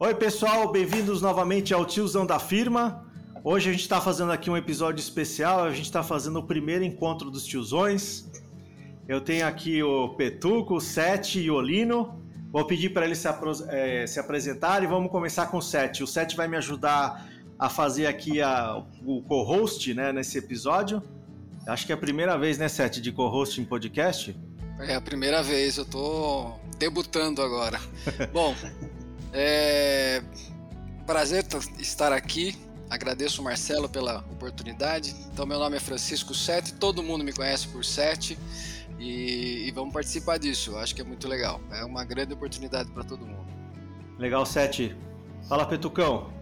Oi, 0.00 0.14
pessoal, 0.14 0.70
bem-vindos 0.70 1.20
novamente 1.20 1.74
ao 1.74 1.84
Tiozão 1.84 2.24
da 2.24 2.38
Firma. 2.38 3.04
Hoje 3.42 3.68
a 3.68 3.72
gente 3.72 3.82
está 3.82 4.00
fazendo 4.00 4.30
aqui 4.30 4.48
um 4.48 4.56
episódio 4.56 5.00
especial, 5.00 5.64
a 5.64 5.72
gente 5.72 5.86
está 5.86 6.04
fazendo 6.04 6.38
o 6.38 6.42
primeiro 6.44 6.84
encontro 6.84 7.28
dos 7.32 7.44
tiozões. 7.44 8.30
Eu 9.08 9.20
tenho 9.20 9.44
aqui 9.44 9.82
o 9.82 10.10
Petuco, 10.10 10.76
o 10.76 10.80
Sete 10.80 11.40
e 11.40 11.50
o 11.50 11.56
Olino. 11.56 12.22
Vou 12.52 12.64
pedir 12.64 12.90
para 12.90 13.06
eles 13.06 13.18
se, 13.18 13.26
é, 13.70 14.06
se 14.06 14.20
apresentarem 14.20 14.86
e 14.86 14.88
vamos 14.88 15.10
começar 15.10 15.48
com 15.48 15.56
o 15.56 15.62
Sete. 15.62 16.04
O 16.04 16.06
Sete 16.06 16.36
vai 16.36 16.46
me 16.46 16.56
ajudar 16.56 17.28
a 17.58 17.68
fazer 17.68 18.06
aqui 18.06 18.40
a, 18.40 18.80
o 19.04 19.20
co-host 19.22 19.92
né, 19.94 20.12
nesse 20.12 20.38
episódio. 20.38 21.02
Acho 21.66 21.84
que 21.84 21.90
é 21.90 21.96
a 21.96 21.98
primeira 21.98 22.38
vez, 22.38 22.56
né, 22.56 22.68
Sete, 22.68 23.00
de 23.00 23.10
co-host 23.10 23.60
em 23.60 23.64
podcast? 23.64 24.36
É 24.78 24.94
a 24.94 25.00
primeira 25.00 25.42
vez, 25.42 25.76
eu 25.76 25.84
tô 25.84 26.52
debutando 26.78 27.42
agora. 27.42 27.80
Bom, 28.32 28.54
é 29.32 30.22
prazer 31.06 31.44
estar 31.78 32.12
aqui. 32.12 32.56
Agradeço 32.90 33.40
o 33.40 33.44
Marcelo 33.44 33.88
pela 33.88 34.18
oportunidade. 34.30 35.14
Então, 35.32 35.44
meu 35.46 35.58
nome 35.58 35.76
é 35.76 35.80
Francisco 35.80 36.34
Sete, 36.34 36.74
todo 36.74 37.02
mundo 37.02 37.22
me 37.22 37.32
conhece 37.32 37.68
por 37.68 37.84
Sete 37.84 38.38
e, 38.98 39.66
e 39.66 39.70
vamos 39.72 39.92
participar 39.92 40.38
disso. 40.38 40.72
Eu 40.72 40.78
acho 40.78 40.94
que 40.94 41.00
é 41.00 41.04
muito 41.04 41.28
legal. 41.28 41.60
É 41.70 41.84
uma 41.84 42.04
grande 42.04 42.32
oportunidade 42.32 42.90
para 42.90 43.04
todo 43.04 43.26
mundo. 43.26 43.46
Legal, 44.18 44.44
Sete. 44.46 44.96
Fala, 45.48 45.66
Petucão. 45.66 46.32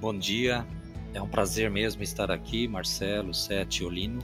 Bom 0.00 0.16
dia, 0.16 0.66
é 1.14 1.22
um 1.22 1.28
prazer 1.28 1.70
mesmo 1.70 2.02
estar 2.02 2.30
aqui, 2.30 2.68
Marcelo, 2.68 3.32
Sete, 3.32 3.82
Olino. 3.84 4.22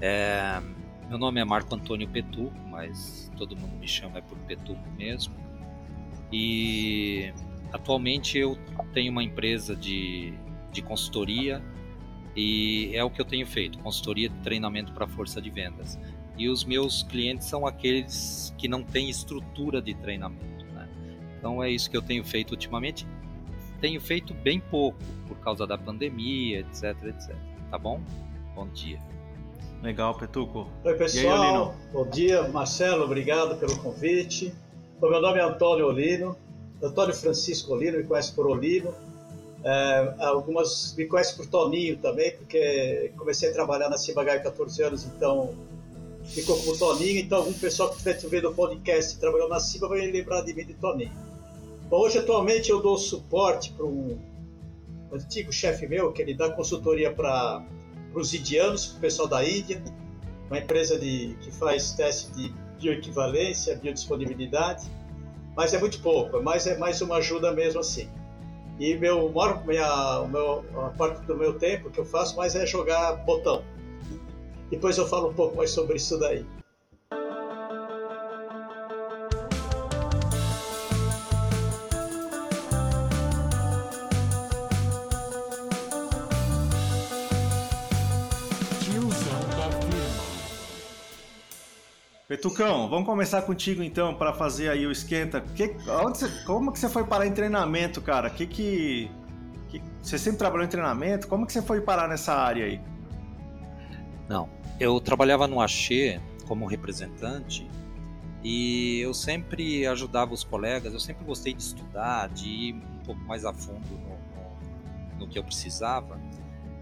É, 0.00 0.60
meu 1.08 1.16
nome 1.16 1.40
é 1.40 1.44
Marco 1.44 1.74
Antônio 1.74 2.08
Petuco, 2.08 2.58
mas 2.68 3.32
todo 3.36 3.56
mundo 3.56 3.76
me 3.78 3.88
chama 3.88 4.18
é 4.18 4.20
por 4.20 4.36
Petuco 4.40 4.82
mesmo. 4.98 5.34
E 6.32 7.32
atualmente 7.72 8.38
eu 8.38 8.58
tenho 8.92 9.10
uma 9.12 9.22
empresa 9.22 9.74
de, 9.74 10.32
de 10.72 10.82
consultoria 10.82 11.62
e 12.36 12.90
é 12.94 13.02
o 13.02 13.10
que 13.10 13.20
eu 13.20 13.24
tenho 13.24 13.46
feito, 13.46 13.78
consultoria 13.78 14.28
de 14.28 14.36
treinamento 14.38 14.92
para 14.92 15.06
força 15.06 15.40
de 15.40 15.50
vendas. 15.50 15.98
E 16.36 16.48
os 16.48 16.64
meus 16.64 17.02
clientes 17.02 17.46
são 17.46 17.66
aqueles 17.66 18.54
que 18.56 18.68
não 18.68 18.82
têm 18.82 19.10
estrutura 19.10 19.82
de 19.82 19.94
treinamento. 19.94 20.64
Né? 20.72 20.88
Então 21.38 21.62
é 21.62 21.70
isso 21.70 21.90
que 21.90 21.96
eu 21.96 22.02
tenho 22.02 22.24
feito 22.24 22.52
ultimamente 22.52 23.06
tenho 23.80 24.00
feito 24.00 24.34
bem 24.34 24.60
pouco 24.60 24.98
por 25.26 25.38
causa 25.38 25.66
da 25.66 25.76
pandemia, 25.78 26.60
etc, 26.60 26.84
etc. 27.04 27.34
Tá 27.70 27.78
bom? 27.78 28.00
Bom 28.54 28.68
dia. 28.68 29.00
Legal, 29.82 30.14
Petuco. 30.14 30.68
Oi, 30.84 30.94
pessoal. 30.94 31.70
Aí, 31.70 31.92
bom 31.92 32.08
dia, 32.08 32.46
Marcelo. 32.48 33.04
Obrigado 33.04 33.58
pelo 33.58 33.78
convite. 33.78 34.52
Meu 35.08 35.20
nome 35.20 35.38
é 35.38 35.42
Antônio 35.42 35.86
Olino. 35.86 36.36
Antônio 36.82 37.14
Francisco 37.14 37.72
Olino, 37.74 37.98
me 37.98 38.04
conhece 38.04 38.32
por 38.32 38.46
Olino. 38.46 38.94
É, 39.62 40.14
algumas 40.20 40.94
me 40.96 41.06
conhecem 41.06 41.36
por 41.36 41.46
Toninho 41.46 41.98
também, 41.98 42.32
porque 42.32 43.12
comecei 43.16 43.50
a 43.50 43.52
trabalhar 43.52 43.90
na 43.90 43.98
Cibagai 43.98 44.38
há 44.38 44.40
14 44.40 44.82
anos, 44.82 45.04
então 45.04 45.54
ficou 46.24 46.56
como 46.58 46.76
Toninho. 46.78 47.20
Então, 47.20 47.38
algum 47.38 47.52
pessoal 47.52 47.90
que 47.90 47.96
estiver 47.96 48.16
vendo 48.28 48.50
o 48.50 48.54
podcast 48.54 49.14
e 49.14 49.18
trabalhou 49.18 49.48
na 49.48 49.60
Ciba 49.60 49.88
vai 49.88 50.00
lembrar 50.00 50.42
de 50.42 50.54
mim 50.54 50.64
de 50.64 50.74
Toninho. 50.74 51.12
Bom, 51.88 51.98
hoje, 51.98 52.18
atualmente, 52.18 52.70
eu 52.70 52.80
dou 52.80 52.96
suporte 52.96 53.72
para 53.72 53.84
um 53.84 54.18
antigo 55.12 55.52
chefe 55.52 55.86
meu, 55.86 56.12
que 56.12 56.22
ele 56.22 56.34
dá 56.34 56.50
consultoria 56.50 57.12
para 57.12 57.62
os 58.14 58.32
indianos, 58.32 58.86
para 58.86 58.98
o 58.98 59.00
pessoal 59.00 59.28
da 59.28 59.46
Índia, 59.46 59.82
uma 60.48 60.58
empresa 60.58 60.98
de, 60.98 61.36
que 61.42 61.50
faz 61.50 61.92
teste 61.92 62.32
de 62.32 62.52
bioequivalência, 62.80 63.76
biodisponibilidade, 63.76 64.90
mas 65.54 65.74
é 65.74 65.78
muito 65.78 66.00
pouco, 66.00 66.38
é 66.38 66.40
mais, 66.40 66.66
é 66.66 66.76
mais 66.78 67.00
uma 67.00 67.16
ajuda 67.16 67.52
mesmo 67.52 67.80
assim. 67.80 68.08
E 68.78 68.94
meu, 68.94 69.30
minha, 69.66 70.26
meu, 70.28 70.64
a 70.86 70.88
parte 70.90 71.20
do 71.26 71.36
meu 71.36 71.58
tempo 71.58 71.90
que 71.90 71.98
eu 71.98 72.04
faço 72.04 72.36
mais 72.36 72.56
é 72.56 72.64
jogar 72.64 73.12
botão. 73.26 73.62
Depois 74.70 74.96
eu 74.96 75.06
falo 75.06 75.28
um 75.28 75.34
pouco 75.34 75.56
mais 75.56 75.70
sobre 75.70 75.96
isso 75.96 76.18
daí. 76.18 76.46
Petucão, 92.30 92.88
vamos 92.88 93.06
começar 93.06 93.42
contigo 93.42 93.82
então 93.82 94.14
para 94.14 94.32
fazer 94.32 94.68
aí 94.68 94.86
o 94.86 94.92
esquenta. 94.92 95.40
Que, 95.40 95.74
você, 96.04 96.28
como 96.44 96.70
que 96.70 96.78
você 96.78 96.88
foi 96.88 97.02
parar 97.02 97.26
em 97.26 97.32
treinamento, 97.32 98.00
cara? 98.00 98.30
Que, 98.30 98.46
que 98.46 99.10
que 99.68 99.82
você 100.00 100.16
sempre 100.16 100.38
trabalhou 100.38 100.64
em 100.64 100.68
treinamento? 100.68 101.26
Como 101.26 101.44
que 101.44 101.52
você 101.52 101.60
foi 101.60 101.80
parar 101.80 102.06
nessa 102.06 102.32
área 102.32 102.66
aí? 102.66 102.80
Não, 104.28 104.48
eu 104.78 105.00
trabalhava 105.00 105.48
no 105.48 105.60
Axê 105.60 106.20
como 106.46 106.66
representante 106.66 107.68
e 108.44 109.00
eu 109.00 109.12
sempre 109.12 109.84
ajudava 109.88 110.32
os 110.32 110.44
colegas. 110.44 110.92
Eu 110.92 111.00
sempre 111.00 111.24
gostei 111.24 111.52
de 111.52 111.62
estudar, 111.62 112.28
de 112.28 112.48
ir 112.48 112.74
um 112.74 113.04
pouco 113.06 113.20
mais 113.22 113.44
a 113.44 113.52
fundo 113.52 113.90
no, 113.90 115.18
no, 115.18 115.18
no 115.18 115.26
que 115.26 115.36
eu 115.36 115.42
precisava. 115.42 116.16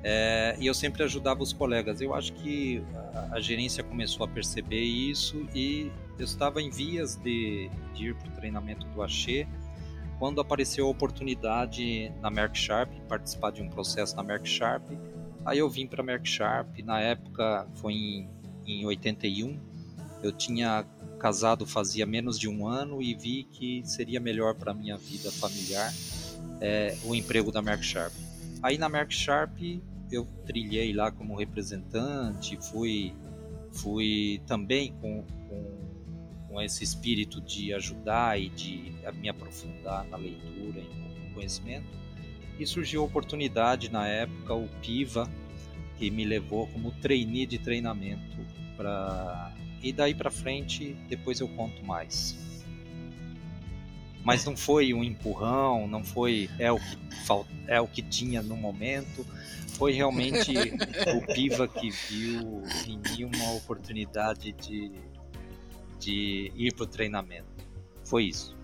É, 0.02 0.56
e 0.58 0.66
eu 0.66 0.74
sempre 0.74 1.02
ajudava 1.02 1.42
os 1.42 1.52
colegas. 1.52 2.00
Eu 2.00 2.14
acho 2.14 2.32
que 2.34 2.82
a, 3.14 3.36
a 3.36 3.40
gerência 3.40 3.82
começou 3.82 4.24
a 4.24 4.28
perceber 4.28 4.82
isso 4.82 5.46
e 5.54 5.90
eu 6.18 6.24
estava 6.24 6.60
em 6.62 6.70
vias 6.70 7.16
de, 7.16 7.70
de 7.94 8.08
ir 8.08 8.14
para 8.14 8.28
o 8.28 8.32
treinamento 8.32 8.86
do 8.88 9.02
Axê 9.02 9.46
quando 10.18 10.40
apareceu 10.40 10.86
a 10.86 10.90
oportunidade 10.90 12.12
na 12.20 12.28
Merck 12.28 12.58
Sharp, 12.58 12.90
participar 13.08 13.52
de 13.52 13.62
um 13.62 13.68
processo 13.68 14.16
na 14.16 14.22
Merck 14.22 14.48
Sharp. 14.48 14.82
Aí 15.44 15.58
eu 15.58 15.70
vim 15.70 15.86
para 15.86 16.02
a 16.02 16.04
Merck 16.04 16.28
Sharp, 16.28 16.78
na 16.80 17.00
época 17.00 17.66
foi 17.76 17.92
em, 17.92 18.28
em 18.66 18.84
81, 18.84 19.58
eu 20.22 20.32
tinha 20.32 20.84
casado 21.20 21.66
fazia 21.66 22.04
menos 22.04 22.38
de 22.38 22.48
um 22.48 22.66
ano 22.66 23.00
e 23.00 23.14
vi 23.14 23.44
que 23.44 23.82
seria 23.84 24.20
melhor 24.20 24.54
para 24.54 24.74
minha 24.74 24.96
vida 24.96 25.30
familiar 25.30 25.92
é, 26.60 26.96
o 27.04 27.14
emprego 27.14 27.52
da 27.52 27.62
Merck 27.62 27.84
Sharp. 27.84 28.12
Aí 28.62 28.76
na 28.76 28.88
Merck 28.88 29.14
Sharp 29.14 29.58
eu 30.10 30.26
trilhei 30.46 30.92
lá 30.92 31.10
como 31.10 31.36
representante, 31.36 32.58
fui, 32.70 33.14
fui 33.72 34.40
também 34.46 34.92
com, 35.00 35.22
com, 35.48 36.48
com 36.48 36.62
esse 36.62 36.82
espírito 36.82 37.40
de 37.40 37.72
ajudar 37.74 38.40
e 38.40 38.48
de 38.48 38.92
me 39.14 39.28
aprofundar 39.28 40.04
na 40.06 40.16
leitura 40.16 40.80
e 40.80 41.28
no 41.28 41.34
conhecimento. 41.34 41.86
E 42.58 42.66
surgiu 42.66 43.02
a 43.02 43.04
oportunidade 43.04 43.90
na 43.90 44.06
época, 44.08 44.54
o 44.54 44.68
PIVA, 44.80 45.30
que 45.96 46.10
me 46.10 46.24
levou 46.24 46.66
como 46.68 46.90
trainee 46.92 47.46
de 47.46 47.58
treinamento 47.58 48.38
para 48.76 49.52
e 49.80 49.92
daí 49.92 50.12
para 50.12 50.30
frente 50.30 50.96
depois 51.08 51.38
eu 51.38 51.48
conto 51.48 51.84
mais 51.84 52.47
mas 54.24 54.44
não 54.44 54.56
foi 54.56 54.92
um 54.92 55.02
empurrão, 55.02 55.86
não 55.86 56.04
foi 56.04 56.50
é 56.58 56.70
o 56.70 56.78
que 56.78 56.98
é 57.66 57.80
o 57.80 57.86
que 57.86 58.02
tinha 58.02 58.42
no 58.42 58.56
momento. 58.56 59.26
Foi 59.74 59.92
realmente 59.92 60.52
o 61.14 61.32
Piva 61.32 61.68
que 61.68 61.90
viu 61.90 62.62
em 62.86 62.98
mim 62.98 63.24
uma 63.24 63.52
oportunidade 63.52 64.52
de, 64.52 64.90
de 65.98 66.52
ir 66.56 66.74
para 66.74 66.84
o 66.84 66.86
treinamento. 66.86 67.48
Foi 68.04 68.24
isso. 68.24 68.56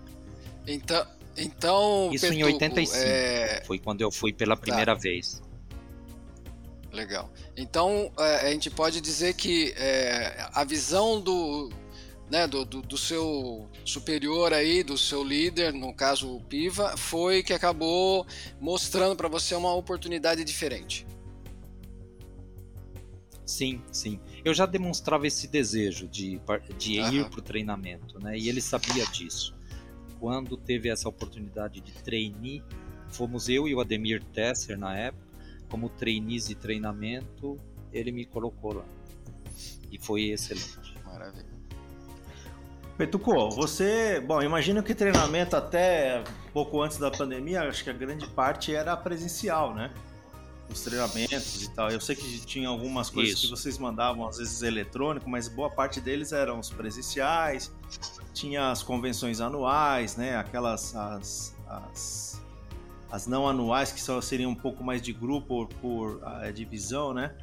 Então, 0.67 1.05
então 1.37 2.09
isso 2.11 2.33
em 2.33 2.43
85. 2.43 2.97
É... 2.97 3.63
Foi 3.65 3.79
quando 3.79 4.01
eu 4.01 4.11
fui 4.11 4.33
pela 4.33 4.57
primeira 4.57 4.93
tá. 4.93 5.01
vez. 5.01 5.41
Legal. 6.91 7.29
Então 7.55 8.11
é, 8.17 8.47
a 8.47 8.51
gente 8.51 8.69
pode 8.69 9.01
dizer 9.01 9.33
que 9.35 9.73
é, 9.77 10.49
a 10.53 10.63
visão 10.63 11.19
do, 11.19 11.69
né, 12.29 12.47
do, 12.47 12.65
do, 12.65 12.81
do, 12.81 12.97
seu 12.97 13.69
superior 13.83 14.51
aí, 14.53 14.83
do 14.83 14.97
seu 14.97 15.23
líder, 15.23 15.73
no 15.73 15.93
caso 15.93 16.35
o 16.35 16.41
Piva, 16.41 16.97
foi 16.97 17.43
que 17.43 17.53
acabou 17.53 18.25
mostrando 18.59 19.15
para 19.15 19.27
você 19.27 19.53
uma 19.55 19.73
oportunidade 19.73 20.43
diferente. 20.43 21.05
Sim, 23.45 23.81
sim. 23.91 24.19
Eu 24.43 24.53
já 24.53 24.65
demonstrava 24.65 25.27
esse 25.27 25.47
desejo 25.47 26.07
de, 26.07 26.41
de 26.79 26.93
ir 26.99 27.29
para 27.29 27.39
o 27.39 27.43
treinamento, 27.43 28.19
né? 28.19 28.37
E 28.37 28.49
ele 28.49 28.59
sabia 28.59 29.05
disso. 29.05 29.55
Quando 30.19 30.57
teve 30.57 30.89
essa 30.89 31.07
oportunidade 31.07 31.79
de 31.79 31.91
trainee, 31.93 32.63
fomos 33.09 33.47
eu 33.47 33.67
e 33.67 33.75
o 33.75 33.79
Ademir 33.79 34.23
Tesser 34.23 34.79
na 34.79 34.97
época, 34.97 35.23
como 35.69 35.89
trainees 35.89 36.47
de 36.47 36.55
treinamento, 36.55 37.59
ele 37.93 38.11
me 38.11 38.25
colocou 38.25 38.73
lá. 38.73 38.85
E 39.91 39.99
foi 39.99 40.29
excelente. 40.29 40.95
Maravilha. 41.05 41.54
Petuco, 42.97 43.49
você, 43.49 44.21
bom, 44.25 44.41
imagino 44.41 44.81
que 44.81 44.95
treinamento 44.95 45.55
até 45.55 46.23
pouco 46.53 46.81
antes 46.81 46.97
da 46.97 47.11
pandemia, 47.11 47.63
acho 47.63 47.83
que 47.83 47.89
a 47.89 47.93
grande 47.93 48.25
parte 48.27 48.73
era 48.73 48.95
presencial, 48.95 49.73
né? 49.75 49.91
os 50.69 50.81
treinamentos 50.81 51.63
e 51.63 51.69
tal. 51.71 51.89
Eu 51.89 52.01
sei 52.01 52.15
que 52.15 52.39
tinha 52.45 52.67
algumas 52.67 53.09
coisas 53.09 53.33
Isso. 53.33 53.43
que 53.43 53.49
vocês 53.49 53.77
mandavam, 53.77 54.27
às 54.27 54.37
vezes 54.37 54.61
eletrônico, 54.61 55.29
mas 55.29 55.47
boa 55.47 55.69
parte 55.69 56.01
deles 56.01 56.31
eram 56.31 56.59
os 56.59 56.69
presenciais, 56.69 57.71
tinha 58.33 58.71
as 58.71 58.81
convenções 58.81 59.39
anuais, 59.39 60.15
né? 60.15 60.35
Aquelas 60.35 60.95
as, 60.95 61.55
as, 61.67 62.41
as 63.11 63.27
não 63.27 63.47
anuais 63.47 63.91
que 63.91 64.01
só 64.01 64.19
seriam 64.21 64.51
um 64.51 64.55
pouco 64.55 64.83
mais 64.83 65.01
de 65.01 65.13
grupo 65.13 65.67
por, 65.67 65.67
por 65.75 66.15
uh, 66.23 66.51
divisão, 66.51 67.13
né? 67.13 67.35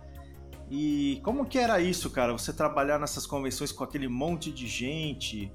E 0.70 1.20
como 1.22 1.44
que 1.44 1.58
era 1.58 1.80
isso, 1.80 2.10
cara? 2.10 2.32
Você 2.32 2.52
trabalhar 2.52 2.98
nessas 2.98 3.26
convenções 3.26 3.70
com 3.72 3.84
aquele 3.84 4.08
monte 4.08 4.50
de 4.50 4.66
gente, 4.66 5.52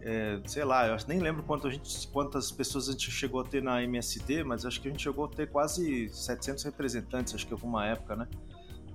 é, 0.00 0.38
sei 0.46 0.64
lá, 0.64 0.86
eu 0.86 0.96
nem 1.08 1.18
lembro 1.18 1.42
quanto 1.42 1.70
gente, 1.70 2.06
quantas 2.08 2.50
pessoas 2.50 2.88
a 2.88 2.92
gente 2.92 3.10
chegou 3.10 3.40
a 3.40 3.44
ter 3.44 3.62
na 3.62 3.82
MSD, 3.82 4.44
mas 4.44 4.66
acho 4.66 4.80
que 4.80 4.88
a 4.88 4.90
gente 4.90 5.02
chegou 5.02 5.24
a 5.24 5.28
ter 5.28 5.50
quase 5.50 6.08
700 6.10 6.62
representantes, 6.64 7.34
acho 7.34 7.46
que 7.46 7.54
alguma 7.54 7.86
época, 7.86 8.14
né? 8.14 8.28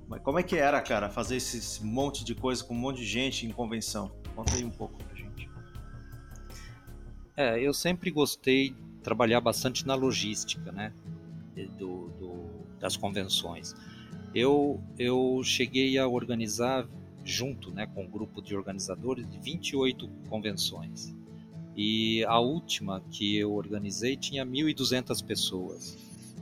Mas 0.07 0.21
como 0.21 0.39
é 0.39 0.44
que 0.44 0.56
era, 0.56 0.79
cara, 0.81 1.09
fazer 1.09 1.35
esse 1.38 1.83
monte 1.83 2.23
de 2.23 2.33
coisa 2.35 2.63
com 2.63 2.73
um 2.73 2.77
monte 2.77 2.97
de 2.97 3.06
gente 3.06 3.45
em 3.45 3.51
convenção? 3.51 4.11
Conta 4.35 4.56
aí 4.56 4.63
um 4.63 4.71
pouco 4.71 4.97
pra 5.03 5.15
gente. 5.15 5.50
É, 7.35 7.59
eu 7.59 7.73
sempre 7.73 8.11
gostei 8.11 8.71
de 8.71 9.01
trabalhar 9.03 9.41
bastante 9.41 9.85
na 9.88 9.95
logística, 9.95 10.71
né? 10.71 10.94
Do, 11.77 12.09
do, 12.19 12.50
das 12.79 12.95
convenções. 12.95 13.75
Eu, 14.34 14.81
eu 14.98 15.42
cheguei 15.44 15.98
a 15.98 16.08
organizar 16.08 16.88
junto 17.24 17.72
né, 17.72 17.88
com 17.88 18.04
um 18.04 18.10
grupo 18.10 18.42
de 18.42 18.56
organizadores 18.56 19.30
de 19.30 19.40
28 19.40 20.08
convenções. 20.30 21.16
E 21.76 22.24
a 22.26 22.40
última 22.40 23.02
que 23.12 23.38
eu 23.38 23.54
organizei 23.54 24.18
tinha 24.18 24.46
1.200 24.46 25.24
pessoas. 25.24 25.98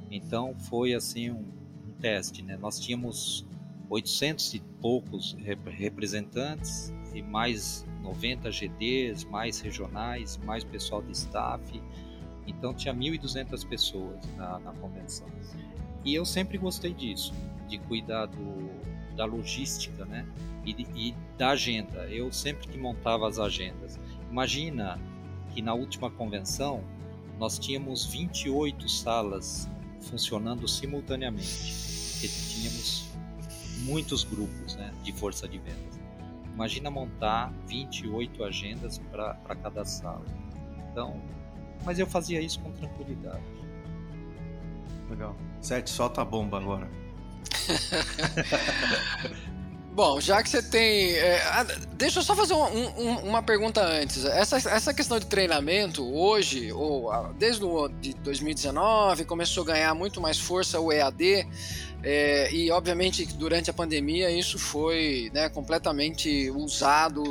Então 0.10 0.56
foi 0.56 0.94
assim 0.94 1.30
um, 1.30 1.46
um 1.88 1.92
teste. 2.00 2.42
Né? 2.42 2.58
Nós 2.58 2.80
tínhamos 2.80 3.46
800 3.90 4.54
e 4.56 4.60
poucos 4.82 5.34
rep 5.40 5.70
representantes 5.70 6.94
e 7.14 7.22
mais 7.22 7.86
90 8.02 8.52
GDs, 8.52 9.24
mais 9.26 9.60
regionais, 9.60 10.38
mais 10.38 10.64
pessoal 10.64 11.02
de 11.02 11.12
staff. 11.12 11.82
Então 12.46 12.74
tinha 12.74 12.94
1.200 12.94 13.68
pessoas 13.68 14.18
na, 14.36 14.60
na 14.60 14.72
convenção. 14.74 15.28
E 16.04 16.16
eu 16.16 16.26
sempre 16.26 16.58
gostei 16.58 16.94
disso, 16.94 17.34
de 17.68 17.78
cuidar 17.80 18.26
do, 18.28 19.16
da 19.16 19.26
logística, 19.26 20.06
né? 20.06 20.26
E, 20.66 20.72
e, 20.96 21.16
da 21.38 21.50
agenda. 21.50 22.08
Eu 22.10 22.32
sempre 22.32 22.68
que 22.68 22.78
montava 22.78 23.28
as 23.28 23.40
agendas. 23.40 24.00
Imagina 24.30 25.00
que 25.54 25.62
na 25.62 25.74
última 25.74 26.10
convenção 26.10 26.84
nós 27.40 27.58
tínhamos 27.58 28.06
28 28.06 28.90
salas 28.90 29.70
funcionando 30.02 30.68
simultaneamente, 30.68 31.74
porque 32.12 32.28
tínhamos 32.28 33.08
muitos 33.84 34.24
grupos 34.24 34.76
né, 34.76 34.94
de 35.04 35.12
força 35.12 35.48
de 35.48 35.58
vendas. 35.58 36.00
Imagina 36.54 36.90
montar 36.90 37.54
28 37.68 38.44
agendas 38.44 38.98
para 39.12 39.56
cada 39.62 39.86
sala. 39.86 40.26
Então, 40.92 41.22
mas 41.86 42.00
eu 42.00 42.08
fazia 42.08 42.42
isso 42.42 42.60
com 42.60 42.72
tranquilidade. 42.72 43.44
Legal. 45.10 45.36
Sete, 45.62 45.90
solta 45.90 46.22
a 46.22 46.26
bomba 46.26 46.58
agora. 46.58 46.90
Bom, 49.98 50.22
já 50.22 50.44
que 50.44 50.50
você 50.50 50.62
tem. 50.62 51.16
É, 51.16 51.42
deixa 51.94 52.20
eu 52.20 52.24
só 52.24 52.36
fazer 52.36 52.54
um, 52.54 53.02
um, 53.02 53.16
uma 53.30 53.42
pergunta 53.42 53.82
antes. 53.82 54.26
Essa, 54.26 54.58
essa 54.58 54.94
questão 54.94 55.18
de 55.18 55.26
treinamento, 55.26 56.06
hoje, 56.08 56.72
ou 56.72 57.12
desde 57.34 57.66
o 57.66 57.88
de 57.88 58.14
2019, 58.14 59.26
começou 59.26 59.64
a 59.64 59.66
ganhar 59.66 59.96
muito 59.96 60.22
mais 60.22 60.38
força 60.38 60.80
o 60.80 60.94
EAD. 60.94 61.48
É, 62.04 62.52
e 62.54 62.70
obviamente 62.70 63.26
durante 63.34 63.70
a 63.70 63.74
pandemia 63.74 64.30
isso 64.30 64.60
foi 64.60 65.32
né, 65.34 65.50
completamente 65.50 66.50
usado 66.52 67.24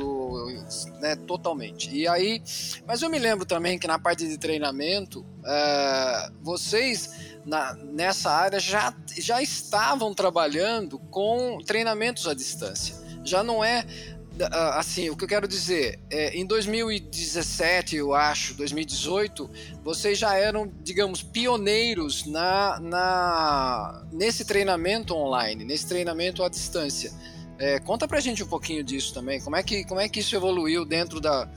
né, 0.99 1.15
totalmente. 1.15 1.89
E 1.89 2.07
aí, 2.07 2.41
mas 2.85 3.01
eu 3.01 3.09
me 3.09 3.17
lembro 3.17 3.45
também 3.45 3.79
que 3.79 3.87
na 3.87 3.97
parte 3.97 4.27
de 4.27 4.37
treinamento, 4.37 5.25
é, 5.45 6.29
vocês 6.41 7.37
na, 7.45 7.73
nessa 7.75 8.29
área 8.29 8.59
já, 8.59 8.93
já 9.17 9.41
estavam 9.41 10.13
trabalhando 10.13 10.99
com 10.99 11.59
treinamentos 11.65 12.27
à 12.27 12.33
distância. 12.33 12.95
Já 13.23 13.43
não 13.43 13.63
é 13.63 13.85
assim, 14.45 15.09
o 15.09 15.15
que 15.15 15.23
eu 15.23 15.27
quero 15.27 15.47
dizer, 15.47 15.99
é, 16.09 16.37
em 16.37 16.45
2017, 16.45 17.95
eu 17.95 18.13
acho, 18.13 18.53
2018, 18.55 19.49
vocês 19.83 20.17
já 20.17 20.35
eram, 20.35 20.71
digamos, 20.83 21.23
pioneiros 21.23 22.25
na, 22.25 22.79
na 22.79 24.05
nesse 24.11 24.45
treinamento 24.45 25.15
online, 25.15 25.63
nesse 25.65 25.87
treinamento 25.87 26.43
à 26.43 26.49
distância. 26.49 27.11
É, 27.59 27.79
conta 27.79 28.07
pra 28.07 28.19
gente 28.19 28.43
um 28.43 28.47
pouquinho 28.47 28.83
disso 28.83 29.13
também, 29.13 29.41
como 29.41 29.55
é 29.55 29.63
que, 29.63 29.83
como 29.85 29.99
é 29.99 30.07
que 30.07 30.19
isso 30.19 30.35
evoluiu 30.35 30.85
dentro 30.85 31.19
da, 31.19 31.49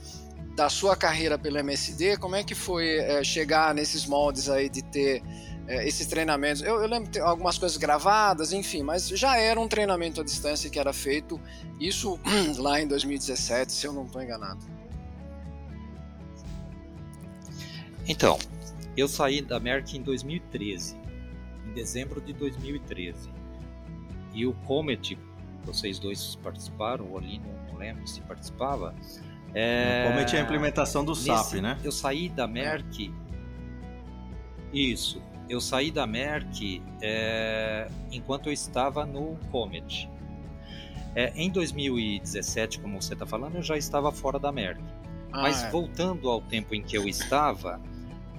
da 0.55 0.69
sua 0.69 0.95
carreira 0.95 1.37
pelo 1.37 1.57
MSD, 1.57 2.17
como 2.17 2.35
é 2.35 2.43
que 2.43 2.55
foi 2.55 2.97
é, 2.97 3.23
chegar 3.23 3.73
nesses 3.73 4.05
moldes 4.05 4.49
aí 4.49 4.69
de 4.69 4.81
ter 4.81 5.23
é, 5.71 5.87
esses 5.87 6.05
treinamentos. 6.05 6.61
Eu, 6.61 6.81
eu 6.81 6.87
lembro 6.87 7.09
de 7.09 7.19
algumas 7.19 7.57
coisas 7.57 7.77
gravadas, 7.77 8.51
enfim, 8.51 8.83
mas 8.83 9.07
já 9.07 9.37
era 9.37 9.57
um 9.57 9.69
treinamento 9.69 10.19
à 10.19 10.23
distância 10.23 10.69
que 10.69 10.77
era 10.77 10.91
feito, 10.91 11.39
isso 11.79 12.19
lá 12.59 12.81
em 12.81 12.87
2017, 12.87 13.71
se 13.71 13.87
eu 13.87 13.93
não 13.93 14.05
estou 14.05 14.21
enganado. 14.21 14.59
Então, 18.05 18.37
eu 18.97 19.07
saí 19.07 19.41
da 19.41 19.61
Merck 19.61 19.97
em 19.97 20.01
2013, 20.01 20.97
em 21.67 21.73
dezembro 21.73 22.19
de 22.19 22.33
2013. 22.33 23.29
E 24.33 24.45
o 24.45 24.53
Comet, 24.65 25.17
vocês 25.63 25.99
dois 25.99 26.35
participaram, 26.35 27.05
o 27.05 27.13
Olino 27.13 27.47
não 27.69 27.77
lembro 27.77 28.05
se 28.05 28.19
participava. 28.21 28.93
É... 29.53 30.03
O 30.05 30.11
Comet 30.11 30.35
é 30.35 30.39
a 30.39 30.43
implementação 30.43 31.05
do 31.05 31.15
SAP, 31.15 31.61
né? 31.61 31.79
Eu 31.81 31.93
saí 31.93 32.27
da 32.27 32.45
Merck. 32.45 33.13
Isso 34.73 35.21
eu 35.51 35.59
saí 35.59 35.91
da 35.91 36.07
Merck 36.07 36.81
é, 37.01 37.89
enquanto 38.09 38.47
eu 38.47 38.53
estava 38.53 39.05
no 39.05 39.37
Comet. 39.51 40.09
É, 41.13 41.33
em 41.35 41.49
2017, 41.49 42.79
como 42.79 43.01
você 43.01 43.13
está 43.13 43.25
falando, 43.25 43.55
eu 43.55 43.61
já 43.61 43.77
estava 43.77 44.13
fora 44.13 44.39
da 44.39 44.49
Merck. 44.49 44.81
Ah, 45.29 45.41
Mas 45.41 45.61
é. 45.61 45.69
voltando 45.69 46.29
ao 46.29 46.41
tempo 46.41 46.73
em 46.73 46.81
que 46.81 46.97
eu 46.97 47.05
estava, 47.05 47.81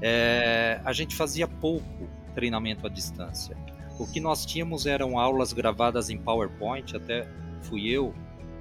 é, 0.01 0.81
a 0.83 0.93
gente 0.95 1.15
fazia 1.15 1.47
pouco 1.47 2.09
treinamento 2.35 2.87
à 2.87 2.89
distância. 2.89 3.55
O 3.99 4.07
que 4.07 4.19
nós 4.19 4.47
tínhamos 4.47 4.87
eram 4.87 5.19
aulas 5.19 5.53
gravadas 5.53 6.09
em 6.09 6.17
PowerPoint, 6.17 6.97
até 6.97 7.29
fui 7.61 7.91
eu 7.91 8.15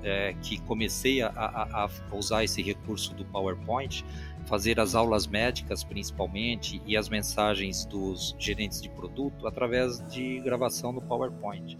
é, 0.03 0.36
que 0.42 0.59
comecei 0.63 1.21
a, 1.21 1.30
a, 1.30 1.86
a, 1.86 1.89
usar 2.15 2.44
esse 2.44 2.62
recurso 2.62 3.13
do 3.13 3.24
PowerPoint 3.25 4.03
fazer 4.45 4.79
as 4.79 4.95
aulas 4.95 5.27
médicas 5.27 5.83
principalmente 5.83 6.81
e 6.85 6.97
as 6.97 7.09
mensagens 7.09 7.85
dos 7.85 8.35
gerentes 8.38 8.81
de 8.81 8.89
produto 8.89 9.48
através 9.48 10.05
de 10.10 10.39
gravação 10.39 10.91
no 10.91 11.01
PowerPoint, 11.01 11.77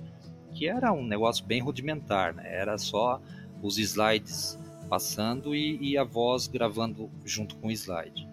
que 0.52 0.68
era 0.68 0.92
um 0.92 1.06
negócio 1.06 1.46
bem 1.46 1.62
rudimentar, 1.62 2.34
né? 2.34 2.44
era 2.46 2.78
só 2.78 3.22
os 3.62 3.78
slides 3.78 4.58
passando 4.90 5.56
e, 5.56 5.78
e 5.82 5.98
a 5.98 6.04
voz 6.04 6.48
gravando 6.48 7.10
junto 7.24 7.56
com 7.58 7.68
o 7.68 7.72
slide. 7.72 8.28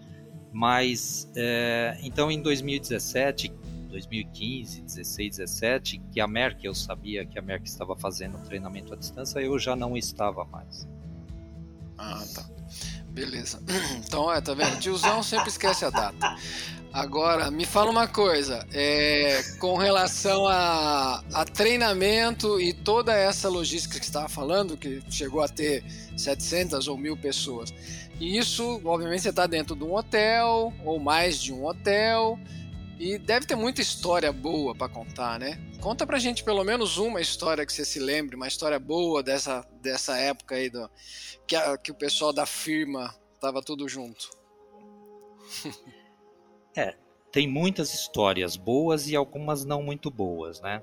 Mas 0.52 1.30
é, 1.36 1.98
então 2.02 2.30
em 2.30 2.42
2017, 2.42 3.52
2015, 3.88 4.82
16, 4.82 5.36
17, 5.36 6.02
que 6.12 6.20
a 6.20 6.26
Merck 6.26 6.64
eu 6.64 6.74
sabia 6.74 7.24
que 7.24 7.38
a 7.38 7.42
Merck 7.42 7.66
estava 7.66 7.96
fazendo 7.96 8.38
treinamento 8.44 8.92
à 8.92 8.96
distância, 8.96 9.40
eu 9.40 9.58
já 9.58 9.74
não 9.76 9.96
estava 9.96 10.44
mais. 10.44 10.88
Ah, 11.98 12.24
tá. 12.34 12.44
Beleza. 13.08 13.60
Então, 14.06 14.32
é, 14.32 14.40
tá 14.40 14.54
vendo? 14.54 14.78
Tiozão 14.78 15.22
sempre 15.22 15.48
esquece 15.48 15.84
a 15.84 15.90
data. 15.90 16.36
Agora, 16.92 17.50
me 17.50 17.66
fala 17.66 17.90
uma 17.90 18.08
coisa, 18.08 18.66
é, 18.72 19.42
com 19.58 19.76
relação 19.76 20.46
a, 20.48 21.22
a, 21.34 21.44
treinamento 21.44 22.58
e 22.58 22.72
toda 22.72 23.14
essa 23.14 23.48
logística 23.48 23.98
que 23.98 24.06
você 24.06 24.10
estava 24.10 24.28
falando, 24.28 24.76
que 24.76 25.02
chegou 25.10 25.42
a 25.42 25.48
ter 25.48 25.84
700 26.16 26.88
ou 26.88 26.96
mil 26.96 27.14
pessoas, 27.14 27.74
e 28.18 28.38
isso, 28.38 28.80
obviamente, 28.84 29.22
você 29.22 29.28
está 29.28 29.46
dentro 29.46 29.76
de 29.76 29.84
um 29.84 29.94
hotel, 29.94 30.72
ou 30.82 30.98
mais 30.98 31.40
de 31.40 31.52
um 31.52 31.66
hotel, 31.66 32.38
e 32.98 33.16
deve 33.18 33.46
ter 33.46 33.54
muita 33.54 33.80
história 33.80 34.32
boa 34.32 34.74
para 34.74 34.88
contar, 34.88 35.38
né? 35.38 35.58
Conta 35.80 36.06
pra 36.06 36.18
gente 36.18 36.42
pelo 36.42 36.64
menos 36.64 36.98
uma 36.98 37.20
história 37.20 37.64
que 37.64 37.72
você 37.72 37.84
se 37.84 38.00
lembre, 38.00 38.34
uma 38.34 38.48
história 38.48 38.78
boa 38.78 39.22
dessa, 39.22 39.64
dessa 39.80 40.16
época 40.18 40.56
aí 40.56 40.68
do, 40.68 40.90
que, 41.46 41.54
a, 41.54 41.78
que 41.78 41.92
o 41.92 41.94
pessoal 41.94 42.32
da 42.32 42.44
firma 42.44 43.14
tava 43.40 43.62
tudo 43.62 43.88
junto. 43.88 44.30
é, 46.76 46.96
tem 47.30 47.46
muitas 47.46 47.94
histórias 47.94 48.56
boas 48.56 49.08
e 49.08 49.14
algumas 49.14 49.64
não 49.64 49.82
muito 49.82 50.10
boas, 50.10 50.60
né? 50.60 50.82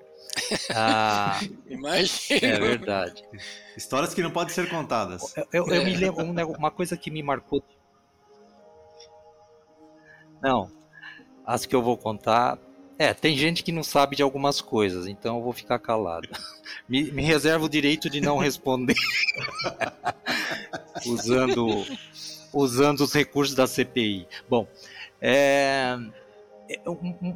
Ah, 0.73 1.39
Imagina. 1.67 2.47
É 2.47 2.59
verdade. 2.59 3.23
Histórias 3.75 4.13
que 4.13 4.21
não 4.21 4.31
podem 4.31 4.53
ser 4.53 4.69
contadas. 4.69 5.35
Eu, 5.35 5.47
eu, 5.51 5.67
eu 5.67 5.83
me 5.83 5.95
lembro 5.95 6.23
uma 6.57 6.71
coisa 6.71 6.95
que 6.95 7.11
me 7.11 7.21
marcou. 7.21 7.61
Não, 10.41 10.71
as 11.45 11.65
que 11.65 11.75
eu 11.75 11.81
vou 11.81 11.97
contar 11.97 12.57
É, 12.97 13.13
tem 13.13 13.37
gente 13.37 13.61
que 13.61 13.73
não 13.73 13.83
sabe 13.83 14.15
de 14.15 14.23
algumas 14.23 14.61
coisas, 14.61 15.05
então 15.05 15.37
eu 15.37 15.43
vou 15.43 15.51
ficar 15.51 15.79
calado. 15.79 16.29
Me, 16.87 17.11
me 17.11 17.23
reservo 17.23 17.65
o 17.65 17.69
direito 17.69 18.09
de 18.09 18.21
não 18.21 18.37
responder 18.37 18.95
usando, 21.05 21.85
usando 22.53 23.01
os 23.01 23.13
recursos 23.13 23.55
da 23.55 23.65
CPI. 23.65 24.27
Bom, 24.47 24.67
é, 25.19 25.97
é 26.69 26.81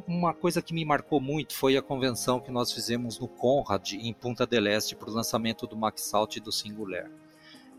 uma 0.06 0.34
coisa 0.34 0.60
que 0.60 0.74
me 0.74 0.84
marcou 0.84 1.20
muito 1.20 1.54
foi 1.54 1.76
a 1.76 1.82
convenção 1.82 2.40
que 2.40 2.50
nós 2.50 2.72
fizemos 2.72 3.18
no 3.18 3.28
Conrad, 3.28 3.92
em 3.92 4.12
Punta 4.12 4.46
del 4.46 4.66
Este, 4.66 4.94
para 4.94 5.10
o 5.10 5.12
lançamento 5.12 5.66
do 5.66 5.76
Maxalt 5.76 6.36
e 6.36 6.40
do 6.40 6.50
Singular. 6.50 7.10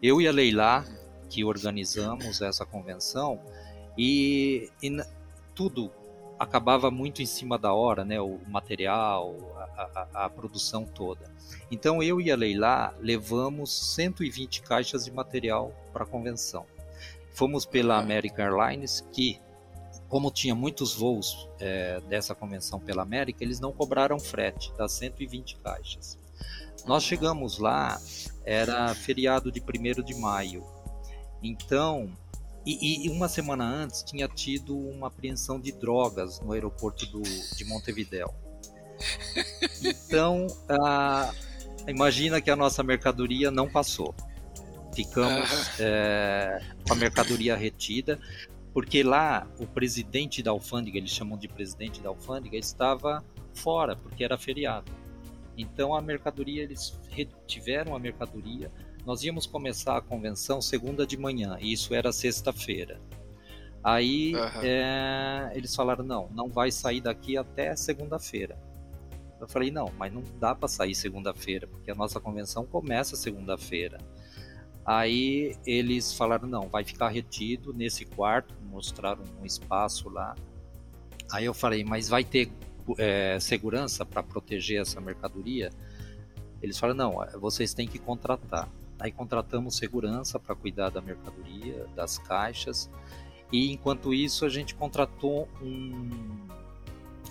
Eu 0.02 0.22
e 0.22 0.28
a 0.28 0.32
Leila, 0.32 0.86
que 1.30 1.44
organizamos 1.44 2.42
essa 2.42 2.66
convenção, 2.66 3.40
e, 3.98 4.70
e 4.82 4.98
tudo 5.54 5.92
acabava 6.42 6.90
muito 6.90 7.22
em 7.22 7.26
cima 7.26 7.56
da 7.56 7.72
hora, 7.72 8.04
né? 8.04 8.20
O 8.20 8.40
material, 8.48 9.36
a, 9.78 10.08
a, 10.14 10.26
a, 10.26 10.30
produção 10.30 10.86
toda. 10.86 11.32
Então 11.70 12.02
eu 12.02 12.20
e 12.20 12.32
a 12.32 12.36
Leila 12.36 12.96
levamos 13.00 13.72
120 13.94 14.64
caixas 14.64 15.06
de 15.06 15.12
material 15.12 15.72
para 15.94 16.04
a 16.04 16.08
convenção. 16.08 16.66
Fomos 17.32 17.64
pela 17.64 18.00
American 18.00 18.44
Airlines, 18.44 19.06
que, 19.12 19.40
como 20.10 20.32
tinha 20.32 20.56
muitos 20.56 20.96
voos 20.96 21.48
é, 21.60 22.02
dessa 22.10 22.34
convenção 22.34 22.80
pela 22.80 23.04
América, 23.04 23.44
eles 23.44 23.60
não 23.60 23.72
cobraram 23.72 24.20
frete 24.20 24.74
das 24.76 24.94
120 24.94 25.58
caixas. 25.58 26.18
Nós 26.88 27.04
chegamos 27.04 27.60
lá, 27.60 28.02
era 28.44 28.96
feriado 28.96 29.52
de 29.52 29.62
1 29.62 30.04
de 30.04 30.16
maio. 30.16 30.66
Então, 31.44 32.10
e, 32.66 33.08
e, 33.08 33.10
uma 33.10 33.28
semana 33.28 33.64
antes 33.64 34.04
tinha 34.04 34.28
tido 34.28 34.78
uma 34.78 35.08
apreensão 35.08 35.60
de 35.60 35.72
drogas 35.72 36.40
no 36.42 36.54
aeroporto 36.54 37.06
do, 37.08 37.22
de 37.22 37.66
Montevideo. 37.66 38.30
Então, 39.84 40.46
ah, 40.70 41.34
imagina 41.88 42.40
que 42.40 42.52
a 42.52 42.56
nossa 42.56 42.84
mercadoria 42.84 43.50
não 43.50 43.68
passou. 43.68 44.14
Ficamos 44.94 45.80
é, 45.80 46.62
com 46.86 46.94
a 46.94 46.96
mercadoria 46.96 47.56
retida, 47.56 48.20
porque 48.74 49.04
lá 49.04 49.48
o 49.60 49.66
presidente 49.66 50.44
da 50.44 50.52
alfândega, 50.52 50.98
eles 50.98 51.12
chamam 51.12 51.38
de 51.38 51.48
presidente 51.48 52.02
da 52.02 52.10
alfândega, 52.10 52.58
estava 52.58 53.24
fora, 53.54 53.96
porque 53.96 54.24
era 54.24 54.38
feriado. 54.38 54.92
Então 55.58 55.96
a 55.96 56.02
mercadoria, 56.02 56.64
eles 56.64 56.98
retiveram 57.10 57.96
a 57.96 58.00
mercadoria, 58.00 58.72
nós 59.06 59.24
íamos 59.24 59.46
começar 59.46 59.98
a 59.98 60.02
convenção 60.02 60.62
segunda 60.62 61.06
de 61.06 61.18
manhã, 61.18 61.58
e 61.60 61.74
isso 61.74 61.94
era 61.94 62.12
sexta-feira. 62.12 63.00
Aí 63.84 64.36
uhum. 64.36 64.62
é, 64.62 65.52
eles 65.56 65.76
falaram: 65.76 66.04
não, 66.04 66.30
não 66.34 66.50
vai 66.50 66.72
sair 66.72 67.02
daqui 67.02 67.38
até 67.38 67.76
segunda-feira. 67.76 68.58
Eu 69.40 69.48
falei: 69.48 69.72
não, 69.72 69.92
mas 69.98 70.14
não 70.14 70.24
dá 70.40 70.54
para 70.54 70.68
sair 70.68 70.94
segunda-feira, 70.94 71.66
porque 71.68 71.90
a 71.90 71.96
nossa 71.96 72.20
convenção 72.20 72.66
começa 72.66 73.16
segunda-feira. 73.16 73.98
Aí 74.86 75.56
eles 75.66 76.14
falaram: 76.14 76.48
não, 76.48 76.70
vai 76.70 76.84
ficar 76.84 77.10
retido 77.10 77.74
nesse 77.74 78.06
quarto, 78.06 78.54
mostraram 78.70 79.24
um 79.42 79.46
espaço 79.46 80.10
lá. 80.10 80.36
Aí 81.32 81.46
eu 81.46 81.54
falei: 81.54 81.84
mas 81.84 82.08
vai 82.08 82.24
ter 82.24 82.52
é, 83.00 83.40
segurança 83.40 84.06
para 84.06 84.22
proteger 84.22 84.82
essa 84.82 85.02
mercadoria? 85.02 85.72
Eles 86.62 86.78
falaram: 86.78 86.98
não, 86.98 87.40
vocês 87.40 87.74
têm 87.74 87.88
que 87.88 87.98
contratar. 87.98 88.70
Aí 89.02 89.12
contratamos 89.12 89.76
segurança 89.76 90.40
para 90.40 90.54
cuidar 90.54 90.90
da 90.90 91.02
mercadoria, 91.02 91.88
das 91.96 92.20
caixas. 92.20 92.88
E 93.52 93.72
enquanto 93.72 94.14
isso 94.14 94.46
a 94.46 94.50
gente 94.50 94.76
contratou 94.76 95.50
um 95.60 96.08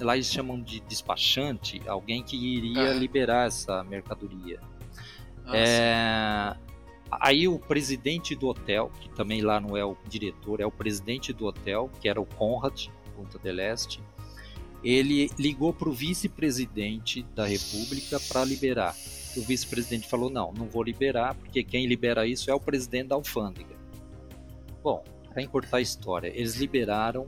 lá 0.01 0.17
eles 0.17 0.33
chamam 0.33 0.61
de 0.61 0.81
despachante, 0.81 1.81
alguém 1.87 2.23
que 2.23 2.37
iria 2.37 2.91
ah. 2.91 2.95
liberar 2.95 3.47
essa 3.47 3.85
mercadoria. 3.85 4.59
Ah, 5.45 5.57
é... 5.57 6.57
Aí 7.11 7.47
o 7.47 7.59
presidente 7.59 8.35
do 8.35 8.49
hotel, 8.49 8.91
que 9.01 9.09
também 9.11 9.43
lá 9.43 9.61
não 9.61 9.77
é 9.77 9.85
o 9.85 9.97
diretor, 10.09 10.61
é 10.61 10.67
o 10.67 10.71
presidente 10.71 11.33
do 11.33 11.47
hotel, 11.47 11.91
que 12.01 12.09
era 12.09 12.21
o 12.21 12.25
Conrad, 12.25 12.87
Punta 13.15 13.39
del 13.39 13.61
Este, 13.61 14.01
ele 14.83 15.31
ligou 15.39 15.73
para 15.73 15.89
o 15.89 15.93
vice-presidente 15.93 17.23
da 17.35 17.45
República 17.45 18.19
para 18.29 18.45
liberar 18.45 18.95
o 19.37 19.43
vice-presidente 19.43 20.09
falou: 20.09 20.31
não, 20.31 20.53
não 20.53 20.67
vou 20.67 20.83
liberar, 20.83 21.35
porque 21.35 21.63
quem 21.63 21.87
libera 21.87 22.27
isso 22.27 22.51
é 22.51 22.55
o 22.55 22.61
presidente 22.61 23.09
da 23.09 23.15
alfândega. 23.15 23.77
Bom, 24.83 25.05
para 25.29 25.43
encurtar 25.43 25.79
a 25.79 25.81
história, 25.81 26.29
eles 26.29 26.57
liberaram. 26.57 27.27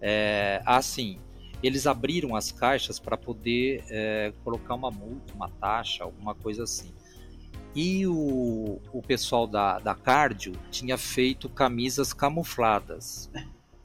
É, 0.00 0.62
assim, 0.64 1.18
eles 1.62 1.86
abriram 1.86 2.36
as 2.36 2.52
caixas 2.52 3.00
para 3.00 3.16
poder 3.16 3.84
é, 3.90 4.32
colocar 4.44 4.74
uma 4.74 4.90
multa, 4.90 5.34
uma 5.34 5.48
taxa, 5.48 6.04
alguma 6.04 6.34
coisa 6.34 6.62
assim. 6.62 6.92
E 7.74 8.06
o, 8.06 8.80
o 8.92 9.02
pessoal 9.02 9.46
da, 9.46 9.78
da 9.78 9.94
Cardio 9.94 10.52
tinha 10.70 10.96
feito 10.96 11.48
camisas 11.48 12.12
camufladas. 12.12 13.30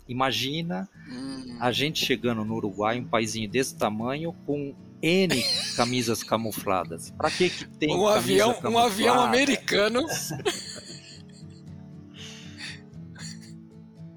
Imagina 0.07 0.89
hum. 1.09 1.57
a 1.59 1.71
gente 1.71 2.03
chegando 2.03 2.43
no 2.43 2.55
Uruguai, 2.55 2.99
um 2.99 3.05
paísinho 3.05 3.49
desse 3.49 3.75
tamanho, 3.75 4.33
com 4.45 4.75
N 5.03 5.43
camisas 5.75 6.23
camufladas. 6.23 7.11
Para 7.11 7.29
que 7.29 7.49
que 7.49 7.65
tem 7.65 7.93
um 7.93 8.07
avião, 8.07 8.53
camuflada? 8.53 8.75
um 8.75 8.79
avião 8.79 9.19
americano? 9.19 10.07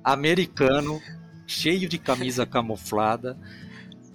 americano, 0.05 1.03
cheio 1.45 1.89
de 1.89 1.99
camisa 1.99 2.47
camuflada. 2.47 3.37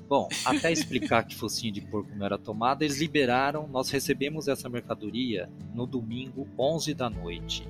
Bom, 0.07 0.29
até 0.45 0.71
explicar 0.71 1.25
que 1.25 1.35
focinho 1.35 1.73
de 1.73 1.81
porco 1.81 2.15
não 2.15 2.25
era 2.25 2.37
tomada, 2.37 2.85
eles 2.85 2.99
liberaram, 2.99 3.67
nós 3.67 3.89
recebemos 3.89 4.47
essa 4.47 4.69
mercadoria 4.69 5.49
no 5.73 5.85
domingo 5.85 6.47
11 6.57 6.93
da 6.93 7.09
noite. 7.09 7.67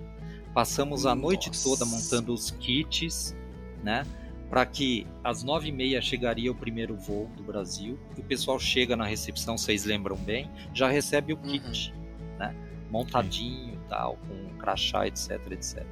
Passamos 0.54 1.08
a 1.08 1.16
Nossa. 1.16 1.22
noite 1.22 1.64
toda 1.64 1.86
montando 1.86 2.34
os 2.34 2.52
kits, 2.52 3.36
né? 3.84 4.04
Para 4.52 4.66
que 4.66 5.08
às 5.24 5.44
nove 5.44 5.70
e 5.70 5.72
meia 5.72 6.02
chegaria 6.02 6.52
o 6.52 6.56
primeiro 6.56 6.94
voo 6.94 7.32
do 7.38 7.42
Brasil. 7.42 7.98
O 8.18 8.22
pessoal 8.22 8.60
chega 8.60 8.98
na 8.98 9.06
recepção, 9.06 9.58
vocês 9.58 9.86
lembram 9.86 10.18
bem, 10.18 10.52
já 10.74 10.90
recebe 10.90 11.32
o 11.32 11.38
uhum. 11.38 11.44
kit, 11.44 11.94
uhum. 11.94 12.38
né? 12.38 12.54
Montadinho, 12.90 13.80
tal, 13.88 14.18
com 14.28 14.58
crachá, 14.58 15.08
etc, 15.08 15.40
etc. 15.52 15.86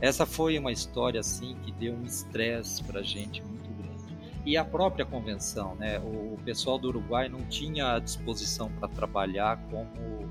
Essa 0.00 0.24
foi 0.24 0.56
uma 0.56 0.70
história 0.70 1.18
assim 1.18 1.56
que 1.64 1.72
deu 1.72 1.92
um 1.92 2.04
estresse 2.04 2.84
para 2.84 3.00
a 3.00 3.02
gente 3.02 3.42
muito 3.42 3.68
grande. 3.82 4.16
E 4.46 4.56
a 4.56 4.64
própria 4.64 5.04
convenção, 5.04 5.74
né? 5.74 5.98
O 5.98 6.38
pessoal 6.44 6.78
do 6.78 6.86
Uruguai 6.86 7.28
não 7.28 7.40
tinha 7.46 7.98
disposição 7.98 8.70
para 8.78 8.86
trabalhar 8.86 9.58
como 9.72 10.30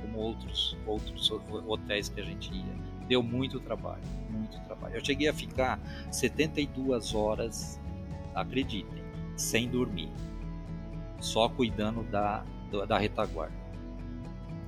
como 0.00 0.18
outros 0.18 0.74
outros 0.86 1.30
hotéis 1.66 2.08
que 2.08 2.22
a 2.22 2.24
gente 2.24 2.50
ia 2.54 2.95
deu 3.08 3.22
muito 3.22 3.60
trabalho, 3.60 4.02
muito 4.30 4.58
trabalho. 4.60 4.96
Eu 4.96 5.04
cheguei 5.04 5.28
a 5.28 5.34
ficar 5.34 5.78
72 6.10 7.14
horas, 7.14 7.80
acreditem, 8.34 9.02
sem 9.36 9.68
dormir, 9.68 10.10
só 11.20 11.48
cuidando 11.48 12.02
da, 12.04 12.44
da 12.86 12.98
retaguarda. 12.98 13.54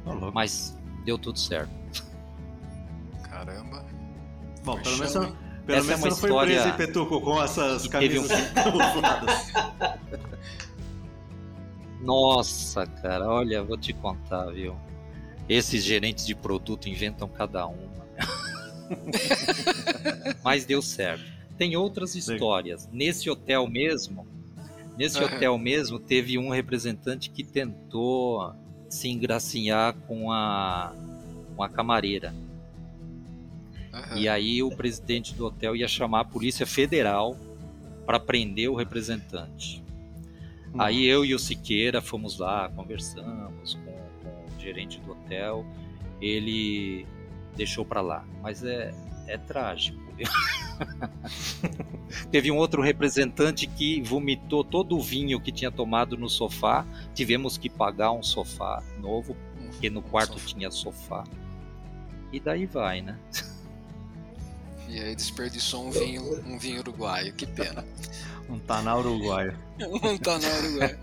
Oh, 0.04 0.30
Mas 0.32 0.78
deu 1.04 1.18
tudo 1.18 1.38
certo. 1.38 1.70
Caramba. 3.22 3.84
Bom, 4.64 4.80
pelo 4.80 4.98
menos, 4.98 5.12
pelo 5.14 5.84
menos 5.84 5.90
é 5.90 6.08
não 6.08 6.16
foi 6.16 6.46
preso 6.46 6.68
em 6.68 6.76
Petuco 6.76 7.20
com 7.20 7.42
essas 7.42 7.86
camisas 7.86 8.30
um... 12.00 12.04
Nossa, 12.04 12.86
cara, 12.86 13.28
olha, 13.28 13.62
vou 13.62 13.76
te 13.76 13.92
contar, 13.92 14.46
viu? 14.46 14.76
Esses 15.48 15.84
gerentes 15.84 16.26
de 16.26 16.34
produto 16.34 16.88
inventam 16.88 17.28
cada 17.28 17.66
um. 17.66 17.97
Mas 20.44 20.64
deu 20.64 20.80
certo. 20.80 21.24
Tem 21.56 21.76
outras 21.76 22.14
histórias. 22.14 22.88
Nesse 22.92 23.28
hotel 23.28 23.66
mesmo, 23.66 24.26
nesse 24.96 25.22
hotel 25.22 25.58
mesmo, 25.58 25.98
teve 25.98 26.38
um 26.38 26.50
representante 26.50 27.30
que 27.30 27.42
tentou 27.42 28.52
se 28.88 29.08
engracinhar 29.08 29.94
com 30.06 30.32
a, 30.32 30.92
com 31.56 31.62
a 31.62 31.68
camareira. 31.68 32.34
E 34.14 34.28
aí 34.28 34.62
o 34.62 34.70
presidente 34.70 35.34
do 35.34 35.46
hotel 35.46 35.74
ia 35.74 35.88
chamar 35.88 36.20
a 36.20 36.24
polícia 36.24 36.66
federal 36.66 37.36
para 38.06 38.20
prender 38.20 38.70
o 38.70 38.74
representante. 38.74 39.82
Hum. 40.72 40.80
Aí 40.80 41.04
eu 41.04 41.24
e 41.24 41.34
o 41.34 41.38
Siqueira 41.38 42.00
fomos 42.00 42.38
lá, 42.38 42.70
conversamos 42.74 43.74
com, 43.74 43.92
com 44.22 44.56
o 44.56 44.60
gerente 44.60 45.00
do 45.00 45.12
hotel. 45.12 45.66
Ele 46.20 47.06
deixou 47.58 47.84
para 47.84 48.00
lá. 48.00 48.24
Mas 48.40 48.64
é, 48.64 48.94
é 49.26 49.36
trágico. 49.36 49.98
Teve 52.30 52.50
um 52.50 52.56
outro 52.56 52.80
representante 52.80 53.66
que 53.66 54.00
vomitou 54.00 54.64
todo 54.64 54.96
o 54.96 55.02
vinho 55.02 55.40
que 55.40 55.52
tinha 55.52 55.70
tomado 55.70 56.16
no 56.16 56.28
sofá. 56.28 56.86
Tivemos 57.14 57.58
que 57.58 57.68
pagar 57.68 58.12
um 58.12 58.22
sofá 58.22 58.82
novo, 58.98 59.36
porque 59.66 59.90
no 59.90 60.00
quarto 60.00 60.38
tinha 60.38 60.70
sofá. 60.70 61.24
E 62.32 62.40
daí 62.40 62.64
vai, 62.64 63.02
né? 63.02 63.18
E 64.88 65.00
aí 65.00 65.14
desperdiçou 65.14 65.86
um 65.86 65.90
vinho, 65.90 66.22
um 66.46 66.58
vinho 66.58 66.80
uruguaio, 66.80 67.32
que 67.34 67.46
pena. 67.46 67.84
um 68.48 68.58
taná 68.58 68.96
uruguaio. 68.96 69.58
um 69.80 70.16
taná 70.16 70.48
uruguaio. 70.58 70.98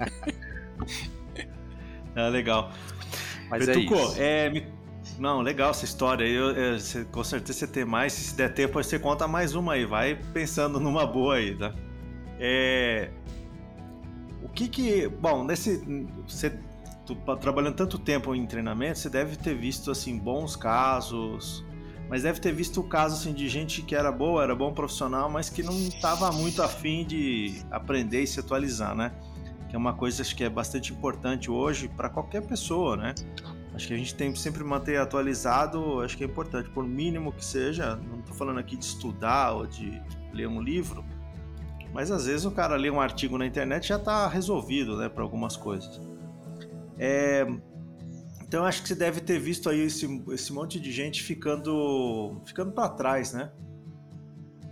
é 2.15 2.29
legal. 2.29 2.71
Mas 3.49 3.65
Betuco, 3.65 3.95
é, 3.95 4.01
isso. 4.01 4.21
é 4.21 4.49
me... 4.49 4.74
Não, 5.17 5.41
legal 5.41 5.71
essa 5.71 5.85
história. 5.85 6.25
Eu, 6.25 6.51
eu, 6.51 6.77
com 7.11 7.23
certeza 7.23 7.59
você 7.59 7.67
tem 7.67 7.85
mais. 7.85 8.13
Se 8.13 8.35
der 8.35 8.53
tempo, 8.53 8.81
você 8.81 8.99
conta 8.99 9.27
mais 9.27 9.55
uma 9.55 9.73
aí. 9.73 9.85
Vai 9.85 10.15
pensando 10.33 10.79
numa 10.81 11.05
boa 11.05 11.35
aí, 11.35 11.55
tá? 11.55 11.73
É... 12.39 13.09
O 14.43 14.49
que 14.49 14.67
que... 14.67 15.07
Bom, 15.07 15.43
nesse... 15.43 15.83
Você 16.27 16.57
trabalhando 17.39 17.75
tanto 17.75 17.99
tempo 17.99 18.33
em 18.33 18.45
treinamento, 18.47 18.97
você 18.97 19.09
deve 19.09 19.35
ter 19.35 19.53
visto, 19.55 19.91
assim, 19.91 20.17
bons 20.17 20.55
casos 20.55 21.63
mas 22.09 22.23
deve 22.23 22.39
ter 22.39 22.53
visto 22.53 22.79
o 22.79 22.83
caso 22.83 23.15
assim, 23.15 23.33
de 23.33 23.49
gente 23.49 23.81
que 23.81 23.95
era 23.95 24.11
boa, 24.11 24.43
era 24.43 24.55
bom 24.55 24.73
profissional, 24.73 25.29
mas 25.29 25.49
que 25.49 25.63
não 25.63 25.73
estava 25.73 26.31
muito 26.31 26.61
afim 26.61 27.05
de 27.05 27.61
aprender 27.71 28.21
e 28.21 28.27
se 28.27 28.39
atualizar, 28.39 28.95
né? 28.95 29.11
Que 29.67 29.75
é 29.75 29.79
uma 29.79 29.93
coisa 29.93 30.21
acho 30.21 30.35
que 30.35 30.43
é 30.43 30.49
bastante 30.49 30.93
importante 30.93 31.49
hoje 31.49 31.87
para 31.87 32.09
qualquer 32.09 32.45
pessoa, 32.45 32.95
né? 32.95 33.15
Acho 33.75 33.89
que 33.89 33.93
a 33.93 33.97
gente 33.97 34.15
tem 34.15 34.31
que 34.31 34.39
sempre 34.39 34.63
manter 34.63 34.97
atualizado, 34.97 35.99
acho 35.99 36.15
que 36.15 36.23
é 36.23 36.27
importante, 36.27 36.69
por 36.69 36.87
mínimo 36.87 37.33
que 37.33 37.43
seja. 37.43 37.97
Não 37.97 38.19
estou 38.19 38.33
falando 38.33 38.57
aqui 38.57 38.77
de 38.77 38.85
estudar 38.85 39.51
ou 39.51 39.67
de 39.67 40.01
ler 40.33 40.47
um 40.47 40.61
livro, 40.61 41.03
mas 41.93 42.09
às 42.09 42.25
vezes 42.25 42.45
o 42.45 42.51
cara 42.51 42.77
lê 42.77 42.89
um 42.89 43.01
artigo 43.01 43.37
na 43.37 43.45
internet 43.45 43.89
já 43.89 43.97
está 43.97 44.29
resolvido, 44.29 44.95
né, 44.95 45.09
para 45.09 45.23
algumas 45.23 45.57
coisas. 45.57 45.99
É, 46.97 47.45
então 48.41 48.63
acho 48.63 48.81
que 48.81 48.87
você 48.87 48.95
deve 48.95 49.19
ter 49.19 49.39
visto 49.39 49.69
aí 49.69 49.81
esse, 49.81 50.23
esse 50.31 50.53
monte 50.53 50.79
de 50.79 50.89
gente 50.89 51.21
ficando, 51.21 52.41
ficando 52.45 52.71
para 52.71 52.87
trás, 52.87 53.33
né? 53.33 53.51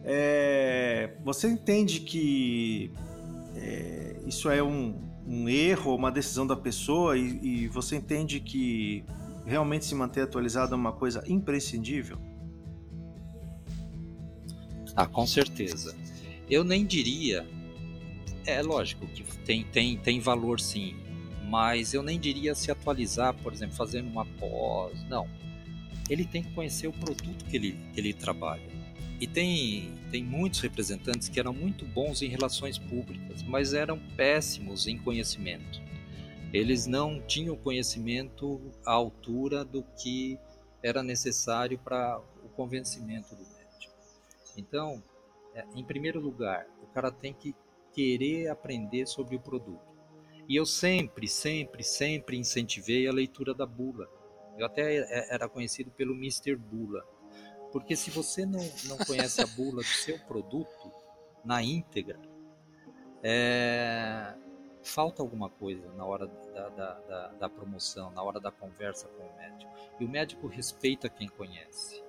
É, 0.06 1.18
você 1.26 1.50
entende 1.50 2.00
que 2.00 2.94
é, 3.56 4.16
isso 4.26 4.50
é 4.50 4.64
um, 4.64 5.13
um, 5.28 5.48
erro, 5.50 5.96
uma 5.96 6.12
decisão 6.12 6.46
da 6.46 6.56
pessoa 6.56 7.18
e, 7.18 7.40
e, 7.42 7.68
você 7.68 7.96
entende 7.96 8.40
que 8.40 9.04
realmente 9.46 9.86
se 9.86 9.96
manter 9.96 10.22
atualizado 10.22 10.74
é 10.74 10.78
uma 10.78 10.92
coisa 10.94 11.24
imprescindível? 11.28 12.18
Ah, 14.96 15.08
com 15.08 15.26
certeza. 15.26 15.96
Eu 16.50 16.64
nem 16.64 16.86
diria. 16.86 17.46
É 18.46 18.62
lógico 18.62 19.08
que 19.08 19.24
tem, 19.40 19.64
tem, 19.64 19.98
tem 19.98 20.20
valor 20.20 20.60
sim 20.60 20.96
mas 21.54 21.94
eu 21.94 22.02
nem 22.02 22.20
diria 22.20 22.56
se 22.56 22.72
atualizar, 22.72 23.32
por 23.36 23.54
exemplo, 23.54 23.76
fazendo 23.76 24.10
uma 24.10 24.26
pós, 24.26 24.92
não. 25.08 25.30
Ele 26.10 26.26
tem 26.26 26.42
que 26.42 26.52
conhecer 26.52 26.88
o 26.88 26.92
produto 26.92 27.46
que 27.46 27.56
ele, 27.56 27.80
que 27.94 28.00
ele 28.00 28.12
trabalha. 28.12 28.73
E 29.24 29.28
tem, 29.28 29.98
tem 30.12 30.22
muitos 30.22 30.60
representantes 30.60 31.30
que 31.30 31.40
eram 31.40 31.54
muito 31.54 31.86
bons 31.86 32.22
em 32.22 32.28
relações 32.28 32.78
públicas, 32.78 33.42
mas 33.42 33.74
eram 33.74 33.98
péssimos 34.18 34.86
em 34.86 34.98
conhecimento. 34.98 35.82
Eles 36.52 36.86
não 36.88 37.22
tinham 37.22 37.56
conhecimento 37.56 38.60
à 38.86 38.92
altura 38.92 39.64
do 39.64 39.82
que 39.82 40.38
era 40.84 41.02
necessário 41.02 41.80
para 41.80 42.20
o 42.44 42.50
convencimento 42.50 43.34
do 43.34 43.44
médico. 43.44 43.96
Então, 44.58 45.02
é, 45.56 45.64
em 45.74 45.86
primeiro 45.86 46.20
lugar, 46.20 46.68
o 46.84 46.88
cara 46.88 47.10
tem 47.10 47.34
que 47.34 47.56
querer 47.94 48.50
aprender 48.50 49.08
sobre 49.08 49.38
o 49.38 49.40
produto. 49.40 49.88
E 50.50 50.58
eu 50.58 50.66
sempre, 50.66 51.30
sempre, 51.30 51.82
sempre 51.82 52.36
incentivei 52.36 53.08
a 53.08 53.14
leitura 53.14 53.54
da 53.54 53.66
bula. 53.66 54.06
Eu 54.58 54.66
até 54.66 54.98
é, 54.98 55.34
era 55.34 55.48
conhecido 55.48 55.92
pelo 55.92 56.14
Mr. 56.14 56.58
Bula. 56.58 57.06
Porque 57.74 57.96
se 57.96 58.12
você 58.12 58.46
não, 58.46 58.62
não 58.86 58.98
conhece 59.00 59.42
a 59.42 59.48
bula 59.48 59.78
do 59.78 59.84
seu 59.84 60.20
produto 60.20 60.92
na 61.44 61.64
íntegra, 61.64 62.20
é, 63.24 64.36
falta 64.84 65.24
alguma 65.24 65.50
coisa 65.50 65.92
na 65.94 66.06
hora 66.06 66.28
da, 66.28 66.70
da, 66.70 66.94
da, 67.00 67.28
da, 67.30 67.50
promoção, 67.50 68.12
na 68.12 68.22
hora 68.22 68.40
da 68.40 68.52
conversa 68.52 69.08
com 69.08 69.24
o 69.24 69.36
médico. 69.36 69.72
E 70.00 70.06
o 70.06 70.10
médico 70.10 70.46
respeita 70.46 71.10
quem 71.10 71.28
conhece. 71.28 72.04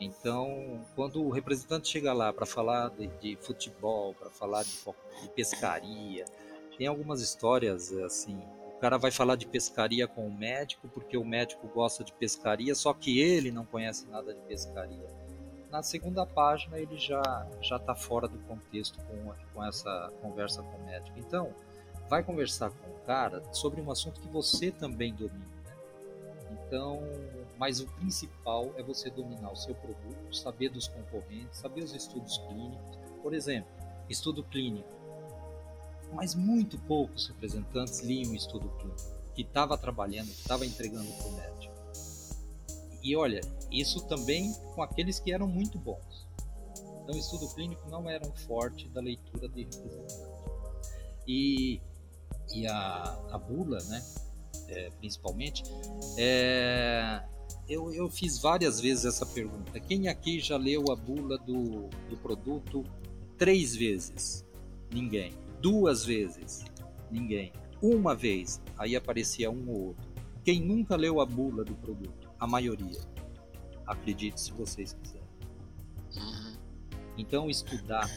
Então, 0.00 0.82
quando 0.94 1.22
o 1.22 1.30
representante 1.30 1.88
chega 1.88 2.14
lá 2.14 2.32
para 2.32 2.46
falar 2.46 2.88
de, 2.90 3.06
de 3.18 3.36
futebol, 3.36 4.14
para 4.14 4.30
falar 4.30 4.62
de, 4.62 4.70
de 5.22 5.28
pescaria, 5.34 6.24
tem 6.78 6.86
algumas 6.86 7.20
histórias 7.20 7.92
assim. 7.92 8.40
Cara 8.86 8.98
vai 8.98 9.10
falar 9.10 9.34
de 9.34 9.48
pescaria 9.48 10.06
com 10.06 10.28
o 10.28 10.32
médico 10.32 10.86
porque 10.86 11.16
o 11.16 11.24
médico 11.24 11.66
gosta 11.66 12.04
de 12.04 12.12
pescaria, 12.12 12.72
só 12.72 12.94
que 12.94 13.18
ele 13.18 13.50
não 13.50 13.64
conhece 13.64 14.06
nada 14.06 14.32
de 14.32 14.40
pescaria. 14.42 15.08
Na 15.72 15.82
segunda 15.82 16.24
página 16.24 16.78
ele 16.78 16.96
já 16.96 17.20
já 17.60 17.78
está 17.78 17.96
fora 17.96 18.28
do 18.28 18.38
contexto 18.46 18.96
com, 19.04 19.34
com 19.52 19.64
essa 19.64 20.12
conversa 20.22 20.62
com 20.62 20.76
o 20.76 20.86
médico. 20.86 21.18
Então, 21.18 21.52
vai 22.08 22.22
conversar 22.22 22.70
com 22.70 22.88
o 22.88 23.00
cara 23.00 23.42
sobre 23.52 23.80
um 23.80 23.90
assunto 23.90 24.20
que 24.20 24.28
você 24.28 24.70
também 24.70 25.12
domina. 25.12 25.40
Né? 25.64 25.76
Então, 26.52 27.02
mas 27.58 27.80
o 27.80 27.88
principal 27.88 28.72
é 28.76 28.84
você 28.84 29.10
dominar 29.10 29.50
o 29.50 29.56
seu 29.56 29.74
produto, 29.74 30.32
saber 30.32 30.68
dos 30.68 30.86
concorrentes, 30.86 31.58
saber 31.58 31.82
os 31.82 31.92
estudos 31.92 32.38
clínicos. 32.38 32.98
Por 33.20 33.34
exemplo, 33.34 33.68
estudo 34.08 34.44
clínico 34.44 34.95
mas 36.12 36.34
muito 36.34 36.78
poucos 36.80 37.26
representantes 37.28 38.00
liam 38.00 38.32
o 38.32 38.34
estudo 38.34 38.68
clínico, 38.78 39.32
que 39.34 39.42
estava 39.42 39.76
trabalhando, 39.76 40.28
que 40.28 40.40
estava 40.40 40.64
entregando 40.64 41.10
para 41.12 41.26
o 41.26 41.32
médico. 41.36 41.74
E 43.02 43.14
olha, 43.14 43.40
isso 43.70 44.06
também 44.06 44.52
com 44.74 44.82
aqueles 44.82 45.20
que 45.20 45.32
eram 45.32 45.46
muito 45.46 45.78
bons. 45.78 46.26
Então, 47.02 47.14
o 47.14 47.18
estudo 47.18 47.48
clínico 47.54 47.88
não 47.88 48.10
era 48.10 48.26
um 48.26 48.32
forte 48.32 48.88
da 48.88 49.00
leitura 49.00 49.48
de 49.48 49.62
representante. 49.62 50.36
E, 51.26 51.80
e 52.52 52.66
a, 52.66 53.18
a 53.30 53.38
bula, 53.38 53.78
né, 53.84 54.04
é, 54.68 54.90
principalmente, 54.98 55.62
é, 56.18 57.22
eu, 57.68 57.92
eu 57.94 58.08
fiz 58.08 58.38
várias 58.38 58.80
vezes 58.80 59.04
essa 59.04 59.24
pergunta. 59.24 59.78
Quem 59.78 60.08
aqui 60.08 60.40
já 60.40 60.56
leu 60.56 60.90
a 60.90 60.96
bula 60.96 61.38
do, 61.38 61.88
do 62.08 62.16
produto 62.16 62.84
três 63.38 63.74
vezes? 63.74 64.44
Ninguém. 64.92 65.32
Duas 65.60 66.04
vezes, 66.04 66.64
ninguém. 67.10 67.52
Uma 67.80 68.14
vez, 68.14 68.60
aí 68.78 68.96
aparecia 68.96 69.50
um 69.50 69.68
ou 69.68 69.88
outro. 69.88 70.08
Quem 70.44 70.60
nunca 70.60 70.96
leu 70.96 71.20
a 71.20 71.26
bula 71.26 71.64
do 71.64 71.74
produto? 71.74 72.30
A 72.38 72.46
maioria. 72.46 73.00
Acredite 73.86 74.40
se 74.40 74.52
vocês 74.52 74.92
quiserem. 74.92 75.26
Uhum. 76.16 76.56
Então, 77.18 77.50
estudar, 77.50 78.08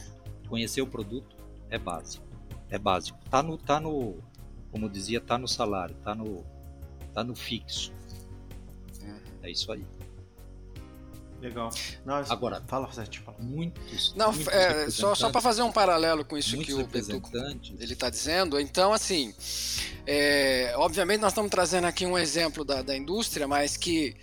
conhecer 0.48 0.80
o 0.82 0.86
produto 0.86 1.36
é 1.68 1.78
básico. 1.78 2.26
É 2.68 2.78
básico. 2.78 3.18
Tá 3.28 3.42
no, 3.42 3.58
tá 3.58 3.80
no, 3.80 4.18
como 4.70 4.88
dizia, 4.88 5.20
tá 5.20 5.36
no 5.36 5.48
salário, 5.48 5.96
tá 5.96 6.14
no, 6.14 6.44
tá 7.12 7.24
no 7.24 7.34
fixo. 7.34 7.92
Uhum. 9.02 9.20
É 9.42 9.50
isso 9.50 9.72
aí. 9.72 9.84
Legal. 11.40 11.70
Nós, 12.04 12.30
Agora, 12.30 12.62
fala, 12.66 12.90
Sete, 12.92 13.20
fala. 13.20 13.36
Muitos. 13.40 14.14
Não, 14.14 14.32
muitos 14.32 14.52
é, 14.52 14.90
só, 14.90 15.14
só 15.14 15.30
para 15.30 15.40
fazer 15.40 15.62
um 15.62 15.72
paralelo 15.72 16.24
com 16.24 16.36
isso 16.36 16.56
que 16.58 16.74
o 16.74 16.86
Betuco 16.86 17.30
ele 17.34 17.92
está 17.92 18.10
dizendo. 18.10 18.60
Então, 18.60 18.92
assim, 18.92 19.34
é, 20.06 20.74
obviamente 20.76 21.20
nós 21.20 21.32
estamos 21.32 21.50
trazendo 21.50 21.86
aqui 21.86 22.04
um 22.04 22.18
exemplo 22.18 22.64
da, 22.64 22.82
da 22.82 22.96
indústria, 22.96 23.48
mas 23.48 23.76
que 23.76 24.14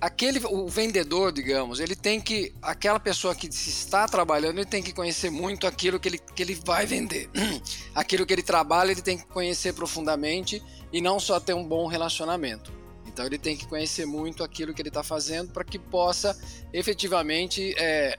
aquele 0.00 0.40
o 0.46 0.66
vendedor, 0.66 1.30
digamos, 1.30 1.78
ele 1.78 1.94
tem 1.94 2.20
que 2.20 2.52
aquela 2.60 2.98
pessoa 2.98 3.36
que 3.36 3.46
está 3.46 4.08
trabalhando, 4.08 4.58
ele 4.58 4.66
tem 4.66 4.82
que 4.82 4.92
conhecer 4.92 5.30
muito 5.30 5.66
aquilo 5.66 6.00
que 6.00 6.08
ele, 6.08 6.18
que 6.18 6.42
ele 6.42 6.54
vai 6.54 6.86
vender. 6.86 7.30
aquilo 7.94 8.26
que 8.26 8.32
ele 8.32 8.42
trabalha, 8.42 8.90
ele 8.90 9.02
tem 9.02 9.16
que 9.16 9.26
conhecer 9.26 9.72
profundamente 9.74 10.60
e 10.92 11.00
não 11.00 11.20
só 11.20 11.38
ter 11.38 11.54
um 11.54 11.64
bom 11.64 11.86
relacionamento. 11.86 12.81
Então 13.12 13.26
ele 13.26 13.38
tem 13.38 13.56
que 13.56 13.66
conhecer 13.66 14.06
muito 14.06 14.42
aquilo 14.42 14.72
que 14.72 14.80
ele 14.80 14.88
está 14.88 15.02
fazendo 15.02 15.52
para 15.52 15.64
que 15.64 15.78
possa 15.78 16.36
efetivamente 16.72 17.74
é, 17.76 18.18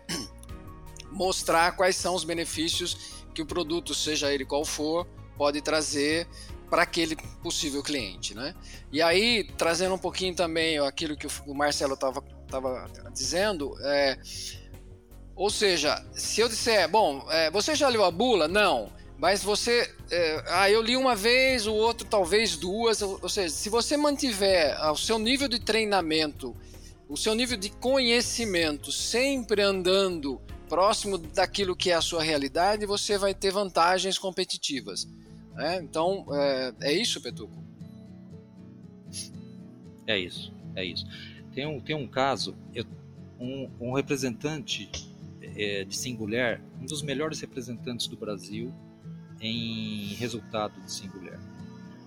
mostrar 1.12 1.76
quais 1.76 1.96
são 1.96 2.14
os 2.14 2.24
benefícios 2.24 3.26
que 3.34 3.42
o 3.42 3.46
produto, 3.46 3.96
seja 3.96 4.32
ele 4.32 4.46
qual 4.46 4.64
for, 4.64 5.08
pode 5.36 5.62
trazer 5.62 6.28
para 6.70 6.84
aquele 6.84 7.16
possível 7.42 7.84
cliente, 7.84 8.34
né? 8.34 8.56
E 8.92 9.02
aí 9.02 9.44
trazendo 9.58 9.96
um 9.96 9.98
pouquinho 9.98 10.36
também 10.36 10.80
aquilo 10.80 11.18
que 11.18 11.28
o 11.46 11.54
Marcelo 11.54 11.96
estava 11.96 12.22
tava 12.48 12.88
dizendo, 13.12 13.76
é, 13.82 14.18
ou 15.36 15.50
seja, 15.50 16.04
se 16.14 16.42
eu 16.42 16.48
disser, 16.48 16.88
bom, 16.88 17.26
é, 17.30 17.50
você 17.50 17.74
já 17.74 17.90
leu 17.90 18.04
a 18.04 18.12
bula? 18.12 18.48
Não. 18.48 18.92
Mas 19.24 19.42
você. 19.42 19.90
É, 20.12 20.44
ah, 20.48 20.70
eu 20.70 20.82
li 20.82 20.98
uma 20.98 21.16
vez, 21.16 21.66
o 21.66 21.74
outro 21.74 22.06
talvez 22.06 22.58
duas. 22.58 23.02
Ou, 23.02 23.30
seja, 23.30 23.56
se 23.56 23.70
você 23.70 23.96
mantiver 23.96 24.78
o 24.92 24.98
seu 24.98 25.18
nível 25.18 25.48
de 25.48 25.62
treinamento, 25.62 26.54
o 27.08 27.16
seu 27.16 27.34
nível 27.34 27.56
de 27.56 27.70
conhecimento 27.70 28.92
sempre 28.92 29.62
andando 29.62 30.42
próximo 30.68 31.18
daquilo 31.18 31.74
que 31.74 31.90
é 31.90 31.94
a 31.94 32.02
sua 32.02 32.22
realidade, 32.22 32.86
você 32.86 33.18
vai 33.18 33.34
ter 33.34 33.50
vantagens 33.50 34.18
competitivas. 34.18 35.08
Né? 35.54 35.80
Então, 35.82 36.26
é, 36.30 36.74
é 36.82 36.92
isso, 36.92 37.22
Petuco? 37.22 37.64
É 40.06 40.20
isso, 40.20 40.54
é 40.76 40.84
isso. 40.84 41.08
Tem 41.56 41.66
um, 41.66 41.80
tem 41.80 41.96
um 41.96 42.08
caso, 42.10 42.58
eu, 42.76 42.84
um, 43.40 43.72
um 43.80 43.94
representante 43.94 44.92
é, 45.42 45.86
de 45.86 45.96
Singular, 45.96 46.60
um 46.82 46.86
dos 46.86 47.02
melhores 47.02 47.40
representantes 47.40 48.08
do 48.08 48.18
Brasil 48.18 48.74
em 49.44 50.14
resultado 50.16 50.80
de 50.82 50.92
Singular. 50.92 51.40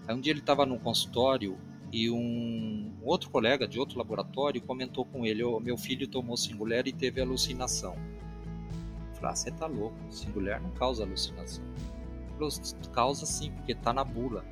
Aí 0.08 0.14
um 0.14 0.20
dia 0.20 0.32
ele 0.32 0.40
estava 0.40 0.64
num 0.64 0.78
consultório 0.78 1.58
e 1.92 2.10
um 2.10 2.92
outro 3.02 3.30
colega 3.30 3.68
de 3.68 3.78
outro 3.78 3.98
laboratório 3.98 4.60
comentou 4.62 5.04
com 5.04 5.26
ele: 5.26 5.42
oh, 5.44 5.60
meu 5.60 5.76
filho 5.76 6.08
tomou 6.08 6.36
Singular 6.36 6.86
e 6.86 6.92
teve 6.92 7.20
alucinação. 7.20 7.94
Falei: 9.14 9.30
ah, 9.30 9.34
você 9.34 9.50
tá 9.50 9.66
louco? 9.66 9.96
Singular 10.10 10.60
não 10.60 10.70
causa 10.70 11.04
alucinação. 11.04 11.64
Falei, 12.38 12.50
causa 12.92 13.26
sim, 13.26 13.50
porque 13.52 13.74
tá 13.74 13.92
na 13.92 14.04
bula. 14.04 14.44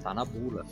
Tá 0.00 0.14
na 0.14 0.24
bula. 0.24 0.64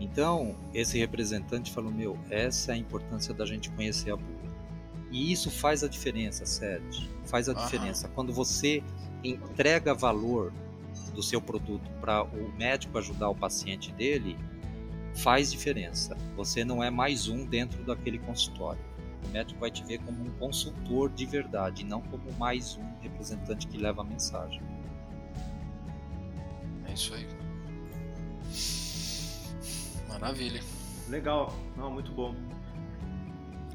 Então, 0.00 0.56
esse 0.72 0.98
representante 0.98 1.70
falou: 1.70 1.92
Meu, 1.92 2.18
essa 2.30 2.72
é 2.72 2.74
a 2.74 2.78
importância 2.78 3.34
da 3.34 3.44
gente 3.44 3.70
conhecer 3.70 4.10
a 4.10 4.16
bula. 4.16 4.42
E 5.10 5.30
isso 5.30 5.50
faz 5.50 5.84
a 5.84 5.88
diferença, 5.88 6.46
Sérgio. 6.46 7.08
Faz 7.24 7.48
a 7.48 7.52
Aham. 7.52 7.64
diferença. 7.64 8.08
Quando 8.08 8.32
você 8.32 8.82
entrega 9.24 9.94
valor 9.94 10.52
do 11.14 11.22
seu 11.22 11.40
produto 11.40 11.90
para 12.00 12.22
o 12.22 12.52
médico 12.56 12.98
ajudar 12.98 13.28
o 13.28 13.34
paciente 13.34 13.92
dele, 13.92 14.36
faz 15.14 15.50
diferença. 15.50 16.16
Você 16.36 16.64
não 16.64 16.82
é 16.82 16.90
mais 16.90 17.28
um 17.28 17.44
dentro 17.44 17.82
daquele 17.84 18.18
consultório. 18.18 18.80
O 19.26 19.28
médico 19.30 19.60
vai 19.60 19.70
te 19.70 19.84
ver 19.84 19.98
como 20.00 20.24
um 20.24 20.30
consultor 20.38 21.10
de 21.10 21.24
verdade, 21.26 21.84
não 21.84 22.00
como 22.00 22.32
mais 22.38 22.76
um 22.76 23.00
representante 23.00 23.66
que 23.66 23.76
leva 23.76 24.02
a 24.02 24.04
mensagem. 24.04 24.60
É 26.86 26.92
isso 26.92 27.14
aí. 27.14 27.26
Maravilha. 30.08 30.60
Legal, 31.08 31.54
não, 31.76 31.90
muito 31.90 32.12
bom. 32.12 32.34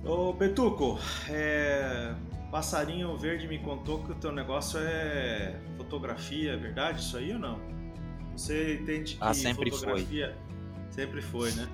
Ô 0.03 0.33
Petuco, 0.33 0.99
é... 1.29 2.13
Passarinho 2.51 3.17
Verde 3.17 3.47
me 3.47 3.59
contou 3.59 4.03
que 4.03 4.11
o 4.11 4.15
teu 4.15 4.31
negócio 4.31 4.79
é 4.79 5.59
fotografia, 5.75 6.53
é 6.53 6.57
verdade 6.57 7.01
isso 7.01 7.17
aí 7.17 7.33
ou 7.33 7.39
não? 7.39 7.59
Você 8.35 8.75
entende 8.75 9.15
que 9.15 9.23
ah, 9.23 9.33
sempre 9.33 9.71
fotografia 9.71 10.35
foi. 10.35 10.91
sempre 10.91 11.21
foi, 11.21 11.51
né? 11.51 11.67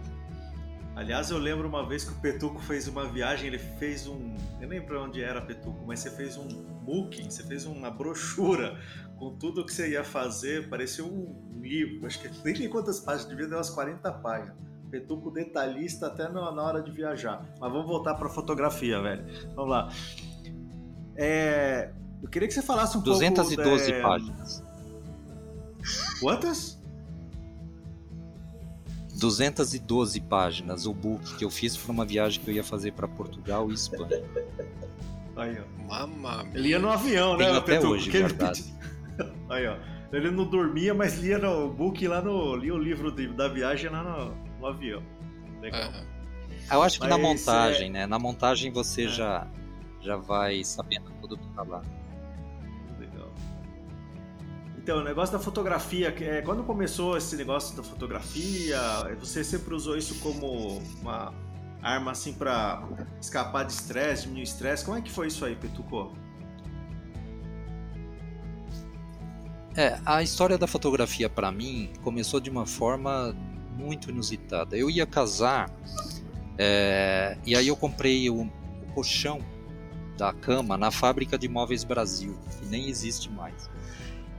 Aliás, 0.96 1.32
eu 1.32 1.40
lembro 1.40 1.68
uma 1.68 1.88
vez 1.88 2.04
que 2.04 2.12
o 2.12 2.16
Petuco 2.22 2.60
fez 2.62 2.88
uma 2.88 3.06
viagem, 3.06 3.48
ele 3.48 3.58
fez 3.58 4.08
um. 4.08 4.36
Eu 4.62 4.68
nem 4.68 4.80
lembro 4.80 5.04
onde 5.04 5.24
era 5.24 5.42
Petuco, 5.42 5.84
mas 5.86 6.00
você 6.00 6.12
fez 6.12 6.38
um 6.38 6.48
booking, 6.84 7.30
você 7.30 7.44
fez 7.44 7.66
uma 7.66 7.90
brochura 7.90 8.80
com 9.18 9.36
tudo 9.36 9.66
que 9.66 9.74
você 9.74 9.90
ia 9.90 10.04
fazer, 10.04 10.70
parecia 10.70 11.04
um 11.04 11.60
livro, 11.60 12.06
acho 12.06 12.20
que 12.20 12.30
nem 12.44 12.54
tem 12.54 12.70
quantas 12.70 13.00
páginas, 13.00 13.30
devia 13.30 13.48
ter 13.48 13.56
umas 13.56 13.70
40 13.70 14.12
páginas. 14.14 14.56
Petuco 14.92 15.32
detalhista 15.32 16.06
até 16.06 16.30
na 16.30 16.62
hora 16.62 16.80
de 16.80 16.92
viajar. 16.92 17.44
Mas 17.60 17.72
vamos 17.72 17.88
voltar 17.88 18.14
para 18.14 18.30
fotografia, 18.30 19.02
velho. 19.02 19.26
Vamos 19.56 19.72
lá. 19.72 19.90
É, 21.16 21.92
eu 22.22 22.30
queria 22.30 22.48
que 22.48 22.54
você 22.54 22.62
falasse 22.62 22.98
um 22.98 23.02
212 23.02 23.56
pouco... 23.56 23.70
212 23.70 23.92
é... 23.92 24.02
páginas. 24.02 24.64
Quantas? 26.20 26.84
212 29.16 30.20
páginas, 30.22 30.86
o 30.86 30.94
book 30.94 31.36
que 31.36 31.46
eu 31.46 31.50
fiz 31.50 31.78
para 31.78 31.92
uma 31.92 32.06
viagem 32.06 32.42
que 32.42 32.50
eu 32.50 32.56
ia 32.56 32.64
fazer 32.64 32.92
para 32.94 33.08
Portugal 33.08 33.70
e 33.70 33.74
Espanha. 33.74 34.24
Aí, 35.36 35.58
ó. 35.60 35.84
Mamma 35.88 36.46
Ele 36.54 36.70
ia 36.70 36.80
no 36.80 36.90
avião, 36.90 37.38
né? 37.38 37.46
Tenho 37.46 37.58
até 37.58 37.76
Petuco, 37.76 37.94
hoje, 37.94 38.10
verdade. 38.10 38.74
Aí, 39.50 39.68
ó. 39.68 39.78
Ele 40.12 40.30
não 40.30 40.46
dormia, 40.46 40.94
mas 40.94 41.18
lia 41.18 41.40
no 41.40 41.70
book 41.70 42.08
lá 42.08 42.22
no. 42.22 42.56
lia 42.56 42.74
o 42.74 42.78
livro 42.78 43.12
de, 43.12 43.28
da 43.30 43.48
viagem 43.48 43.90
lá 43.90 44.04
no, 44.04 44.60
no 44.60 44.68
avião. 44.68 45.02
Legal. 45.62 45.90
Uhum. 45.90 46.06
Eu 46.72 46.82
acho 46.84 47.00
que 47.00 47.08
mas 47.08 47.10
na 47.10 47.18
montagem, 47.18 47.88
é... 47.88 47.92
né? 47.92 48.06
Na 48.06 48.20
montagem 48.20 48.72
você 48.72 49.06
é. 49.06 49.08
já, 49.08 49.48
já 50.04 50.16
vai 50.18 50.64
sabendo 50.64 51.12
tudo 51.22 51.38
que 51.38 51.48
tá 51.50 51.64
lá. 51.64 51.82
Legal. 53.00 53.32
Então, 54.78 55.00
o 55.00 55.04
negócio 55.04 55.38
da 55.38 55.44
fotografia, 55.44 56.14
é, 56.20 56.42
quando 56.42 56.64
começou 56.64 57.18
esse 57.18 57.36
negócio 57.36 57.76
da 57.76 57.84
fotografia, 57.84 58.80
você 59.20 59.44
sempre 59.44 59.74
usou 59.74 59.98
isso 59.98 60.20
como 60.20 60.80
uma 61.02 61.34
arma 61.82 62.12
assim 62.12 62.34
para 62.34 62.84
escapar 63.20 63.66
de 63.66 63.74
estresse, 63.74 64.24
diminuir 64.24 64.44
estresse. 64.44 64.86
Como 64.86 64.98
é 64.98 65.02
que 65.02 65.12
foi 65.12 65.28
isso 65.28 65.46
aí, 65.46 65.56
Petuco? 65.56 66.14
É, 69.76 70.00
a 70.06 70.22
história 70.22 70.58
da 70.58 70.68
fotografia 70.68 71.28
para 71.28 71.52
mim 71.52 71.92
começou 72.04 72.40
de 72.40 72.50
uma 72.50 72.66
forma 72.66 73.36
muito 73.76 74.10
inusitada. 74.10 74.78
Eu 74.78 74.90
ia 74.90 75.06
casar 75.06 75.70
é, 76.58 77.38
e 77.46 77.56
aí 77.56 77.68
eu 77.68 77.76
comprei 77.76 78.30
o, 78.30 78.44
o, 78.44 78.94
colchão 78.94 79.40
da 80.18 80.34
cama 80.34 80.78
na 80.78 80.92
fábrica 80.92 81.38
de 81.38 81.48
móveis 81.48 81.84
Brasil, 81.84 82.38
que 82.60 82.66
nem 82.68 82.90
existe 82.90 83.30
mais. 83.30 83.70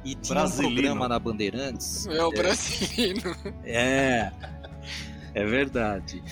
E 0.05 0.15
tinha 0.15 0.41
Brasilino. 0.41 0.69
um 0.69 0.75
programa 0.75 1.09
na 1.09 1.19
Bandeirantes. 1.19 2.07
É 2.07 2.23
o 2.23 2.33
é, 2.33 2.37
brasileiro. 2.37 3.37
É, 3.65 4.31
é 5.35 5.45
verdade. 5.45 6.23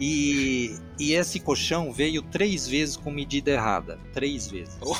E, 0.00 0.74
e 0.98 1.12
esse 1.12 1.38
colchão 1.38 1.92
veio 1.92 2.22
três 2.22 2.66
vezes 2.66 2.96
com 2.96 3.10
medida 3.10 3.50
errada. 3.50 3.98
Três 4.14 4.48
vezes. 4.48 4.74
Oh, 4.80 4.96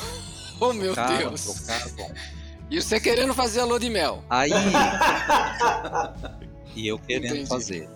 oh 0.59 0.73
meu 0.73 0.93
Deus! 0.93 1.45
Trocaram, 1.45 2.13
e 2.71 2.81
você 2.81 3.01
querendo 3.01 3.33
fazer 3.33 3.59
a 3.59 3.65
lua 3.65 3.79
de 3.79 3.89
mel. 3.89 4.23
Aí. 4.29 4.51
e 6.73 6.87
eu 6.87 6.97
querendo 6.97 7.33
Entendi. 7.33 7.49
fazer. 7.49 7.89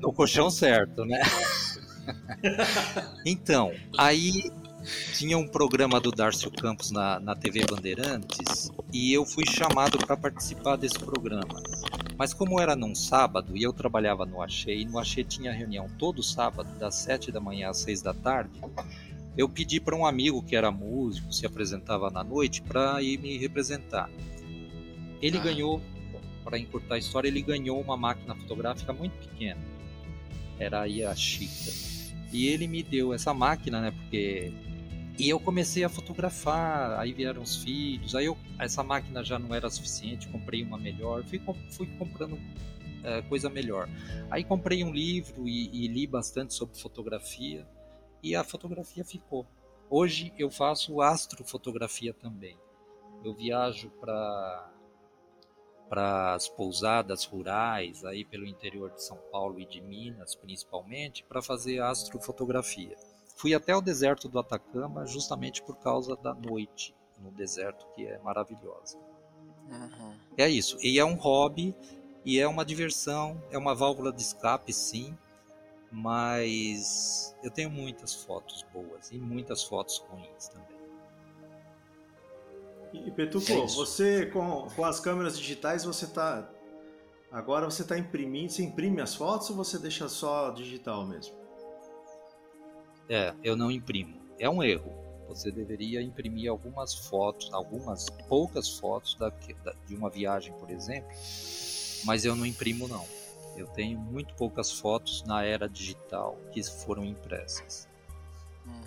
No 0.00 0.12
colchão 0.12 0.48
certo, 0.50 1.04
né? 1.04 1.20
então, 3.24 3.72
aí 3.96 4.50
tinha 5.12 5.36
um 5.36 5.46
programa 5.46 6.00
do 6.00 6.10
Darcio 6.10 6.50
Campos 6.50 6.90
na, 6.90 7.18
na 7.20 7.34
TV 7.34 7.64
Bandeirantes 7.66 8.70
e 8.92 9.12
eu 9.12 9.24
fui 9.24 9.44
chamado 9.46 9.98
para 9.98 10.16
participar 10.16 10.76
desse 10.76 10.98
programa. 10.98 11.60
Mas 12.16 12.34
como 12.34 12.60
era 12.60 12.74
num 12.74 12.94
sábado 12.94 13.56
e 13.56 13.62
eu 13.62 13.72
trabalhava 13.72 14.26
no 14.26 14.42
Axê, 14.42 14.76
e 14.76 14.84
no 14.84 14.98
Axê 14.98 15.22
tinha 15.22 15.52
reunião 15.52 15.88
todo 15.98 16.22
sábado, 16.22 16.68
das 16.78 16.94
7 16.96 17.30
da 17.30 17.40
manhã 17.40 17.70
às 17.70 17.78
6 17.78 18.02
da 18.02 18.14
tarde, 18.14 18.60
eu 19.36 19.48
pedi 19.48 19.78
para 19.78 19.94
um 19.94 20.04
amigo 20.04 20.42
que 20.42 20.56
era 20.56 20.70
músico, 20.70 21.32
se 21.32 21.46
apresentava 21.46 22.10
na 22.10 22.24
noite, 22.24 22.60
para 22.60 23.00
ir 23.00 23.18
me 23.18 23.38
representar. 23.38 24.10
Ele 25.22 25.38
ah. 25.38 25.40
ganhou, 25.40 25.80
para 26.42 26.58
encurtar 26.58 26.96
a 26.96 26.98
história, 26.98 27.28
ele 27.28 27.42
ganhou 27.42 27.80
uma 27.80 27.96
máquina 27.96 28.34
fotográfica 28.34 28.92
muito 28.92 29.12
pequena. 29.18 29.60
Era 30.58 30.80
aí 30.80 31.04
a 31.04 31.14
Chica. 31.14 31.87
E 32.32 32.46
ele 32.46 32.66
me 32.66 32.82
deu 32.82 33.12
essa 33.12 33.32
máquina, 33.32 33.80
né? 33.80 33.90
Porque 33.90 34.52
e 35.18 35.28
eu 35.28 35.40
comecei 35.40 35.82
a 35.82 35.88
fotografar, 35.88 36.96
aí 37.00 37.12
vieram 37.12 37.42
os 37.42 37.56
filhos, 37.56 38.14
aí 38.14 38.26
eu, 38.26 38.38
essa 38.56 38.84
máquina 38.84 39.24
já 39.24 39.36
não 39.36 39.52
era 39.52 39.68
suficiente, 39.68 40.28
comprei 40.28 40.62
uma 40.62 40.78
melhor, 40.78 41.24
fui, 41.24 41.42
fui 41.70 41.88
comprando 41.98 42.38
é, 43.02 43.20
coisa 43.22 43.50
melhor. 43.50 43.88
Aí 44.30 44.44
comprei 44.44 44.84
um 44.84 44.92
livro 44.92 45.48
e, 45.48 45.70
e, 45.72 45.88
li 45.88 46.06
bastante 46.06 46.54
sobre 46.54 46.78
fotografia 46.78 47.66
e 48.22 48.36
a 48.36 48.44
fotografia 48.44 49.04
ficou. 49.04 49.44
Hoje 49.90 50.32
eu 50.38 50.50
faço 50.50 51.00
astrofotografia 51.00 52.14
também. 52.14 52.56
Eu 53.24 53.34
viajo 53.34 53.90
para 54.00 54.70
para 55.88 56.34
as 56.34 56.48
pousadas 56.48 57.24
rurais 57.24 58.04
aí 58.04 58.24
pelo 58.24 58.46
interior 58.46 58.90
de 58.90 59.02
São 59.02 59.16
Paulo 59.32 59.58
e 59.58 59.66
de 59.66 59.80
Minas, 59.80 60.34
principalmente, 60.34 61.24
para 61.24 61.42
fazer 61.42 61.80
astrofotografia. 61.80 62.96
Fui 63.36 63.54
até 63.54 63.74
o 63.74 63.80
deserto 63.80 64.28
do 64.28 64.38
Atacama 64.38 65.06
justamente 65.06 65.62
por 65.62 65.76
causa 65.76 66.16
da 66.16 66.34
noite 66.34 66.94
no 67.18 67.30
deserto 67.30 67.86
que 67.94 68.06
é 68.06 68.18
maravilhosa. 68.18 68.98
Uhum. 69.68 70.14
É 70.36 70.48
isso. 70.48 70.76
E 70.80 70.98
é 70.98 71.04
um 71.04 71.14
hobby 71.14 71.74
e 72.24 72.38
é 72.38 72.46
uma 72.46 72.64
diversão, 72.64 73.42
é 73.50 73.58
uma 73.58 73.74
válvula 73.74 74.12
de 74.12 74.22
escape, 74.22 74.72
sim 74.72 75.16
mas 75.90 77.34
eu 77.42 77.50
tenho 77.50 77.70
muitas 77.70 78.14
fotos 78.14 78.64
boas 78.72 79.10
e 79.10 79.18
muitas 79.18 79.62
fotos 79.64 79.98
ruins 80.08 80.48
também. 80.48 80.77
E 82.92 83.10
Petuco, 83.10 83.52
é 83.52 83.66
você 83.66 84.26
com, 84.26 84.68
com 84.74 84.84
as 84.84 84.98
câmeras 84.98 85.38
digitais 85.38 85.84
você 85.84 86.06
tá 86.06 86.48
agora 87.30 87.66
você 87.66 87.82
está 87.82 87.98
imprimindo, 87.98 88.50
você 88.50 88.62
imprime 88.62 89.00
as 89.00 89.14
fotos 89.14 89.50
ou 89.50 89.56
você 89.56 89.78
deixa 89.78 90.08
só 90.08 90.50
digital 90.50 91.06
mesmo? 91.06 91.36
É, 93.08 93.34
eu 93.42 93.56
não 93.56 93.70
imprimo. 93.70 94.20
É 94.38 94.48
um 94.48 94.62
erro. 94.62 94.92
Você 95.28 95.50
deveria 95.50 96.00
imprimir 96.00 96.50
algumas 96.50 96.94
fotos, 96.94 97.52
algumas 97.52 98.08
poucas 98.28 98.78
fotos 98.78 99.14
da, 99.14 99.30
de 99.86 99.94
uma 99.94 100.08
viagem, 100.08 100.54
por 100.54 100.70
exemplo, 100.70 101.10
mas 102.04 102.24
eu 102.24 102.34
não 102.34 102.46
imprimo 102.46 102.88
não. 102.88 103.04
Eu 103.54 103.66
tenho 103.66 103.98
muito 103.98 104.34
poucas 104.34 104.72
fotos 104.72 105.22
na 105.24 105.44
era 105.44 105.68
digital 105.68 106.38
que 106.50 106.62
foram 106.62 107.04
impressas. 107.04 107.86
Uhum. 108.64 108.82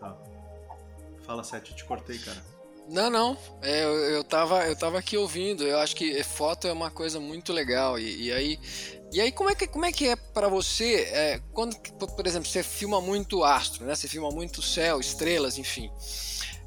Tá. 0.00 0.16
Fala, 1.22 1.44
Sete, 1.44 1.70
eu 1.70 1.76
te 1.76 1.84
cortei, 1.84 2.18
cara. 2.18 2.42
Não, 2.88 3.08
não. 3.08 3.36
É, 3.62 3.84
eu, 3.84 3.94
eu, 3.94 4.24
tava, 4.24 4.66
eu 4.66 4.76
tava 4.76 4.98
aqui 4.98 5.16
ouvindo. 5.16 5.64
Eu 5.64 5.78
acho 5.78 5.96
que 5.96 6.22
foto 6.22 6.66
é 6.66 6.72
uma 6.72 6.90
coisa 6.90 7.18
muito 7.18 7.52
legal. 7.52 7.98
E, 7.98 8.26
e 8.26 8.32
aí, 8.32 8.58
E 9.12 9.20
aí, 9.20 9.30
como 9.30 9.48
é 9.48 9.54
que, 9.54 9.66
como 9.66 9.84
é, 9.84 9.92
que 9.92 10.08
é 10.08 10.16
para 10.16 10.48
você, 10.48 11.08
é, 11.12 11.40
quando, 11.52 11.76
por 11.76 12.26
exemplo, 12.26 12.48
você 12.48 12.62
filma 12.62 13.00
muito 13.00 13.44
astro, 13.44 13.84
né? 13.86 13.94
Você 13.94 14.08
filma 14.08 14.30
muito 14.30 14.60
céu, 14.60 15.00
estrelas, 15.00 15.56
enfim. 15.56 15.90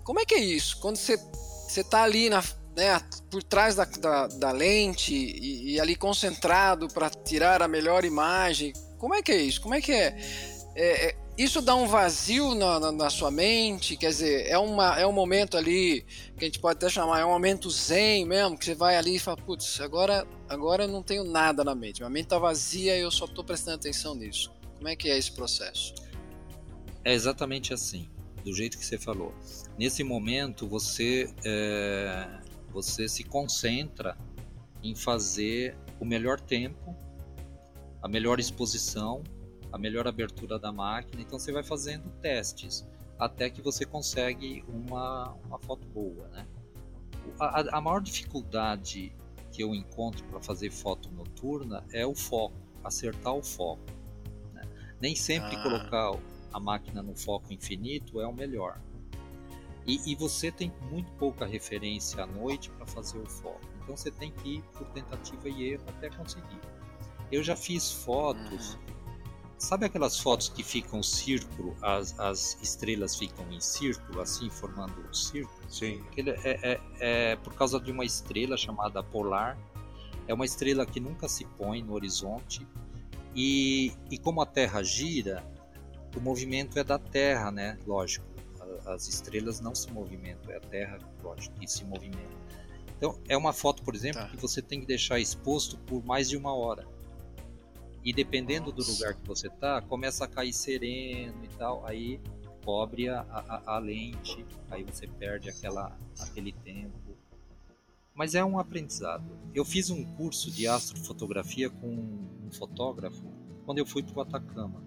Como 0.03 0.19
é 0.19 0.25
que 0.25 0.35
é 0.35 0.39
isso? 0.39 0.79
Quando 0.79 0.95
você, 0.95 1.17
você 1.67 1.83
tá 1.83 2.03
ali 2.03 2.29
na, 2.29 2.41
né, 2.75 3.01
por 3.29 3.43
trás 3.43 3.75
da, 3.75 3.83
da, 3.83 4.27
da 4.27 4.51
lente 4.51 5.13
e, 5.13 5.73
e, 5.73 5.79
ali 5.81 5.95
concentrado 5.95 6.87
para 6.87 7.09
tirar 7.09 7.61
a 7.61 7.67
melhor 7.67 8.05
imagem, 8.05 8.71
como 8.97 9.13
é 9.13 9.21
que 9.21 9.31
é 9.33 9.41
isso? 9.41 9.59
Como 9.59 9.75
é 9.75 9.81
que 9.81 9.91
é? 9.91 10.17
é, 10.75 11.07
é 11.09 11.15
isso 11.37 11.61
dá 11.61 11.75
um 11.75 11.85
vazio 11.85 12.55
na, 12.55 12.79
na, 12.79 12.91
na, 12.91 13.09
sua 13.11 13.29
mente, 13.29 13.95
quer 13.95 14.09
dizer, 14.09 14.47
é, 14.47 14.57
uma, 14.57 14.99
é 14.99 15.05
um 15.05 15.11
momento 15.11 15.55
ali 15.55 16.03
que 16.35 16.43
a 16.43 16.45
gente 16.45 16.59
pode 16.59 16.77
até 16.77 16.89
chamar, 16.89 17.19
é 17.19 17.25
um 17.25 17.29
momento 17.29 17.69
zen 17.69 18.25
mesmo, 18.25 18.57
que 18.57 18.65
você 18.65 18.73
vai 18.73 18.97
ali 18.97 19.15
e 19.15 19.19
fala, 19.19 19.37
putz, 19.37 19.79
agora, 19.79 20.27
agora 20.49 20.85
eu 20.85 20.87
não 20.87 21.03
tenho 21.03 21.23
nada 21.23 21.63
na 21.63 21.75
mente, 21.75 21.99
minha 21.99 22.09
mente 22.09 22.23
está 22.23 22.39
vazia 22.39 22.97
e 22.97 23.01
eu 23.01 23.11
só 23.11 23.25
estou 23.25 23.43
prestando 23.43 23.75
atenção 23.75 24.15
nisso. 24.15 24.51
Como 24.77 24.87
é 24.87 24.95
que 24.95 25.09
é 25.09 25.17
esse 25.17 25.31
processo? 25.31 25.93
É 27.03 27.13
exatamente 27.13 27.71
assim, 27.71 28.09
do 28.43 28.53
jeito 28.53 28.77
que 28.77 28.85
você 28.85 28.97
falou. 28.97 29.31
Nesse 29.77 30.03
momento 30.03 30.67
você, 30.67 31.31
é, 31.45 32.27
você 32.71 33.07
se 33.07 33.23
concentra 33.23 34.17
em 34.83 34.95
fazer 34.95 35.77
o 35.99 36.05
melhor 36.05 36.39
tempo, 36.39 36.95
a 38.01 38.07
melhor 38.07 38.39
exposição 38.39 39.23
a 39.71 39.77
melhor 39.77 40.07
abertura 40.07 40.57
da 40.59 40.71
máquina. 40.71 41.21
Então 41.21 41.37
você 41.37 41.51
vai 41.51 41.63
fazendo 41.63 42.09
testes 42.21 42.87
até 43.19 43.49
que 43.49 43.61
você 43.61 43.85
consegue 43.85 44.63
uma, 44.67 45.33
uma 45.45 45.59
foto 45.59 45.87
boa, 45.87 46.27
né? 46.29 46.47
A, 47.39 47.77
a 47.77 47.81
maior 47.81 48.01
dificuldade 48.01 49.13
que 49.51 49.61
eu 49.61 49.73
encontro 49.73 50.23
para 50.25 50.39
fazer 50.39 50.71
foto 50.71 51.09
noturna 51.11 51.83
é 51.91 52.05
o 52.05 52.15
foco, 52.15 52.55
acertar 52.83 53.33
o 53.33 53.43
foco. 53.43 53.83
Né? 54.53 54.61
Nem 55.01 55.15
sempre 55.15 55.55
ah. 55.55 55.63
colocar 55.63 56.11
a 56.53 56.59
máquina 56.59 57.01
no 57.01 57.15
foco 57.15 57.53
infinito 57.53 58.21
é 58.21 58.27
o 58.27 58.33
melhor. 58.33 58.79
E, 59.85 60.11
e 60.11 60.15
você 60.15 60.51
tem 60.51 60.71
muito 60.91 61.11
pouca 61.13 61.45
referência 61.45 62.23
à 62.23 62.27
noite 62.27 62.69
para 62.71 62.85
fazer 62.85 63.17
o 63.17 63.25
foco. 63.25 63.61
Então 63.81 63.95
você 63.95 64.11
tem 64.11 64.31
que 64.31 64.57
ir 64.57 64.61
por 64.73 64.85
tentativa 64.87 65.49
e 65.49 65.71
erro 65.71 65.83
até 65.87 66.09
conseguir. 66.09 66.59
Eu 67.31 67.41
já 67.41 67.55
fiz 67.55 67.91
fotos 67.91 68.73
uhum. 68.73 68.79
Sabe 69.57 69.87
aquelas 69.87 70.19
fotos 70.19 70.49
que 70.49 70.63
ficam 70.63 71.01
círculo, 71.01 71.75
as, 71.81 72.17
as 72.19 72.61
estrelas 72.61 73.15
ficam 73.15 73.51
em 73.51 73.59
círculo, 73.59 74.21
assim, 74.21 74.49
formando 74.51 74.93
um 75.01 75.13
círculo? 75.13 75.59
Sim. 75.67 75.99
Aquele 76.11 76.29
é, 76.29 76.39
é, 76.43 76.81
é 76.99 77.35
por 77.37 77.53
causa 77.55 77.79
de 77.79 77.91
uma 77.91 78.05
estrela 78.05 78.55
chamada 78.55 79.01
Polar. 79.01 79.57
É 80.27 80.33
uma 80.33 80.45
estrela 80.45 80.85
que 80.85 80.99
nunca 80.99 81.27
se 81.27 81.43
põe 81.57 81.81
no 81.81 81.93
horizonte. 81.93 82.67
E, 83.33 83.93
e 84.11 84.17
como 84.19 84.41
a 84.41 84.45
Terra 84.45 84.83
gira, 84.83 85.43
o 86.15 86.19
movimento 86.19 86.77
é 86.77 86.83
da 86.83 86.99
Terra, 86.99 87.51
né? 87.51 87.79
Lógico. 87.85 88.27
As 88.85 89.07
estrelas 89.07 89.59
não 89.59 89.73
se 89.73 89.91
movimentam, 89.91 90.51
é 90.51 90.57
a 90.57 90.61
Terra, 90.61 90.99
lógico, 91.23 91.55
que 91.59 91.67
se 91.67 91.83
movimenta. 91.83 92.37
Então, 92.95 93.19
é 93.27 93.35
uma 93.35 93.53
foto, 93.53 93.83
por 93.83 93.95
exemplo, 93.95 94.21
tá. 94.21 94.29
que 94.29 94.37
você 94.37 94.61
tem 94.61 94.79
que 94.79 94.85
deixar 94.85 95.19
exposto 95.19 95.77
por 95.79 96.03
mais 96.05 96.29
de 96.29 96.37
uma 96.37 96.53
hora. 96.53 96.87
E 98.07 98.13
dependendo 98.13 98.71
Nossa. 98.71 98.89
do 98.89 98.93
lugar 98.93 99.15
que 99.15 99.27
você 99.27 99.49
tá, 99.49 99.81
começa 99.81 100.23
a 100.23 100.29
cair 100.29 100.53
sereno 100.53 101.43
e 101.43 101.47
tal, 101.57 101.85
aí 101.85 102.21
cobre 102.63 103.09
a, 103.09 103.19
a, 103.19 103.75
a 103.75 103.79
lente, 103.79 104.45
aí 104.71 104.81
você 104.81 105.05
perde 105.05 105.49
aquela, 105.49 105.93
aquele 106.17 106.53
tempo. 106.53 107.17
Mas 108.15 108.33
é 108.33 108.45
um 108.45 108.57
aprendizado. 108.59 109.25
Eu 109.53 109.65
fiz 109.65 109.89
um 109.89 110.05
curso 110.15 110.49
de 110.49 110.65
astrofotografia 110.69 111.69
com 111.69 111.89
um 111.89 112.49
fotógrafo 112.49 113.25
quando 113.65 113.79
eu 113.79 113.85
fui 113.85 114.01
para 114.01 114.19
o 114.19 114.21
Atacama. 114.21 114.81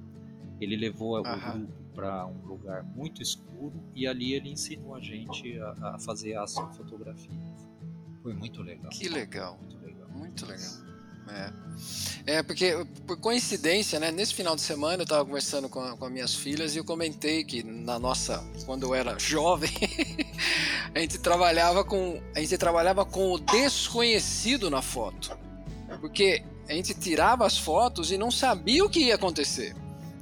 Ele 0.59 0.75
levou 0.75 1.19
o 1.19 1.23
grupo 1.23 1.69
para 1.95 2.27
um 2.27 2.47
lugar 2.47 2.83
muito 2.85 3.21
escuro 3.21 3.85
e 3.95 4.07
ali 4.07 4.33
ele 4.33 4.49
ensinou 4.49 4.95
a 4.95 5.01
gente 5.01 5.61
a, 5.61 5.95
a 5.95 5.99
fazer 5.99 6.37
astrofotografia. 6.39 7.39
Foi 8.23 8.33
muito 8.33 8.63
legal. 8.63 8.89
Que 8.89 9.11
legal. 9.11 9.59
Muito 9.59 9.77
legal. 9.77 10.09
Muito 10.09 10.47
legal. 10.47 10.90
É. 11.33 11.71
É, 12.27 12.43
porque, 12.43 12.87
por 13.07 13.17
coincidência, 13.17 13.99
né, 13.99 14.11
nesse 14.11 14.35
final 14.35 14.55
de 14.55 14.61
semana 14.61 14.99
eu 14.99 15.05
estava 15.05 15.25
conversando 15.25 15.69
com, 15.69 15.81
a, 15.81 15.97
com 15.97 16.05
as 16.05 16.13
minhas 16.13 16.35
filhas 16.35 16.75
e 16.75 16.79
eu 16.79 16.85
comentei 16.85 17.43
que 17.43 17.63
na 17.63 17.99
nossa, 17.99 18.45
quando 18.67 18.85
eu 18.85 18.95
era 18.95 19.19
jovem, 19.19 19.73
a 20.95 20.99
gente 21.01 21.19
trabalhava 21.19 21.83
com, 21.83 22.23
a 22.35 22.41
gente 22.41 22.57
trabalhava 22.59 23.05
com 23.05 23.33
o 23.33 23.39
desconhecido 23.39 24.71
na 24.71 24.83
foto. 24.83 25.37
Porque 26.01 26.43
a 26.69 26.73
gente 26.73 26.95
tirava 26.95 27.45
as 27.45 27.59
fotos 27.59 28.13
e 28.13 28.19
não 28.19 28.31
sabia 28.31 28.85
o 28.85 28.89
que 28.89 29.01
ia 29.01 29.17
acontecer. 29.17 29.75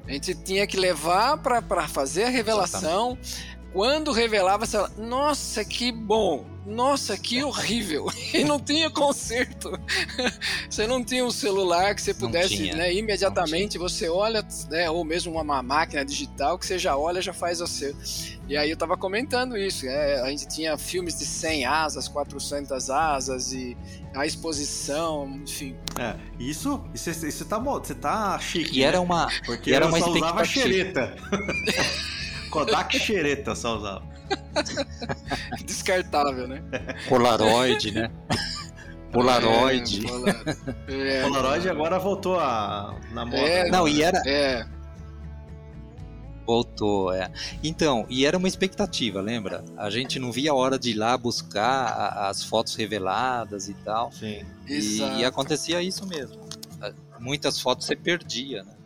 A 0.07 0.13
gente 0.13 0.35
tinha 0.35 0.67
que 0.67 0.79
levar 0.79 1.37
para 1.39 1.87
fazer 1.87 2.25
a 2.25 2.29
revelação. 2.31 3.19
Exatamente. 3.21 3.59
Quando 3.73 4.13
revelava, 4.13 4.65
você 4.65 4.79
falava, 4.79 4.95
nossa, 4.97 5.63
que 5.65 5.93
bom! 5.93 6.47
Nossa, 6.69 7.17
que 7.17 7.43
horrível. 7.43 8.07
E 8.35 8.45
não 8.45 8.61
tinha 8.61 8.91
conserto. 8.91 9.73
Você 10.69 10.87
não 10.87 11.03
tinha 11.03 11.25
um 11.25 11.31
celular 11.31 11.95
que 11.95 12.03
você 12.03 12.13
pudesse, 12.13 12.71
né, 12.73 12.93
imediatamente 12.93 13.79
você 13.79 14.09
olha, 14.09 14.47
né, 14.71 14.89
ou 14.91 15.03
mesmo 15.03 15.33
uma 15.33 15.63
máquina 15.63 16.05
digital 16.05 16.59
que 16.59 16.67
você 16.67 16.79
já 16.79 16.97
olha, 16.97 17.23
já 17.23 17.33
faz 17.33 17.61
o 17.61 17.67
seu. 17.67 17.97
E 18.47 18.57
aí 18.57 18.71
eu 18.71 18.77
tava 18.77 18.97
comentando 18.97 19.57
isso, 19.57 19.87
é, 19.87 20.21
a 20.21 20.29
gente 20.29 20.47
tinha 20.47 20.77
filmes 20.77 21.19
de 21.19 21.25
100 21.25 21.65
asas, 21.65 22.07
400 22.07 22.91
asas 22.91 23.53
e 23.53 23.77
a 24.15 24.27
exposição, 24.27 25.41
enfim. 25.43 25.77
É, 25.99 26.15
isso, 26.39 26.85
isso, 26.95 27.11
isso 27.27 27.45
tá 27.47 27.59
bom, 27.59 27.79
você 27.79 27.95
tá 27.95 28.39
chique. 28.39 28.79
E 28.79 28.83
era 28.83 28.99
né? 28.99 29.05
uma, 29.05 29.29
porque 29.45 29.73
era 29.73 29.87
uma 29.87 29.99
só 29.99 30.11
usava 30.11 30.45
xereta. 30.45 31.17
Kodak 32.51 32.99
xereta 32.99 33.55
só 33.55 33.77
usava. 33.77 34.03
Descartável, 35.65 36.47
né? 36.49 36.63
Polaroid, 37.09 37.91
né? 37.93 38.11
Polaroid. 39.13 40.03
É, 40.87 41.19
é, 41.19 41.23
Polaroid 41.23 41.69
agora 41.69 41.99
voltou 41.99 42.39
a 42.39 42.95
na 43.13 43.25
moda. 43.25 43.39
É, 43.39 43.71
não, 43.71 43.89
e 43.89 44.03
era. 44.03 44.23
É. 44.27 44.67
Voltou, 46.47 47.13
é. 47.13 47.31
Então, 47.63 48.07
e 48.09 48.25
era 48.25 48.37
uma 48.39 48.49
expectativa, 48.49 49.21
lembra? 49.21 49.63
A 49.77 49.91
gente 49.91 50.19
não 50.19 50.33
via 50.33 50.51
a 50.51 50.55
hora 50.55 50.79
de 50.79 50.91
ir 50.91 50.95
lá 50.95 51.17
buscar 51.17 52.29
as 52.29 52.43
fotos 52.43 52.75
reveladas 52.75 53.69
e 53.69 53.75
tal. 53.75 54.11
Sim. 54.13 54.47
E, 54.67 54.99
e 55.19 55.25
acontecia 55.25 55.83
isso 55.83 56.07
mesmo. 56.07 56.49
Muitas 57.21 57.61
fotos 57.61 57.87
você 57.87 57.95
perdia, 57.97 58.63
né? 58.63 58.78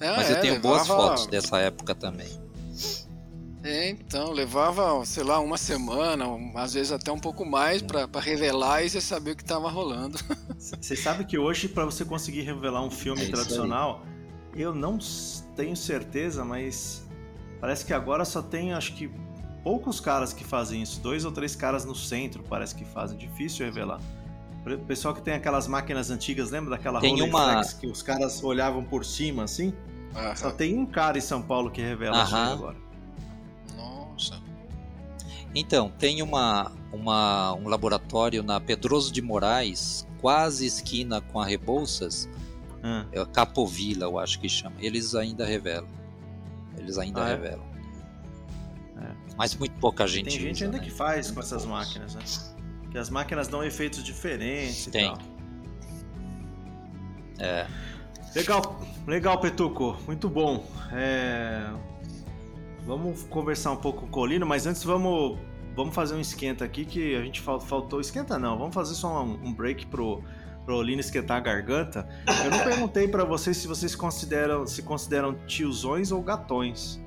Não, 0.00 0.16
Mas 0.16 0.30
eu 0.30 0.36
é, 0.36 0.40
tenho 0.40 0.54
levava... 0.54 0.76
boas 0.76 0.88
fotos 0.88 1.26
dessa 1.26 1.58
época 1.58 1.94
também. 1.94 2.28
É, 3.62 3.90
então, 3.90 4.32
levava, 4.32 5.04
sei 5.04 5.22
lá, 5.22 5.38
uma 5.38 5.58
semana, 5.58 6.24
às 6.54 6.72
vezes 6.72 6.90
até 6.92 7.12
um 7.12 7.18
pouco 7.18 7.44
mais 7.44 7.82
para 7.82 8.08
revelar 8.18 8.82
e 8.82 8.88
você 8.88 9.02
saber 9.02 9.32
o 9.32 9.36
que 9.36 9.42
estava 9.42 9.70
rolando. 9.70 10.18
Você 10.58 10.94
sabe 10.94 11.24
que 11.24 11.38
hoje, 11.38 11.68
para 11.68 11.86
você 11.86 12.04
conseguir 12.04 12.42
revelar 12.42 12.82
um 12.82 12.90
filme 12.90 13.24
é 13.24 13.30
tradicional, 13.30 14.04
eu 14.54 14.74
não 14.74 14.98
tenho 15.56 15.74
certeza, 15.74 16.44
mas 16.44 17.02
parece 17.58 17.82
que 17.82 17.94
agora 17.94 18.26
só 18.26 18.42
tem, 18.42 18.74
acho 18.74 18.94
que, 18.94 19.10
poucos 19.64 20.00
caras 20.00 20.34
que 20.34 20.44
fazem 20.44 20.82
isso. 20.82 21.00
Dois 21.00 21.24
ou 21.24 21.32
três 21.32 21.56
caras 21.56 21.86
no 21.86 21.94
centro 21.94 22.42
parece 22.42 22.74
que 22.74 22.84
fazem. 22.84 23.16
Difícil 23.16 23.64
revelar. 23.64 24.00
O 24.66 24.78
pessoal 24.84 25.14
que 25.14 25.22
tem 25.22 25.32
aquelas 25.32 25.66
máquinas 25.66 26.10
antigas, 26.10 26.50
lembra 26.50 26.70
daquela 26.70 27.00
tem 27.00 27.18
Rolleiflex 27.18 27.72
uma... 27.72 27.80
que 27.80 27.86
os 27.86 28.02
caras 28.02 28.44
olhavam 28.44 28.84
por 28.84 29.02
cima 29.02 29.44
assim? 29.44 29.72
Aham. 30.14 30.36
Só 30.36 30.50
tem 30.50 30.76
um 30.78 30.86
cara 30.86 31.18
em 31.18 31.20
São 31.20 31.40
Paulo 31.42 31.70
que 31.70 31.80
revela 31.80 32.24
isso 32.24 32.36
agora. 32.36 32.90
Então, 35.54 35.90
tem 35.98 36.22
uma, 36.22 36.70
uma, 36.92 37.54
um 37.54 37.68
laboratório 37.68 38.42
na 38.42 38.60
Pedroso 38.60 39.12
de 39.12 39.20
Moraes, 39.20 40.06
quase 40.20 40.66
esquina 40.66 41.20
com 41.20 41.40
a 41.40 41.46
Rebouças, 41.46 42.28
hum. 42.84 43.04
é 43.12 43.24
Capovila, 43.26 44.04
eu 44.04 44.18
acho 44.18 44.38
que 44.38 44.48
chama. 44.48 44.76
Eles 44.78 45.14
ainda 45.14 45.44
revelam. 45.44 45.88
Eles 46.78 46.98
ainda 46.98 47.24
ah, 47.24 47.28
é? 47.28 47.32
revelam. 47.32 47.66
É. 48.96 49.12
Mas 49.36 49.54
muito 49.56 49.74
pouca 49.80 50.06
gente 50.06 50.30
Tem 50.30 50.38
gente 50.38 50.56
usa, 50.56 50.64
ainda 50.66 50.78
né? 50.78 50.84
que 50.84 50.90
faz 50.90 51.26
muito 51.26 51.34
com 51.34 51.40
essas 51.40 51.64
poucos. 51.64 51.88
máquinas, 51.88 52.14
né? 52.14 52.22
Que 52.90 52.98
as 52.98 53.10
máquinas 53.10 53.48
dão 53.48 53.64
efeitos 53.64 54.04
diferentes 54.04 54.86
Tem. 54.86 55.06
e 55.06 55.08
tal. 55.08 55.18
É. 57.38 57.66
Legal, 58.34 58.80
legal, 59.06 59.40
Petuco. 59.40 59.96
Muito 60.06 60.28
bom. 60.28 60.64
É... 60.92 61.68
Vamos 62.86 63.22
conversar 63.24 63.72
um 63.72 63.76
pouco 63.76 64.00
com 64.00 64.06
o 64.06 64.10
Colino, 64.10 64.46
mas 64.46 64.66
antes 64.66 64.82
vamos, 64.82 65.38
vamos 65.76 65.94
fazer 65.94 66.14
um 66.14 66.20
esquenta 66.20 66.64
aqui 66.64 66.84
que 66.84 67.14
a 67.14 67.22
gente 67.22 67.40
faltou. 67.40 68.00
Esquenta 68.00 68.38
não, 68.38 68.58
vamos 68.58 68.74
fazer 68.74 68.94
só 68.94 69.22
um, 69.22 69.32
um 69.44 69.52
break 69.52 69.86
pro, 69.86 70.22
pro 70.64 70.76
Olino 70.76 71.00
esquentar 71.00 71.36
a 71.36 71.40
garganta. 71.40 72.08
Eu 72.44 72.50
não 72.50 72.58
perguntei 72.60 73.06
para 73.06 73.24
vocês 73.24 73.56
se 73.56 73.68
vocês 73.68 73.94
consideram 73.94 74.66
se 74.66 74.82
consideram 74.82 75.34
tiozões 75.46 76.10
ou 76.10 76.22
gatões. 76.22 77.00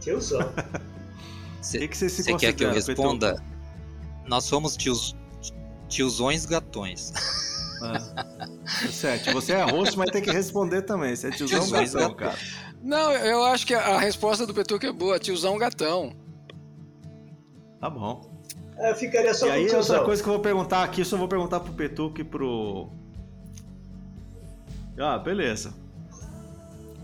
Tiozão. 0.00 0.40
O 0.40 1.62
que, 1.70 1.88
que 1.88 1.96
você 1.96 2.08
se 2.08 2.22
Você 2.22 2.34
quer 2.36 2.52
que 2.52 2.64
eu 2.64 2.72
responda? 2.72 3.42
Nós 4.26 4.44
somos 4.44 4.76
tios, 4.76 5.14
tiozões 5.88 6.44
gatões. 6.44 7.12
É. 7.82 8.90
Sete, 8.90 9.32
você 9.32 9.52
é 9.52 9.62
host, 9.64 9.96
mas 9.98 10.10
tem 10.10 10.22
que 10.22 10.30
responder 10.30 10.82
também. 10.82 11.14
Você 11.14 11.28
é 11.28 11.30
tiozão 11.30 11.60
Tiozão 11.60 12.00
gatão, 12.02 12.14
cara. 12.14 12.36
Não, 12.82 13.12
eu 13.12 13.44
acho 13.44 13.66
que 13.66 13.74
a 13.74 13.98
resposta 13.98 14.46
do 14.46 14.54
Petuca 14.54 14.86
é 14.86 14.92
boa. 14.92 15.18
Tiozão 15.18 15.58
gatão. 15.58 16.12
Tá 17.80 17.90
bom. 17.90 18.30
É, 18.78 18.90
eu 18.90 18.94
ficaria 18.94 19.34
só 19.34 19.46
e 19.46 19.48
com 19.48 19.54
aí, 19.54 19.60
o 19.60 19.62
outra 19.64 19.80
tiozão. 19.82 20.04
coisa 20.04 20.22
que 20.22 20.28
eu 20.28 20.32
vou 20.34 20.42
perguntar 20.42 20.84
aqui, 20.84 21.00
eu 21.00 21.04
só 21.04 21.16
vou 21.16 21.28
perguntar 21.28 21.60
pro 21.60 21.72
Petuque 21.72 22.20
e 22.20 22.24
pro. 22.24 22.88
Ah, 24.98 25.18
beleza. 25.18 25.74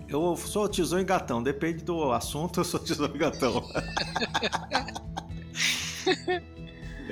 Eu 0.09 0.37
sou 0.37 0.69
tiozão 0.69 1.01
e 1.01 1.05
gatão, 1.05 1.43
depende 1.43 1.83
do 1.85 2.13
assunto, 2.13 2.61
eu 2.61 2.65
sou 2.65 2.81
tiozão 2.81 3.11
e 3.15 3.19
gatão. 3.19 3.63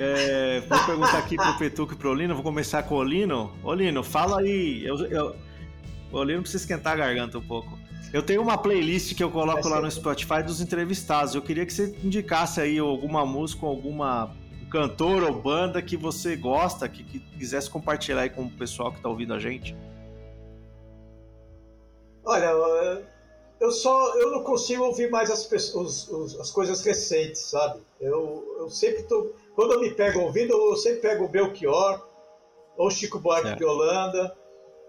É, 0.03 0.61
vou 0.61 0.83
perguntar 0.83 1.19
aqui 1.19 1.35
pro 1.35 1.57
Petuque 1.59 1.93
e 1.93 1.95
pro 1.95 2.09
Olino, 2.09 2.33
vou 2.33 2.43
começar 2.43 2.81
com 2.81 2.95
o 2.95 2.97
Olino. 2.97 3.53
Olino, 3.63 4.03
fala 4.03 4.39
aí. 4.41 4.83
Eu, 4.83 4.97
eu, 5.05 5.35
o 6.11 6.17
Olino 6.17 6.41
precisa 6.41 6.63
esquentar 6.63 6.93
a 6.93 6.95
garganta 6.95 7.37
um 7.37 7.41
pouco. 7.41 7.77
Eu 8.11 8.23
tenho 8.23 8.41
uma 8.41 8.57
playlist 8.57 9.15
que 9.15 9.23
eu 9.23 9.29
coloco 9.29 9.67
lá 9.69 9.79
no 9.79 9.89
Spotify 9.91 10.41
dos 10.43 10.59
entrevistados. 10.59 11.35
Eu 11.35 11.41
queria 11.43 11.67
que 11.67 11.71
você 11.73 11.95
indicasse 12.03 12.59
aí 12.59 12.79
alguma 12.79 13.23
música, 13.27 13.63
alguma 13.65 14.31
cantor 14.71 15.21
ou 15.23 15.39
banda 15.39 15.81
que 15.83 15.95
você 15.95 16.35
gosta, 16.35 16.89
que, 16.89 17.03
que 17.03 17.19
quisesse 17.19 17.69
compartilhar 17.69 18.21
aí 18.21 18.29
com 18.31 18.43
o 18.45 18.49
pessoal 18.49 18.91
que 18.91 18.99
tá 19.01 19.07
ouvindo 19.07 19.35
a 19.35 19.39
gente. 19.39 19.75
Olha, 22.25 22.45
eu- 23.59 23.71
só 23.71 24.17
eu 24.17 24.31
não 24.31 24.43
consigo 24.43 24.83
ouvir 24.83 25.11
mais 25.11 25.29
as, 25.29 25.43
pessoas, 25.45 26.09
as 26.39 26.49
coisas 26.49 26.83
recentes, 26.83 27.41
sabe? 27.41 27.79
Eu, 27.99 28.50
eu 28.63 28.69
sempre 28.69 29.03
tô. 29.03 29.33
Quando 29.55 29.73
eu 29.73 29.81
me 29.81 29.91
pego 29.91 30.21
ouvindo, 30.21 30.53
eu 30.53 30.75
sempre 30.75 31.01
pego 31.01 31.25
o 31.25 31.29
Belchior 31.29 32.07
ou 32.77 32.89
Chico 32.89 33.19
Buarque 33.19 33.47
Certo. 33.47 33.59
de 33.59 33.65
Holanda. 33.65 34.35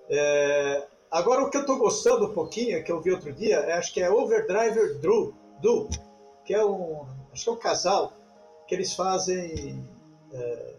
É, 0.09 0.87
agora, 1.11 1.43
o 1.43 1.51
que 1.51 1.57
eu 1.57 1.67
tô 1.67 1.77
gostando 1.77 2.27
um 2.27 2.33
pouquinho, 2.33 2.83
que 2.85 2.93
eu 2.93 3.01
vi 3.01 3.11
outro 3.11 3.33
dia, 3.33 3.57
é, 3.57 3.73
acho 3.75 3.93
que 3.93 4.01
é 4.01 4.11
Overdriver 4.11 4.99
Drew, 4.99 5.35
Du, 5.61 5.89
que 6.45 6.55
é 6.55 6.65
um. 6.65 7.07
Acho 7.33 7.45
que 7.45 7.51
é 7.51 7.53
um 7.53 7.57
casal 7.57 8.13
que 8.67 8.75
eles 8.75 8.95
fazem 8.95 9.85
é, 10.33 10.75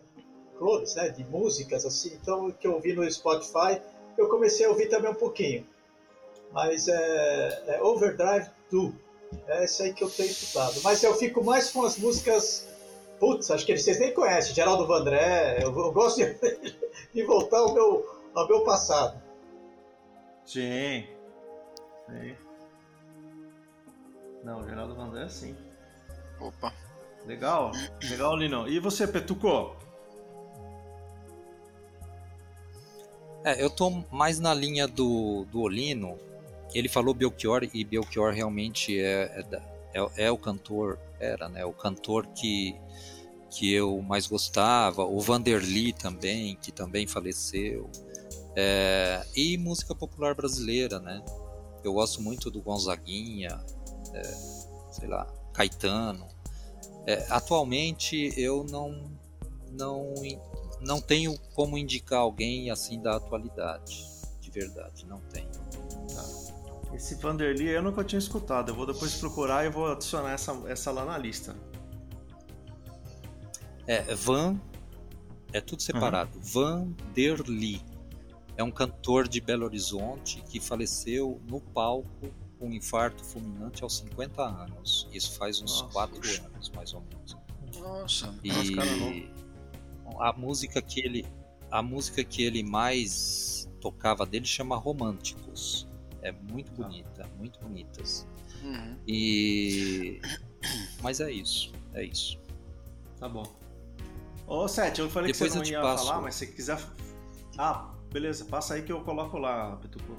clones, 0.57 0.95
né? 0.95 1.09
De 1.09 1.23
músicas 1.25 1.85
assim. 1.85 2.17
Então, 2.21 2.47
o 2.47 2.53
que 2.53 2.67
eu 2.67 2.73
ouvi 2.73 2.93
no 2.93 3.09
Spotify, 3.11 3.81
eu 4.17 4.29
comecei 4.29 4.65
a 4.65 4.69
ouvir 4.69 4.87
também 4.87 5.11
um 5.11 5.15
pouquinho 5.15 5.65
mas 6.53 6.87
é, 6.87 7.63
é 7.67 7.81
Overdrive 7.81 8.47
2. 8.71 8.93
É 9.47 9.63
esse 9.63 9.81
aí 9.81 9.93
que 9.93 10.03
eu 10.03 10.09
tenho 10.09 10.29
escutado. 10.29 10.79
Mas 10.83 11.01
eu 11.01 11.15
fico 11.15 11.43
mais 11.43 11.71
com 11.71 11.83
as 11.83 11.97
músicas. 11.97 12.67
Putz, 13.23 13.49
acho 13.51 13.65
que 13.65 13.77
vocês 13.77 14.01
nem 14.01 14.13
conhecem. 14.13 14.53
Geraldo 14.53 14.85
Vandré. 14.85 15.63
Eu, 15.63 15.73
eu 15.73 15.93
gosto 15.93 16.17
de, 16.17 16.33
de 17.15 17.23
voltar 17.23 17.59
ao 17.59 17.73
meu, 17.73 18.05
ao 18.35 18.45
meu 18.49 18.65
passado. 18.65 19.17
Sim. 20.43 21.07
Sim. 22.09 22.35
Não, 24.43 24.67
Geraldo 24.67 24.93
Vandré 24.93 25.29
sim. 25.29 25.55
Opa. 26.37 26.73
Legal, 27.25 27.71
legal, 28.09 28.35
Lino. 28.35 28.67
E 28.67 28.77
você, 28.77 29.07
Petuco? 29.07 29.73
É, 33.45 33.63
eu 33.63 33.69
tô 33.69 33.89
mais 34.11 34.37
na 34.37 34.53
linha 34.53 34.85
do, 34.85 35.45
do 35.45 35.61
Olino. 35.61 36.19
Ele 36.73 36.89
falou 36.89 37.13
Belchior 37.13 37.69
e 37.73 37.85
Belchior 37.85 38.33
realmente 38.33 38.99
é, 38.99 39.45
é, 39.93 40.01
é- 40.01 40.25
é 40.25 40.29
o 40.31 40.37
cantor, 40.37 40.99
era, 41.23 41.49
né? 41.49 41.65
O 41.65 41.73
cantor 41.73 42.27
que, 42.27 42.75
que 43.49 43.73
eu 43.73 44.01
mais 44.01 44.27
gostava. 44.27 45.03
O 45.05 45.19
Vanderly 45.19 45.93
também, 45.93 46.55
que 46.55 46.71
também 46.71 47.07
faleceu. 47.07 47.89
É, 48.55 49.25
e 49.35 49.57
música 49.57 49.95
popular 49.95 50.35
brasileira, 50.35 50.99
né? 50.99 51.23
Eu 51.83 51.93
gosto 51.93 52.21
muito 52.21 52.49
do 52.49 52.61
Gonzaguinha, 52.61 53.59
é, 54.13 54.23
sei 54.91 55.07
lá, 55.07 55.25
Caetano. 55.53 56.27
É, 57.05 57.25
atualmente 57.29 58.33
eu 58.37 58.63
não, 58.63 59.11
não 59.71 60.13
não 60.85 60.99
tenho 60.99 61.37
como 61.53 61.77
indicar 61.77 62.19
alguém 62.19 62.69
assim 62.69 63.01
da 63.01 63.15
atualidade. 63.15 64.05
De 64.39 64.51
verdade, 64.51 65.05
não 65.05 65.19
tenho. 65.31 65.49
Esse 66.93 67.15
Vanderly 67.15 67.69
eu 67.69 67.81
nunca 67.81 68.03
tinha 68.03 68.19
escutado. 68.19 68.69
Eu 68.69 68.75
vou 68.75 68.85
depois 68.85 69.15
procurar 69.15 69.65
e 69.65 69.69
vou 69.69 69.91
adicionar 69.91 70.31
essa, 70.31 70.51
essa 70.67 70.91
lá 70.91 71.05
na 71.05 71.17
lista. 71.17 71.55
É, 73.87 74.13
Van, 74.15 74.59
é 75.51 75.59
tudo 75.59 75.81
separado. 75.81 76.39
Vanderly 76.39 77.81
é 78.55 78.63
um 78.63 78.71
cantor 78.71 79.27
de 79.27 79.41
Belo 79.41 79.65
Horizonte 79.65 80.41
que 80.49 80.59
faleceu 80.59 81.41
no 81.49 81.59
palco 81.59 82.09
com 82.59 82.67
um 82.67 82.73
infarto 82.73 83.23
fulminante 83.23 83.83
aos 83.83 83.97
50 83.97 84.41
anos. 84.41 85.07
Isso 85.11 85.37
faz 85.37 85.61
uns 85.61 85.81
Nossa, 85.81 85.93
4 85.93 86.15
puxa. 86.15 86.45
anos, 86.45 86.69
mais 86.69 86.93
ou 86.93 87.01
menos. 87.01 87.37
Nossa. 87.77 88.33
E 88.43 88.49
Nossa, 88.49 88.75
cara 88.75 88.95
novo. 88.95 90.21
a 90.21 90.33
música 90.33 90.81
que 90.81 90.99
ele 90.99 91.25
a 91.71 91.81
música 91.81 92.23
que 92.23 92.43
ele 92.43 92.63
mais 92.63 93.67
tocava 93.81 94.27
dele 94.27 94.45
chama 94.45 94.77
Românticos. 94.77 95.87
É 96.23 96.31
muito 96.31 96.71
bonita, 96.71 97.29
muito 97.37 97.59
bonitas. 97.59 98.25
Uhum. 98.63 98.97
E 99.05 100.21
mas 101.01 101.19
é 101.19 101.29
isso, 101.31 101.71
é 101.93 102.03
isso. 102.03 102.39
Tá 103.19 103.27
bom. 103.27 103.43
Ô, 104.47 104.67
Sete, 104.67 105.01
eu 105.01 105.09
falei 105.09 105.31
Depois 105.31 105.51
que 105.51 105.59
eu 105.59 105.65
você 105.65 105.71
não 105.73 105.79
ia 105.79 105.85
passo. 105.85 106.07
falar, 106.07 106.21
mas 106.21 106.35
se 106.35 106.47
quiser. 106.47 106.79
Ah, 107.57 107.91
beleza, 108.11 108.45
passa 108.45 108.75
aí 108.75 108.83
que 108.83 108.91
eu 108.91 109.01
coloco 109.01 109.37
lá, 109.37 109.75
Petuco. 109.77 110.17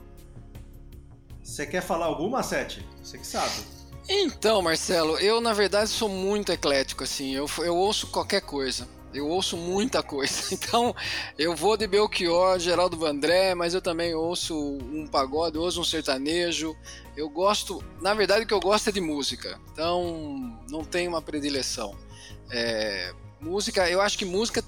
Você 1.42 1.66
quer 1.66 1.82
falar 1.82 2.06
alguma, 2.06 2.42
Sete? 2.42 2.86
Você 3.02 3.18
que 3.18 3.26
sabe. 3.26 3.64
Então, 4.08 4.60
Marcelo, 4.60 5.18
eu 5.18 5.40
na 5.40 5.54
verdade 5.54 5.88
sou 5.88 6.08
muito 6.08 6.52
eclético, 6.52 7.04
assim. 7.04 7.34
Eu, 7.34 7.46
eu 7.58 7.74
ouço 7.74 8.08
qualquer 8.08 8.42
coisa. 8.42 8.86
Eu 9.14 9.29
ouço 9.29 9.57
muita 9.57 10.03
coisa. 10.03 10.35
Então, 10.53 10.94
eu 11.38 11.55
vou 11.55 11.77
de 11.77 11.87
Belchior, 11.87 12.59
Geraldo 12.59 12.96
Vandré, 12.96 13.55
mas 13.55 13.74
eu 13.74 13.81
também 13.81 14.14
ouço 14.14 14.55
um 14.57 15.07
pagode, 15.07 15.57
ouço 15.57 15.81
um 15.81 15.85
sertanejo. 15.85 16.77
Eu 17.16 17.29
gosto, 17.29 17.83
na 18.00 18.12
verdade, 18.14 18.44
o 18.44 18.46
que 18.46 18.55
eu 18.55 18.61
gosto 18.61 18.88
é 18.88 18.92
de 18.92 19.00
música. 19.00 19.61
Então, 19.72 20.59
não 20.68 20.85
tem 20.85 21.07
uma 21.07 21.22
predileção. 21.22 21.94
É, 22.50 23.12
música, 23.40 23.88
eu 23.88 24.00
acho 24.00 24.18
que 24.18 24.24
música. 24.24 24.62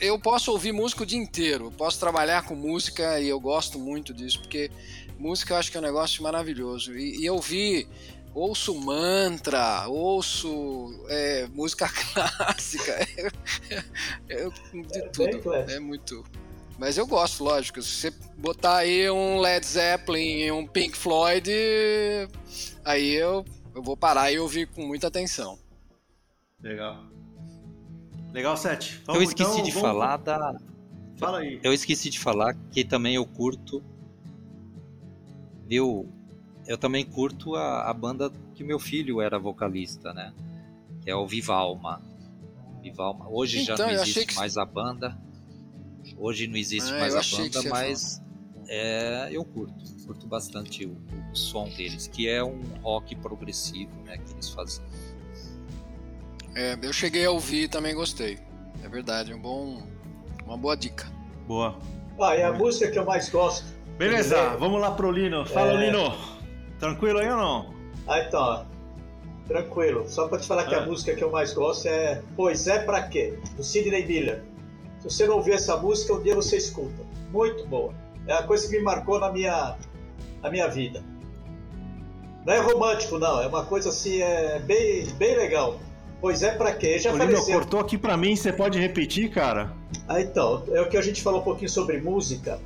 eu- 0.00 0.18
posso 0.18 0.50
ouvir 0.50 0.72
música 0.72 1.02
o 1.02 1.06
dia 1.06 1.18
inteiro, 1.18 1.70
posso 1.76 2.00
trabalhar 2.00 2.42
com 2.44 2.54
música 2.54 3.20
e 3.20 3.28
eu 3.28 3.38
gosto 3.38 3.78
muito 3.78 4.12
disso, 4.12 4.40
porque 4.40 4.70
música 5.18 5.54
eu 5.54 5.58
acho 5.58 5.70
que 5.70 5.76
é 5.76 5.80
um 5.80 5.84
negócio 5.84 6.22
maravilhoso. 6.22 6.96
E, 6.96 7.20
e 7.20 7.26
eu 7.26 7.38
vi 7.38 7.86
ouço 8.38 8.74
mantra, 8.74 9.86
ouço 9.88 11.04
é, 11.08 11.46
música 11.48 11.88
clássica, 12.12 12.94
eu, 14.28 14.50
de 14.50 14.82
bem 15.16 15.40
tudo. 15.40 15.54
É 15.54 15.78
muito. 15.80 16.24
Mas 16.78 16.96
eu 16.96 17.06
gosto, 17.06 17.42
lógico. 17.42 17.82
Se 17.82 17.88
você 18.10 18.14
botar 18.36 18.76
aí 18.78 19.10
um 19.10 19.40
Led 19.40 19.66
Zeppelin, 19.66 20.50
um 20.52 20.66
Pink 20.66 20.96
Floyd, 20.96 21.50
aí 22.84 23.14
eu, 23.14 23.44
eu 23.74 23.82
vou 23.82 23.96
parar 23.96 24.30
e 24.30 24.38
ouvir 24.38 24.68
com 24.68 24.86
muita 24.86 25.08
atenção. 25.08 25.58
Legal. 26.62 27.04
Legal, 28.32 28.56
Sete. 28.56 29.00
eu 29.08 29.14
Vamos, 29.14 29.28
esqueci 29.30 29.50
então, 29.50 29.62
de 29.64 29.70
vamos- 29.72 29.88
falar 29.88 30.16
da 30.18 30.54
Fala 31.16 31.38
aí. 31.40 31.58
Eu 31.64 31.72
esqueci 31.72 32.10
de 32.10 32.18
falar 32.20 32.54
que 32.70 32.84
também 32.84 33.16
eu 33.16 33.26
curto. 33.26 33.82
Viu? 35.66 36.08
Eu 36.68 36.76
também 36.78 37.04
curto 37.04 37.56
a, 37.56 37.88
a 37.90 37.94
banda 37.94 38.30
que 38.54 38.62
meu 38.62 38.78
filho 38.78 39.20
era 39.22 39.38
vocalista, 39.38 40.12
né? 40.12 40.32
Que 41.02 41.10
é 41.10 41.16
o 41.16 41.26
Vivalma. 41.26 42.00
Vivalma. 42.82 43.26
Hoje 43.28 43.64
já 43.64 43.72
Então, 43.74 43.86
não 43.86 43.94
eu 43.94 44.02
achei 44.02 44.12
existe 44.12 44.26
que- 44.34 44.36
mais 44.38 44.56
a 44.58 44.64
banda. 44.64 45.18
Hoje 46.16 46.46
não 46.46 46.56
existe 46.56 46.92
Ah, 46.92 46.98
mais 46.98 47.14
a 47.16 47.36
banda, 47.36 47.62
mas 47.70 48.22
é, 48.68 49.28
eu 49.32 49.44
curto. 49.44 49.74
Curto 50.06 50.26
bastante 50.26 50.86
o, 50.86 50.96
o 51.32 51.36
som 51.36 51.68
deles, 51.70 52.06
que 52.06 52.28
é 52.28 52.42
um 52.44 52.60
rock 52.82 53.16
progressivo, 53.16 53.90
né? 54.04 54.18
Que 54.18 54.32
eles 54.32 54.50
fazem. 54.50 54.84
É, 56.54 56.78
eu 56.82 56.92
cheguei 56.92 57.24
a 57.24 57.30
ouvir 57.30 57.64
e 57.64 57.68
também 57.68 57.94
gostei. 57.94 58.38
É 58.82 58.88
verdade, 58.88 59.32
é 59.32 59.36
um 59.36 59.40
bom, 59.40 59.82
uma 60.46 60.56
boa 60.56 60.76
dica. 60.76 61.06
Boa. 61.46 61.78
Ah, 62.20 62.36
e 62.36 62.42
a 62.42 62.52
música 62.52 62.90
que 62.90 62.98
eu 62.98 63.04
mais 63.04 63.28
gosto. 63.28 63.64
Beleza, 63.96 64.50
bem? 64.50 64.58
vamos 64.58 64.80
lá 64.80 64.90
pro 64.92 65.10
Lino. 65.10 65.44
Fala, 65.46 65.72
É. 65.82 65.86
Lino. 65.86 66.37
Tranquilo 66.78 67.18
aí 67.18 67.28
ou 67.30 67.36
não? 67.36 67.74
Ah, 68.06 68.20
então, 68.20 68.40
ó. 68.40 68.64
tranquilo. 69.46 70.04
Só 70.08 70.28
pra 70.28 70.38
te 70.38 70.46
falar 70.46 70.64
que 70.66 70.74
a 70.74 70.86
música 70.86 71.14
que 71.14 71.22
eu 71.24 71.30
mais 71.30 71.52
gosto 71.52 71.86
é 71.86 72.22
Pois 72.36 72.66
é 72.66 72.78
Pra 72.80 73.02
Quê? 73.02 73.38
Do 73.56 73.62
Sidney 73.64 74.06
Miller. 74.06 74.42
Se 75.00 75.10
você 75.10 75.26
não 75.26 75.36
ouvir 75.36 75.52
essa 75.52 75.76
música, 75.76 76.14
um 76.14 76.22
dia 76.22 76.34
você 76.34 76.56
escuta. 76.56 77.02
Muito 77.30 77.66
boa. 77.66 77.92
É 78.26 78.32
a 78.32 78.42
coisa 78.42 78.68
que 78.68 78.76
me 78.76 78.82
marcou 78.82 79.18
na 79.18 79.32
minha, 79.32 79.76
na 80.42 80.50
minha 80.50 80.68
vida. 80.68 81.02
Não 82.44 82.52
é 82.52 82.58
romântico, 82.60 83.18
não. 83.18 83.40
É 83.42 83.46
uma 83.46 83.64
coisa 83.64 83.90
assim, 83.90 84.20
é 84.22 84.58
bem, 84.60 85.06
bem 85.14 85.36
legal. 85.36 85.78
Pois 86.20 86.42
é, 86.42 86.50
pra 86.50 86.72
quê? 86.72 86.98
Já 86.98 87.12
Olívio, 87.12 87.36
faleceu. 87.36 87.54
cortou 87.60 87.80
aqui 87.80 87.96
pra 87.96 88.16
mim, 88.16 88.34
você 88.34 88.52
pode 88.52 88.78
repetir, 88.78 89.30
cara? 89.30 89.72
Ah, 90.08 90.20
então, 90.20 90.64
é 90.72 90.80
o 90.80 90.88
que 90.88 90.96
a 90.96 91.02
gente 91.02 91.22
falou 91.22 91.40
um 91.40 91.44
pouquinho 91.44 91.70
sobre 91.70 92.00
música. 92.00 92.58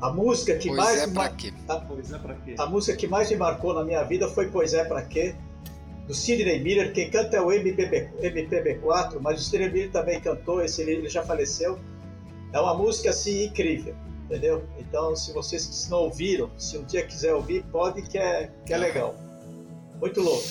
A 0.00 0.12
música 0.12 0.56
que 0.56 0.68
pois 0.68 0.78
mais. 0.78 1.02
É 1.02 1.06
pra 1.06 1.28
quê? 1.30 1.52
A, 1.68 1.76
pois 1.76 2.12
é 2.12 2.18
pra 2.18 2.34
quê? 2.34 2.54
A 2.58 2.66
música 2.66 2.96
que 2.96 3.06
mais 3.06 3.30
me 3.30 3.36
marcou 3.36 3.74
na 3.74 3.84
minha 3.84 4.02
vida 4.02 4.28
foi 4.28 4.48
Pois 4.50 4.74
é 4.74 4.84
pra 4.84 5.02
quê? 5.02 5.34
Do 6.06 6.14
Sidney 6.14 6.60
Miller. 6.60 6.92
Quem 6.92 7.10
canta 7.10 7.36
é 7.36 7.40
o 7.40 7.50
MPB, 7.50 8.10
MPB4, 8.20 9.18
mas 9.20 9.40
o 9.40 9.44
Sidney 9.44 9.70
Miller 9.70 9.90
também 9.90 10.20
cantou, 10.20 10.62
esse 10.62 10.82
ele 10.82 11.08
já 11.08 11.22
faleceu. 11.22 11.78
É 12.52 12.60
uma 12.60 12.74
música 12.74 13.10
assim 13.10 13.46
incrível, 13.46 13.94
entendeu? 14.26 14.64
Então, 14.78 15.16
se 15.16 15.32
vocês 15.32 15.88
não 15.88 16.02
ouviram, 16.02 16.50
se 16.58 16.76
um 16.76 16.84
dia 16.84 17.04
quiser 17.06 17.34
ouvir, 17.34 17.64
pode 17.72 18.02
que 18.02 18.18
é, 18.18 18.50
que 18.66 18.72
é 18.72 18.76
legal. 18.76 19.14
Muito 19.98 20.20
louco. 20.20 20.44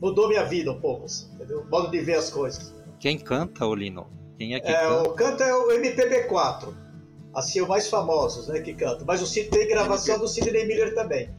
Mudou 0.00 0.28
minha 0.28 0.44
vida 0.44 0.70
um 0.70 0.80
pouco, 0.80 1.06
assim, 1.06 1.26
entendeu? 1.34 1.60
O 1.62 1.70
modo 1.70 1.90
de 1.90 2.00
ver 2.00 2.18
as 2.18 2.30
coisas. 2.30 2.72
Quem 3.00 3.18
canta, 3.18 3.66
Olino? 3.66 4.06
Quem 4.36 4.54
é 4.54 4.60
que 4.60 4.68
é, 4.68 4.74
canta? 4.74 5.08
O 5.08 5.12
canta 5.14 5.44
é 5.44 5.54
o 5.54 5.68
MPB4 5.68 6.87
assim, 7.34 7.60
os 7.60 7.68
mais 7.68 7.88
famosos, 7.88 8.48
né, 8.48 8.60
que 8.60 8.74
cantam. 8.74 9.04
Mas 9.06 9.22
o 9.22 9.26
Cid 9.26 9.48
tem 9.50 9.68
gravação 9.68 10.16
MP... 10.16 10.24
do 10.24 10.28
Sidney 10.28 10.66
Miller 10.66 10.94
também. 10.94 11.30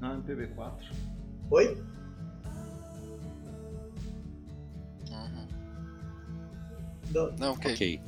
Ah, 0.00 0.16
MPB4. 0.16 0.72
Oi? 1.50 1.82
Uhum. 5.10 5.48
Não, 7.10 7.32
Não 7.38 7.52
ok. 7.52 7.74
okay. 7.74 8.00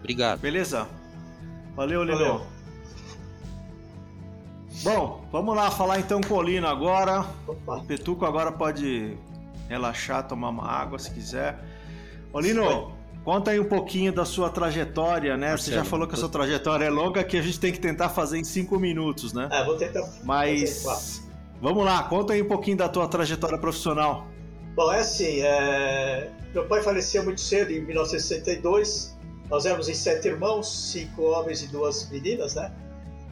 Obrigado. 0.00 0.40
Beleza. 0.40 0.88
Valeu, 1.74 2.02
Lino. 2.02 2.46
Bom, 4.82 5.24
vamos 5.32 5.56
lá 5.56 5.70
falar 5.70 5.98
então 5.98 6.20
com 6.20 6.34
o 6.34 6.42
Lino 6.42 6.66
agora. 6.66 7.26
Opa. 7.46 7.76
O 7.76 7.84
Petuco 7.84 8.24
agora 8.24 8.52
pode 8.52 9.16
relaxar, 9.68 10.26
tomar 10.26 10.50
uma 10.50 10.66
água 10.66 10.98
se 10.98 11.10
quiser. 11.10 11.58
Olino, 12.32 12.95
Conta 13.26 13.50
aí 13.50 13.58
um 13.58 13.64
pouquinho 13.64 14.12
da 14.12 14.24
sua 14.24 14.48
trajetória, 14.48 15.36
né? 15.36 15.48
Marcelo, 15.48 15.58
Você 15.58 15.72
já 15.72 15.84
falou 15.84 16.06
que 16.06 16.14
a 16.14 16.16
sua 16.16 16.28
trajetória 16.28 16.84
é 16.84 16.90
longa, 16.90 17.24
que 17.24 17.36
a 17.36 17.42
gente 17.42 17.58
tem 17.58 17.72
que 17.72 17.80
tentar 17.80 18.08
fazer 18.08 18.38
em 18.38 18.44
cinco 18.44 18.78
minutos, 18.78 19.32
né? 19.32 19.48
É, 19.50 19.64
vou 19.64 19.76
tentar. 19.76 20.08
Mas 20.22 21.26
vamos 21.60 21.84
lá, 21.84 22.04
conta 22.04 22.34
aí 22.34 22.42
um 22.42 22.46
pouquinho 22.46 22.76
da 22.76 22.88
tua 22.88 23.08
trajetória 23.08 23.58
profissional. 23.58 24.28
Bom, 24.76 24.92
é 24.92 25.00
assim, 25.00 25.40
é... 25.42 26.30
meu 26.54 26.68
pai 26.68 26.80
faleceu 26.84 27.24
muito 27.24 27.40
cedo, 27.40 27.72
em 27.72 27.84
1962. 27.84 29.18
Nós 29.50 29.66
éramos 29.66 29.88
em 29.88 29.94
sete 29.94 30.28
irmãos, 30.28 30.92
cinco 30.92 31.22
homens 31.22 31.64
e 31.64 31.66
duas 31.66 32.08
meninas, 32.08 32.54
né? 32.54 32.70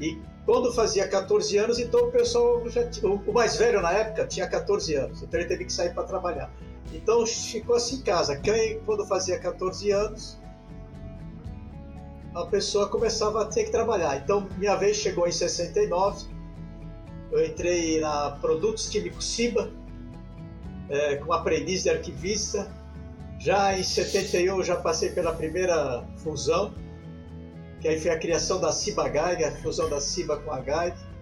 E 0.00 0.18
quando 0.44 0.72
fazia 0.72 1.06
14 1.06 1.56
anos, 1.56 1.78
então 1.78 2.08
o 2.08 2.10
pessoal 2.10 2.68
já 2.68 2.84
tinha... 2.88 3.08
o 3.08 3.32
mais 3.32 3.54
velho 3.58 3.80
na 3.80 3.92
época 3.92 4.26
tinha 4.26 4.48
14 4.48 4.92
anos, 4.96 5.22
então 5.22 5.38
ele 5.38 5.48
teve 5.48 5.66
que 5.66 5.72
sair 5.72 5.94
para 5.94 6.02
trabalhar. 6.02 6.50
Então 6.92 7.26
ficou 7.26 7.76
assim 7.76 7.96
em 7.96 8.02
casa. 8.02 8.36
Quem, 8.36 8.80
quando 8.80 9.06
fazia 9.06 9.38
14 9.38 9.90
anos, 9.90 10.38
a 12.34 12.44
pessoa 12.46 12.88
começava 12.88 13.42
a 13.42 13.44
ter 13.46 13.64
que 13.64 13.70
trabalhar. 13.70 14.16
Então 14.16 14.48
minha 14.58 14.76
vez 14.76 14.96
chegou 14.96 15.26
em 15.26 15.32
69. 15.32 16.26
Eu 17.32 17.44
entrei 17.44 18.00
na 18.00 18.32
Produtos 18.32 18.88
Químicos 18.88 19.26
Ciba, 19.26 19.70
é, 20.88 21.16
como 21.16 21.32
aprendiz 21.32 21.82
de 21.82 21.90
arquivista. 21.90 22.70
Já 23.38 23.76
em 23.76 23.82
71 23.82 24.62
já 24.62 24.76
passei 24.76 25.10
pela 25.10 25.32
primeira 25.32 26.04
fusão, 26.18 26.72
que 27.80 27.88
aí 27.88 28.00
foi 28.00 28.12
a 28.12 28.18
criação 28.18 28.60
da 28.60 28.70
Ciba 28.70 29.04
Geiger, 29.10 29.48
a 29.48 29.56
fusão 29.56 29.90
da 29.90 30.00
Ciba 30.00 30.36
com 30.36 30.52
a 30.52 30.60
Geiger 30.60 31.13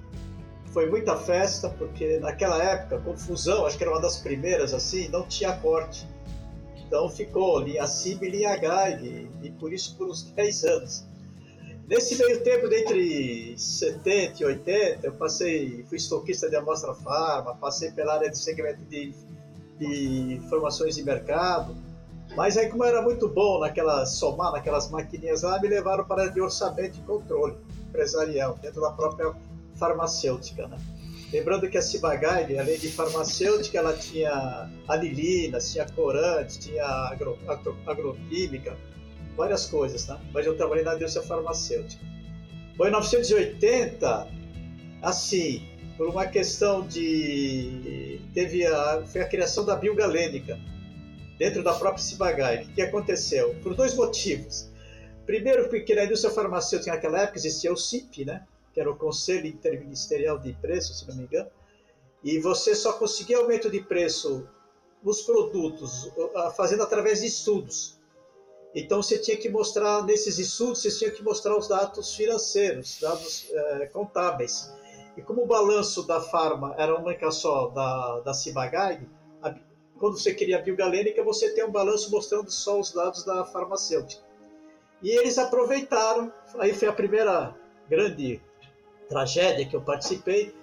foi 0.73 0.89
muita 0.89 1.17
festa, 1.17 1.69
porque 1.69 2.19
naquela 2.19 2.63
época, 2.63 2.99
confusão, 3.01 3.67
acho 3.67 3.77
que 3.77 3.85
era 3.85 3.93
uma 3.93 4.01
das 4.01 4.17
primeiras 4.19 4.73
assim, 4.73 5.09
não 5.09 5.23
tinha 5.27 5.53
corte. 5.59 6.09
Então 6.87 7.09
ficou 7.09 7.61
linha 7.61 7.87
CIB 7.87 8.27
e 8.27 8.31
linha 8.31 8.57
GAG, 8.57 9.29
e, 9.43 9.51
por 9.53 9.73
isso 9.73 9.97
por 9.97 10.09
uns 10.09 10.23
10 10.23 10.65
anos. 10.65 11.05
Nesse 11.87 12.17
meio 12.17 12.43
tempo, 12.43 12.73
entre 12.73 13.55
70 13.59 14.43
e 14.43 14.47
80, 14.47 15.07
eu 15.07 15.13
passei, 15.13 15.85
fui 15.89 15.99
estoquista 15.99 16.49
de 16.49 16.57
amostra 16.57 16.95
farma, 16.95 17.55
passei 17.55 17.91
pela 17.91 18.15
área 18.15 18.31
de 18.31 18.39
segmento 18.39 18.83
de, 18.85 19.13
de 19.79 20.35
informações 20.35 20.95
de 20.95 21.03
mercado, 21.03 21.77
mas 22.35 22.57
aí 22.57 22.71
como 22.71 22.85
era 22.85 23.03
muito 23.03 23.29
bom 23.29 23.61
naquela 23.61 24.07
somar 24.07 24.53
naquelas 24.53 24.91
maquininhas 24.91 25.43
lá, 25.43 25.61
me 25.61 25.69
levaram 25.69 26.05
para 26.05 26.23
a 26.23 26.25
área 26.25 26.33
de 26.33 26.41
orçamento 26.41 26.99
e 26.99 27.03
controle 27.03 27.57
empresarial, 27.89 28.59
dentro 28.63 28.81
da 28.81 28.91
própria 28.91 29.35
farmacêutica. 29.83 30.69
Né? 30.69 30.79
Lembrando 31.33 31.69
que 31.69 31.77
a 31.77 31.83
Cibagai, 31.83 32.57
além 32.57 32.79
de 32.79 32.89
farmacêutica, 32.89 33.79
ela 33.79 33.97
tinha 33.97 34.71
anilinas, 34.87 35.73
tinha 35.73 35.85
corantes, 35.87 36.59
tinha 36.59 36.85
agro, 36.85 37.37
agro, 37.49 37.77
agroquímica, 37.85 38.77
várias 39.37 39.67
coisas, 39.67 40.05
tá? 40.05 40.21
Mas 40.33 40.47
eu 40.47 40.57
trabalhei 40.57 40.85
na 40.85 40.95
indústria 40.95 41.25
farmacêutica. 41.25 42.05
Foi 42.77 42.89
em 42.89 42.91
1980, 42.91 44.29
assim, 45.03 45.63
por 45.97 46.09
uma 46.09 46.27
questão 46.27 46.87
de... 46.87 48.21
teve 48.33 48.65
a, 48.65 49.03
foi 49.07 49.23
a 49.23 49.27
criação 49.27 49.65
da 49.65 49.75
biogalênica 49.75 50.59
dentro 51.39 51.63
da 51.63 51.75
própria 51.75 52.03
Cibagai. 52.03 52.65
O 52.65 52.75
que 52.75 52.83
aconteceu? 52.83 53.55
Por 53.63 53.75
dois 53.75 53.95
motivos. 53.97 54.71
Primeiro, 55.27 55.69
porque 55.69 55.95
na 55.95 56.05
indústria 56.05 56.33
farmacêutica 56.33 56.93
naquela 56.93 57.23
época 57.23 57.39
existia 57.39 57.73
o 57.73 57.77
CIP, 57.77 58.25
né? 58.25 58.45
Que 58.73 58.81
era 58.81 58.91
o 58.91 58.97
Conselho 58.97 59.47
Interministerial 59.47 60.39
de 60.39 60.53
Preços, 60.55 61.01
se 61.01 61.09
não 61.09 61.17
me 61.17 61.25
engano, 61.25 61.51
e 62.23 62.39
você 62.39 62.75
só 62.75 62.93
conseguia 62.93 63.39
aumento 63.39 63.71
de 63.71 63.81
preço 63.81 64.49
nos 65.03 65.23
produtos 65.23 66.11
fazendo 66.57 66.83
através 66.83 67.21
de 67.21 67.27
estudos. 67.27 67.99
Então 68.75 69.03
você 69.03 69.19
tinha 69.19 69.37
que 69.37 69.49
mostrar 69.49 70.05
nesses 70.05 70.39
estudos, 70.39 70.83
você 70.83 70.91
tinha 70.91 71.11
que 71.11 71.23
mostrar 71.23 71.57
os 71.57 71.69
dados 71.69 72.15
financeiros, 72.15 72.99
dados 73.01 73.51
é, 73.51 73.87
contábeis. 73.87 74.73
E 75.17 75.21
como 75.21 75.43
o 75.43 75.47
balanço 75.47 76.07
da 76.07 76.21
farma 76.21 76.75
era 76.79 76.95
uma 76.95 77.09
única 77.09 77.31
só 77.31 77.69
da, 77.69 78.21
da 78.21 78.33
Cibagai, 78.33 79.07
quando 80.03 80.19
você 80.19 80.35
queria 80.35 80.59
a 80.59 80.61
biogalênica, 80.61 81.23
você 81.23 81.51
tem 81.51 81.65
um 81.65 81.71
balanço 81.71 82.11
mostrando 82.11 82.51
só 82.51 82.81
os 82.81 82.93
dados 82.93 83.25
da 83.25 83.45
farmacêutica. 83.45 84.21
E 85.01 85.11
eles 85.11 85.39
aproveitaram, 85.39 86.33
aí 86.59 86.75
foi 86.75 86.89
a 86.89 86.93
primeira 86.93 87.55
grande 87.89 88.43
tragédia 89.09 89.67
que 89.67 89.75
eu 89.75 89.81
participei 89.81 90.55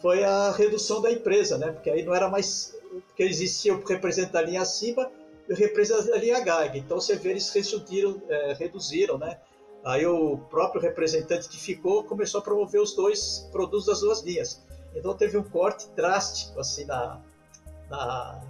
foi 0.00 0.24
a 0.24 0.50
redução 0.50 1.00
da 1.00 1.10
empresa, 1.10 1.56
né? 1.56 1.72
Porque 1.72 1.90
aí 1.90 2.02
não 2.02 2.14
era 2.14 2.28
mais 2.28 2.74
porque 3.06 3.22
existia 3.22 3.74
o 3.74 3.84
representante 3.84 4.32
da 4.32 4.42
linha 4.42 4.62
acima 4.62 5.10
e 5.48 5.52
o 5.52 5.56
representante 5.56 6.10
da 6.10 6.16
linha 6.16 6.40
GAG. 6.40 6.78
Então 6.78 7.00
você 7.00 7.16
vê 7.16 7.30
eles 7.30 7.50
reduziram, 7.50 8.22
é, 8.28 8.52
reduziram, 8.54 9.18
né? 9.18 9.38
Aí 9.84 10.06
o 10.06 10.38
próprio 10.50 10.80
representante 10.80 11.48
que 11.48 11.58
ficou 11.58 12.04
começou 12.04 12.40
a 12.40 12.42
promover 12.42 12.80
os 12.80 12.94
dois 12.94 13.48
produtos 13.52 13.86
das 13.86 14.00
duas 14.00 14.22
linhas. 14.22 14.62
Então 14.94 15.14
teve 15.14 15.36
um 15.36 15.42
corte 15.42 15.88
drástico 15.94 16.58
assim 16.60 16.84
na, 16.84 17.20
na, 17.90 18.40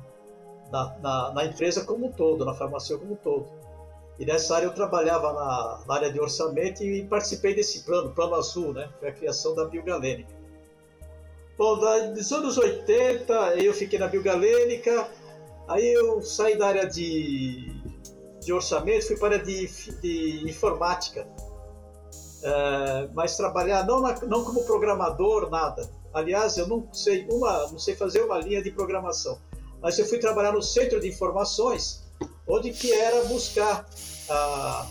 na, 0.70 1.32
na, 1.32 1.45
empresa 1.45 1.85
como 1.85 2.07
um 2.07 2.12
todo, 2.12 2.45
na 2.45 2.55
farmácia 2.55 2.97
como 2.97 3.14
um 3.14 3.16
todo. 3.16 3.49
E 4.18 4.24
nessa 4.24 4.56
área 4.56 4.66
eu 4.66 4.74
trabalhava 4.74 5.32
na, 5.32 5.80
na, 5.86 5.94
área 5.94 6.12
de 6.12 6.20
orçamento 6.20 6.82
e 6.82 7.04
participei 7.04 7.54
desse 7.54 7.82
plano, 7.82 8.10
Plano 8.10 8.36
Azul, 8.36 8.72
né? 8.72 8.88
Foi 9.00 9.08
a 9.08 9.12
criação 9.12 9.54
da 9.54 9.64
Biogalênica. 9.64 10.32
Bom, 11.58 11.76
nos 11.76 12.32
anos 12.32 12.56
80 12.56 13.56
eu 13.56 13.72
fiquei 13.74 13.98
na 13.98 14.06
Biogalênica, 14.06 15.08
aí 15.68 15.92
eu 15.92 16.22
saí 16.22 16.56
da 16.56 16.68
área 16.68 16.86
de, 16.86 17.72
de 18.40 18.52
orçamento, 18.52 19.06
fui 19.06 19.16
para 19.16 19.36
a 19.36 19.38
área 19.38 19.44
de, 19.44 19.66
de 20.00 20.48
informática. 20.48 21.26
É, 22.42 23.08
mas 23.14 23.36
trabalhar 23.36 23.86
não, 23.86 24.00
na, 24.00 24.20
não 24.26 24.44
como 24.44 24.64
programador, 24.64 25.50
nada. 25.50 25.90
Aliás, 26.12 26.56
eu 26.56 26.68
não 26.68 26.86
sei 26.92 27.26
uma, 27.28 27.68
não 27.68 27.78
sei 27.78 27.96
fazer 27.96 28.20
uma 28.20 28.38
linha 28.38 28.62
de 28.62 28.70
programação. 28.70 29.40
Mas 29.80 29.98
eu 29.98 30.06
fui 30.06 30.18
trabalhar 30.18 30.52
no 30.52 30.62
centro 30.62 31.00
de 31.00 31.08
informações 31.08 32.03
onde 32.46 32.72
que 32.72 32.92
era 32.92 33.24
buscar, 33.24 33.88
ah, 34.28 34.88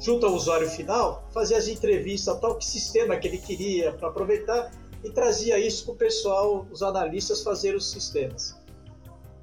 junto 0.00 0.26
ao 0.26 0.34
usuário 0.34 0.68
final, 0.68 1.28
fazer 1.32 1.54
as 1.54 1.68
entrevistas, 1.68 2.38
tal 2.40 2.56
que 2.56 2.64
sistema 2.64 3.16
que 3.16 3.28
ele 3.28 3.38
queria 3.38 3.92
para 3.92 4.08
aproveitar 4.08 4.70
e 5.04 5.10
trazia 5.10 5.58
isso 5.58 5.84
para 5.84 5.92
o 5.94 5.96
pessoal, 5.96 6.66
os 6.70 6.82
analistas, 6.82 7.42
fazer 7.42 7.74
os 7.74 7.90
sistemas. 7.90 8.56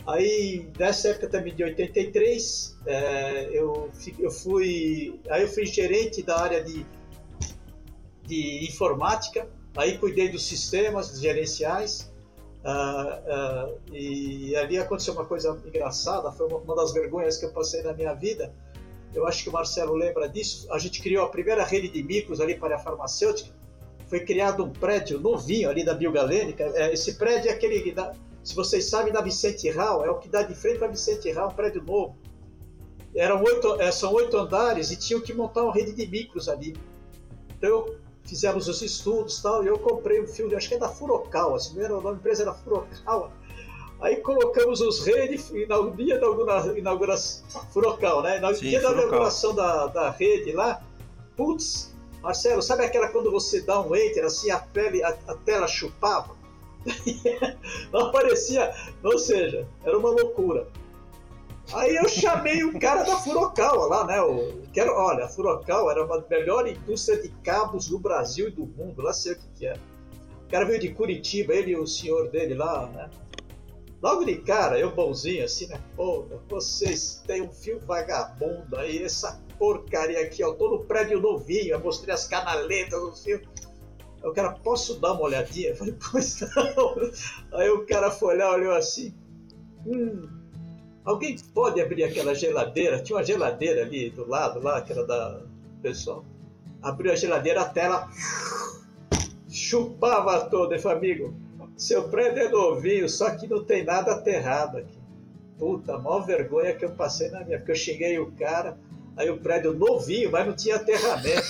Aí, 0.07 0.67
nessa 0.77 1.09
época 1.09 1.27
também 1.27 1.53
de 1.53 1.63
83, 1.63 2.77
é, 2.85 3.49
eu, 3.51 3.91
eu 4.17 4.31
fui, 4.31 5.19
aí 5.29 5.43
eu 5.43 5.47
fui 5.47 5.65
gerente 5.65 6.23
da 6.23 6.39
área 6.39 6.63
de, 6.63 6.85
de 8.23 8.65
informática, 8.67 9.47
aí 9.75 9.97
cuidei 9.97 10.29
dos 10.29 10.47
sistemas 10.47 11.19
gerenciais, 11.19 12.11
Uh, 12.63 13.69
uh, 13.71 13.79
e 13.93 14.55
ali 14.55 14.77
aconteceu 14.77 15.13
uma 15.13 15.25
coisa 15.25 15.57
engraçada, 15.65 16.29
foi 16.31 16.47
uma, 16.47 16.57
uma, 16.57 16.75
das 16.75 16.91
vergonhas 16.91 17.37
que 17.37 17.45
eu 17.45 17.51
passei 17.51 17.81
na 17.81 17.93
minha 17.93 18.13
vida. 18.13 18.53
Eu 19.13 19.25
acho 19.25 19.43
que 19.43 19.49
o 19.49 19.53
Marcelo 19.53 19.95
lembra 19.95 20.27
disso. 20.27 20.71
A 20.71 20.77
gente 20.77 21.01
criou 21.01 21.25
a 21.25 21.29
primeira 21.29 21.63
rede 21.63 21.87
de 21.87 22.03
micros 22.03 22.41
ali 22.41 22.55
para 22.55 22.75
a 22.75 22.79
farmacêutica. 22.79 23.49
Foi 24.07 24.19
criado 24.19 24.63
um 24.63 24.71
prédio 24.71 25.19
novinho 25.19 25.69
ali 25.69 25.83
da 25.83 25.93
Biogalênica. 25.93 26.63
É, 26.75 26.93
esse 26.93 27.15
prédio 27.15 27.49
é 27.49 27.53
aquele 27.53 27.91
da, 27.91 28.13
se 28.43 28.55
vocês 28.55 28.85
sabem, 28.85 29.11
da 29.11 29.21
Vicente 29.21 29.69
Rau, 29.69 30.05
é 30.05 30.09
o 30.09 30.17
que 30.17 30.27
dá 30.29 30.43
de 30.43 30.55
frente 30.55 30.79
para 30.79 30.87
Vicente 30.87 31.31
Rau, 31.31 31.49
um 31.49 31.53
prédio 31.53 31.83
novo. 31.83 32.17
Eram 33.15 33.43
oito, 33.43 33.79
é, 33.81 33.91
são 33.91 34.13
oito 34.13 34.37
andares 34.37 34.91
e 34.91 34.95
tinham 34.95 35.21
que 35.21 35.33
montar 35.33 35.63
uma 35.63 35.73
rede 35.73 35.93
de 35.93 36.07
micros 36.07 36.47
ali. 36.47 36.75
Então, 37.57 37.85
fizemos 38.29 38.67
os 38.67 38.81
estudos 38.81 39.41
tal, 39.41 39.63
e 39.63 39.67
eu 39.67 39.79
comprei 39.79 40.21
um 40.21 40.27
filme, 40.27 40.55
acho 40.55 40.69
que 40.69 40.75
é 40.75 40.77
da 40.77 40.87
Furokawa, 40.87 41.57
assim, 41.57 41.77
o 41.81 41.89
nome 41.89 42.03
da 42.03 42.11
empresa 42.11 42.43
era 42.43 42.53
Furokawa. 42.53 43.31
Aí 43.99 44.17
colocamos 44.17 44.79
os 44.79 45.05
redes 45.05 45.51
no 45.51 45.91
dia 45.91 46.19
da 46.19 46.27
inauguração, 46.77 47.43
Furokawa, 47.73 48.21
né? 48.21 48.39
No 48.39 48.53
Sim, 48.53 48.69
dia 48.69 48.81
da 48.81 48.91
inauguração 48.91 49.53
da, 49.53 49.87
da 49.87 50.11
rede 50.11 50.53
lá, 50.53 50.81
putz, 51.35 51.93
Marcelo, 52.21 52.61
sabe 52.61 52.85
aquela 52.85 53.09
quando 53.09 53.31
você 53.31 53.61
dá 53.61 53.81
um 53.81 53.93
enter, 53.95 54.23
assim, 54.23 54.51
a, 54.51 54.59
pele, 54.59 55.03
a, 55.03 55.09
a 55.27 55.35
tela 55.35 55.67
chupava? 55.67 56.37
Não 57.91 58.07
aparecia, 58.07 58.73
ou 59.03 59.17
seja, 59.17 59.67
era 59.83 59.97
uma 59.97 60.11
loucura. 60.11 60.67
Aí 61.71 61.95
eu 61.95 62.09
chamei 62.09 62.63
o 62.63 62.79
cara 62.79 63.03
da 63.03 63.17
Furokawa 63.17 63.87
lá, 63.87 64.07
né? 64.07 64.21
O, 64.21 64.63
que 64.73 64.79
era, 64.79 64.91
olha, 64.91 65.25
a 65.25 65.27
Furokawa 65.27 65.91
era 65.91 66.03
uma 66.03 66.25
melhor 66.27 66.67
indústria 66.67 67.21
de 67.21 67.29
cabos 67.43 67.87
do 67.87 67.99
Brasil 67.99 68.47
e 68.47 68.51
do 68.51 68.65
mundo, 68.65 69.03
lá 69.03 69.13
sei 69.13 69.33
o 69.33 69.35
que, 69.37 69.47
que 69.55 69.67
é. 69.67 69.73
O 70.47 70.49
cara 70.49 70.65
veio 70.65 70.79
de 70.79 70.89
Curitiba, 70.89 71.53
ele 71.53 71.71
e 71.71 71.77
o 71.77 71.85
senhor 71.85 72.29
dele 72.29 72.55
lá, 72.55 72.87
né? 72.87 73.09
Logo 74.01 74.23
de 74.23 74.37
cara, 74.37 74.79
eu 74.79 74.95
bonzinho 74.95 75.43
assim, 75.43 75.67
né? 75.67 75.79
Pô, 75.95 76.25
vocês 76.49 77.21
têm 77.27 77.43
um 77.43 77.51
fio 77.51 77.79
vagabundo 77.81 78.75
aí, 78.77 79.03
essa 79.03 79.39
porcaria 79.59 80.21
aqui, 80.21 80.43
ó. 80.43 80.53
Tô 80.53 80.69
no 80.69 80.85
prédio 80.85 81.19
novinho, 81.19 81.73
eu 81.73 81.79
mostrei 81.79 82.15
as 82.15 82.25
canaletas 82.25 82.99
do 82.99 83.11
fio. 83.15 83.41
Aí 84.23 84.29
o 84.29 84.33
cara, 84.33 84.53
posso 84.53 84.99
dar 84.99 85.13
uma 85.13 85.21
olhadinha? 85.23 85.69
Eu 85.69 85.75
falei, 85.75 85.95
pois 86.11 86.39
não. 86.41 87.59
Aí 87.59 87.69
o 87.69 87.85
cara 87.85 88.09
foi 88.09 88.35
olhar, 88.35 88.53
olhou 88.53 88.73
assim. 88.73 89.13
Hum, 89.85 90.38
alguém 91.03 91.37
pode 91.53 91.81
abrir 91.81 92.03
aquela 92.03 92.33
geladeira? 92.33 93.01
Tinha 93.01 93.17
uma 93.17 93.23
geladeira 93.23 93.81
ali 93.81 94.09
do 94.09 94.27
lado, 94.27 94.61
lá, 94.61 94.81
que 94.81 94.91
era 94.91 95.05
da 95.05 95.41
pessoal. 95.81 96.25
Abriu 96.81 97.11
a 97.11 97.15
geladeira, 97.15 97.61
a 97.61 97.65
tela 97.65 98.09
chupava 99.49 100.49
toda. 100.49 100.75
Eu 100.75 100.79
falei, 100.79 100.97
amigo, 100.97 101.33
seu 101.77 102.09
prédio 102.09 102.43
é 102.43 102.49
novinho, 102.49 103.09
só 103.09 103.31
que 103.31 103.47
não 103.47 103.63
tem 103.63 103.83
nada 103.83 104.13
aterrado 104.13 104.77
aqui. 104.77 104.99
Puta, 105.57 105.95
a 105.95 105.99
maior 105.99 106.25
vergonha 106.25 106.75
que 106.75 106.85
eu 106.85 106.91
passei 106.91 107.29
na 107.29 107.43
minha, 107.43 107.57
porque 107.57 107.71
eu 107.71 107.75
xinguei 107.75 108.19
o 108.19 108.31
cara, 108.31 108.77
aí 109.17 109.29
o 109.29 109.37
prédio 109.37 109.73
novinho, 109.73 110.31
mas 110.31 110.45
não 110.45 110.55
tinha 110.55 110.77
aterramento. 110.77 111.41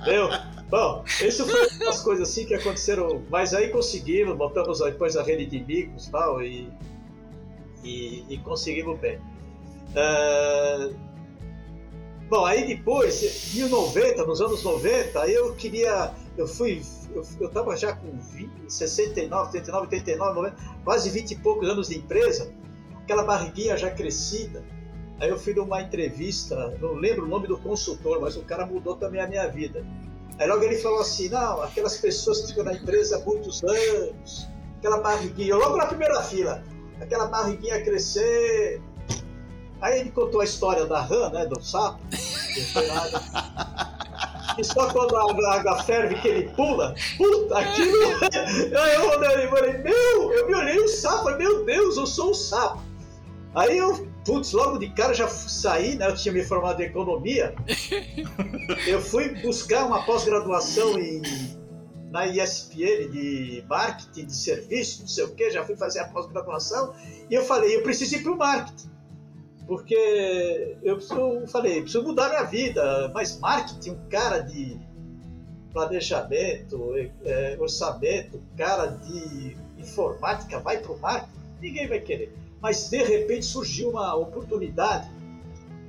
Entendeu? 0.00 0.28
Bom, 0.70 1.04
isso 1.22 1.46
foi 1.46 1.68
umas 1.82 2.00
coisas 2.00 2.28
assim 2.28 2.46
que 2.46 2.54
aconteceram, 2.54 3.22
mas 3.30 3.54
aí 3.54 3.68
conseguimos, 3.68 4.36
montamos 4.36 4.80
depois 4.80 5.16
a 5.16 5.22
rede 5.22 5.46
de 5.46 5.64
micros 5.64 6.08
tal, 6.08 6.42
e, 6.42 6.68
e, 7.84 8.24
e 8.28 8.38
conseguimos 8.38 8.98
bem. 8.98 9.18
Uh, 9.90 10.94
bom, 12.28 12.44
aí 12.44 12.66
depois, 12.66 13.54
em 13.54 13.68
90, 13.68 14.24
nos 14.24 14.40
anos 14.40 14.64
90, 14.64 15.20
aí 15.20 15.34
eu 15.34 15.54
queria, 15.54 16.12
eu 16.36 16.48
fui 16.48 16.82
eu 17.14 17.46
estava 17.46 17.76
já 17.76 17.94
com 17.94 18.18
20, 18.18 18.50
69, 18.68 19.52
39, 19.52 19.86
89, 19.86 20.34
90, 20.34 20.56
quase 20.84 21.10
20 21.10 21.30
e 21.30 21.36
poucos 21.36 21.68
anos 21.68 21.88
de 21.88 21.98
empresa, 21.98 22.52
aquela 23.02 23.22
barriguinha 23.22 23.76
já 23.76 23.90
crescida. 23.90 24.64
Aí 25.20 25.28
eu 25.28 25.38
fui 25.38 25.54
numa 25.54 25.80
entrevista, 25.80 26.76
não 26.80 26.94
lembro 26.94 27.24
o 27.24 27.28
nome 27.28 27.46
do 27.46 27.56
consultor, 27.56 28.20
mas 28.20 28.36
o 28.36 28.42
cara 28.42 28.66
mudou 28.66 28.96
também 28.96 29.20
a 29.20 29.28
minha 29.28 29.46
vida. 29.46 29.86
Aí 30.38 30.48
logo 30.48 30.62
ele 30.62 30.76
falou 30.78 31.00
assim: 31.00 31.28
não, 31.28 31.62
aquelas 31.62 31.96
pessoas 31.96 32.40
que 32.40 32.48
ficam 32.48 32.64
na 32.64 32.74
empresa 32.74 33.16
há 33.16 33.20
muitos 33.20 33.62
anos, 33.62 34.48
aquela 34.78 35.00
barriguinha, 35.00 35.56
logo 35.56 35.76
na 35.76 35.86
primeira 35.86 36.22
fila, 36.22 36.62
aquela 37.00 37.26
barriguinha 37.26 37.82
crescer. 37.82 38.80
Aí 39.80 40.00
ele 40.00 40.10
contou 40.10 40.40
a 40.40 40.44
história 40.44 40.86
da 40.86 41.00
rã, 41.00 41.30
né, 41.30 41.46
do 41.46 41.62
sapo. 41.62 42.00
E 44.56 44.64
só 44.64 44.88
quando 44.92 45.16
a 45.16 45.54
água 45.54 45.82
ferve 45.82 46.14
que 46.16 46.28
ele 46.28 46.48
pula, 46.50 46.94
puta, 47.16 47.58
aquilo. 47.58 47.98
Aí 48.80 48.94
eu 48.94 49.10
olhei, 49.10 49.48
falei, 49.48 49.78
meu, 49.78 50.32
eu 50.32 50.46
me 50.46 50.54
olhei 50.54 50.78
o 50.78 50.88
sapo, 50.88 51.30
meu 51.36 51.64
Deus, 51.64 51.96
eu 51.96 52.06
sou 52.06 52.30
um 52.30 52.34
sapo. 52.34 52.80
Aí 53.54 53.76
eu, 53.76 54.08
putz, 54.24 54.52
logo 54.52 54.78
de 54.78 54.90
cara 54.90 55.12
já 55.14 55.28
saí, 55.28 55.96
né? 55.96 56.08
Eu 56.08 56.14
tinha 56.14 56.32
me 56.32 56.42
formado 56.42 56.80
em 56.82 56.86
economia. 56.86 57.54
Eu 58.86 59.00
fui 59.00 59.28
buscar 59.42 59.86
uma 59.86 60.04
pós-graduação 60.04 60.98
em, 60.98 61.22
na 62.10 62.26
ESPN 62.26 63.10
de 63.10 63.64
marketing 63.68 64.26
de 64.26 64.36
serviço, 64.36 65.02
não 65.02 65.08
sei 65.08 65.24
o 65.24 65.34
que, 65.34 65.50
já 65.50 65.64
fui 65.64 65.76
fazer 65.76 66.00
a 66.00 66.08
pós-graduação. 66.08 66.94
E 67.28 67.34
eu 67.34 67.44
falei, 67.44 67.76
eu 67.76 67.82
preciso 67.82 68.16
ir 68.16 68.22
para 68.22 68.32
o 68.32 68.36
marketing 68.36 68.94
porque 69.66 70.76
eu 70.82 70.96
preciso, 70.96 71.46
falei, 71.46 71.80
preciso 71.80 72.04
mudar 72.04 72.28
minha 72.28 72.44
vida, 72.44 73.10
mas 73.14 73.38
marketing, 73.38 73.90
um 73.92 74.08
cara 74.08 74.40
de 74.40 74.78
planejamento, 75.72 76.94
é, 77.24 77.56
orçamento, 77.58 78.40
cara 78.56 78.86
de 78.86 79.56
informática 79.78 80.60
vai 80.60 80.78
para 80.78 80.92
o 80.92 80.98
marketing, 81.00 81.40
ninguém 81.60 81.88
vai 81.88 82.00
querer. 82.00 82.32
Mas 82.64 82.88
de 82.88 83.04
repente 83.04 83.44
surgiu 83.44 83.90
uma 83.90 84.14
oportunidade. 84.16 85.08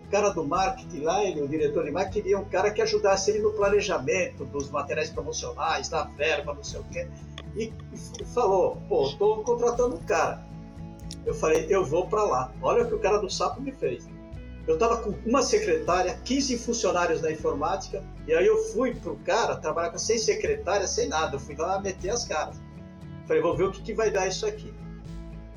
O 0.06 0.12
cara 0.12 0.30
do 0.30 0.46
marketing 0.46 1.00
lá, 1.00 1.24
ele, 1.24 1.42
o 1.42 1.48
diretor 1.48 1.86
de 1.86 1.92
marketing, 1.92 2.22
queria 2.22 2.38
um 2.38 2.46
cara 2.46 2.70
que 2.70 2.82
ajudasse 2.82 3.32
ele 3.32 3.40
no 3.40 3.54
planejamento 3.54 4.46
dos 4.46 4.70
materiais 4.70 5.10
promocionais, 5.10 5.90
da 5.90 6.04
verba, 6.04 6.54
não 6.54 6.64
sei 6.64 6.82
o 6.82 6.84
quê. 6.92 7.08
E, 7.56 7.74
falou: 8.26 8.78
pô, 8.88 9.08
estou 9.08 9.42
contratando 9.44 9.96
um 9.96 10.04
cara 10.04 10.46
eu 11.26 11.34
falei, 11.34 11.66
eu 11.70 11.84
vou 11.84 12.08
para 12.08 12.24
lá. 12.24 12.54
Olha 12.62 12.84
o 12.84 12.88
que 12.88 12.94
o 12.94 13.00
cara 13.00 13.18
do 13.18 13.30
sapo 13.30 13.62
me 13.62 13.72
fez. 13.72 14.08
Eu 14.68 14.76
estava 14.76 14.98
com 14.98 15.14
uma 15.26 15.42
secretária, 15.42 16.20
15 16.24 16.58
funcionários 16.60 17.22
na 17.22 17.32
informática, 17.32 18.04
e 18.28 18.34
aí 18.34 18.46
eu 18.46 18.58
fui 18.74 18.94
pro 18.96 19.16
cara 19.18 19.56
trabalhar 19.56 19.96
sem 19.98 20.18
secretária, 20.18 20.88
sem 20.88 21.08
nada. 21.08 21.36
Eu 21.36 21.40
fui 21.40 21.56
lá 21.56 21.80
meter 21.80 22.10
as 22.10 22.26
caras. 22.26 22.60
Falei, 23.28 23.42
vou 23.42 23.56
ver 23.56 23.66
o 23.66 23.72
que, 23.72 23.82
que 23.82 23.94
vai 23.94 24.12
dar 24.12 24.28
isso 24.28 24.46
aqui. 24.46 24.74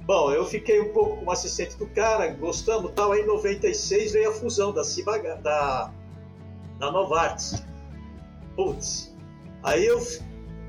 Bom, 0.09 0.33
eu 0.33 0.47
fiquei 0.47 0.81
um 0.81 0.91
pouco 0.91 1.19
como 1.19 1.31
assistente 1.31 1.77
do 1.77 1.87
cara, 1.87 2.29
gostamos 2.29 2.93
tal. 2.93 3.13
Aí 3.13 3.21
em 3.21 3.27
96 3.27 4.13
veio 4.13 4.31
a 4.31 4.33
fusão 4.33 4.73
da 4.73 4.83
Cibaga, 4.83 5.37
da, 5.37 5.93
da 6.79 6.91
Novartis. 6.91 7.63
Putz. 8.57 9.15
Aí 9.63 9.85
eu, 9.85 10.03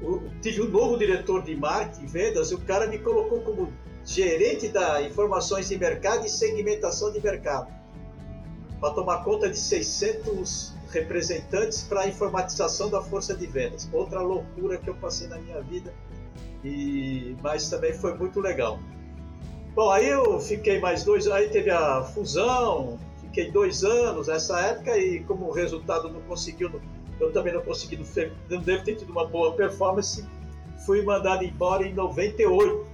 eu 0.01 0.29
tive 0.41 0.63
um 0.63 0.67
novo 0.67 0.97
diretor 0.97 1.41
de 1.41 1.55
marketing 1.55 2.03
e 2.03 2.07
vendas 2.07 2.51
e 2.51 2.55
o 2.55 2.59
cara 2.59 2.87
me 2.87 2.99
colocou 2.99 3.39
como 3.39 3.71
gerente 4.03 4.67
da 4.67 5.01
informações 5.03 5.69
de 5.69 5.77
mercado 5.77 6.25
e 6.25 6.29
segmentação 6.29 7.09
de 7.13 7.21
mercado, 7.21 7.71
para 8.81 8.93
tomar 8.93 9.23
conta 9.23 9.49
de 9.49 9.57
600 9.57 10.73
representantes 10.91 11.83
para 11.83 12.01
a 12.01 12.07
informatização 12.09 12.89
da 12.89 13.01
força 13.01 13.33
de 13.33 13.47
vendas. 13.47 13.87
Outra 13.93 14.19
loucura 14.19 14.77
que 14.77 14.89
eu 14.89 14.95
passei 14.95 15.29
na 15.29 15.37
minha 15.37 15.61
vida, 15.61 15.93
e 16.61 17.37
mas 17.41 17.69
também 17.69 17.93
foi 17.93 18.17
muito 18.17 18.41
legal. 18.41 18.77
Bom, 19.80 19.91
aí 19.91 20.09
eu 20.09 20.41
fiquei 20.41 20.77
mais 20.77 21.05
dois, 21.05 21.25
aí 21.27 21.47
teve 21.47 21.71
a 21.71 22.03
fusão, 22.03 22.99
fiquei 23.21 23.49
dois 23.49 23.82
anos 23.86 24.27
nessa 24.27 24.59
época 24.59 24.97
e 24.97 25.23
como 25.23 25.49
resultado 25.51 26.09
não 26.09 26.19
conseguiu, 26.23 26.69
eu 27.17 27.32
também 27.32 27.53
não 27.53 27.61
consegui, 27.61 27.97
não 28.49 28.61
devo 28.61 28.84
ter 28.84 28.97
tido 28.97 29.09
uma 29.09 29.25
boa 29.25 29.53
performance, 29.53 30.27
fui 30.86 31.01
mandado 31.01 31.45
embora 31.45 31.88
em 31.88 31.93
98 31.93 32.88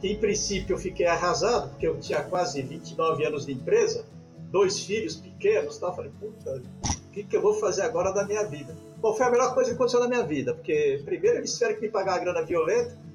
que 0.00 0.12
em 0.12 0.20
princípio 0.20 0.74
eu 0.74 0.78
fiquei 0.78 1.06
arrasado, 1.06 1.70
porque 1.70 1.88
eu 1.88 1.98
tinha 1.98 2.22
quase 2.22 2.62
29 2.62 3.26
anos 3.26 3.44
de 3.44 3.52
empresa, 3.52 4.04
dois 4.52 4.78
filhos 4.78 5.16
pequenos, 5.16 5.76
tal. 5.76 5.92
falei, 5.92 6.12
puta, 6.20 6.62
o 6.86 7.10
que, 7.10 7.24
que 7.24 7.36
eu 7.36 7.42
vou 7.42 7.54
fazer 7.54 7.82
agora 7.82 8.12
da 8.12 8.24
minha 8.24 8.44
vida? 8.44 8.76
Bom, 8.98 9.12
foi 9.12 9.26
a 9.26 9.30
melhor 9.32 9.52
coisa 9.54 9.70
que 9.70 9.74
aconteceu 9.74 9.98
na 9.98 10.06
minha 10.06 10.22
vida, 10.22 10.54
porque 10.54 11.02
primeiro 11.04 11.38
eles 11.38 11.52
tiveram 11.52 11.74
que 11.74 11.80
me 11.80 11.88
pagar 11.88 12.14
a 12.14 12.18
grana 12.18 12.42
violenta, 12.44 13.07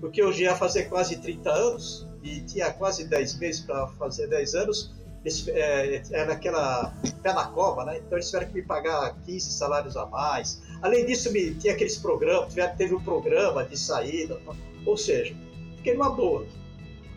porque 0.00 0.22
eu 0.22 0.32
já 0.32 0.40
ia 0.40 0.56
fazer 0.56 0.84
quase 0.84 1.16
30 1.16 1.50
anos, 1.50 2.06
e 2.22 2.40
tinha 2.40 2.72
quase 2.72 3.04
10 3.06 3.38
meses 3.38 3.60
para 3.60 3.86
fazer 3.88 4.26
10 4.28 4.54
anos, 4.54 4.94
eles, 5.24 5.46
é, 5.48 6.02
era 6.12 6.32
aquela 6.32 6.94
pé 7.22 7.32
na 7.32 7.46
cova, 7.46 7.84
né? 7.84 7.98
Então 7.98 8.16
eles 8.16 8.26
tiveram 8.26 8.48
que 8.48 8.54
me 8.54 8.62
pagar 8.62 9.14
15 9.26 9.52
salários 9.52 9.96
a 9.96 10.06
mais. 10.06 10.62
Além 10.82 11.04
disso, 11.04 11.30
me, 11.32 11.54
tinha 11.54 11.74
aqueles 11.74 11.96
programas, 11.98 12.54
teve 12.76 12.94
um 12.94 13.02
programa 13.02 13.64
de 13.64 13.78
saída, 13.78 14.40
ou 14.86 14.96
seja, 14.96 15.34
fiquei 15.76 15.94
numa 15.94 16.10
boa. 16.10 16.46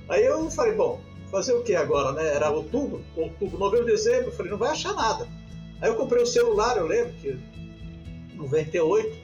Aí 0.10 0.26
eu 0.26 0.50
falei, 0.52 0.74
bom, 0.74 1.00
fazer 1.32 1.54
o 1.54 1.64
que 1.64 1.76
agora, 1.76 2.12
né? 2.12 2.36
Era 2.36 2.52
outubro, 2.52 3.04
outubro, 3.16 3.58
novembro, 3.58 3.86
dezembro, 3.86 4.32
falei, 4.32 4.52
não 4.52 4.60
vai 4.60 4.72
achar 4.72 4.94
nada. 4.94 5.28
Aí 5.82 5.90
eu 5.90 5.96
comprei 5.96 6.22
um 6.22 6.26
celular, 6.26 6.78
eu 6.78 6.88
lembro 6.88 7.14
que 7.14 7.38
98, 8.36 9.23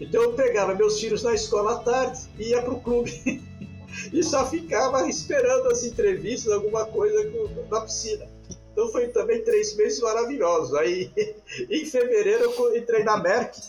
então 0.00 0.22
eu 0.22 0.32
pegava 0.34 0.74
meus 0.74 0.98
filhos 0.98 1.22
na 1.22 1.34
escola 1.34 1.74
à 1.74 1.78
tarde 1.78 2.20
e 2.38 2.50
ia 2.50 2.62
para 2.62 2.72
o 2.72 2.80
clube. 2.80 3.42
e 4.12 4.22
só 4.22 4.46
ficava 4.46 5.08
esperando 5.08 5.68
as 5.68 5.84
entrevistas, 5.84 6.52
alguma 6.52 6.86
coisa 6.86 7.30
na 7.70 7.80
piscina. 7.80 8.28
Então 8.72 8.88
foi 8.90 9.08
também 9.08 9.44
três 9.44 9.76
meses 9.76 10.00
maravilhosos. 10.00 10.74
Aí 10.74 11.12
em 11.70 11.86
fevereiro 11.86 12.44
eu 12.44 12.76
entrei 12.76 13.04
na 13.04 13.16
Merck, 13.16 13.60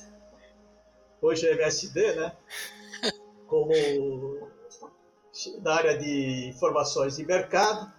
hoje 1.22 1.48
é 1.48 1.52
MSD, 1.54 2.16
né? 2.16 2.36
como 3.48 3.72
na 5.62 5.76
área 5.76 5.98
de 5.98 6.48
informações 6.50 7.18
de 7.18 7.26
mercado. 7.26 7.92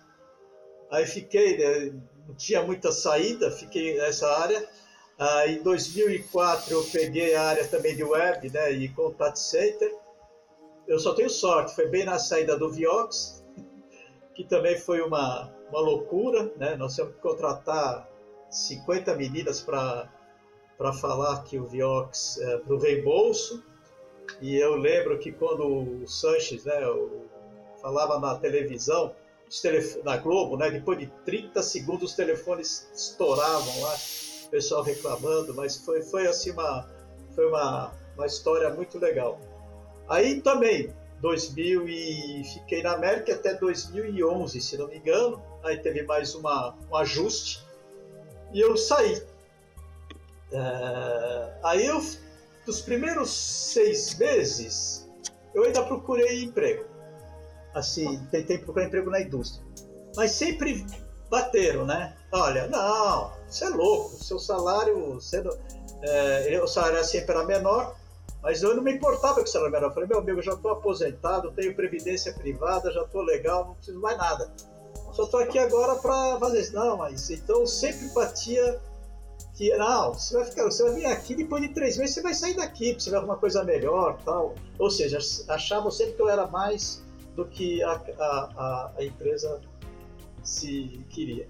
Aí 0.91 1.07
fiquei, 1.07 1.59
né, 1.59 2.01
não 2.27 2.35
tinha 2.35 2.63
muita 2.63 2.91
saída, 2.91 3.51
fiquei 3.51 3.97
nessa 3.99 4.29
área. 4.39 4.69
Ah, 5.19 5.47
em 5.47 5.63
2004 5.63 6.75
eu 6.75 6.85
peguei 6.93 7.35
a 7.35 7.43
área 7.43 7.67
também 7.67 7.97
de 7.97 8.05
web 8.05 8.51
né, 8.51 8.71
e 8.73 8.89
contact 8.91 9.39
center. 9.39 9.91
Eu 10.87 10.99
só 10.99 11.15
tenho 11.15 11.31
sorte, 11.31 11.75
foi 11.75 11.89
bem 11.89 12.05
na 12.05 12.19
saída 12.19 12.57
do 12.57 12.71
Viox, 12.71 13.43
que 14.35 14.45
também 14.45 14.79
foi 14.79 15.01
uma, 15.01 15.51
uma 15.71 15.81
loucura. 15.81 16.53
Né? 16.57 16.77
Nós 16.77 16.95
temos 16.95 17.15
que 17.15 17.21
contratar 17.21 18.07
50 18.51 19.15
meninas 19.15 19.61
para 19.61 20.93
falar 21.01 21.43
que 21.45 21.59
o 21.59 21.65
Viox 21.65 22.39
é 22.39 22.59
para 22.59 22.75
o 22.75 22.79
reembolso. 22.79 23.65
E 24.41 24.55
eu 24.57 24.77
lembro 24.77 25.19
que 25.19 25.33
quando 25.33 26.03
o 26.03 26.07
Sanches 26.07 26.67
né, 26.67 26.79
falava 27.81 28.19
na 28.19 28.35
televisão, 28.35 29.15
na 30.05 30.17
Globo, 30.19 30.59
né, 30.59 30.71
depois 30.71 30.99
de 30.99 31.07
30 31.25 31.63
segundos 31.63 32.11
os 32.11 32.17
telefones 32.17 32.91
estouravam 32.93 33.81
lá, 33.81 33.97
pessoal 34.49 34.83
reclamando, 34.83 35.55
mas 35.55 35.77
foi, 35.77 36.03
foi 36.03 36.27
assim 36.27 36.51
uma, 36.51 36.89
foi 37.35 37.47
uma, 37.49 37.93
uma 38.15 38.27
história 38.27 38.71
muito 38.71 38.99
legal. 38.99 39.41
Aí 40.09 40.41
também, 40.41 40.93
2000 41.21 41.89
e 41.89 42.45
fiquei 42.45 42.83
na 42.83 42.93
América 42.93 43.35
até 43.35 43.55
2011, 43.55 44.61
se 44.61 44.77
não 44.77 44.89
me 44.89 44.99
engano. 44.99 45.43
Aí 45.65 45.79
teve 45.79 46.03
mais 46.03 46.35
uma, 46.35 46.75
um 46.91 46.97
ajuste 46.97 47.65
e 48.53 48.61
eu 48.61 48.77
saí. 48.77 49.23
É, 50.53 51.59
aí 51.65 51.87
eu, 51.87 52.01
dos 52.65 52.81
primeiros 52.81 53.31
seis 53.31 54.17
meses, 54.17 55.09
eu 55.55 55.65
ainda 55.65 55.83
procurei 55.83 56.45
emprego. 56.45 56.85
Assim, 57.75 58.25
tentei 58.31 58.59
procurar 58.59 58.87
emprego 58.87 59.11
na 59.11 59.21
indústria. 59.21 59.65
Mas 60.15 60.31
sempre 60.33 60.87
bateram, 61.29 61.85
né? 61.85 62.17
Olha, 62.33 62.69
não, 62.69 63.33
você 63.49 63.65
é 63.65 63.69
louco, 63.69 64.23
seu 64.23 64.39
salário, 64.39 65.19
não, 65.45 65.59
é, 66.03 66.61
o 66.63 66.67
salário 66.67 67.05
sempre 67.05 67.33
era 67.33 67.45
menor, 67.45 67.95
mas 68.43 68.63
eu 68.63 68.75
não 68.75 68.83
me 68.83 68.93
importava 68.93 69.37
com 69.37 69.43
o 69.43 69.47
salário 69.47 69.73
menor. 69.73 69.89
Eu 69.89 69.95
falei, 69.95 70.09
meu 70.09 70.19
amigo, 70.19 70.43
já 70.43 70.53
estou 70.53 70.71
aposentado, 70.71 71.53
tenho 71.53 71.75
previdência 71.75 72.33
privada, 72.33 72.93
já 72.93 73.03
estou 73.03 73.23
legal, 73.23 73.67
não 73.67 73.75
preciso 73.75 74.01
mais 74.01 74.17
nada. 74.17 74.53
Só 75.13 75.25
estou 75.25 75.41
aqui 75.41 75.59
agora 75.59 75.97
para 75.97 76.39
fazer 76.39 76.61
isso. 76.61 76.75
Não, 76.75 76.99
mas 76.99 77.31
então 77.31 77.67
sempre 77.67 78.09
batia 78.09 78.81
que, 79.55 79.75
não, 79.77 80.13
você 80.13 80.35
vai, 80.35 80.45
ficar, 80.45 80.65
você 80.65 80.83
vai 80.83 80.95
vir 80.95 81.07
aqui, 81.07 81.35
depois 81.35 81.63
de 81.63 81.71
três 81.71 81.97
meses 81.97 82.15
você 82.15 82.23
vai 82.23 82.35
sair 82.35 82.55
daqui, 82.55 82.93
você 82.93 83.09
vai 83.11 83.19
alguma 83.19 83.39
coisa 83.39 83.65
melhor 83.65 84.19
tal. 84.25 84.55
Ou 84.79 84.91
seja, 84.91 85.19
achavam 85.49 85.91
sempre 85.91 86.15
que 86.15 86.23
eu 86.23 86.29
era 86.29 86.47
mais 86.47 87.03
do 87.35 87.47
que 87.47 87.83
a, 87.83 87.93
a, 88.19 88.93
a 88.99 89.05
empresa 89.05 89.61
se 90.43 91.05
queria. 91.09 91.49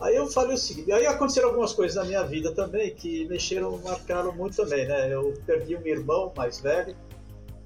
Aí 0.00 0.16
eu 0.16 0.26
falei 0.26 0.54
o 0.54 0.58
seguinte, 0.58 0.90
aí 0.92 1.06
aconteceram 1.06 1.48
algumas 1.48 1.74
coisas 1.74 1.94
na 1.94 2.04
minha 2.04 2.22
vida 2.24 2.54
também 2.54 2.94
que 2.94 3.26
mexeram, 3.28 3.76
marcaram 3.78 4.32
muito 4.32 4.56
também, 4.56 4.86
né? 4.86 5.12
Eu 5.12 5.34
perdi 5.44 5.76
um 5.76 5.86
irmão 5.86 6.32
mais 6.34 6.58
velho 6.58 6.96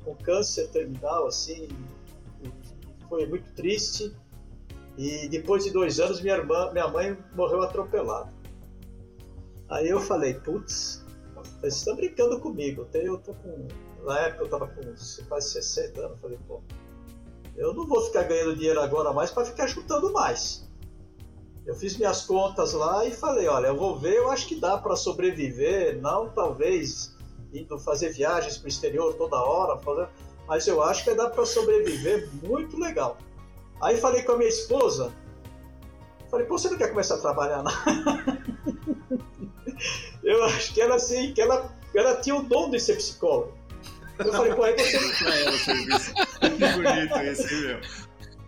com 0.04 0.16
câncer 0.16 0.68
terminal, 0.68 1.28
assim, 1.28 1.68
foi 3.08 3.26
muito 3.26 3.52
triste. 3.54 4.14
E 4.98 5.28
depois 5.28 5.64
de 5.64 5.70
dois 5.70 5.98
anos, 6.00 6.20
minha 6.20 6.36
irmã, 6.36 6.70
minha 6.72 6.88
mãe 6.88 7.16
morreu 7.34 7.62
atropelada. 7.62 8.32
Aí 9.68 9.88
eu 9.88 10.00
falei, 10.00 10.34
putz, 10.34 11.04
vocês 11.60 11.76
estão 11.76 11.96
brincando 11.96 12.40
comigo. 12.40 12.86
Eu 12.92 13.18
tô 13.18 13.32
com, 13.34 13.66
na 14.04 14.18
época 14.20 14.44
eu 14.44 14.48
tava 14.48 14.66
com 14.68 14.82
quase 15.28 15.50
60 15.50 16.00
anos, 16.00 16.20
falei, 16.20 16.38
pô, 16.46 16.60
eu 17.56 17.72
não 17.74 17.86
vou 17.86 18.02
ficar 18.02 18.24
ganhando 18.24 18.56
dinheiro 18.56 18.80
agora 18.80 19.12
mais 19.12 19.30
para 19.30 19.44
ficar 19.44 19.66
juntando 19.66 20.12
mais. 20.12 20.68
Eu 21.66 21.74
fiz 21.74 21.96
minhas 21.96 22.22
contas 22.22 22.74
lá 22.74 23.06
e 23.06 23.10
falei, 23.10 23.48
olha, 23.48 23.68
eu 23.68 23.76
vou 23.76 23.98
ver, 23.98 24.16
eu 24.16 24.30
acho 24.30 24.46
que 24.46 24.56
dá 24.56 24.76
para 24.76 24.96
sobreviver, 24.96 25.98
não 26.00 26.28
talvez 26.28 27.16
indo 27.52 27.78
fazer 27.78 28.10
viagens 28.10 28.58
para 28.58 28.66
o 28.66 28.68
exterior 28.68 29.14
toda 29.14 29.36
hora, 29.36 29.80
fazer, 29.80 30.08
mas 30.46 30.66
eu 30.66 30.82
acho 30.82 31.04
que 31.04 31.14
dá 31.14 31.30
para 31.30 31.46
sobreviver 31.46 32.28
muito 32.42 32.78
legal. 32.78 33.16
Aí 33.80 33.96
falei 33.96 34.22
com 34.22 34.32
a 34.32 34.36
minha 34.36 34.48
esposa, 34.48 35.10
falei, 36.30 36.46
pô, 36.46 36.58
você 36.58 36.68
não 36.68 36.76
quer 36.76 36.88
começar 36.88 37.14
a 37.14 37.18
trabalhar 37.18 37.62
não? 37.62 37.72
eu 40.22 40.44
acho 40.44 40.74
que 40.74 40.80
ela 40.80 40.96
assim, 40.96 41.32
que 41.32 41.40
ela, 41.40 41.72
ela 41.94 42.16
tinha 42.16 42.36
o 42.36 42.42
dom 42.42 42.70
de 42.70 42.78
ser 42.78 42.96
psicóloga. 42.96 43.52
Eu 44.18 44.32
falei, 44.32 44.54
pô, 44.54 44.62
aí 44.62 44.76
você. 44.76 44.98
Pra 45.24 45.40
ela, 45.40 45.58
serviço. 45.58 46.14
Que 46.40 46.48
bonito 46.48 47.18
esse, 47.18 47.54
meu. 47.54 47.80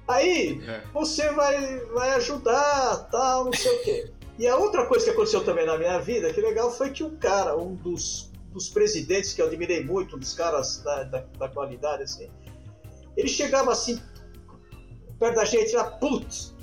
Aí 0.09 0.61
é. 0.67 0.83
você 0.93 1.31
vai, 1.33 1.79
vai 1.87 2.11
ajudar, 2.11 3.09
tal, 3.11 3.47
não 3.47 3.53
sei 3.53 3.75
o 3.75 3.83
quê. 3.83 4.11
E 4.39 4.47
a 4.47 4.57
outra 4.57 4.87
coisa 4.87 5.05
que 5.05 5.11
aconteceu 5.11 5.43
também 5.45 5.67
na 5.67 5.79
minha 5.79 5.99
vida, 5.99 6.33
que 6.33 6.41
legal, 6.41 6.71
foi 6.71 6.91
que 6.91 7.03
um 7.03 7.17
cara, 7.17 7.57
um 7.57 7.75
dos, 7.75 8.31
dos 8.53 8.69
presidentes 8.69 9.33
que 9.33 9.41
eu 9.41 9.47
admirei 9.47 9.83
muito, 9.83 10.17
um 10.17 10.19
dos 10.19 10.35
caras 10.35 10.83
da, 10.83 11.05
da, 11.05 11.25
da 11.39 11.49
qualidade, 11.49 12.03
assim, 12.03 12.31
ele 13.17 13.29
chegava 13.29 13.73
assim, 13.73 14.01
perto 15.19 15.37
da 15.37 15.45
gente, 15.45 15.75
e 15.75 15.85
putz, 15.99 16.55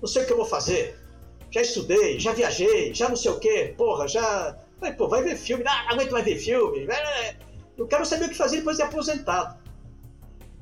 não 0.00 0.08
sei 0.08 0.22
o 0.22 0.26
que 0.26 0.32
eu 0.32 0.36
vou 0.36 0.46
fazer. 0.46 0.98
Já 1.50 1.62
estudei, 1.62 2.18
já 2.18 2.32
viajei, 2.32 2.94
já 2.94 3.08
não 3.08 3.16
sei 3.16 3.30
o 3.30 3.38
quê, 3.38 3.74
porra, 3.76 4.06
já. 4.06 4.56
Vai, 4.78 4.94
pô, 4.94 5.08
vai 5.08 5.22
ver 5.22 5.36
filme, 5.36 5.64
não, 5.64 5.72
não 5.72 5.90
aguento 5.90 6.12
mais 6.12 6.24
ver 6.24 6.36
filme. 6.36 6.86
Eu 7.76 7.86
quero 7.86 8.04
saber 8.04 8.26
o 8.26 8.28
que 8.28 8.36
fazer 8.36 8.58
depois 8.58 8.76
de 8.76 8.82
aposentado. 8.82 9.58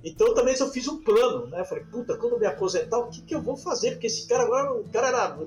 Então 0.09 0.35
também 0.35 0.55
eu 0.59 0.69
fiz 0.71 0.89
um 0.89 1.03
plano, 1.03 1.47
né? 1.47 1.65
falei, 1.65 1.85
puta, 1.85 2.17
quando 2.17 2.35
eu 2.35 2.39
me 2.39 2.47
aposentar, 2.47 2.99
o 2.99 3.11
que, 3.11 3.23
que 3.23 3.35
eu 3.35 3.43
vou 3.43 3.57
fazer? 3.57 3.93
Porque 3.93 4.07
esse 4.07 4.27
cara 4.27 4.45
agora, 4.45 4.73
o 4.73 4.89
cara 4.89 5.09
era 5.09 5.39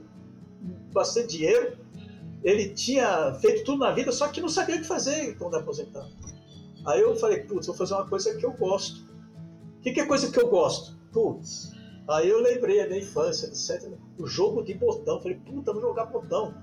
bastante 0.93 1.37
dinheiro, 1.37 1.77
ele 2.43 2.69
tinha 2.69 3.33
feito 3.35 3.63
tudo 3.63 3.79
na 3.79 3.91
vida, 3.91 4.11
só 4.11 4.27
que 4.27 4.41
não 4.41 4.49
sabia 4.49 4.75
o 4.75 4.79
que 4.79 4.87
fazer 4.87 5.35
quando 5.37 5.55
aposentar. 5.55 6.07
Aí 6.85 7.01
eu 7.01 7.15
falei, 7.15 7.43
putz, 7.43 7.67
vou 7.67 7.75
fazer 7.75 7.93
uma 7.93 8.07
coisa 8.07 8.35
que 8.35 8.45
eu 8.45 8.51
gosto. 8.53 9.01
O 9.77 9.81
que, 9.81 9.91
que 9.91 9.99
é 9.99 10.05
coisa 10.05 10.31
que 10.31 10.39
eu 10.39 10.49
gosto? 10.49 10.97
Putz. 11.11 11.71
Aí 12.09 12.29
eu 12.29 12.41
lembrei 12.41 12.87
da 12.87 12.97
infância, 12.97 13.47
etc. 13.47 13.91
O 14.17 14.25
jogo 14.25 14.63
de 14.63 14.73
botão. 14.73 15.21
Falei, 15.21 15.37
puta, 15.37 15.71
vou 15.71 15.81
jogar 15.81 16.05
botão. 16.05 16.53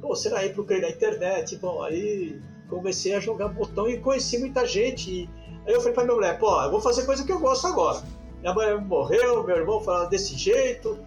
Pô, 0.00 0.14
será 0.14 0.38
aí 0.38 0.52
procurei 0.52 0.80
na 0.80 0.90
internet? 0.90 1.56
Bom, 1.56 1.82
aí 1.82 2.40
comecei 2.68 3.14
a 3.14 3.20
jogar 3.20 3.48
botão 3.48 3.88
e 3.88 3.98
conheci 3.98 4.38
muita 4.38 4.64
gente. 4.66 5.10
E 5.10 5.30
Aí 5.66 5.74
eu 5.74 5.80
falei 5.80 5.94
pra 5.94 6.04
minha 6.04 6.16
mulher, 6.16 6.38
pô, 6.38 6.60
eu 6.62 6.70
vou 6.70 6.80
fazer 6.80 7.06
coisa 7.06 7.24
que 7.24 7.32
eu 7.32 7.38
gosto 7.38 7.66
agora. 7.66 8.02
Minha 8.40 8.54
mãe 8.54 8.80
morreu, 8.80 9.44
meu 9.44 9.56
irmão 9.56 9.80
falava 9.80 10.08
desse 10.08 10.36
jeito, 10.36 10.98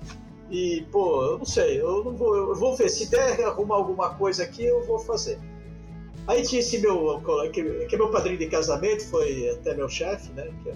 e, 0.50 0.86
pô, 0.92 1.24
eu 1.24 1.38
não 1.40 1.46
sei, 1.46 1.82
eu 1.82 2.04
não 2.04 2.16
vou, 2.16 2.36
eu 2.36 2.56
vou 2.56 2.76
ver, 2.76 2.90
se 2.90 3.10
der 3.10 3.42
arrumar 3.44 3.76
alguma 3.76 4.16
coisa 4.16 4.44
aqui, 4.44 4.64
eu 4.64 4.86
vou 4.86 5.00
fazer. 5.00 5.40
Aí 6.28 6.44
tinha 6.44 6.60
esse 6.60 6.80
meu, 6.80 7.22
que, 7.52 7.64
que 7.86 7.96
é 7.96 7.98
meu 7.98 8.10
padrinho 8.10 8.38
de 8.38 8.48
casamento, 8.48 9.06
foi 9.10 9.50
até 9.50 9.76
meu 9.76 9.90
chefe, 9.90 10.32
né, 10.34 10.52
que, 10.64 10.72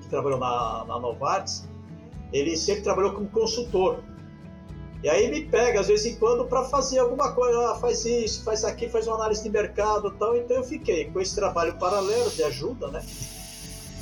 que 0.00 0.08
trabalhou 0.08 0.38
na, 0.38 0.84
na 0.86 0.98
Novartis, 0.98 1.68
ele 2.32 2.56
sempre 2.56 2.82
trabalhou 2.82 3.12
como 3.12 3.28
consultor. 3.28 4.02
E 5.02 5.08
aí 5.08 5.30
me 5.30 5.42
pega, 5.42 5.80
às 5.80 5.86
vezes 5.86 6.06
em 6.06 6.16
quando, 6.16 6.44
para 6.46 6.64
fazer 6.64 6.98
alguma 6.98 7.32
coisa, 7.32 7.70
ah, 7.70 7.74
faz 7.76 8.04
isso, 8.04 8.42
faz 8.42 8.64
aqui, 8.64 8.88
faz 8.88 9.06
uma 9.06 9.16
análise 9.16 9.42
de 9.42 9.50
mercado 9.50 10.10
tal. 10.12 10.36
Então 10.36 10.56
eu 10.56 10.64
fiquei 10.64 11.10
com 11.10 11.20
esse 11.20 11.34
trabalho 11.34 11.78
paralelo 11.78 12.30
de 12.30 12.42
ajuda, 12.42 12.88
né? 12.88 13.04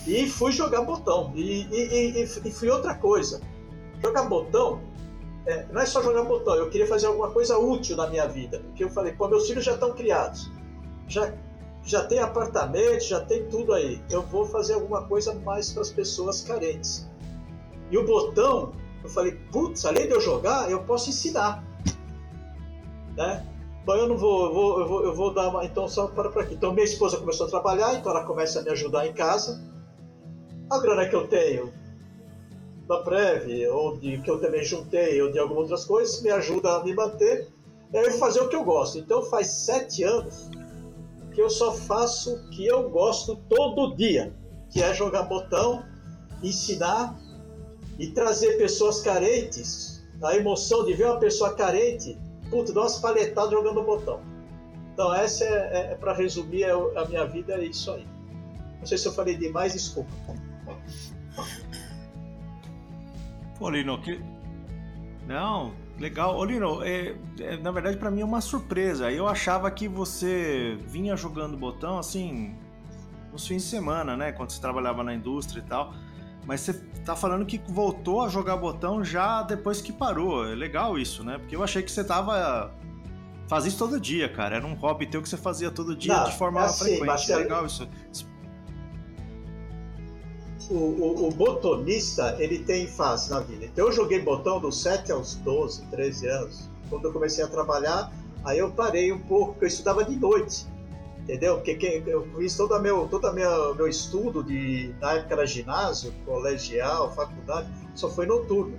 E 0.07 0.29
fui 0.29 0.53
jogar 0.53 0.83
botão. 0.83 1.33
E, 1.35 1.67
e, 1.71 2.21
e, 2.21 2.23
e 2.23 2.51
fui 2.51 2.71
outra 2.71 2.95
coisa. 2.95 3.41
Jogar 4.03 4.23
botão 4.23 4.81
é, 5.47 5.65
não 5.71 5.81
é 5.81 5.87
só 5.87 6.03
jogar 6.03 6.25
botão, 6.25 6.57
eu 6.57 6.69
queria 6.69 6.89
fazer 6.89 7.07
alguma 7.07 7.31
coisa 7.31 7.57
útil 7.57 7.97
na 7.97 8.09
minha 8.09 8.27
vida. 8.27 8.59
Porque 8.59 8.83
eu 8.83 8.91
falei, 8.91 9.13
pô, 9.13 9.29
meus 9.29 9.47
filhos 9.47 9.65
já 9.65 9.75
estão 9.75 9.93
criados, 9.93 10.51
já, 11.07 11.33
já 11.85 12.05
tem 12.05 12.19
apartamento, 12.19 13.05
já 13.05 13.21
tem 13.21 13.47
tudo 13.47 13.73
aí. 13.73 14.03
Eu 14.11 14.23
vou 14.23 14.45
fazer 14.45 14.75
alguma 14.75 15.05
coisa 15.05 15.33
mais 15.35 15.73
para 15.73 15.83
as 15.83 15.91
pessoas 15.91 16.41
carentes. 16.41 17.09
E 17.91 17.97
o 17.97 18.05
botão 18.05 18.73
eu 19.07 19.11
falei, 19.11 19.33
putz, 19.51 19.85
além 19.85 20.07
de 20.07 20.13
eu 20.13 20.21
jogar, 20.21 20.71
eu 20.71 20.83
posso 20.83 21.11
ensinar. 21.11 21.65
Né? 23.17 23.47
Bom, 23.85 23.95
eu 23.95 24.09
não 24.09 24.17
vou, 24.17 24.47
eu 24.47 24.53
vou, 24.53 24.81
eu 24.81 24.89
vou, 24.89 25.05
eu 25.05 25.15
vou 25.15 25.35
dar 25.35 25.49
uma. 25.49 25.65
Então, 25.65 25.89
só 25.89 26.09
para 26.09 26.29
para 26.29 26.43
aqui. 26.43 26.55
Então, 26.55 26.73
minha 26.73 26.85
esposa 26.85 27.17
começou 27.19 27.47
a 27.47 27.51
trabalhar, 27.51 27.95
então 27.95 28.11
ela 28.11 28.25
começa 28.25 28.61
a 28.61 28.63
me 28.63 28.71
ajudar 28.71 29.07
em 29.07 29.13
casa. 29.13 29.63
A 30.69 30.79
grana 30.81 31.09
que 31.09 31.15
eu 31.15 31.29
tenho 31.29 31.73
da 32.89 32.99
Prev, 32.99 33.49
ou 33.73 33.97
de 33.97 34.19
que 34.19 34.31
eu 34.31 34.41
também 34.41 34.65
juntei, 34.65 35.21
ou 35.23 35.31
de 35.31 35.39
algumas 35.39 35.65
outras 35.65 35.85
coisas, 35.85 36.21
me 36.23 36.31
ajuda 36.31 36.77
a 36.77 36.85
me 36.85 36.95
manter 36.95 37.49
é 37.93 38.11
fazer 38.13 38.41
o 38.41 38.49
que 38.49 38.57
eu 38.57 38.65
gosto. 38.65 38.99
Então, 38.99 39.23
faz 39.23 39.47
sete 39.49 40.03
anos 40.03 40.51
que 41.33 41.41
eu 41.41 41.49
só 41.49 41.73
faço 41.73 42.35
o 42.35 42.51
que 42.51 42.67
eu 42.67 42.91
gosto 42.91 43.37
todo 43.49 43.95
dia, 43.95 44.35
que 44.71 44.83
é 44.83 44.93
jogar 44.93 45.23
botão, 45.23 45.85
ensinar 46.43 47.17
e 47.99 48.09
trazer 48.09 48.59
pessoas 48.59 49.01
carentes, 49.01 50.05
a 50.23 50.37
emoção 50.37 50.85
de 50.85 50.95
ver 50.95 51.07
uma 51.07 51.19
pessoa 51.19 51.55
carente, 51.55 52.19
puta, 52.51 52.73
dá 52.73 52.81
umas 52.81 52.99
paletadas 52.99 53.51
jogando 53.51 53.83
botão. 53.83 54.21
Então, 54.93 55.15
essa 55.15 55.45
é, 55.45 55.49
é, 55.49 55.93
é 55.93 55.95
para 55.95 56.15
resumir 56.15 56.63
é 56.63 56.73
a 56.73 57.05
minha 57.07 57.27
vida, 57.27 57.55
é 57.55 57.65
isso 57.65 57.91
aí. 57.91 58.07
Não 58.79 58.87
sei 58.87 58.97
se 58.99 59.07
eu 59.07 59.13
falei 59.13 59.37
demais, 59.37 59.73
desculpa. 59.73 60.11
Pô, 63.59 63.71
Lino, 63.71 64.01
que... 64.01 64.21
Não, 65.27 65.73
legal. 65.99 66.37
Ô, 66.37 66.45
Lino, 66.45 66.83
é, 66.83 67.17
é, 67.41 67.57
na 67.57 67.71
verdade 67.71 67.97
para 67.97 68.11
mim 68.11 68.21
é 68.21 68.25
uma 68.25 68.41
surpresa. 68.41 69.11
Eu 69.11 69.27
achava 69.27 69.71
que 69.71 69.89
você 69.89 70.79
vinha 70.87 71.17
jogando 71.17 71.57
botão 71.57 71.99
assim 71.99 72.55
nos 73.33 73.47
fins 73.47 73.63
de 73.63 73.69
semana, 73.69 74.17
né? 74.17 74.33
Quando 74.33 74.51
você 74.51 74.61
trabalhava 74.61 75.03
na 75.03 75.15
indústria 75.15 75.61
e 75.61 75.65
tal. 75.65 75.93
Mas 76.47 76.61
você 76.61 76.75
tá 77.05 77.17
falando 77.17 77.45
que 77.45 77.61
voltou 77.69 78.23
a 78.23 78.29
jogar 78.29 78.57
botão 78.57 79.05
já 79.05 79.43
depois 79.43 79.81
que 79.81 79.93
parou. 79.93 80.47
É 80.47 80.55
legal 80.55 80.97
isso, 80.97 81.25
né? 81.25 81.39
Porque 81.39 81.57
eu 81.57 81.63
achei 81.63 81.83
que 81.83 81.91
você 81.91 82.05
tava. 82.05 82.73
Fazia 83.49 83.69
isso 83.69 83.79
todo 83.79 83.99
dia, 83.99 84.29
cara. 84.29 84.57
Era 84.57 84.67
um 84.67 84.75
hobby 84.75 85.07
teu 85.07 85.21
que 85.21 85.29
você 85.29 85.37
fazia 85.37 85.71
todo 85.71 85.97
dia 85.97 86.17
Não, 86.17 86.25
de 86.25 86.37
forma 86.37 86.63
assim, 86.63 86.85
frequente. 86.85 87.07
Marcelo, 87.07 87.41
É 87.41 87.43
legal 87.43 87.67
isso. 87.67 87.89
O, 90.71 90.75
o, 90.75 91.29
o, 91.29 91.31
botonista, 91.31 92.37
ele 92.41 92.61
tem 92.61 92.89
fase 92.89 93.31
na 93.31 93.41
vida. 93.41 93.67
Então 93.67 93.87
eu 93.87 93.93
joguei 93.93 94.21
botão 94.21 94.61
dos 94.61 94.83
7 94.83 95.13
aos 95.13 95.37
12, 95.37 95.87
13 95.87 96.29
anos. 96.29 96.71
Quando 96.91 97.05
eu 97.07 97.13
comecei 97.13 97.45
a 97.45 97.49
trabalhar, 97.49 98.13
aí 98.45 98.59
eu 98.59 98.71
parei 98.71 99.13
um 99.13 99.19
pouco, 99.19 99.53
porque 99.53 99.65
eu 99.65 99.69
estudava 99.69 100.05
de 100.05 100.17
noite. 100.17 100.67
Entendeu? 101.27 101.57
Porque 101.57 102.05
eu 102.07 102.25
fiz 102.37 102.57
todo 102.57 102.81
meu, 102.81 103.09
todo 103.09 103.33
meu, 103.33 103.75
meu 103.75 103.89
estudo 103.89 104.45
de, 104.45 104.95
na 105.01 105.15
época 105.15 105.35
era 105.35 105.45
ginásio, 105.45 106.15
colegial, 106.25 107.13
faculdade, 107.13 107.69
só 107.97 108.09
foi 108.09 108.27
noturno. 108.27 108.79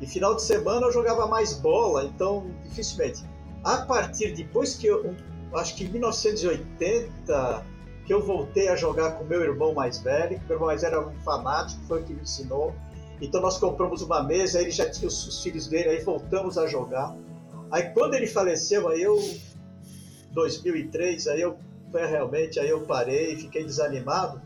E 0.00 0.06
final 0.06 0.36
de 0.36 0.42
semana 0.42 0.86
eu 0.86 0.92
jogava 0.92 1.26
mais 1.26 1.54
bola, 1.54 2.04
então 2.04 2.46
dificilmente. 2.62 3.24
A 3.64 3.78
partir 3.78 4.32
depois 4.32 4.76
que 4.76 4.86
eu, 4.86 5.12
acho 5.54 5.74
que 5.74 5.82
em 5.82 5.88
1980, 5.88 7.66
que 8.06 8.14
eu 8.14 8.22
voltei 8.24 8.68
a 8.68 8.76
jogar 8.76 9.18
com 9.18 9.24
meu 9.24 9.42
irmão 9.42 9.74
mais 9.74 9.98
velho, 9.98 10.40
meu 10.46 10.54
irmão 10.54 10.68
mais 10.68 10.82
velho 10.82 10.94
era 10.94 11.08
um 11.08 11.20
fanático, 11.22 11.82
foi 11.88 12.02
o 12.02 12.04
que 12.04 12.14
me 12.14 12.22
ensinou. 12.22 12.72
Então 13.20 13.40
nós 13.40 13.58
compramos 13.58 14.02
uma 14.02 14.22
mesa, 14.22 14.60
ele 14.60 14.70
já 14.70 14.88
tinha 14.88 15.08
os, 15.08 15.26
os 15.26 15.42
filhos 15.42 15.66
dele, 15.66 15.88
aí 15.88 16.04
voltamos 16.04 16.56
a 16.56 16.68
jogar. 16.68 17.16
Aí 17.72 17.90
quando 17.90 18.14
ele 18.14 18.28
faleceu, 18.28 18.88
aí 18.88 19.02
eu 19.02 19.18
2003, 20.32 21.26
aí 21.26 21.40
eu 21.40 21.58
foi 21.92 22.06
realmente, 22.06 22.58
aí 22.58 22.70
eu 22.70 22.80
parei, 22.80 23.36
fiquei 23.36 23.64
desanimado. 23.64 24.40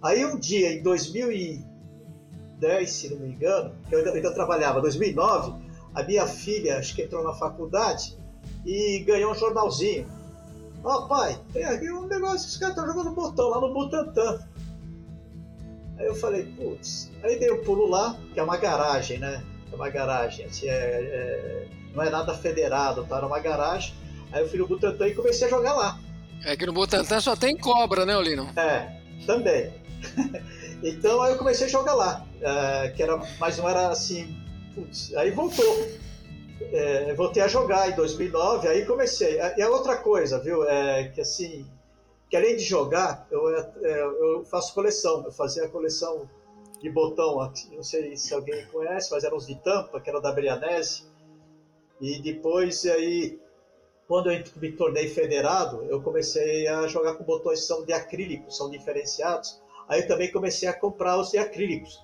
Aí 0.00 0.24
um 0.24 0.38
dia, 0.38 0.72
em 0.72 0.82
2010, 0.82 2.90
se 2.90 3.10
não 3.10 3.18
me 3.18 3.30
engano, 3.30 3.74
eu 3.90 3.98
ainda, 3.98 4.12
ainda 4.12 4.32
trabalhava, 4.32 4.80
2009, 4.80 5.60
a 5.94 6.02
minha 6.04 6.26
filha, 6.26 6.78
acho 6.78 6.94
que 6.94 7.02
entrou 7.02 7.24
na 7.24 7.34
faculdade 7.34 8.16
e 8.64 9.00
ganhou 9.00 9.32
um 9.32 9.34
jornalzinho. 9.34 10.06
Ó 10.84 10.96
oh, 10.96 11.08
pai, 11.08 11.38
tem 11.52 11.64
aqui 11.64 11.90
um 11.90 12.06
negócio, 12.06 12.48
os 12.48 12.56
caras 12.56 12.76
estão 12.76 12.90
jogando 12.90 13.14
botão 13.14 13.50
lá 13.50 13.60
no 13.60 13.74
Butantan. 13.74 14.40
Aí 15.98 16.06
eu 16.06 16.14
falei, 16.14 16.44
putz, 16.56 17.10
aí 17.22 17.38
dei 17.38 17.52
um 17.52 17.62
pulo 17.62 17.88
lá, 17.88 18.16
que 18.32 18.40
é 18.40 18.42
uma 18.42 18.56
garagem, 18.56 19.18
né? 19.18 19.44
É 19.70 19.74
uma 19.74 19.88
garagem, 19.88 20.46
assim, 20.46 20.68
é, 20.68 20.72
é, 20.72 21.68
não 21.94 22.02
é 22.02 22.10
nada 22.10 22.34
federado, 22.34 23.04
tá? 23.04 23.18
Era 23.18 23.26
uma 23.26 23.38
garagem. 23.38 23.94
Aí 24.32 24.42
eu 24.42 24.48
fui 24.48 24.58
no 24.58 24.66
Butantan 24.66 25.08
e 25.08 25.14
comecei 25.14 25.46
a 25.46 25.50
jogar 25.50 25.74
lá. 25.74 26.00
É 26.44 26.56
que 26.56 26.66
no 26.66 26.72
Butantan 26.72 27.20
só 27.20 27.36
tem 27.36 27.56
cobra, 27.56 28.04
né, 28.04 28.16
Olino? 28.16 28.48
É, 28.56 29.00
também. 29.26 29.72
então 30.82 31.22
aí 31.22 31.32
eu 31.32 31.38
comecei 31.38 31.66
a 31.66 31.70
jogar 31.70 31.94
lá, 31.94 32.26
é, 32.40 32.88
que 32.90 33.02
era, 33.02 33.16
mas 33.38 33.58
não 33.58 33.68
era 33.68 33.88
assim, 33.88 34.36
putz, 34.74 35.14
aí 35.14 35.30
voltou. 35.30 35.86
É, 36.72 37.12
voltei 37.14 37.42
a 37.42 37.48
jogar 37.48 37.90
em 37.90 37.96
2009, 37.96 38.68
aí 38.68 38.86
comecei. 38.86 39.38
E 39.56 39.62
a 39.62 39.68
outra 39.68 39.96
coisa, 39.96 40.38
viu, 40.38 40.64
é 40.68 41.08
que 41.08 41.20
assim, 41.20 41.66
que 42.30 42.36
além 42.36 42.56
de 42.56 42.64
jogar, 42.64 43.26
eu, 43.30 43.48
é, 43.54 44.02
eu 44.02 44.44
faço 44.44 44.72
coleção. 44.72 45.22
Eu 45.24 45.32
fazia 45.32 45.64
a 45.64 45.68
coleção 45.68 46.28
de 46.80 46.88
botão, 46.90 47.36
não 47.72 47.82
sei 47.82 48.16
se 48.16 48.32
alguém 48.32 48.64
conhece, 48.66 49.10
mas 49.10 49.22
eram 49.22 49.36
os 49.36 49.46
de 49.46 49.54
tampa, 49.56 50.00
que 50.00 50.08
era 50.08 50.20
da 50.20 50.32
Brianese. 50.32 51.04
E 52.00 52.20
depois 52.20 52.84
aí 52.86 53.38
quando 54.12 54.30
eu 54.30 54.44
me 54.56 54.70
tornei 54.72 55.08
federado, 55.08 55.86
eu 55.86 56.02
comecei 56.02 56.68
a 56.68 56.86
jogar 56.86 57.14
com 57.14 57.24
botões 57.24 57.60
que 57.60 57.66
são 57.66 57.82
de 57.82 57.94
acrílico, 57.94 58.52
são 58.52 58.68
diferenciados. 58.68 59.58
Aí 59.88 60.02
eu 60.02 60.06
também 60.06 60.30
comecei 60.30 60.68
a 60.68 60.78
comprar 60.78 61.18
os 61.18 61.30
de 61.30 61.38
acrílicos. 61.38 61.98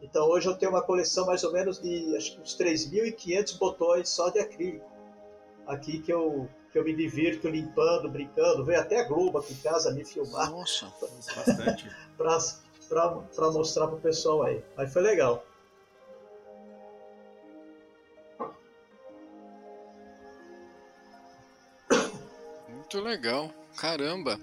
Então 0.00 0.28
hoje 0.28 0.46
eu 0.46 0.56
tenho 0.56 0.70
uma 0.70 0.80
coleção 0.80 1.26
mais 1.26 1.42
ou 1.42 1.52
menos 1.52 1.80
de 1.80 2.16
acho 2.16 2.36
que 2.36 2.40
uns 2.40 2.56
3.500 2.56 3.58
botões 3.58 4.08
só 4.08 4.28
de 4.28 4.38
acrílico. 4.38 4.88
Aqui 5.66 5.98
que 5.98 6.12
eu, 6.12 6.48
que 6.70 6.78
eu 6.78 6.84
me 6.84 6.94
divirto 6.94 7.48
limpando, 7.48 8.08
brincando. 8.08 8.64
Veio 8.64 8.78
até 8.78 9.00
a 9.00 9.08
Globo 9.08 9.38
aqui 9.38 9.52
em 9.52 9.56
casa 9.56 9.92
me 9.92 10.04
filmar. 10.04 10.52
Nossa, 10.52 10.86
bastante. 11.34 11.90
para 12.16 13.50
mostrar 13.50 13.88
pro 13.88 13.96
pessoal 13.96 14.44
aí. 14.44 14.62
Aí 14.76 14.86
foi 14.86 15.02
legal. 15.02 15.44
Muito 22.92 23.06
legal. 23.06 23.54
Caramba. 23.76 24.38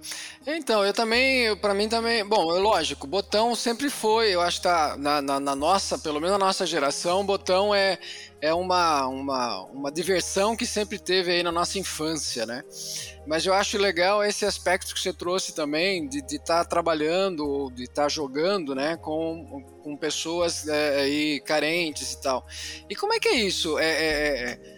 Então, 0.47 0.85
eu 0.85 0.93
também, 0.93 1.53
para 1.57 1.73
mim 1.73 1.89
também, 1.89 2.25
bom, 2.25 2.55
é 2.55 2.59
lógico, 2.59 3.05
botão 3.05 3.53
sempre 3.53 3.89
foi, 3.89 4.33
eu 4.33 4.39
acho 4.41 4.57
que 4.57 4.63
tá 4.63 4.95
na, 4.97 5.21
na, 5.21 5.39
na, 5.39 5.53
nossa, 5.53 5.99
pelo 5.99 6.21
menos 6.21 6.39
na 6.39 6.45
nossa 6.45 6.65
geração, 6.65 7.25
botão 7.25 7.75
é, 7.75 7.99
é 8.41 8.53
uma, 8.53 9.05
uma, 9.05 9.65
uma 9.65 9.91
diversão 9.91 10.55
que 10.55 10.65
sempre 10.65 10.97
teve 10.97 11.33
aí 11.33 11.43
na 11.43 11.51
nossa 11.51 11.77
infância, 11.77 12.45
né? 12.45 12.63
Mas 13.27 13.45
eu 13.45 13.53
acho 13.53 13.77
legal 13.77 14.23
esse 14.23 14.45
aspecto 14.45 14.93
que 14.95 15.01
você 15.01 15.11
trouxe 15.11 15.53
também, 15.53 16.07
de 16.07 16.19
estar 16.19 16.63
tá 16.63 16.65
trabalhando, 16.65 17.69
de 17.75 17.83
estar 17.83 18.03
tá 18.03 18.09
jogando, 18.09 18.73
né, 18.73 18.95
com, 18.95 19.61
com 19.83 19.97
pessoas 19.97 20.67
é, 20.67 21.01
aí 21.01 21.41
carentes 21.41 22.13
e 22.13 22.21
tal. 22.21 22.47
E 22.89 22.95
como 22.95 23.13
é 23.13 23.19
que 23.19 23.27
é 23.27 23.35
isso? 23.35 23.77
é, 23.77 23.85
é, 23.85 24.51
é 24.51 24.76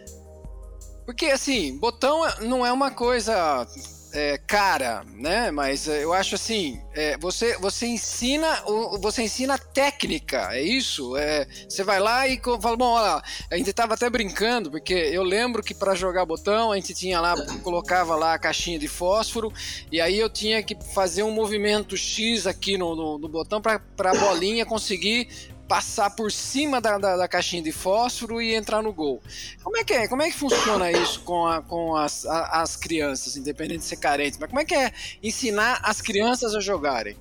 porque, 1.09 1.25
assim, 1.25 1.75
botão 1.75 2.21
não 2.41 2.63
é 2.63 2.71
uma 2.71 2.91
coisa 2.91 3.67
é, 4.13 4.37
cara, 4.37 5.03
né? 5.15 5.49
Mas 5.49 5.87
é, 5.87 6.03
eu 6.03 6.13
acho 6.13 6.35
assim, 6.35 6.79
é, 6.93 7.17
você, 7.17 7.57
você 7.57 7.87
ensina 7.87 8.61
você 9.01 9.23
ensina 9.23 9.57
técnica, 9.57 10.49
é 10.51 10.61
isso? 10.61 11.17
É, 11.17 11.47
você 11.67 11.83
vai 11.83 11.99
lá 11.99 12.27
e 12.27 12.39
fala, 12.61 12.77
bom, 12.77 12.91
olha, 12.91 13.23
a 13.51 13.57
gente 13.57 13.73
tava 13.73 13.95
até 13.95 14.07
brincando, 14.07 14.69
porque 14.69 14.93
eu 14.93 15.23
lembro 15.23 15.63
que 15.63 15.73
para 15.73 15.95
jogar 15.95 16.27
botão 16.27 16.71
a 16.71 16.75
gente 16.75 16.93
tinha 16.93 17.19
lá, 17.19 17.33
colocava 17.63 18.15
lá 18.15 18.35
a 18.35 18.39
caixinha 18.39 18.77
de 18.77 18.87
fósforo, 18.87 19.51
e 19.91 19.99
aí 19.99 20.19
eu 20.19 20.29
tinha 20.29 20.61
que 20.61 20.77
fazer 20.93 21.23
um 21.23 21.31
movimento 21.31 21.97
X 21.97 22.45
aqui 22.45 22.77
no, 22.77 22.95
no, 22.95 23.17
no 23.17 23.27
botão 23.27 23.59
para 23.59 23.81
a 23.97 24.13
bolinha 24.13 24.63
conseguir 24.63 25.27
passar 25.69 26.15
por 26.15 26.31
cima 26.31 26.81
da, 26.81 26.97
da, 26.97 27.15
da, 27.15 27.27
caixinha 27.27 27.61
de 27.61 27.71
fósforo 27.71 28.41
e 28.41 28.55
entrar 28.55 28.81
no 28.81 28.91
gol. 28.91 29.21
Como 29.63 29.77
é 29.77 29.83
que 29.83 29.93
é? 29.93 30.07
Como 30.07 30.23
é 30.23 30.31
que 30.31 30.35
funciona 30.35 30.91
isso 30.91 31.21
com, 31.21 31.45
a, 31.45 31.61
com 31.61 31.95
as, 31.95 32.25
a, 32.25 32.63
as 32.63 32.75
crianças, 32.75 33.37
independente 33.37 33.81
de 33.81 33.85
ser 33.85 33.97
carente? 33.97 34.37
Mas 34.39 34.49
como 34.49 34.59
é 34.59 34.65
que 34.65 34.73
é 34.73 34.91
ensinar 35.21 35.79
as 35.83 36.01
crianças 36.01 36.55
a 36.55 36.59
jogarem? 36.59 37.15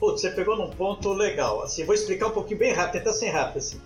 Putz, 0.00 0.20
você 0.20 0.30
pegou 0.30 0.56
num 0.56 0.70
ponto 0.70 1.12
legal. 1.12 1.62
Assim, 1.62 1.84
vou 1.84 1.94
explicar 1.94 2.26
um 2.26 2.32
pouquinho 2.32 2.58
bem 2.58 2.72
rápido, 2.72 3.04
tentar 3.04 3.12
ser 3.12 3.28
rápido 3.28 3.58
assim. 3.58 3.80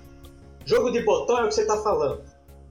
Jogo 0.64 0.90
de 0.90 1.02
botão 1.02 1.38
é 1.38 1.44
o 1.44 1.48
que 1.48 1.54
você 1.54 1.62
está 1.62 1.76
falando. 1.82 2.22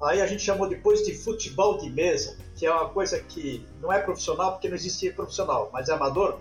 Aí 0.02 0.22
a 0.22 0.26
gente 0.26 0.42
chamou 0.42 0.68
depois 0.68 1.06
de 1.06 1.14
futebol 1.14 1.78
de 1.78 1.90
mesa, 1.90 2.36
que 2.56 2.66
é 2.66 2.72
uma 2.72 2.90
coisa 2.90 3.20
que 3.20 3.64
não 3.80 3.94
é 3.94 4.00
profissional 4.00 4.54
porque 4.54 4.68
não 4.68 4.76
existia 4.76 5.14
profissional, 5.14 5.70
mas 5.72 5.88
é 5.88 5.94
amador 5.94 6.40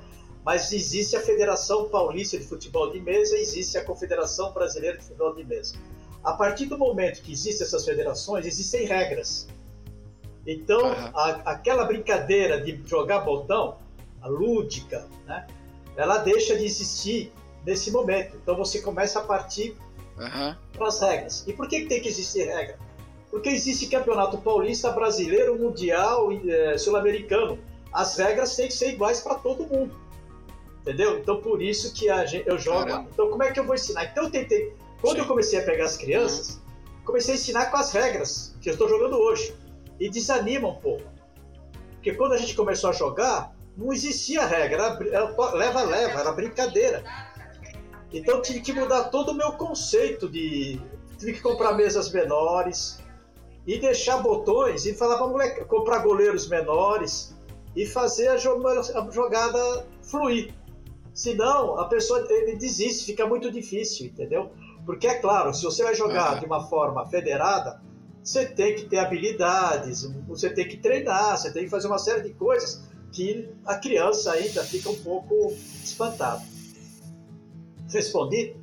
mas 0.49 0.73
existe 0.73 1.15
a 1.15 1.21
Federação 1.21 1.91
Paulista 1.91 2.39
de 2.39 2.45
Futebol 2.47 2.91
de 2.91 2.99
Mesa 2.99 3.37
e 3.37 3.43
existe 3.43 3.77
a 3.77 3.85
Confederação 3.85 4.51
Brasileira 4.51 4.97
de 4.97 5.05
Futebol 5.05 5.35
de 5.35 5.45
Mesa. 5.45 5.75
A 6.25 6.33
partir 6.33 6.65
do 6.65 6.79
momento 6.79 7.21
que 7.21 7.33
existem 7.33 7.67
essas 7.67 7.85
federações, 7.85 8.47
existem 8.47 8.87
regras. 8.87 9.47
Então, 10.47 10.81
uhum. 10.81 11.11
a, 11.15 11.33
aquela 11.45 11.85
brincadeira 11.85 12.63
de 12.63 12.81
jogar 12.87 13.19
botão, 13.19 13.77
a 14.23 14.29
lúdica, 14.29 15.07
né, 15.27 15.47
ela 15.95 16.17
deixa 16.17 16.57
de 16.57 16.65
existir 16.65 17.31
nesse 17.67 17.91
momento. 17.91 18.35
Então, 18.43 18.57
você 18.57 18.81
começa 18.81 19.19
a 19.19 19.25
partir 19.25 19.77
uhum. 20.17 20.57
para 20.73 20.89
as 20.89 20.99
regras. 20.99 21.45
E 21.47 21.53
por 21.53 21.69
que, 21.69 21.85
tem 21.85 22.01
que 22.01 22.09
existir 22.09 22.45
regra? 22.45 22.79
Porque 23.31 23.51
existe 23.51 23.87
campeonato 23.89 24.39
paulista, 24.39 24.91
brasileiro, 24.93 25.59
mundial 25.59 26.33
e 26.33 26.51
é, 26.51 26.79
sul-americano. 26.79 27.59
As 27.93 28.17
regras 28.17 28.57
têm 28.57 28.69
que 28.69 28.73
ser 28.73 28.95
iguais 28.95 29.21
para 29.21 29.35
todo 29.35 29.67
mundo. 29.67 30.08
Entendeu? 30.89 31.19
Então 31.19 31.43
por 31.43 31.61
isso 31.61 31.93
que 31.93 32.09
a 32.09 32.25
gente, 32.25 32.49
eu 32.49 32.59
jogo. 32.59 32.87
Caramba. 32.87 33.11
Então 33.13 33.29
como 33.29 33.43
é 33.43 33.53
que 33.53 33.61
eu 33.61 33.65
vou 33.65 33.75
ensinar? 33.75 34.07
Então 34.07 34.25
eu 34.25 34.31
tentei. 34.31 34.75
Quando 35.03 35.17
Sim. 35.17 35.21
eu 35.21 35.27
comecei 35.27 35.59
a 35.59 35.63
pegar 35.63 35.85
as 35.85 35.99
crianças, 35.99 36.55
uhum. 36.55 37.05
comecei 37.05 37.35
a 37.35 37.37
ensinar 37.37 37.67
com 37.67 37.77
as 37.77 37.93
regras 37.93 38.57
que 38.63 38.71
eu 38.71 38.73
estou 38.73 38.89
jogando 38.89 39.19
hoje. 39.19 39.55
E 40.01 40.09
desanima 40.09 40.67
um 40.67 40.77
pouco. 40.77 41.05
Porque 41.93 42.15
quando 42.15 42.33
a 42.33 42.39
gente 42.39 42.55
começou 42.55 42.89
a 42.89 42.93
jogar, 42.95 43.55
não 43.77 43.93
existia 43.93 44.47
regra, 44.47 44.99
era 45.13 45.53
leva-leva, 45.53 46.21
era 46.21 46.33
brincadeira. 46.33 47.05
Então 48.11 48.37
eu 48.37 48.43
tive 48.43 48.61
que 48.61 48.73
mudar 48.73 49.05
todo 49.05 49.33
o 49.33 49.35
meu 49.35 49.53
conceito 49.53 50.27
de. 50.27 50.81
Tive 51.19 51.35
que 51.35 51.43
comprar 51.43 51.75
mesas 51.75 52.11
menores 52.11 52.99
e 53.67 53.79
deixar 53.79 54.19
botões 54.19 54.87
e 54.87 54.95
falar 54.95 55.19
para 55.19 55.27
moleque 55.27 55.65
comprar 55.67 55.99
goleiros 55.99 56.49
menores 56.49 57.37
e 57.77 57.85
fazer 57.85 58.29
a 58.29 58.37
jogada 58.39 59.87
fluir. 60.01 60.55
Senão, 61.19 61.77
a 61.81 61.87
pessoa 61.87 62.25
ele 62.31 62.55
desiste, 62.55 63.07
fica 63.07 63.27
muito 63.27 63.51
difícil, 63.51 64.07
entendeu? 64.07 64.53
Porque 64.87 65.05
é 65.05 65.17
claro, 65.17 65.53
se 65.53 65.65
você 65.65 65.83
vai 65.83 65.93
jogar 65.93 66.35
uhum. 66.35 66.39
de 66.39 66.47
uma 66.47 66.69
forma 66.69 67.05
federada, 67.07 67.83
você 68.23 68.47
tem 68.47 68.77
que 68.77 68.85
ter 68.85 68.99
habilidades, 68.99 70.05
você 70.29 70.49
tem 70.49 70.69
que 70.69 70.77
treinar, 70.77 71.37
você 71.37 71.53
tem 71.53 71.65
que 71.65 71.71
fazer 71.71 71.89
uma 71.89 71.99
série 71.99 72.23
de 72.23 72.35
coisas 72.35 72.85
que 73.13 73.53
a 73.67 73.75
criança 73.75 74.31
ainda 74.31 74.63
fica 74.63 74.91
um 74.91 75.03
pouco 75.03 75.53
espantada. 75.83 76.41
Respondi? 77.93 78.55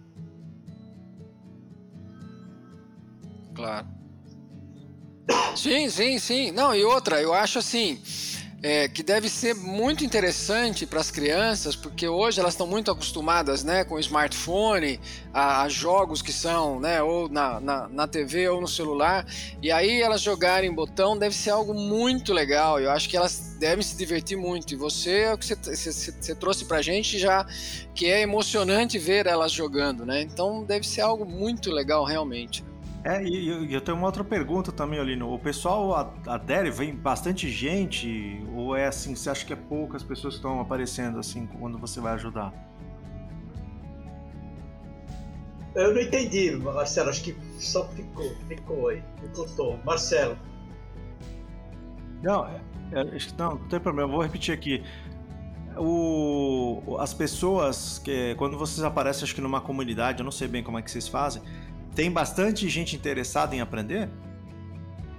Claro. 3.54 3.88
Sim, 5.58 5.90
sim, 5.90 6.20
sim. 6.20 6.52
Não, 6.52 6.74
e 6.74 6.86
outra, 6.86 7.22
eu 7.22 7.34
acho 7.34 7.60
assim. 7.60 8.02
É, 8.68 8.88
que 8.88 9.04
deve 9.04 9.30
ser 9.30 9.54
muito 9.54 10.04
interessante 10.04 10.88
para 10.88 11.00
as 11.00 11.12
crianças, 11.12 11.76
porque 11.76 12.08
hoje 12.08 12.40
elas 12.40 12.56
estão 12.56 12.66
muito 12.66 12.90
acostumadas 12.90 13.64
né, 13.64 13.84
com 13.84 13.94
o 13.94 14.00
smartphone, 14.00 15.00
a, 15.32 15.62
a 15.62 15.70
jogos 15.70 16.20
que 16.24 16.34
são 16.34 16.80
né, 16.80 17.00
ou 17.00 17.30
na, 17.30 17.60
na, 17.60 17.88
na, 17.88 18.08
TV 18.08 18.50
ou 18.50 18.60
no 18.60 18.68
celular, 18.68 19.24
e 19.62 19.72
aí 19.72 20.02
elas 20.02 20.20
jogarem 20.20 20.74
botão 20.74 21.16
deve 21.16 21.36
ser 21.36 21.52
algo 21.52 21.76
muito 21.76 22.34
legal. 22.34 22.80
Eu 22.82 22.90
acho 22.90 23.08
que 23.08 23.16
elas 23.16 23.56
devem 23.60 23.84
se 23.84 23.96
divertir 23.96 24.36
muito. 24.36 24.74
E 24.74 24.76
você 24.76 25.26
é 25.26 25.34
o 25.36 25.38
que 25.38 25.46
você, 25.46 26.34
trouxe 26.34 26.66
para 26.66 26.78
a 26.78 26.82
gente 26.82 27.20
já, 27.20 27.46
que 27.94 28.08
é 28.08 28.22
emocionante 28.22 28.98
ver 28.98 29.28
elas 29.28 29.52
jogando, 29.52 30.08
né? 30.08 30.24
Então 30.24 30.64
deve 30.64 30.88
ser 30.88 31.02
algo 31.02 31.24
muito 31.24 31.70
legal 31.70 32.04
realmente. 32.04 32.66
É, 33.06 33.24
e, 33.24 33.68
e, 33.68 33.72
eu 33.72 33.82
tenho 33.82 33.96
uma 33.96 34.08
outra 34.08 34.24
pergunta 34.24 34.72
também, 34.72 35.00
Olino. 35.00 35.32
O 35.32 35.38
pessoal 35.38 36.12
adere, 36.26 36.72
vem 36.72 36.96
bastante 36.96 37.48
gente? 37.52 38.44
Ou 38.52 38.76
é 38.76 38.88
assim, 38.88 39.16
você 39.16 39.30
acha 39.30 39.46
que 39.46 39.54
é 39.54 39.56
poucas 39.56 40.02
pessoas 40.02 40.34
que 40.34 40.40
estão 40.40 40.60
aparecendo 40.60 41.20
assim 41.20 41.46
quando 41.46 41.78
você 41.78 42.00
vai 42.00 42.14
ajudar? 42.16 42.52
Eu 45.76 45.94
não 45.94 46.02
entendi, 46.02 46.50
Marcelo. 46.56 47.12
Acho 47.12 47.26
que 47.26 47.38
só 47.60 47.88
ficou, 47.90 48.34
ficou 48.48 48.88
aí. 48.88 49.04
Ficou 49.22 49.80
Marcelo. 49.86 50.36
Não, 52.24 52.48
é, 52.48 52.60
é, 52.92 53.04
não, 53.38 53.52
não 53.52 53.68
tem 53.68 53.80
problema. 53.80 54.10
Eu 54.10 54.14
vou 54.14 54.24
repetir 54.24 54.52
aqui. 54.52 54.84
O, 55.78 56.98
as 57.00 57.14
pessoas 57.14 58.00
que 58.00 58.34
quando 58.36 58.58
vocês 58.58 58.84
aparecem, 58.84 59.26
acho 59.26 59.36
que 59.36 59.42
numa 59.42 59.62
comunidade, 59.62 60.22
eu 60.22 60.24
não 60.24 60.32
sei 60.32 60.48
bem 60.48 60.64
como 60.64 60.80
é 60.80 60.82
que 60.82 60.90
vocês 60.90 61.08
fazem 61.08 61.44
tem 61.96 62.12
bastante 62.12 62.68
gente 62.68 62.96
interessada 62.96 63.56
em 63.56 63.62
aprender? 63.62 64.10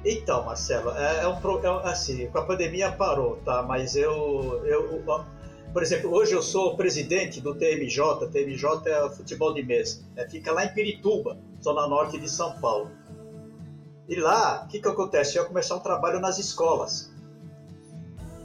Então, 0.05 0.45
Marcelo, 0.45 0.91
é, 0.91 1.25
é 1.25 1.29
um 1.29 1.35
é, 1.35 1.91
assim, 1.91 2.27
com 2.29 2.39
a 2.39 2.45
pandemia 2.45 2.93
parou, 2.93 3.37
tá? 3.39 3.63
Mas 3.63 3.97
eu, 3.97 4.63
eu, 4.65 5.03
por 5.73 5.83
exemplo, 5.83 6.15
hoje 6.15 6.33
eu 6.33 6.43
sou 6.43 6.77
presidente 6.77 7.41
do 7.41 7.55
TMJ. 7.55 8.29
TMJ 8.31 8.83
é 8.87 9.11
futebol 9.11 9.53
de 9.53 9.65
mesa. 9.65 10.05
É, 10.15 10.29
fica 10.29 10.53
lá 10.53 10.65
em 10.65 10.73
Pirituba, 10.73 11.39
zona 11.63 11.89
norte 11.89 12.19
de 12.21 12.31
São 12.31 12.53
Paulo. 12.61 12.91
E 14.09 14.15
lá, 14.15 14.63
o 14.65 14.69
que 14.69 14.79
que 14.79 14.87
acontece? 14.87 15.37
Eu 15.37 15.43
ia 15.43 15.49
começar 15.49 15.75
um 15.75 15.81
trabalho 15.81 16.21
nas 16.21 16.39
escolas. 16.39 17.13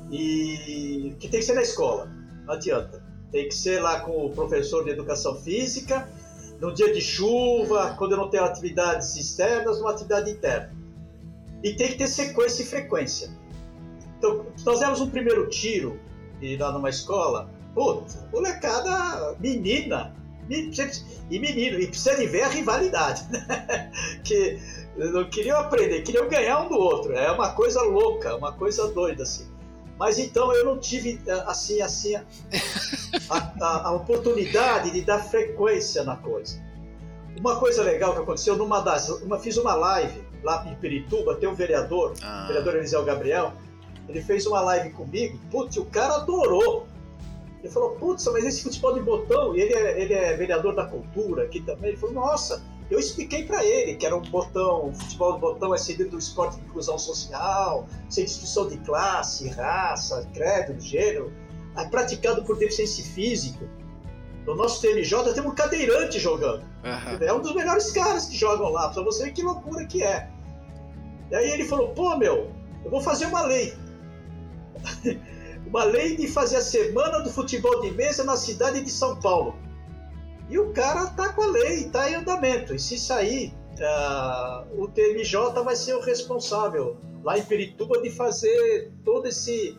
E 0.09 1.15
que 1.19 1.27
tem 1.27 1.39
que 1.39 1.45
ser 1.45 1.53
na 1.53 1.61
escola, 1.61 2.09
não 2.45 2.55
adianta. 2.55 3.03
Tem 3.31 3.47
que 3.47 3.53
ser 3.53 3.79
lá 3.81 3.99
com 4.01 4.25
o 4.25 4.31
professor 4.31 4.83
de 4.83 4.89
educação 4.89 5.35
física 5.35 6.09
no 6.61 6.71
dia 6.71 6.93
de 6.93 7.01
chuva, 7.01 7.95
quando 7.97 8.11
eu 8.11 8.17
não 8.19 8.29
tenho 8.29 8.43
atividades 8.43 9.15
externas, 9.17 9.79
uma 9.79 9.89
atividade 9.89 10.29
interna. 10.29 10.71
E 11.63 11.73
tem 11.73 11.87
que 11.87 11.97
ter 11.97 12.07
sequência 12.07 12.61
e 12.61 12.65
frequência. 12.65 13.31
Então, 14.17 14.45
nós 14.63 14.79
demos 14.79 15.01
um 15.01 15.09
primeiro 15.09 15.49
tiro 15.49 15.99
e 16.39 16.55
lá 16.55 16.71
numa 16.71 16.89
escola, 16.89 17.49
puta, 17.73 18.29
molecada, 18.31 19.35
menina, 19.39 20.13
e 20.49 21.39
menino, 21.39 21.79
e 21.79 21.87
precisa 21.87 22.15
de 22.15 22.27
ver 22.27 22.43
a 22.43 22.49
rivalidade, 22.49 23.25
né? 23.31 23.91
que 24.23 24.59
não 24.95 25.27
queriam 25.29 25.57
aprender, 25.57 26.01
queriam 26.01 26.29
ganhar 26.29 26.61
um 26.61 26.69
do 26.69 26.75
outro. 26.75 27.13
É 27.13 27.31
uma 27.31 27.53
coisa 27.53 27.81
louca, 27.81 28.35
uma 28.35 28.51
coisa 28.51 28.87
doida 28.91 29.23
assim. 29.23 29.50
Mas 30.01 30.17
então 30.17 30.51
eu 30.51 30.65
não 30.65 30.79
tive 30.79 31.21
eh, 31.27 31.43
assim, 31.45 31.79
assim 31.79 32.15
a, 32.15 32.23
a, 33.29 33.87
a 33.89 33.91
oportunidade 33.91 34.89
de 34.89 35.03
dar 35.03 35.19
frequência 35.19 36.03
na 36.03 36.15
coisa. 36.15 36.59
Uma 37.39 37.59
coisa 37.59 37.83
legal 37.83 38.15
que 38.15 38.21
aconteceu 38.21 38.57
numa 38.57 38.79
das, 38.79 39.09
uma 39.09 39.37
fiz 39.37 39.57
uma 39.57 39.75
live 39.75 40.23
lá 40.41 40.65
em 40.67 40.73
Pirituba, 40.73 41.35
tem 41.35 41.47
um 41.47 41.53
vereador, 41.53 42.15
ah. 42.23 42.45
o 42.45 42.47
vereador 42.47 42.77
Eliseu 42.77 43.03
Gabriel, 43.03 43.53
ele 44.09 44.23
fez 44.23 44.47
uma 44.47 44.59
live 44.61 44.89
comigo, 44.89 45.39
putz, 45.51 45.77
o 45.77 45.85
cara 45.85 46.15
adorou. 46.15 46.87
Ele 47.59 47.71
falou, 47.71 47.91
putz, 47.91 48.25
mas 48.33 48.43
esse 48.43 48.63
futebol 48.63 48.95
de 48.95 49.01
botão, 49.01 49.55
e 49.55 49.61
ele 49.61 49.75
é, 49.75 50.01
ele 50.01 50.13
é 50.15 50.35
vereador 50.35 50.73
da 50.73 50.87
cultura 50.87 51.43
aqui 51.43 51.61
também, 51.61 51.89
ele 51.89 51.97
falou, 51.97 52.15
nossa, 52.15 52.63
eu 52.91 52.99
expliquei 52.99 53.45
para 53.45 53.63
ele 53.65 53.95
que 53.95 54.05
era 54.05 54.15
um 54.15 54.21
botão, 54.21 54.89
o 54.89 54.93
futebol 54.93 55.33
de 55.35 55.39
botão 55.39 55.73
é 55.73 55.77
seguido 55.77 56.09
do 56.09 56.19
esporte 56.19 56.57
de 56.57 56.65
inclusão 56.65 56.99
social, 56.99 57.87
sem 58.09 58.25
distinção 58.25 58.67
de 58.67 58.77
classe, 58.79 59.47
raça, 59.47 60.27
credo, 60.33 60.77
gênero, 60.77 61.31
é 61.77 61.85
praticado 61.85 62.43
por 62.43 62.57
deficiência 62.57 63.05
física. 63.05 63.65
No 64.45 64.55
nosso 64.55 64.81
TMJ 64.81 65.33
tem 65.33 65.41
um 65.41 65.55
cadeirante 65.55 66.19
jogando. 66.19 66.63
Uhum. 66.83 67.25
É 67.25 67.31
um 67.31 67.39
dos 67.39 67.55
melhores 67.55 67.91
caras 67.91 68.25
que 68.25 68.35
jogam 68.35 68.69
lá, 68.69 68.89
pra 68.89 69.01
você 69.03 69.23
ver 69.23 69.31
que 69.31 69.41
loucura 69.41 69.85
que 69.85 70.03
é. 70.03 70.29
E 71.31 71.35
aí 71.35 71.49
ele 71.49 71.63
falou, 71.63 71.89
pô 71.89 72.17
meu, 72.17 72.51
eu 72.83 72.91
vou 72.91 72.99
fazer 72.99 73.27
uma 73.27 73.43
lei. 73.43 73.73
uma 75.65 75.85
lei 75.85 76.17
de 76.17 76.27
fazer 76.27 76.57
a 76.57 76.61
semana 76.61 77.19
do 77.19 77.29
futebol 77.29 77.79
de 77.79 77.91
mesa 77.91 78.25
na 78.25 78.35
cidade 78.35 78.81
de 78.81 78.91
São 78.91 79.15
Paulo. 79.15 79.55
E 80.51 80.59
o 80.59 80.73
cara 80.73 81.07
tá 81.07 81.31
com 81.31 81.43
a 81.43 81.47
lei, 81.47 81.85
tá 81.85 82.11
em 82.11 82.15
andamento. 82.15 82.75
E 82.75 82.79
se 82.79 82.99
sair, 82.99 83.53
uh, 83.79 84.83
o 84.83 84.89
TMJ 84.89 85.63
vai 85.63 85.77
ser 85.77 85.95
o 85.95 86.01
responsável 86.01 86.97
lá 87.23 87.37
em 87.37 87.43
Perituba 87.45 88.01
de 88.01 88.09
fazer 88.09 88.91
todo 89.05 89.29
esse 89.29 89.77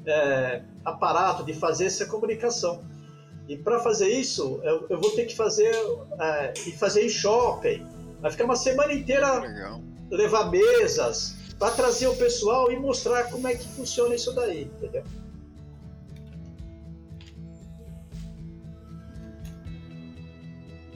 uh, 0.00 0.64
aparato, 0.84 1.44
de 1.44 1.54
fazer 1.54 1.86
essa 1.86 2.04
comunicação. 2.06 2.82
E 3.48 3.56
para 3.56 3.78
fazer 3.78 4.08
isso, 4.08 4.60
eu, 4.64 4.86
eu, 4.90 5.00
vou 5.00 5.12
ter 5.12 5.24
que 5.24 5.36
fazer 5.36 5.72
uh, 5.72 6.52
e 6.66 6.72
fazer 6.72 7.06
em 7.06 7.08
shopping. 7.08 7.86
Vai 8.20 8.32
ficar 8.32 8.44
uma 8.44 8.56
semana 8.56 8.92
inteira 8.92 9.38
Legal. 9.38 9.80
levar 10.10 10.50
mesas 10.50 11.36
para 11.60 11.70
trazer 11.70 12.08
o 12.08 12.16
pessoal 12.16 12.72
e 12.72 12.76
mostrar 12.76 13.30
como 13.30 13.46
é 13.46 13.54
que 13.54 13.68
funciona 13.68 14.16
isso 14.16 14.34
daí, 14.34 14.64
entendeu? 14.64 15.04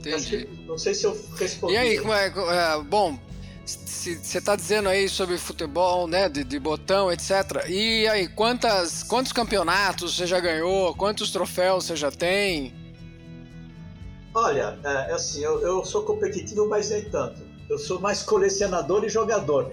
Entendi. 0.09 0.48
não 0.66 0.76
sei 0.76 0.94
se 0.94 1.05
eu 1.05 1.18
respondi. 1.36 1.74
E 1.74 1.76
aí, 1.76 1.98
como 1.98 2.12
é, 2.12 2.26
é 2.26 2.82
bom, 2.82 3.18
você 3.64 4.38
está 4.38 4.57
dizendo 4.57 4.88
aí 4.88 5.09
sobre 5.09 5.38
futebol, 5.38 6.09
né, 6.09 6.28
de, 6.28 6.42
de, 6.42 6.59
botão, 6.59 7.11
etc. 7.12 7.64
E 7.68 8.07
aí, 8.09 8.26
quantas, 8.28 9.03
quantos 9.05 9.32
campeonatos 9.32 10.16
você 10.16 10.26
já 10.26 10.40
ganhou? 10.40 10.94
Quantos 10.96 11.30
troféus 11.30 11.84
você 11.84 11.96
já 11.96 12.11
tem? 12.11 12.74
Olha, 14.34 14.78
é, 14.82 15.11
é 15.11 15.12
assim, 15.12 15.44
eu, 15.44 15.61
eu, 15.61 15.84
sou 15.84 16.03
competitivo, 16.03 16.68
mas 16.68 16.90
nem 16.90 17.05
tanto. 17.05 17.40
Eu 17.68 17.78
sou 17.78 18.00
mais 18.00 18.22
colecionador 18.22 19.05
e 19.05 19.09
jogador. 19.09 19.72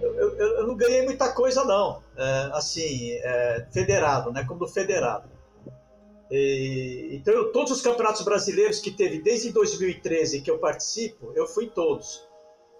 Eu, 0.00 0.14
eu, 0.14 0.48
eu 0.58 0.66
não 0.66 0.76
ganhei 0.76 1.04
muita 1.04 1.32
coisa, 1.32 1.64
não. 1.64 2.02
É, 2.16 2.50
assim, 2.52 3.12
é, 3.12 3.66
federado, 3.70 4.32
né, 4.32 4.44
como 4.44 4.66
federado. 4.66 5.28
E, 6.30 7.10
então, 7.12 7.32
eu, 7.32 7.52
todos 7.52 7.72
os 7.72 7.80
campeonatos 7.80 8.22
brasileiros 8.22 8.80
que 8.80 8.90
teve 8.90 9.20
desde 9.20 9.50
2013 9.50 10.42
que 10.42 10.50
eu 10.50 10.58
participo, 10.58 11.32
eu 11.34 11.46
fui 11.46 11.64
em 11.64 11.70
todos. 11.70 12.26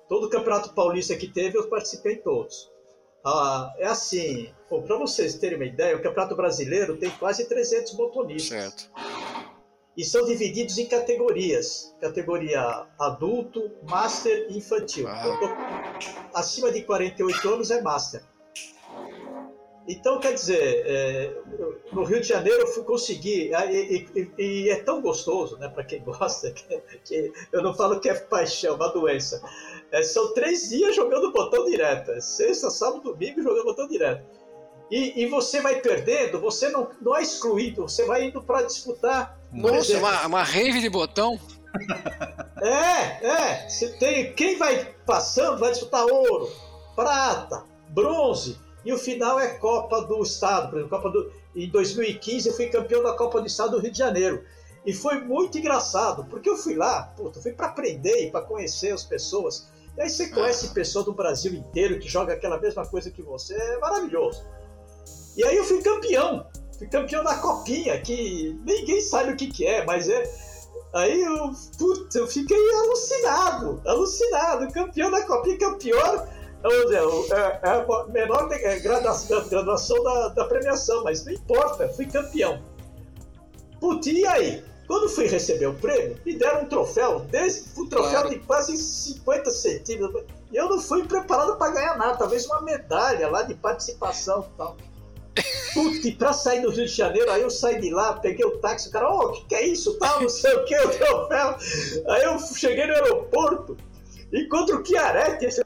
Todo 0.08 0.26
o 0.26 0.30
campeonato 0.30 0.74
paulista 0.74 1.16
que 1.16 1.28
teve, 1.28 1.58
eu 1.58 1.68
participei 1.68 2.14
em 2.14 2.22
todos. 2.22 2.70
Ah, 3.24 3.74
é 3.78 3.86
assim, 3.86 4.50
para 4.68 4.96
vocês 4.96 5.34
terem 5.34 5.56
uma 5.56 5.66
ideia, 5.66 5.96
o 5.96 6.02
campeonato 6.02 6.36
brasileiro 6.36 6.96
tem 6.96 7.10
quase 7.10 7.46
300 7.46 7.92
botonistas. 7.94 8.48
Certo. 8.48 8.90
E 9.96 10.04
são 10.04 10.24
divididos 10.24 10.78
em 10.78 10.86
categorias: 10.86 11.94
categoria 12.00 12.86
adulto, 13.00 13.70
master 13.88 14.46
e 14.48 14.58
infantil. 14.58 15.08
Ah. 15.08 15.22
Tô, 15.22 16.38
acima 16.38 16.70
de 16.70 16.82
48 16.82 17.48
anos 17.48 17.70
é 17.70 17.82
master. 17.82 18.22
Então, 19.88 20.20
quer 20.20 20.34
dizer, 20.34 20.84
é, 20.86 21.32
no 21.90 22.04
Rio 22.04 22.20
de 22.20 22.28
Janeiro 22.28 22.60
eu 22.60 22.66
fui 22.66 22.84
conseguir, 22.84 23.50
e, 23.70 24.06
e, 24.14 24.42
e 24.42 24.68
é 24.68 24.82
tão 24.82 25.00
gostoso, 25.00 25.56
né, 25.56 25.66
para 25.66 25.82
quem 25.82 26.00
gosta, 26.04 26.50
que, 26.50 26.78
que, 27.06 27.32
eu 27.50 27.62
não 27.62 27.72
falo 27.72 27.98
que 27.98 28.10
é 28.10 28.14
paixão, 28.14 28.74
é 28.74 28.76
uma 28.76 28.92
doença. 28.92 29.42
É, 29.90 30.02
são 30.02 30.34
três 30.34 30.68
dias 30.68 30.94
jogando 30.94 31.32
botão 31.32 31.64
direto, 31.64 32.10
é 32.10 32.20
sexta, 32.20 32.68
sábado, 32.68 33.00
domingo 33.00 33.42
jogando 33.42 33.64
botão 33.64 33.88
direto. 33.88 34.22
E, 34.90 35.22
e 35.22 35.26
você 35.26 35.62
vai 35.62 35.80
perdendo, 35.80 36.38
você 36.38 36.68
não, 36.68 36.90
não 37.00 37.16
é 37.16 37.22
excluído, 37.22 37.82
você 37.88 38.04
vai 38.04 38.26
indo 38.26 38.42
para 38.42 38.62
disputar. 38.62 39.38
Nossa, 39.50 39.96
uma, 39.96 40.26
uma 40.26 40.42
rave 40.42 40.80
de 40.80 40.90
botão? 40.90 41.40
É, 42.60 43.24
é. 43.24 43.68
Você 43.68 43.88
tem, 43.98 44.32
quem 44.32 44.58
vai 44.58 44.92
passando 45.06 45.60
vai 45.60 45.70
disputar 45.70 46.04
ouro, 46.04 46.50
prata, 46.96 47.64
bronze 47.90 48.58
e 48.88 48.92
o 48.92 48.96
final 48.96 49.38
é 49.38 49.48
Copa 49.48 50.00
do 50.00 50.22
Estado, 50.22 50.70
por 50.70 50.78
exemplo, 50.78 50.96
Copa 50.96 51.10
do. 51.10 51.30
em 51.54 51.68
2015 51.68 52.48
eu 52.48 52.54
fui 52.54 52.68
campeão 52.68 53.02
da 53.02 53.12
Copa 53.12 53.38
do 53.38 53.46
Estado 53.46 53.72
do 53.72 53.80
Rio 53.80 53.92
de 53.92 53.98
Janeiro. 53.98 54.42
E 54.86 54.94
foi 54.94 55.20
muito 55.20 55.58
engraçado, 55.58 56.24
porque 56.24 56.48
eu 56.48 56.56
fui 56.56 56.74
lá, 56.74 57.02
puta, 57.14 57.38
fui 57.38 57.52
para 57.52 57.66
aprender 57.66 58.24
e 58.24 58.30
para 58.30 58.40
conhecer 58.40 58.90
as 58.90 59.04
pessoas. 59.04 59.68
E 59.94 60.00
aí 60.00 60.08
você 60.08 60.30
conhece 60.30 60.72
pessoas 60.72 61.04
do 61.04 61.12
Brasil 61.12 61.52
inteiro 61.52 61.98
que 61.98 62.08
joga 62.08 62.32
aquela 62.32 62.58
mesma 62.58 62.86
coisa 62.86 63.10
que 63.10 63.20
você, 63.20 63.54
é 63.54 63.78
maravilhoso. 63.78 64.42
E 65.36 65.44
aí 65.44 65.54
eu 65.54 65.64
fui 65.64 65.82
campeão, 65.82 66.46
fui 66.78 66.88
campeão 66.88 67.22
da 67.22 67.34
copinha, 67.34 68.00
que 68.00 68.58
ninguém 68.64 69.02
sabe 69.02 69.32
o 69.32 69.36
que, 69.36 69.48
que 69.48 69.66
é, 69.66 69.84
mas 69.84 70.08
é. 70.08 70.22
Aí 70.94 71.20
eu, 71.20 71.52
putz, 71.78 72.14
eu 72.14 72.26
fiquei 72.26 72.56
alucinado, 72.72 73.82
alucinado, 73.86 74.72
campeão 74.72 75.10
da 75.10 75.26
copinha, 75.26 75.58
que 75.58 75.64
é 76.62 76.68
o 76.68 76.88
pior 76.88 77.38
é, 77.38 77.60
é 77.62 77.70
a 77.70 78.06
menor 78.08 78.48
graduação, 78.82 79.48
graduação 79.48 80.02
da, 80.02 80.28
da, 80.28 80.44
premiação, 80.44 81.04
mas 81.04 81.24
não 81.24 81.32
importa, 81.32 81.88
fui 81.90 82.06
campeão. 82.06 82.60
Putz, 83.80 84.06
e 84.06 84.26
aí? 84.26 84.64
Quando 84.88 85.08
fui 85.08 85.26
receber 85.26 85.66
o 85.66 85.74
prêmio, 85.74 86.18
me 86.24 86.34
deram 86.36 86.62
um 86.62 86.66
troféu, 86.66 87.20
desse, 87.20 87.78
um 87.78 87.86
troféu 87.86 88.22
claro. 88.22 88.30
de 88.30 88.38
quase 88.40 88.76
50 88.76 89.50
centímetros. 89.50 90.24
E 90.50 90.56
eu 90.56 90.68
não 90.68 90.80
fui 90.80 91.06
preparado 91.06 91.56
para 91.58 91.72
ganhar 91.72 91.96
nada, 91.98 92.16
talvez 92.16 92.46
uma 92.46 92.62
medalha 92.62 93.28
lá 93.28 93.42
de 93.42 93.54
participação 93.54 94.46
e 94.50 94.56
tal. 94.56 94.76
Putz, 95.74 96.04
e 96.04 96.12
pra 96.12 96.32
sair 96.32 96.62
do 96.62 96.70
Rio 96.70 96.86
de 96.86 96.92
Janeiro, 96.92 97.30
aí 97.30 97.42
eu 97.42 97.50
saí 97.50 97.80
de 97.80 97.90
lá, 97.90 98.14
peguei 98.14 98.44
o 98.44 98.58
táxi, 98.58 98.88
o 98.88 98.90
cara, 98.90 99.08
ô, 99.08 99.18
oh, 99.18 99.26
o 99.26 99.32
que, 99.32 99.44
que 99.44 99.54
é 99.54 99.66
isso, 99.66 99.96
tal, 99.98 100.22
não 100.22 100.28
sei 100.28 100.54
o 100.54 100.64
que, 100.64 100.76
o 100.76 100.88
troféu. 100.88 101.56
Aí 102.08 102.24
eu 102.24 102.38
cheguei 102.38 102.86
no 102.86 102.94
aeroporto, 102.94 103.76
encontro 104.32 104.80
o 104.80 104.84
Chiaretti, 104.84 105.46
esse 105.46 105.62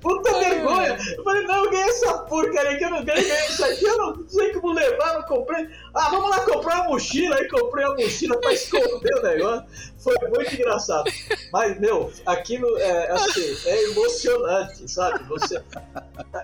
Puta 0.00 0.38
vergonha! 0.38 0.98
Eu 1.16 1.24
falei, 1.24 1.42
não, 1.42 1.64
eu 1.64 1.70
ganhei 1.70 1.88
essa 1.88 2.18
porcaria 2.18 2.78
que 2.78 2.84
eu 2.84 2.90
não 2.90 3.04
ganhei, 3.04 3.24
ganhei 3.28 3.46
isso 3.46 3.64
aqui, 3.64 3.84
eu 3.84 3.96
não 3.98 4.28
sei 4.28 4.52
como 4.52 4.72
levar, 4.72 5.14
não 5.14 5.22
comprei. 5.22 5.66
Ah, 5.94 6.10
vamos 6.10 6.30
lá 6.30 6.40
comprar 6.44 6.82
uma 6.82 6.90
mochila, 6.90 7.36
aí 7.36 7.48
comprei 7.48 7.84
a 7.84 7.94
mochila 7.94 8.40
pra 8.40 8.52
esconder 8.52 9.14
o 9.16 9.22
negócio. 9.22 9.66
Foi 9.98 10.14
muito 10.28 10.54
engraçado. 10.54 11.10
Mas, 11.52 11.80
meu, 11.80 12.12
aquilo 12.24 12.78
é 12.78 13.10
assim, 13.10 13.56
é 13.66 13.84
emocionante, 13.90 14.88
sabe? 14.88 15.24
Você. 15.24 15.56
É, 15.56 15.62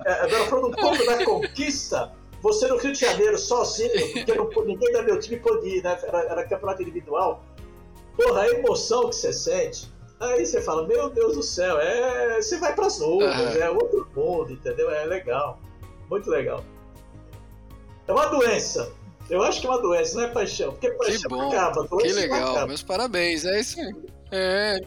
é, 0.07 0.13
agora 0.23 0.47
falando 0.47 0.69
um 0.69 0.73
pouco 0.73 1.07
da 1.07 1.25
conquista. 1.25 2.11
Você 2.43 2.67
no 2.67 2.77
Rio 2.77 2.93
de 2.93 2.99
Janeiro, 2.99 3.39
sozinho, 3.39 4.13
porque 4.13 4.35
não, 4.35 4.51
ninguém 4.65 4.93
da 4.93 5.03
meu 5.03 5.21
time 5.21 5.39
podia 5.39 5.79
ir, 5.79 5.83
né? 5.85 5.97
Era, 6.03 6.23
era 6.25 6.45
campeonato 6.45 6.83
individual. 6.83 7.45
Porra, 8.17 8.43
a 8.43 8.49
emoção 8.51 9.09
que 9.09 9.17
você 9.17 9.33
sente 9.33 9.93
Aí 10.23 10.47
você 10.47 10.63
fala, 10.63 10.87
meu 10.87 11.11
Deus 11.11 11.35
do 11.35 11.43
céu, 11.43 11.81
é... 11.81 12.41
você 12.41 12.57
vai 12.57 12.73
para 12.75 12.87
as 12.87 13.01
nuvens, 13.01 13.57
é 13.57 13.69
outro 13.69 14.09
mundo, 14.15 14.53
entendeu? 14.53 14.89
É 14.89 15.05
legal, 15.05 15.59
muito 16.09 16.31
legal. 16.31 16.65
É 18.07 18.13
uma 18.13 18.27
doença. 18.27 18.93
Eu 19.29 19.43
acho 19.43 19.61
que 19.61 19.67
é 19.67 19.71
uma 19.71 19.83
doença, 19.83 20.17
não 20.17 20.25
é 20.25 20.29
paixão. 20.29 20.71
Porque 20.71 20.93
paixão 20.93 21.23
que 21.23 21.29
bom, 21.29 21.49
acaba, 21.49 21.89
que 21.89 22.13
legal, 22.13 22.53
acaba. 22.53 22.67
meus 22.69 22.83
parabéns, 22.85 23.45
é 23.45 23.61
isso 23.61 23.81
aí. 23.81 23.95
É. 24.31 24.79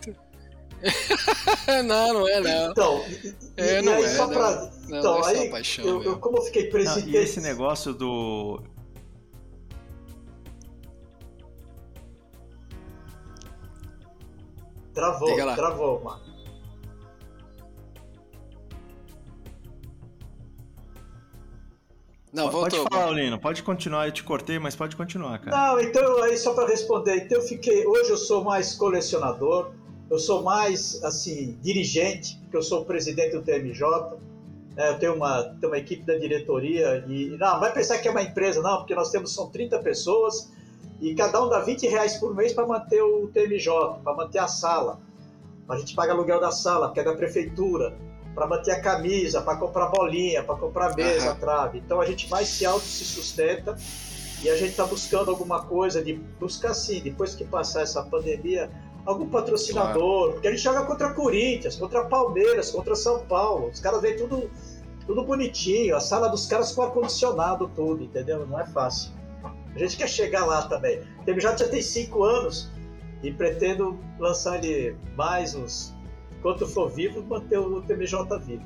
não, 1.84 2.14
não 2.14 2.30
é 2.30 2.40
não. 2.40 2.72
Então, 2.72 3.06
é, 3.58 3.80
e, 3.80 3.82
não 3.82 3.94
aí 3.94 4.04
é, 4.06 4.10
só 4.10 4.28
pra. 4.28 4.72
Não, 4.88 5.00
então, 5.00 5.20
não 5.20 5.30
é 5.30 5.38
aí, 5.38 5.50
paixão, 5.50 5.86
eu, 5.86 6.04
eu, 6.04 6.18
como 6.18 6.38
eu 6.38 6.44
fiquei 6.44 6.70
presidente. 6.70 7.12
Não, 7.12 7.20
e 7.20 7.24
esse 7.24 7.42
negócio 7.42 7.94
do 7.94 8.62
Travou, 14.96 15.36
travou, 15.56 16.02
mano. 16.02 16.36
Não, 22.32 22.50
voltou. 22.50 22.84
Pode 22.84 22.96
falar, 22.96 23.12
Lino, 23.12 23.38
pode 23.38 23.62
continuar. 23.62 24.08
Eu 24.08 24.14
te 24.14 24.24
cortei, 24.24 24.58
mas 24.58 24.74
pode 24.76 24.96
continuar, 24.96 25.40
cara. 25.40 25.56
Não, 25.56 25.80
então, 25.82 26.24
aí 26.24 26.38
só 26.38 26.54
para 26.54 26.68
responder. 26.68 27.26
Então, 27.26 27.40
eu 27.40 27.44
fiquei. 27.44 27.86
Hoje 27.86 28.10
eu 28.10 28.18
sou 28.18 28.44
mais 28.44 28.74
colecionador, 28.74 29.72
eu 30.10 30.18
sou 30.18 30.44
mais, 30.44 31.04
assim, 31.04 31.58
dirigente, 31.62 32.38
porque 32.44 32.58
eu 32.58 32.64
sou 32.64 32.82
o 32.82 32.86
presidente 32.86 33.36
do 33.36 33.42
TMJ. 33.42 33.86
É, 34.78 34.92
eu 34.92 35.00
tenho 35.00 35.16
uma, 35.16 35.44
tenho 35.44 35.72
uma 35.72 35.78
equipe 35.78 36.04
da 36.04 36.18
diretoria 36.18 37.06
e. 37.08 37.38
Não, 37.38 37.60
vai 37.60 37.74
pensar 37.74 37.98
que 38.00 38.08
é 38.08 38.12
uma 38.12 38.24
empresa, 38.24 38.62
não, 38.62 38.78
porque 38.78 38.96
nós 38.96 39.12
temos 39.12 39.34
são 39.34 39.50
30 39.50 39.80
pessoas 39.80 40.52
e 41.00 41.14
cada 41.14 41.44
um 41.44 41.50
dá 41.50 41.60
20 41.60 41.88
reais 41.88 42.16
por 42.18 42.34
mês 42.36 42.54
para 42.54 42.66
manter 42.66 43.02
o 43.02 43.28
TMJ, 43.28 44.02
para 44.04 44.14
manter 44.14 44.40
a 44.40 44.48
sala. 44.48 45.00
A 45.68 45.78
gente 45.78 45.96
paga 45.96 46.14
aluguel 46.14 46.40
da 46.40 46.52
sala, 46.52 46.92
que 46.94 47.00
é 47.00 47.04
da 47.04 47.14
prefeitura, 47.14 47.98
para 48.34 48.48
manter 48.48 48.72
a 48.72 48.82
camisa, 48.82 49.42
para 49.42 49.58
comprar 49.58 49.88
bolinha, 49.88 50.44
para 50.44 50.56
comprar 50.56 50.96
mesa, 50.96 51.32
uhum. 51.32 51.40
trave. 51.40 51.80
Então 51.80 52.00
a 52.00 52.06
gente 52.06 52.30
mais 52.30 52.48
se 52.48 52.66
auto 52.66 52.86
se 52.86 53.04
sustenta 53.04 53.76
e 54.44 54.50
a 54.50 54.56
gente 54.56 54.72
está 54.72 54.86
buscando 54.86 55.32
alguma 55.32 55.64
coisa 55.64 56.04
de 56.04 56.14
buscar 56.14 56.74
sim, 56.74 57.02
depois 57.02 57.34
que 57.34 57.46
passar 57.46 57.82
essa 57.82 58.04
pandemia, 58.04 58.70
algum 59.06 59.28
patrocinador, 59.28 60.18
claro. 60.18 60.32
porque 60.34 60.48
a 60.48 60.52
gente 60.52 60.62
joga 60.62 60.86
contra 60.86 61.14
Corinthians, 61.14 61.76
contra 61.76 62.04
Palmeiras, 62.06 62.72
contra 62.72 62.96
São 62.96 63.26
Paulo. 63.26 63.70
Os 63.70 63.80
caras 63.80 64.02
vêm 64.02 64.18
tudo 64.18 64.50
tudo 65.06 65.24
bonitinho, 65.24 65.96
a 65.96 66.00
sala 66.00 66.28
dos 66.28 66.48
caras 66.48 66.72
com 66.72 66.82
ar 66.82 66.92
condicionado 66.92 67.70
tudo, 67.76 68.04
entendeu? 68.04 68.46
Não 68.48 68.60
é 68.60 68.66
fácil. 68.66 69.12
A 69.76 69.80
gente 69.80 69.98
quer 69.98 70.08
chegar 70.08 70.46
lá 70.46 70.68
também. 70.68 71.02
O 71.20 71.24
TMJ 71.26 71.58
já 71.58 71.68
tem 71.68 71.82
cinco 71.82 72.24
anos 72.24 72.72
e 73.22 73.32
pretendo 73.32 74.00
lançar 74.18 74.64
ele 74.64 74.96
mais 75.16 75.54
uns. 75.54 75.94
Enquanto 76.38 76.66
for 76.66 76.90
vivo, 76.90 77.22
manter 77.24 77.60
o 77.60 77.82
TMJ 77.82 78.40
vivo. 78.40 78.64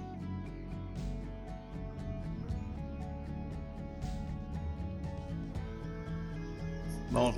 Bom, 7.10 7.34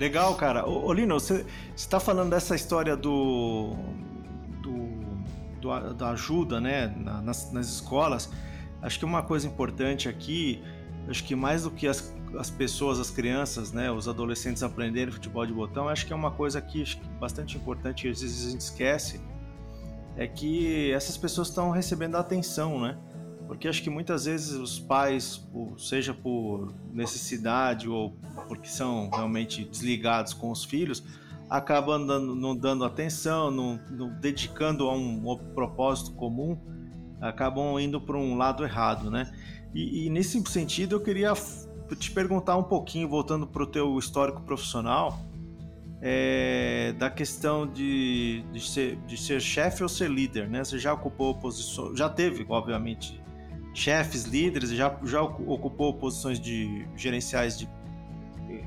legal, 0.00 0.34
cara. 0.34 0.68
Ô, 0.68 0.92
Lino, 0.92 1.14
você 1.14 1.46
está 1.76 2.00
falando 2.00 2.30
dessa 2.30 2.56
história 2.56 2.96
do, 2.96 3.76
do, 4.60 5.94
da 5.94 6.10
ajuda, 6.10 6.60
né, 6.60 6.92
nas, 7.22 7.52
nas 7.52 7.66
escolas. 7.68 8.28
Acho 8.82 8.98
que 8.98 9.04
uma 9.04 9.22
coisa 9.22 9.46
importante 9.46 10.08
aqui, 10.08 10.62
acho 11.08 11.22
que 11.22 11.36
mais 11.36 11.62
do 11.62 11.70
que 11.70 11.86
as 11.86 12.12
as 12.38 12.50
pessoas, 12.50 12.98
as 12.98 13.10
crianças, 13.10 13.72
né, 13.72 13.90
os 13.90 14.08
adolescentes 14.08 14.62
aprenderem 14.62 15.12
futebol 15.12 15.46
de 15.46 15.52
botão, 15.52 15.88
acho 15.88 16.06
que 16.06 16.12
é 16.12 16.16
uma 16.16 16.30
coisa 16.30 16.60
que 16.60 16.84
bastante 17.20 17.56
importante, 17.56 18.08
às 18.08 18.20
vezes 18.20 18.46
a 18.46 18.50
gente 18.50 18.60
esquece, 18.60 19.20
é 20.16 20.26
que 20.26 20.92
essas 20.92 21.16
pessoas 21.16 21.48
estão 21.48 21.70
recebendo 21.70 22.16
atenção, 22.16 22.80
né? 22.80 22.96
Porque 23.46 23.68
acho 23.68 23.82
que 23.82 23.90
muitas 23.90 24.24
vezes 24.24 24.52
os 24.52 24.78
pais, 24.78 25.46
seja 25.76 26.14
por 26.14 26.74
necessidade 26.92 27.88
ou 27.88 28.16
porque 28.48 28.68
são 28.68 29.10
realmente 29.10 29.64
desligados 29.64 30.32
com 30.32 30.50
os 30.50 30.64
filhos, 30.64 31.04
acabam 31.50 32.06
dando, 32.06 32.34
não 32.34 32.56
dando 32.56 32.84
atenção, 32.84 33.50
não, 33.50 33.78
não 33.90 34.08
dedicando 34.18 34.88
a 34.88 34.94
um, 34.94 35.30
um 35.30 35.36
propósito 35.54 36.12
comum, 36.12 36.58
acabam 37.20 37.78
indo 37.78 38.00
para 38.00 38.16
um 38.16 38.36
lado 38.36 38.64
errado, 38.64 39.10
né? 39.10 39.30
E, 39.74 40.06
e, 40.06 40.10
nesse 40.10 40.40
sentido 40.46 40.96
eu 40.96 41.00
queria 41.00 41.34
te 41.98 42.10
perguntar 42.10 42.56
um 42.56 42.62
pouquinho, 42.62 43.08
voltando 43.08 43.46
para 43.46 43.62
o 43.62 43.66
teu 43.66 43.98
histórico 43.98 44.40
profissional, 44.42 45.18
é, 46.00 46.94
da 46.98 47.08
questão 47.08 47.66
de, 47.66 48.44
de 48.52 48.60
ser, 48.60 48.96
de 49.06 49.16
ser 49.16 49.40
chefe 49.40 49.82
ou 49.82 49.88
ser 49.88 50.10
líder, 50.10 50.48
né? 50.48 50.62
Você 50.62 50.78
já 50.78 50.92
ocupou 50.92 51.34
posições, 51.34 51.98
já 51.98 52.08
teve, 52.08 52.44
obviamente, 52.48 53.22
chefes, 53.72 54.24
líderes, 54.24 54.70
já, 54.70 54.96
já 55.04 55.22
ocupou 55.22 55.94
posições 55.94 56.38
de 56.38 56.86
gerenciais 56.96 57.58
de, 57.58 57.68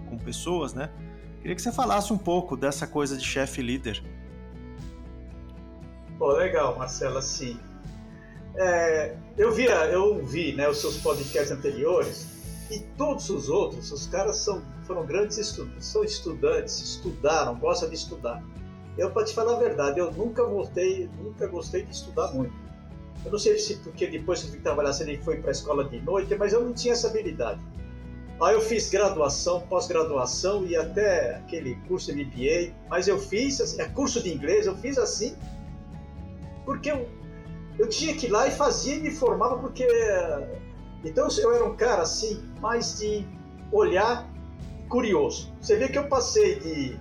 com 0.09 0.18
pessoas, 0.18 0.74
né? 0.74 0.89
Queria 1.41 1.55
que 1.55 1.61
você 1.61 1.72
falasse 1.72 2.11
um 2.11 2.18
pouco 2.18 2.57
dessa 2.57 2.88
coisa 2.88 3.15
de 3.15 3.24
chefe 3.24 3.61
líder. 3.61 4.03
Pô, 6.18 6.32
legal, 6.32 6.78
Marcelo, 6.78 7.20
assim. 7.20 7.59
É, 8.55 9.15
eu 9.38 9.53
via, 9.53 9.86
eu 9.86 10.26
vi 10.26 10.53
né, 10.53 10.68
os 10.68 10.82
seus 10.82 10.97
podcasts 10.97 11.51
anteriores 11.51 12.36
e 12.70 12.80
todos 12.97 13.30
os 13.30 13.49
outros, 13.49 13.91
os 13.91 14.07
caras 14.07 14.38
são, 14.38 14.61
foram 14.86 15.05
grandes 15.05 15.38
estudantes, 15.38 15.86
são 15.86 16.03
estudantes, 16.03 16.80
estudaram, 16.80 17.55
gostam 17.55 17.89
de 17.89 17.95
estudar. 17.95 18.43
Eu, 18.97 19.11
para 19.11 19.26
te 19.26 19.34
falar 19.34 19.53
a 19.53 19.59
verdade, 19.59 19.99
eu 19.99 20.11
nunca 20.11 20.43
voltei, 20.43 21.09
nunca 21.22 21.47
gostei 21.47 21.84
de 21.84 21.91
estudar 21.91 22.34
muito. 22.34 22.53
Eu 23.24 23.32
não 23.32 23.39
sei 23.39 23.57
se 23.57 23.76
porque 23.78 24.07
depois 24.07 24.41
que 24.41 24.47
eu 24.47 24.51
fui 24.51 24.59
trabalhar, 24.59 24.93
se 24.93 25.03
ele 25.03 25.18
foi 25.18 25.38
para 25.38 25.49
a 25.49 25.51
escola 25.51 25.86
de 25.86 25.99
noite, 26.01 26.36
mas 26.36 26.53
eu 26.53 26.63
não 26.63 26.74
tinha 26.74 26.93
essa 26.93 27.07
habilidade. 27.07 27.61
Aí 28.41 28.53
eu 28.53 28.61
fiz 28.61 28.89
graduação, 28.89 29.61
pós-graduação 29.61 30.65
e 30.65 30.76
até 30.76 31.36
aquele 31.38 31.76
curso 31.88 32.13
MBA, 32.13 32.74
mas 32.89 33.07
eu 33.07 33.18
fiz, 33.18 33.59
assim, 33.59 33.82
é 33.82 33.86
curso 33.86 34.22
de 34.22 34.32
inglês, 34.32 34.68
eu 34.68 34.76
fiz 34.78 34.97
assim, 34.97 35.36
porque 36.63 36.91
eu, 36.91 37.07
eu 37.80 37.89
tinha 37.89 38.15
que 38.15 38.28
ir 38.28 38.30
lá 38.30 38.47
e 38.47 38.51
fazia 38.51 38.95
e 38.95 38.99
me 38.99 39.09
formava, 39.09 39.57
porque 39.57 39.88
então 41.03 41.27
eu 41.37 41.53
era 41.53 41.65
um 41.65 41.75
cara 41.75 42.01
assim, 42.01 42.43
mais 42.59 42.99
de 42.99 43.25
olhar 43.71 44.27
curioso. 44.89 45.51
Você 45.61 45.75
vê 45.75 45.87
que 45.87 45.97
eu 45.97 46.07
passei 46.07 46.59
de 46.59 46.99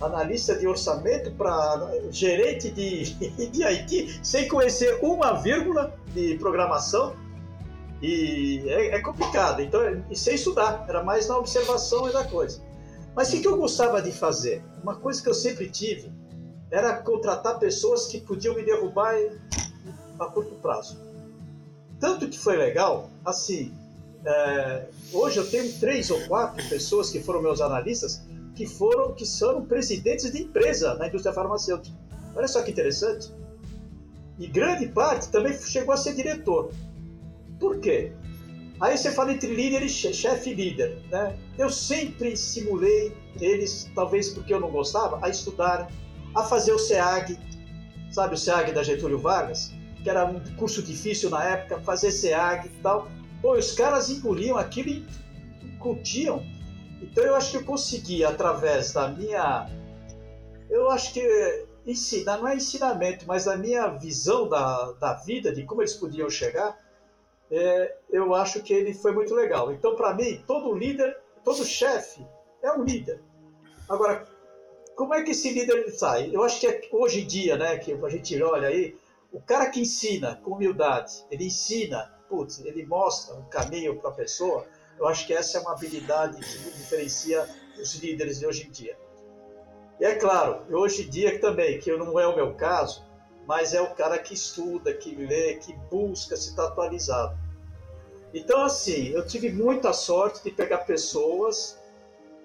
analista 0.00 0.54
de 0.54 0.66
orçamento 0.66 1.30
para 1.32 1.90
gerente 2.10 2.70
de, 2.70 3.14
de 3.48 3.64
IT 3.64 4.20
sem 4.22 4.46
conhecer 4.48 4.98
uma 5.02 5.34
vírgula 5.34 5.94
de 6.12 6.36
programação. 6.38 7.14
E 8.02 8.62
é, 8.66 8.96
é 8.96 9.00
complicado. 9.00 9.62
Então, 9.62 9.80
e 10.10 10.16
sem 10.16 10.34
estudar, 10.34 10.84
era 10.88 11.02
mais 11.02 11.28
na 11.28 11.38
observação 11.38 12.08
e 12.08 12.12
da 12.12 12.24
coisa. 12.24 12.60
Mas 13.14 13.32
o 13.32 13.40
que 13.40 13.48
eu 13.48 13.56
gostava 13.56 14.02
de 14.02 14.12
fazer? 14.12 14.62
Uma 14.82 14.96
coisa 14.96 15.22
que 15.22 15.28
eu 15.28 15.34
sempre 15.34 15.70
tive 15.70 16.12
era 16.70 16.98
contratar 16.98 17.58
pessoas 17.58 18.06
que 18.06 18.20
podiam 18.20 18.54
me 18.54 18.62
derrubar 18.62 19.14
a 20.20 20.26
curto 20.26 20.54
prazo. 20.56 21.05
Tanto 21.98 22.28
que 22.28 22.38
foi 22.38 22.56
legal, 22.56 23.10
assim, 23.24 23.72
é, 24.24 24.86
hoje 25.12 25.38
eu 25.38 25.48
tenho 25.48 25.72
três 25.78 26.10
ou 26.10 26.20
quatro 26.26 26.66
pessoas 26.68 27.10
que 27.10 27.20
foram 27.20 27.42
meus 27.42 27.60
analistas 27.60 28.22
que 28.56 28.66
foram 28.66 29.12
que 29.12 29.26
são 29.26 29.64
presidentes 29.66 30.32
de 30.32 30.42
empresa 30.42 30.94
na 30.94 31.06
indústria 31.06 31.32
farmacêutica. 31.32 31.94
Olha 32.34 32.48
só 32.48 32.62
que 32.62 32.70
interessante. 32.70 33.30
E 34.38 34.46
grande 34.46 34.88
parte 34.88 35.28
também 35.28 35.52
chegou 35.58 35.92
a 35.92 35.96
ser 35.96 36.14
diretor. 36.14 36.72
Por 37.60 37.78
quê? 37.78 38.12
Aí 38.80 38.96
você 38.96 39.10
fala 39.12 39.32
entre 39.32 39.54
líder 39.54 39.82
e 39.82 39.88
chefe 39.88 40.54
líder. 40.54 40.98
Né? 41.10 41.36
Eu 41.58 41.70
sempre 41.70 42.32
estimulei 42.32 43.14
eles, 43.40 43.90
talvez 43.94 44.30
porque 44.30 44.52
eu 44.52 44.60
não 44.60 44.70
gostava, 44.70 45.18
a 45.24 45.28
estudar, 45.28 45.90
a 46.34 46.42
fazer 46.42 46.72
o 46.72 46.78
SEAG, 46.78 47.38
sabe 48.10 48.34
o 48.34 48.38
SEAG 48.38 48.72
da 48.72 48.82
Getúlio 48.82 49.18
Vargas? 49.18 49.72
Que 50.06 50.10
era 50.10 50.24
um 50.24 50.38
curso 50.54 50.84
difícil 50.84 51.30
na 51.30 51.42
época, 51.42 51.80
fazer 51.80 52.12
SEAG 52.12 52.68
e 52.68 52.80
tal. 52.80 53.08
Pô, 53.42 53.54
os 53.54 53.72
caras 53.72 54.08
engoliam 54.08 54.56
aquilo 54.56 54.90
e 54.90 55.04
curtiam. 55.80 56.44
Então 57.02 57.24
eu 57.24 57.34
acho 57.34 57.50
que 57.50 57.56
eu 57.56 57.64
consegui, 57.64 58.24
através 58.24 58.92
da 58.92 59.08
minha. 59.08 59.68
Eu 60.70 60.88
acho 60.90 61.12
que 61.12 61.66
ensinar, 61.84 62.38
não 62.38 62.46
é 62.46 62.54
ensinamento, 62.54 63.26
mas 63.26 63.46
da 63.46 63.56
minha 63.56 63.88
visão 63.88 64.48
da, 64.48 64.92
da 64.92 65.14
vida, 65.14 65.52
de 65.52 65.64
como 65.64 65.82
eles 65.82 65.94
podiam 65.94 66.30
chegar, 66.30 66.78
é, 67.50 67.96
eu 68.08 68.32
acho 68.32 68.62
que 68.62 68.72
ele 68.72 68.94
foi 68.94 69.10
muito 69.10 69.34
legal. 69.34 69.72
Então, 69.72 69.96
para 69.96 70.14
mim, 70.14 70.40
todo 70.46 70.72
líder, 70.72 71.18
todo 71.42 71.64
chefe 71.64 72.24
é 72.62 72.70
um 72.70 72.84
líder. 72.84 73.20
Agora, 73.88 74.24
como 74.94 75.12
é 75.14 75.24
que 75.24 75.32
esse 75.32 75.52
líder 75.52 75.90
sai? 75.90 76.30
Eu 76.32 76.44
acho 76.44 76.60
que 76.60 76.68
é, 76.68 76.80
hoje 76.92 77.22
em 77.22 77.26
dia, 77.26 77.56
né, 77.56 77.76
que 77.76 77.92
a 77.92 78.08
gente 78.08 78.40
olha 78.40 78.68
aí, 78.68 78.94
o 79.36 79.40
cara 79.42 79.68
que 79.68 79.80
ensina 79.80 80.36
com 80.36 80.52
humildade, 80.52 81.26
ele 81.30 81.44
ensina, 81.44 82.10
putz, 82.26 82.64
ele 82.64 82.86
mostra 82.86 83.34
um 83.34 83.44
caminho 83.44 84.00
para 84.00 84.08
a 84.08 84.14
pessoa. 84.14 84.66
Eu 84.98 85.06
acho 85.06 85.26
que 85.26 85.34
essa 85.34 85.58
é 85.58 85.60
uma 85.60 85.72
habilidade 85.72 86.40
que 86.40 86.70
diferencia 86.70 87.46
os 87.78 87.94
líderes 87.96 88.38
de 88.38 88.46
hoje 88.46 88.66
em 88.66 88.70
dia. 88.70 88.98
E 90.00 90.06
é 90.06 90.14
claro, 90.14 90.64
hoje 90.74 91.02
em 91.02 91.10
dia 91.10 91.38
também, 91.38 91.78
que 91.78 91.94
não 91.94 92.18
é 92.18 92.26
o 92.26 92.34
meu 92.34 92.54
caso, 92.54 93.04
mas 93.46 93.74
é 93.74 93.80
o 93.82 93.94
cara 93.94 94.18
que 94.18 94.32
estuda, 94.32 94.94
que 94.94 95.14
lê, 95.14 95.56
que 95.56 95.74
busca 95.90 96.34
se 96.34 96.48
estar 96.48 96.68
atualizado. 96.68 97.38
Então, 98.32 98.64
assim, 98.64 99.08
eu 99.08 99.26
tive 99.26 99.52
muita 99.52 99.92
sorte 99.92 100.42
de 100.44 100.50
pegar 100.50 100.78
pessoas 100.78 101.78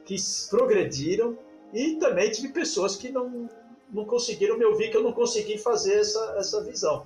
que 0.03 0.17
progrediram 0.49 1.37
e 1.71 1.95
também 1.95 2.29
tive 2.31 2.49
pessoas 2.49 2.97
que 2.97 3.09
não, 3.09 3.49
não 3.91 4.05
conseguiram 4.05 4.57
me 4.57 4.65
ouvir, 4.65 4.89
que 4.89 4.97
eu 4.97 5.03
não 5.03 5.13
consegui 5.13 5.57
fazer 5.57 5.99
essa, 5.99 6.35
essa 6.37 6.63
visão, 6.63 7.05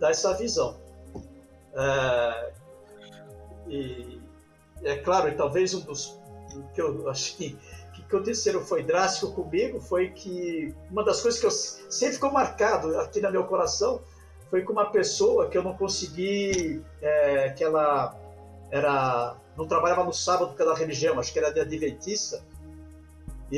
dar 0.00 0.10
essa 0.10 0.34
visão. 0.34 0.76
É, 1.74 2.52
e 3.68 4.20
é 4.82 4.96
claro, 4.96 5.28
e 5.28 5.34
talvez 5.34 5.74
um 5.74 5.80
dos 5.80 6.18
que 6.74 6.80
eu 6.80 7.08
acho 7.08 7.36
que 7.36 7.56
aconteceram 8.06 8.60
foi 8.60 8.82
drástico 8.82 9.32
comigo 9.32 9.80
foi 9.80 10.10
que 10.10 10.74
uma 10.90 11.04
das 11.04 11.20
coisas 11.20 11.40
que 11.40 11.46
eu 11.46 11.50
sempre 11.50 12.14
ficou 12.14 12.30
marcado 12.30 12.98
aqui 13.00 13.20
no 13.20 13.30
meu 13.30 13.44
coração 13.44 14.00
foi 14.50 14.62
com 14.62 14.72
uma 14.72 14.90
pessoa 14.90 15.48
que 15.48 15.58
eu 15.58 15.62
não 15.62 15.76
consegui 15.76 16.82
é, 17.02 17.50
que 17.50 17.64
ela 17.64 18.14
era 18.70 19.36
não 19.56 19.66
trabalhava 19.66 20.04
no 20.04 20.12
sábado 20.12 20.54
pela 20.54 20.76
religião 20.76 21.18
acho 21.18 21.32
que 21.32 21.38
era 21.38 21.50
de 21.50 21.60
adventista 21.60 22.42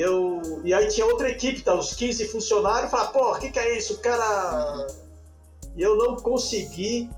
eu 0.00 0.40
e 0.64 0.74
aí 0.74 0.88
tinha 0.88 1.06
outra 1.06 1.30
equipe 1.30 1.62
tá, 1.62 1.74
uns 1.74 1.94
15 1.94 2.28
funcionários 2.28 2.90
falava 2.90 3.12
pô 3.12 3.32
o 3.32 3.38
que, 3.38 3.50
que 3.50 3.58
é 3.58 3.78
isso 3.78 3.94
o 3.94 3.98
cara 3.98 4.86
e 5.76 5.82
eu 5.82 5.96
não 5.96 6.16
consegui 6.16 7.10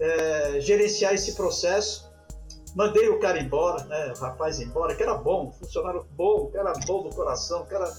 é, 0.00 0.60
gerenciar 0.60 1.14
esse 1.14 1.34
processo 1.34 2.12
Mandei 2.74 3.08
o 3.08 3.18
cara 3.18 3.38
embora, 3.40 3.84
né? 3.84 4.12
O 4.16 4.20
rapaz 4.20 4.60
embora, 4.60 4.94
que 4.94 5.02
era 5.02 5.14
bom, 5.14 5.52
funcionário 5.52 6.06
bom, 6.16 6.50
que 6.50 6.56
era 6.56 6.72
bom 6.86 7.02
do 7.02 7.14
coração, 7.14 7.66
que 7.66 7.74
era... 7.74 7.92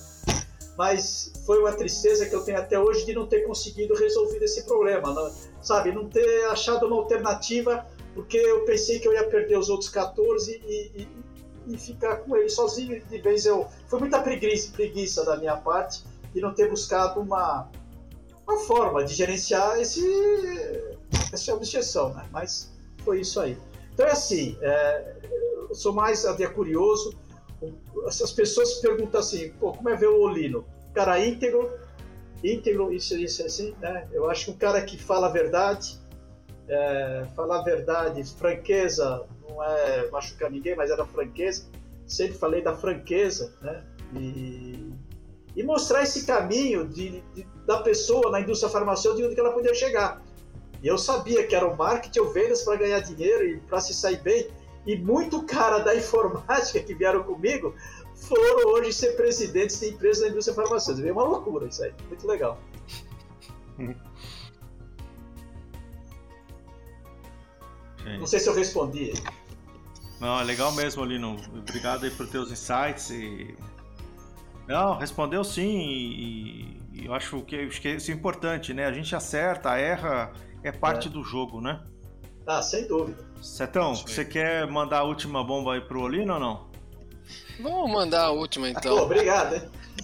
Mas 0.75 1.31
foi 1.45 1.59
uma 1.59 1.71
tristeza 1.71 2.25
que 2.25 2.33
eu 2.33 2.43
tenho 2.43 2.57
até 2.57 2.79
hoje 2.79 3.05
de 3.05 3.13
não 3.13 3.27
ter 3.27 3.41
conseguido 3.45 3.93
resolver 3.93 4.43
esse 4.43 4.63
problema, 4.63 5.13
não, 5.13 5.31
sabe? 5.61 5.91
Não 5.91 6.09
ter 6.09 6.45
achado 6.45 6.87
uma 6.87 6.95
alternativa, 6.95 7.85
porque 8.15 8.37
eu 8.37 8.65
pensei 8.65 8.99
que 8.99 9.07
eu 9.07 9.13
ia 9.13 9.29
perder 9.29 9.59
os 9.59 9.69
outros 9.69 9.91
14 9.91 10.59
e, 10.65 11.03
e, 11.03 11.07
e 11.67 11.77
ficar 11.77 12.17
com 12.17 12.35
ele 12.35 12.49
sozinho. 12.49 13.03
De 13.05 13.17
vez 13.19 13.45
eu. 13.45 13.67
Foi 13.87 13.99
muita 13.99 14.21
preguiça, 14.21 14.71
preguiça 14.71 15.25
da 15.25 15.37
minha 15.37 15.57
parte 15.57 16.03
de 16.33 16.41
não 16.41 16.53
ter 16.53 16.69
buscado 16.69 17.19
uma, 17.19 17.69
uma 18.47 18.59
forma 18.59 19.03
de 19.03 19.13
gerenciar 19.13 19.79
esse, 19.79 20.03
essa 21.31 21.53
objeção, 21.53 22.13
né? 22.13 22.25
Mas 22.31 22.71
foi 23.03 23.21
isso 23.21 23.39
aí. 23.39 23.57
Então 23.93 24.07
é 24.07 24.11
assim, 24.11 24.57
é, 24.61 25.15
eu 25.69 25.75
sou 25.75 25.93
mais 25.93 26.25
até 26.25 26.47
curioso. 26.47 27.13
Essas 28.07 28.31
pessoas 28.31 28.75
perguntam 28.75 29.19
assim, 29.19 29.51
pô, 29.53 29.71
como 29.71 29.89
é 29.89 29.95
ver 29.95 30.09
o 30.09 30.21
Olino? 30.21 30.65
Cara 30.93 31.23
íntegro, 31.25 31.71
íntegro, 32.43 32.91
isso, 32.91 33.15
isso 33.17 33.45
assim, 33.45 33.73
né? 33.79 34.07
Eu 34.11 34.29
acho 34.29 34.45
que 34.45 34.51
um 34.51 34.57
cara 34.57 34.81
que 34.81 34.97
fala 34.97 35.27
a 35.27 35.31
verdade, 35.31 35.99
é, 36.67 37.25
falar 37.35 37.59
a 37.59 37.63
verdade, 37.63 38.23
franqueza, 38.37 39.25
não 39.47 39.63
é 39.63 40.09
machucar 40.09 40.49
ninguém, 40.49 40.75
mas 40.75 40.89
era 40.89 41.05
franqueza. 41.05 41.65
Sempre 42.07 42.37
falei 42.37 42.61
da 42.61 42.75
franqueza, 42.75 43.53
né? 43.61 43.83
E, 44.15 44.93
e 45.55 45.63
mostrar 45.63 46.03
esse 46.03 46.25
caminho 46.25 46.87
de, 46.87 47.21
de, 47.33 47.47
da 47.65 47.81
pessoa 47.81 48.31
na 48.31 48.41
indústria 48.41 48.69
farmacêutica 48.69 49.27
onde 49.27 49.39
ela 49.39 49.51
podia 49.51 49.73
chegar. 49.73 50.21
E 50.81 50.87
eu 50.87 50.97
sabia 50.97 51.47
que 51.47 51.55
era 51.55 51.65
o 51.65 51.75
marketing 51.77 52.19
ou 52.19 52.33
vendas 52.33 52.61
para 52.63 52.75
ganhar 52.75 52.99
dinheiro 52.99 53.45
e 53.45 53.59
para 53.61 53.79
se 53.79 53.93
sair 53.93 54.21
bem. 54.21 54.49
E 54.85 54.97
muito 54.97 55.43
cara 55.43 55.79
da 55.79 55.95
informática 55.95 56.79
que 56.79 56.93
vieram 56.93 57.23
comigo 57.23 57.73
foram 58.15 58.69
hoje 58.73 58.93
ser 58.93 59.15
presidentes 59.15 59.79
de 59.79 59.87
empresas 59.87 60.23
da 60.23 60.29
indústria 60.29 60.55
farmacêutica. 60.55 61.07
É 61.07 61.11
uma 61.11 61.23
loucura 61.23 61.67
isso 61.67 61.83
aí. 61.83 61.93
Muito 62.07 62.27
legal. 62.27 62.59
Não 68.05 68.27
sei 68.27 68.39
se 68.39 68.49
eu 68.49 68.53
respondi. 68.53 69.13
Não, 70.19 70.39
é 70.39 70.43
legal 70.43 70.71
mesmo, 70.71 71.03
Lino. 71.03 71.37
Obrigado 71.57 72.05
aí 72.05 72.11
por 72.11 72.27
teus 72.27 72.51
insights 72.51 73.09
e... 73.09 73.55
Não, 74.67 74.97
respondeu 74.97 75.43
sim 75.43 75.77
e, 75.77 76.81
e 76.93 77.05
eu 77.05 77.13
acho 77.13 77.41
que, 77.41 77.55
acho 77.57 77.81
que 77.81 77.89
isso 77.89 78.11
é 78.11 78.13
importante, 78.13 78.73
né? 78.73 78.85
A 78.85 78.93
gente 78.93 79.13
acerta, 79.13 79.77
erra 79.77 80.31
é 80.63 80.71
parte 80.71 81.09
é. 81.09 81.11
do 81.11 81.21
jogo, 81.23 81.59
né? 81.59 81.81
Ah, 82.47 82.61
sem 82.61 82.87
dúvida. 82.87 83.23
Setão, 83.41 83.95
você 83.95 84.23
quer 84.23 84.65
mandar 84.67 84.99
a 84.99 85.03
última 85.03 85.43
bomba 85.43 85.73
aí 85.73 85.81
pro 85.81 86.01
Olino 86.01 86.35
ou 86.35 86.39
não? 86.39 86.67
Vamos 87.59 87.91
mandar 87.91 88.25
a 88.25 88.31
última 88.31 88.69
então. 88.69 88.97
Pô, 88.97 89.03
obrigado, 89.03 89.55
hein? 89.55 89.63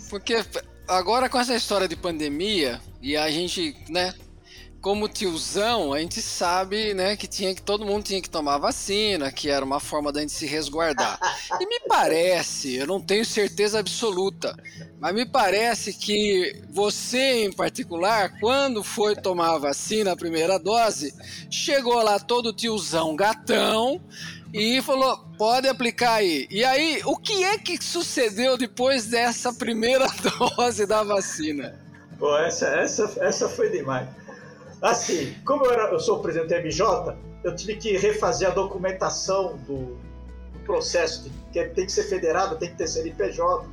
Porque 0.09 0.43
agora 0.87 1.29
com 1.29 1.39
essa 1.39 1.55
história 1.55 1.87
de 1.87 1.95
pandemia 1.95 2.81
e 3.01 3.15
a 3.15 3.29
gente, 3.29 3.75
né, 3.89 4.13
como 4.81 5.09
tiozão, 5.09 5.93
a 5.93 5.99
gente 5.99 6.21
sabe, 6.21 6.93
né, 6.93 7.15
que 7.15 7.27
tinha 7.27 7.53
que 7.53 7.61
todo 7.61 7.85
mundo 7.85 8.03
tinha 8.03 8.21
que 8.21 8.29
tomar 8.29 8.57
vacina, 8.57 9.31
que 9.31 9.49
era 9.49 9.63
uma 9.63 9.79
forma 9.79 10.11
da 10.11 10.21
gente 10.21 10.31
se 10.31 10.45
resguardar. 10.45 11.19
E 11.59 11.65
me 11.65 11.79
parece, 11.87 12.75
eu 12.75 12.87
não 12.87 13.01
tenho 13.01 13.25
certeza 13.25 13.79
absoluta, 13.79 14.55
mas 14.99 15.13
me 15.13 15.25
parece 15.25 15.93
que 15.93 16.61
você 16.69 17.45
em 17.45 17.51
particular, 17.51 18.39
quando 18.39 18.83
foi 18.83 19.15
tomar 19.15 19.55
a 19.55 19.59
vacina, 19.59 20.13
a 20.13 20.17
primeira 20.17 20.57
dose, 20.57 21.13
chegou 21.49 22.01
lá 22.01 22.17
todo 22.17 22.53
tiozão, 22.53 23.15
gatão, 23.15 24.01
e 24.53 24.81
falou: 24.81 25.17
pode 25.37 25.67
aplicar 25.67 26.15
aí. 26.15 26.47
E 26.49 26.63
aí, 26.63 27.01
o 27.05 27.15
que 27.17 27.43
é 27.43 27.57
que 27.57 27.83
sucedeu 27.83 28.57
depois 28.57 29.05
dessa 29.05 29.53
primeira 29.53 30.07
dose 30.57 30.85
da 30.85 31.03
vacina? 31.03 31.79
Pô, 32.17 32.37
essa, 32.37 32.67
essa, 32.67 33.13
essa 33.21 33.47
foi 33.47 33.69
demais. 33.69 34.07
Assim, 34.81 35.35
como 35.45 35.65
eu, 35.65 35.71
era, 35.71 35.91
eu 35.91 35.99
sou 35.99 36.19
presidente 36.19 36.49
do 36.49 36.55
MJ, 36.55 37.17
eu 37.43 37.55
tive 37.55 37.75
que 37.75 37.97
refazer 37.97 38.49
a 38.49 38.53
documentação 38.53 39.57
do, 39.67 39.97
do 40.53 40.59
processo, 40.65 41.29
que 41.51 41.63
tem 41.65 41.85
que 41.85 41.91
ser 41.91 42.03
federado, 42.03 42.57
tem 42.57 42.69
que 42.69 42.77
ter 42.77 42.87
CNPJ, 42.87 43.67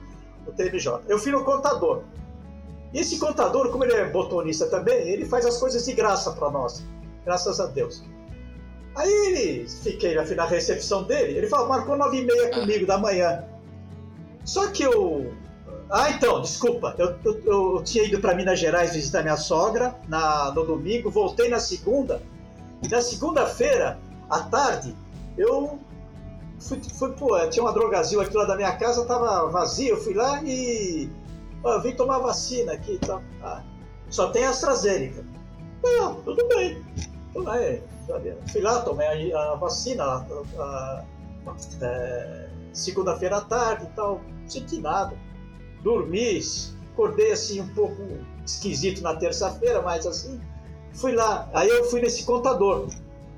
o 0.47 0.53
TMJ. 0.53 1.03
Eu 1.09 1.19
fui 1.19 1.33
no 1.33 1.45
contador. 1.45 2.03
E 2.93 3.01
esse 3.01 3.19
contador, 3.19 3.71
como 3.71 3.85
ele 3.85 3.95
é 3.95 4.09
botonista 4.09 4.67
também, 4.67 5.09
ele 5.09 5.25
faz 5.27 5.45
as 5.45 5.59
coisas 5.59 5.85
de 5.85 5.93
graça 5.93 6.33
para 6.33 6.51
nós. 6.51 6.85
Graças 7.25 7.61
a 7.61 7.67
Deus. 7.67 8.03
Aí 8.95 9.11
ele, 9.11 9.69
fiquei 9.69 10.15
na 10.15 10.47
recepção 10.47 11.03
dele, 11.03 11.37
ele 11.37 11.47
falou, 11.47 11.69
marcou 11.69 11.97
nove 11.97 12.19
e 12.19 12.25
meia 12.25 12.51
comigo 12.51 12.87
da 12.87 12.97
manhã. 12.97 13.45
Só 14.45 14.69
que 14.69 14.83
eu 14.83 15.35
ah, 15.91 16.11
então, 16.11 16.41
desculpa. 16.41 16.95
Eu, 16.99 17.17
eu, 17.25 17.43
eu 17.45 17.83
tinha 17.83 18.05
ido 18.05 18.21
para 18.21 18.35
Minas 18.35 18.59
Gerais 18.59 18.95
visitar 18.95 19.23
minha 19.23 19.37
sogra 19.37 19.95
na, 20.09 20.51
no 20.53 20.65
domingo, 20.65 21.11
voltei 21.11 21.49
na 21.49 21.61
segunda. 21.61 22.21
E 22.83 22.89
na 22.89 23.01
segunda-feira, 23.01 23.99
À 24.29 24.41
tarde, 24.41 24.95
eu 25.39 25.79
fui, 26.59 26.81
fui 26.83 27.13
pô, 27.13 27.39
tinha 27.49 27.65
uma 27.65 27.73
drogazil 27.73 28.21
aqui 28.21 28.37
lá 28.37 28.45
da 28.45 28.57
minha 28.57 28.77
casa, 28.77 29.05
tava 29.07 29.49
vazia, 29.51 29.91
eu 29.91 29.97
fui 29.97 30.15
lá 30.15 30.43
e 30.43 31.09
ó, 31.63 31.79
vim 31.79 31.93
tomar 31.93 32.19
vacina 32.19 32.73
aqui 32.73 32.99
tá? 32.99 33.23
Ah, 33.43 33.63
só 34.11 34.31
tem 34.31 34.45
AstraZeneca. 34.45 35.25
Ah, 35.85 36.17
tudo 36.25 36.47
bem. 36.49 36.85
Então, 37.31 37.55
é, 37.55 37.81
fui 38.51 38.61
lá, 38.61 38.81
tomei 38.81 39.33
a, 39.33 39.53
a 39.53 39.55
vacina 39.55 40.05
a, 40.05 40.25
a, 40.59 41.05
é, 41.83 42.49
segunda-feira 42.73 43.37
à 43.37 43.41
tarde 43.43 43.85
e 43.85 43.89
tal, 43.95 44.21
não 44.43 44.49
senti 44.51 44.81
nada. 44.81 45.17
Dormi, 45.87 46.41
acordei 46.93 47.31
assim 47.31 47.61
um 47.61 47.69
pouco 47.69 48.03
esquisito 48.45 49.03
na 49.03 49.15
terça-feira, 49.15 49.81
mas 49.83 50.05
assim, 50.05 50.41
fui 50.93 51.13
lá. 51.13 51.49
Aí 51.55 51.69
eu 51.69 51.85
fui 51.85 52.01
nesse 52.01 52.25
contador 52.25 52.89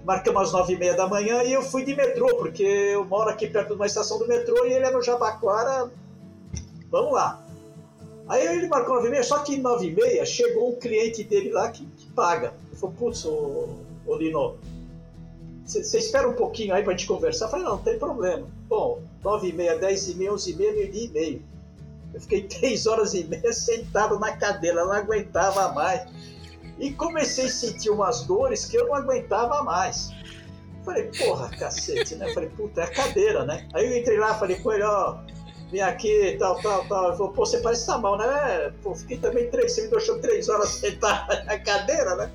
marcamos 0.08 0.44
às 0.44 0.52
nove 0.52 0.72
e 0.72 0.78
meia 0.78 0.96
da 0.96 1.06
manhã 1.06 1.42
e 1.42 1.52
eu 1.52 1.60
fui 1.60 1.84
de 1.84 1.94
metrô, 1.94 2.34
porque 2.36 2.62
eu 2.62 3.04
moro 3.04 3.28
aqui 3.28 3.46
perto 3.46 3.68
de 3.68 3.74
uma 3.74 3.84
estação 3.84 4.18
do 4.18 4.26
metrô 4.26 4.64
e 4.64 4.72
ele 4.72 4.86
é 4.86 4.90
no 4.90 5.02
Jabaquara. 5.02 5.90
Vamos 6.90 7.12
lá. 7.12 7.44
Aí 8.26 8.46
ele 8.46 8.68
marcou 8.68 8.94
nove 8.94 9.08
e 9.08 9.10
meia, 9.10 9.22
só 9.22 9.40
que 9.40 9.58
nove 9.58 9.88
e 9.88 9.94
meia 9.94 10.24
chegou 10.24 10.70
um 10.70 10.76
cliente 10.76 11.22
dele 11.22 11.50
lá 11.50 11.70
que, 11.70 11.84
que 11.84 12.06
paga. 12.12 12.54
Ele 12.68 12.80
falou, 12.80 12.96
putz, 12.98 13.26
ô, 13.26 13.68
ô 14.06 14.16
Lino, 14.16 14.56
você 15.66 15.98
espera 15.98 16.26
um 16.26 16.32
pouquinho 16.32 16.72
aí 16.72 16.82
pra 16.82 16.92
gente 16.92 17.06
conversar? 17.06 17.44
Eu 17.44 17.50
falei, 17.50 17.66
não, 17.66 17.72
não 17.72 17.82
tem 17.82 17.98
problema. 17.98 18.46
Bom, 18.66 19.02
nove 19.22 19.48
e 19.48 19.52
meia, 19.52 19.76
dez 19.76 20.08
e 20.08 20.14
meia, 20.14 20.32
onze 20.32 20.52
e 20.52 20.56
meia, 20.56 20.72
meio 20.72 20.90
dia 20.90 21.04
e 21.04 21.08
meio. 21.08 21.42
Eu 22.14 22.20
fiquei 22.20 22.42
três 22.48 22.86
horas 22.86 23.14
e 23.14 23.24
meia 23.24 23.52
sentado 23.52 24.18
na 24.18 24.36
cadeira, 24.36 24.84
não 24.84 24.92
aguentava 24.92 25.72
mais. 25.72 26.06
E 26.78 26.92
comecei 26.92 27.46
a 27.46 27.50
sentir 27.50 27.90
umas 27.90 28.22
dores 28.22 28.64
que 28.64 28.76
eu 28.76 28.86
não 28.86 28.94
aguentava 28.94 29.62
mais. 29.62 30.10
Falei, 30.84 31.10
porra, 31.18 31.48
cacete, 31.50 32.14
né? 32.14 32.32
Falei, 32.32 32.48
puta, 32.50 32.80
é 32.80 32.84
a 32.84 32.90
cadeira, 32.90 33.44
né? 33.44 33.68
Aí 33.74 33.84
eu 33.84 33.98
entrei 33.98 34.18
lá, 34.18 34.34
falei 34.34 34.56
com 34.56 34.72
ele, 34.72 34.84
ó, 34.84 35.18
vem 35.70 35.82
aqui, 35.82 36.36
tal, 36.38 36.60
tal, 36.62 36.86
tal. 36.86 37.08
Ele 37.08 37.16
falou, 37.16 37.32
pô, 37.32 37.44
você 37.44 37.58
parece 37.58 37.82
que 37.82 37.88
tá 37.88 37.98
mal, 37.98 38.16
né? 38.16 38.72
Pô, 38.82 38.94
fiquei 38.94 39.18
também 39.18 39.50
três, 39.50 39.72
você 39.72 39.82
me 39.82 39.88
deixou 39.88 40.18
três 40.20 40.48
horas 40.48 40.70
sentado 40.80 41.44
na 41.44 41.58
cadeira, 41.58 42.14
né? 42.16 42.30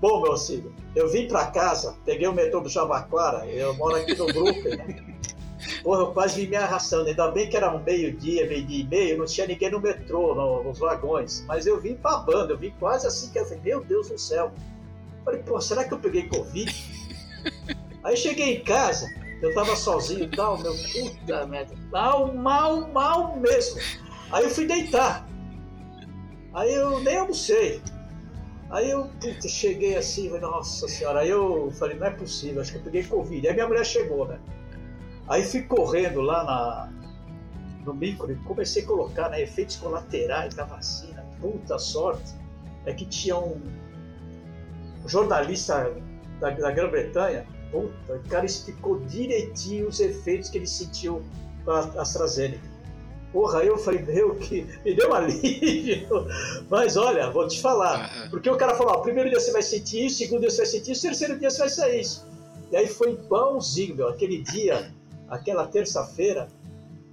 Bom, 0.00 0.22
meu 0.22 0.36
filho, 0.36 0.74
eu 0.94 1.08
vim 1.08 1.28
pra 1.28 1.46
casa, 1.46 1.94
peguei 2.04 2.26
o 2.26 2.32
metrô 2.32 2.60
do 2.60 2.68
Jabaquara, 2.68 3.46
eu 3.46 3.74
moro 3.74 3.96
aqui 3.96 4.14
no 4.16 4.26
Brooklyn, 4.26 4.76
né? 4.76 5.14
Porra, 5.84 6.00
eu 6.00 6.12
quase 6.12 6.40
vi 6.40 6.48
me 6.48 6.56
arrastando. 6.56 7.10
Ainda 7.10 7.30
bem 7.30 7.46
que 7.46 7.58
era 7.58 7.70
um 7.70 7.78
meio-dia, 7.78 8.48
meio-dia 8.48 8.80
e 8.80 8.86
meio, 8.86 9.18
não 9.18 9.26
tinha 9.26 9.46
ninguém 9.46 9.70
no 9.70 9.78
metrô, 9.78 10.34
no, 10.34 10.64
nos 10.64 10.78
vagões. 10.78 11.44
Mas 11.46 11.66
eu 11.66 11.78
vim 11.78 11.94
babando, 11.94 12.54
eu 12.54 12.58
vim 12.58 12.72
quase 12.80 13.06
assim 13.06 13.30
que 13.30 13.38
eu 13.38 13.44
falei, 13.44 13.60
meu 13.62 13.84
Deus 13.84 14.08
do 14.08 14.18
céu. 14.18 14.50
Falei, 15.26 15.42
pô, 15.42 15.60
será 15.60 15.84
que 15.84 15.92
eu 15.92 15.98
peguei 15.98 16.26
Covid? 16.26 16.74
Aí 18.02 18.16
cheguei 18.16 18.56
em 18.56 18.64
casa, 18.64 19.06
eu 19.42 19.54
tava 19.54 19.76
sozinho 19.76 20.24
e 20.24 20.28
tal, 20.28 20.58
meu 20.58 20.74
puta 20.74 21.46
merda. 21.46 21.74
Mal, 21.92 22.32
mal, 22.34 22.88
mal 22.88 23.36
mesmo. 23.36 23.78
Aí 24.32 24.44
eu 24.44 24.50
fui 24.50 24.66
deitar. 24.66 25.28
Aí 26.54 26.72
eu 26.72 27.00
nem 27.00 27.18
almocei. 27.18 27.82
Aí 28.70 28.90
eu 28.90 29.10
puta, 29.20 29.48
cheguei 29.48 29.96
assim, 29.96 30.30
nossa 30.38 30.88
senhora. 30.88 31.20
Aí 31.20 31.28
eu 31.28 31.70
falei, 31.78 31.98
não 31.98 32.06
é 32.06 32.10
possível, 32.10 32.62
acho 32.62 32.72
que 32.72 32.78
eu 32.78 32.82
peguei 32.84 33.04
Covid. 33.04 33.46
Aí 33.46 33.52
minha 33.52 33.68
mulher 33.68 33.84
chegou, 33.84 34.26
né? 34.26 34.38
Aí 35.28 35.42
fui 35.42 35.62
correndo 35.62 36.20
lá 36.20 36.44
na, 36.44 36.92
no 37.84 37.94
micro 37.94 38.30
e 38.30 38.36
comecei 38.36 38.82
a 38.82 38.86
colocar 38.86 39.28
né, 39.30 39.42
efeitos 39.42 39.76
colaterais 39.76 40.54
da 40.54 40.64
vacina. 40.64 41.24
Puta 41.40 41.78
sorte 41.78 42.34
é 42.86 42.92
que 42.92 43.06
tinha 43.06 43.36
um 43.36 43.60
jornalista 45.06 45.94
da, 46.40 46.50
da 46.50 46.70
Grã-Bretanha, 46.70 47.46
puta, 47.70 48.14
o 48.14 48.28
cara 48.28 48.46
explicou 48.46 49.00
direitinho 49.00 49.88
os 49.88 50.00
efeitos 50.00 50.50
que 50.50 50.58
ele 50.58 50.66
sentiu 50.66 51.22
com 51.64 51.70
a 51.70 51.80
AstraZeneca. 52.00 52.74
Porra, 53.32 53.60
aí 53.60 53.66
eu 53.66 53.76
falei, 53.76 54.00
meu, 54.02 54.36
que 54.36 54.62
me 54.84 54.94
deu 54.94 55.10
um 55.10 55.14
alívio. 55.14 56.06
Mas 56.70 56.96
olha, 56.96 57.30
vou 57.30 57.48
te 57.48 57.60
falar. 57.60 58.28
Porque 58.30 58.48
o 58.48 58.56
cara 58.56 58.76
falou, 58.76 58.94
ó, 58.94 58.98
primeiro 58.98 59.28
dia 59.28 59.40
você 59.40 59.50
vai 59.50 59.62
sentir 59.62 60.06
isso, 60.06 60.18
segundo 60.18 60.42
dia 60.42 60.50
você 60.50 60.58
vai 60.58 60.66
sentir 60.66 60.92
isso, 60.92 61.02
terceiro 61.02 61.38
dia 61.38 61.50
você 61.50 61.58
vai 61.58 61.68
sair 61.68 62.00
isso. 62.00 62.24
E 62.70 62.76
aí 62.76 62.86
foi 62.86 63.12
igualzinho, 63.12 63.96
meu. 63.96 64.08
Aquele 64.08 64.40
dia 64.40 64.88
aquela 65.28 65.66
terça-feira, 65.66 66.48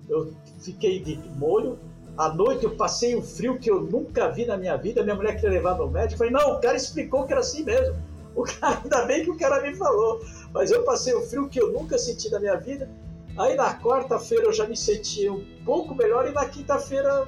eu 0.10 0.34
fiquei 0.60 1.00
de 1.00 1.18
molho. 1.38 1.80
À 2.18 2.30
noite 2.30 2.66
eu 2.66 2.76
passei 2.76 3.16
um 3.16 3.22
frio 3.22 3.58
que 3.58 3.72
eu 3.72 3.82
nunca 3.82 4.30
vi 4.30 4.46
na 4.46 4.58
minha 4.58 4.76
vida. 4.76 5.04
Minha 5.04 5.16
mulher 5.16 5.36
queria 5.36 5.52
levar 5.52 5.78
no 5.78 5.90
médico. 5.90 6.18
Falei, 6.18 6.34
não, 6.34 6.58
o 6.58 6.62
cara 6.62 6.76
explicou 6.76 7.26
que 7.26 7.32
era 7.32 7.42
assim 7.42 7.64
mesmo. 7.64 7.96
O 8.34 8.44
cara, 8.44 8.80
ainda 8.82 9.06
bem 9.08 9.26
que 9.26 9.30
o 9.30 9.38
cara 9.38 9.62
me 9.62 9.76
falou. 9.76 10.22
Mas 10.54 10.72
eu 10.72 10.86
passei 10.86 11.14
um 11.14 11.22
frio 11.22 11.50
que 11.50 11.62
eu 11.62 11.74
nunca 11.74 11.98
senti 11.98 12.30
na 12.30 12.40
minha 12.40 12.56
vida. 12.56 12.90
Aí 13.38 13.56
na 13.56 13.78
quarta-feira 13.78 14.46
eu 14.46 14.54
já 14.54 14.66
me 14.66 14.78
senti 14.78 15.30
um 15.30 15.44
pouco 15.66 15.94
melhor 15.94 16.26
e 16.26 16.32
na 16.32 16.46
quinta-feira 16.46 17.28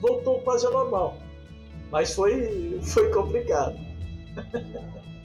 voltou 0.00 0.40
quase 0.40 0.66
ao 0.66 0.72
normal. 0.72 1.16
Mas 1.92 2.12
foi, 2.12 2.80
foi 2.82 3.12
complicado. 3.12 3.76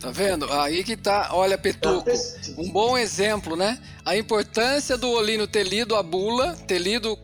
Tá 0.00 0.10
vendo? 0.10 0.50
Aí 0.50 0.82
que 0.82 0.96
tá, 0.96 1.28
olha, 1.32 1.58
Petuco, 1.58 2.10
um 2.56 2.70
bom 2.70 2.96
exemplo, 2.96 3.54
né? 3.54 3.78
A 4.04 4.16
importância 4.16 4.96
do 4.96 5.10
Olino 5.10 5.46
ter 5.46 5.62
lido 5.62 5.94
a 5.94 6.02
bula, 6.02 6.56
ter 6.66 6.78
lido 6.78 7.18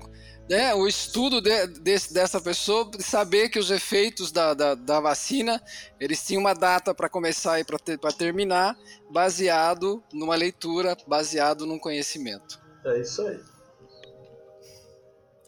né, 0.48 0.74
o 0.74 0.86
estudo 0.86 1.40
de, 1.40 1.66
de, 1.66 2.12
dessa 2.12 2.40
pessoa, 2.40 2.90
saber 3.00 3.48
que 3.48 3.58
os 3.58 3.70
efeitos 3.70 4.30
da, 4.30 4.54
da, 4.54 4.74
da 4.74 5.00
vacina, 5.00 5.60
eles 5.98 6.24
tinham 6.24 6.40
uma 6.40 6.54
data 6.54 6.94
para 6.94 7.08
começar 7.08 7.58
e 7.58 7.64
para 7.64 7.78
ter, 7.78 7.98
terminar, 8.16 8.76
baseado 9.10 10.02
numa 10.12 10.36
leitura, 10.36 10.96
baseado 11.06 11.66
num 11.66 11.78
conhecimento. 11.78 12.60
É 12.84 13.00
isso 13.00 13.26
aí. 13.26 13.40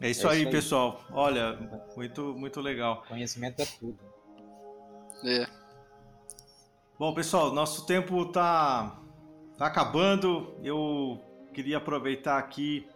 É 0.01 0.11
isso, 0.11 0.27
é 0.27 0.31
aí, 0.31 0.39
isso 0.39 0.47
aí, 0.47 0.51
pessoal. 0.51 1.05
Olha, 1.13 1.59
muito, 1.97 2.35
muito 2.35 2.61
legal. 2.61 3.05
Conhecimento 3.07 3.61
é 3.61 3.67
tudo. 3.67 3.99
É. 5.25 5.58
Bom, 6.99 7.15
pessoal, 7.15 7.53
nosso 7.53 7.87
tempo 7.87 8.25
tá, 8.25 9.01
tá 9.57 9.67
acabando. 9.67 10.53
Eu 10.65 11.23
queria 11.55 11.77
aproveitar 11.77 12.39
aqui, 12.39 12.89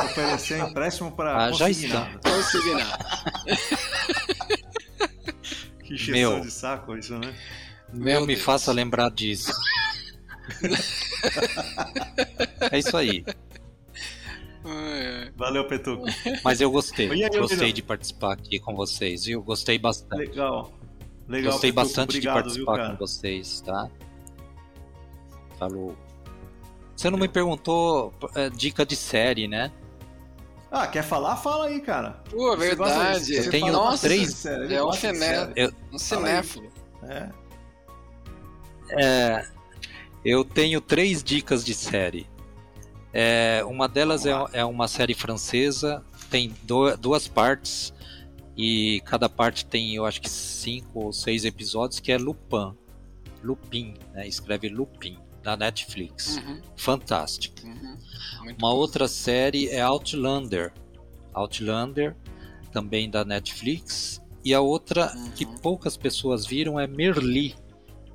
Oferecer 0.04 0.60
empréstimo 0.60 1.10
para 1.10 1.46
ah, 1.46 1.52
já 1.52 1.68
está. 1.68 2.08
Consignar. 2.22 2.98
que 5.84 5.98
cheio 5.98 6.40
de 6.40 6.50
saco 6.52 6.96
isso, 6.96 7.18
né? 7.18 7.34
Meu, 7.92 8.20
me 8.20 8.34
Deus. 8.34 8.42
faça 8.42 8.72
lembrar 8.72 9.10
disso. 9.10 9.52
É 12.72 12.78
isso 12.78 12.96
aí. 12.96 13.24
Valeu, 15.36 15.66
Petuco. 15.66 16.04
Mas 16.44 16.60
eu 16.60 16.70
gostei. 16.70 17.10
Aí, 17.10 17.38
gostei 17.38 17.72
de 17.72 17.82
participar 17.82 18.34
aqui 18.34 18.58
com 18.58 18.74
vocês, 18.74 19.24
viu? 19.24 19.42
Gostei 19.42 19.78
bastante. 19.78 20.18
Legal. 20.18 20.72
Legal 21.28 21.52
gostei 21.52 21.72
Petuco. 21.72 21.86
bastante 21.86 22.16
Obrigado, 22.16 22.36
de 22.36 22.42
participar 22.42 22.76
viu, 22.76 22.90
com 22.90 22.96
vocês, 22.96 23.60
tá? 23.62 23.90
Falou. 25.60 25.94
Você 26.96 27.10
não 27.10 27.18
me 27.18 27.28
perguntou 27.28 28.14
é, 28.34 28.48
dica 28.48 28.84
de 28.84 28.96
série, 28.96 29.46
né? 29.46 29.70
Ah, 30.70 30.86
quer 30.86 31.02
falar? 31.04 31.36
Fala 31.36 31.66
aí, 31.66 31.80
cara. 31.80 32.22
Pô, 32.30 32.56
verdade. 32.56 33.34
Eu 33.34 33.50
tenho 33.50 33.72
Nossa, 33.72 34.06
três. 34.06 34.46
É 34.46 34.82
um, 34.82 34.92
ciné... 34.92 35.52
eu... 35.54 35.70
um 35.92 35.98
cinéfilo. 35.98 36.70
É. 37.02 37.28
é. 38.92 39.46
Eu 40.24 40.44
tenho 40.44 40.80
três 40.80 41.22
dicas 41.22 41.62
de 41.62 41.74
série. 41.74 42.26
É, 43.12 43.62
uma 43.66 43.86
delas 43.86 44.24
é, 44.24 44.32
é, 44.52 44.64
uma 44.64 44.88
série 44.88 45.14
francesa, 45.14 46.02
tem 46.30 46.54
do, 46.62 46.96
duas 46.96 47.26
partes 47.26 47.92
e 48.56 49.02
cada 49.04 49.28
parte 49.28 49.66
tem, 49.66 49.96
eu 49.96 50.06
acho 50.06 50.20
que 50.20 50.30
cinco 50.30 51.06
ou 51.06 51.12
seis 51.12 51.44
episódios, 51.44 52.00
que 52.00 52.12
é 52.12 52.16
Lupin. 52.16 52.74
Lupin, 53.42 53.94
né? 54.12 54.28
Escreve 54.28 54.68
Lupin 54.68 55.18
da 55.42 55.56
Netflix. 55.56 56.36
Uhum. 56.36 56.60
Fantástico. 56.76 57.56
Uhum. 57.64 57.98
Uma 58.58 58.72
outra 58.72 59.08
série 59.08 59.68
é 59.68 59.80
Outlander. 59.80 60.72
Outlander, 61.32 62.16
também 62.72 63.10
da 63.10 63.24
Netflix. 63.24 64.20
E 64.44 64.54
a 64.54 64.60
outra 64.60 65.14
uhum. 65.14 65.30
que 65.32 65.46
poucas 65.46 65.96
pessoas 65.96 66.46
viram 66.46 66.78
é 66.78 66.86
Merli. 66.86 67.54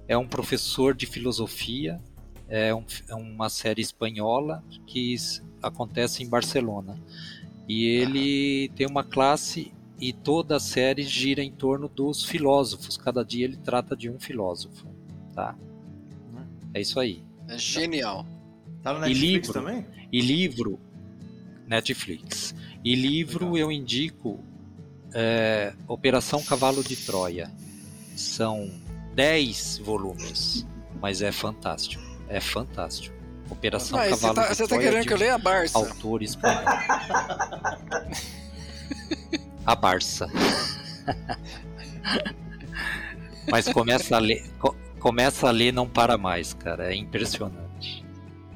É 0.08 0.18
um 0.18 0.28
professor 0.28 0.96
de 0.96 1.06
filosofia. 1.06 2.00
É, 2.48 2.74
um, 2.74 2.86
é 3.10 3.16
uma 3.16 3.50
série 3.50 3.82
espanhola 3.82 4.64
que 4.86 5.16
acontece 5.62 6.24
em 6.24 6.30
Barcelona. 6.30 7.00
E 7.68 7.86
ele 7.86 8.70
tem 8.76 8.86
uma 8.86 9.04
classe 9.04 9.74
e 10.00 10.14
toda 10.14 10.58
a 10.58 10.60
série 10.60 11.04
gira 11.04 11.42
em 11.42 11.52
torno 11.52 11.88
dos 11.88 12.24
filósofos. 12.24 12.98
Cada 12.98 13.24
dia 13.24 13.46
ele 13.46 13.58
trata 13.58 13.96
de 13.96 14.10
um 14.10 14.20
filósofo, 14.20 14.88
tá? 15.34 15.58
É 16.76 16.82
isso 16.82 17.00
aí. 17.00 17.24
É 17.48 17.58
genial. 17.58 18.28
Tá 18.84 18.94
no 18.94 19.00
Netflix 19.00 19.24
e 19.24 19.32
livro, 19.32 19.54
também? 19.54 19.88
E 20.12 20.22
livro, 20.22 20.80
Netflix. 21.66 22.54
E 22.84 22.94
livro 22.96 23.54
Legal. 23.54 23.60
eu 23.60 23.72
indico 23.72 24.44
é, 25.14 25.74
Operação 25.88 26.44
Cavalo 26.44 26.84
de 26.84 26.98
Troia. 26.98 27.50
São 28.18 28.70
10 29.14 29.78
volumes, 29.80 30.68
mas 31.02 31.22
é 31.22 31.32
fantástico. 31.32 32.04
É 32.28 32.42
fantástico. 32.42 33.16
Operação 33.50 33.98
mas 33.98 34.10
Cavalo 34.10 34.36
tá, 34.36 34.42
de 34.42 34.48
você 34.50 34.68
Troia. 34.68 34.68
Você 34.68 34.70
tá 34.76 34.80
querendo 34.92 35.08
que 35.08 35.14
eu 35.14 35.18
leia 35.18 35.36
a 35.36 35.38
Barça? 35.38 35.78
Autor 35.78 36.24
espanhol. 36.24 36.60
a 39.66 39.76
Barça. 39.76 40.28
mas 43.50 43.70
começa 43.70 44.18
a 44.18 44.20
ler 44.20 44.44
começa 45.06 45.48
a 45.48 45.52
ler 45.52 45.72
não 45.72 45.88
para 45.88 46.18
mais, 46.18 46.52
cara. 46.52 46.92
É 46.92 46.96
impressionante. 46.96 48.04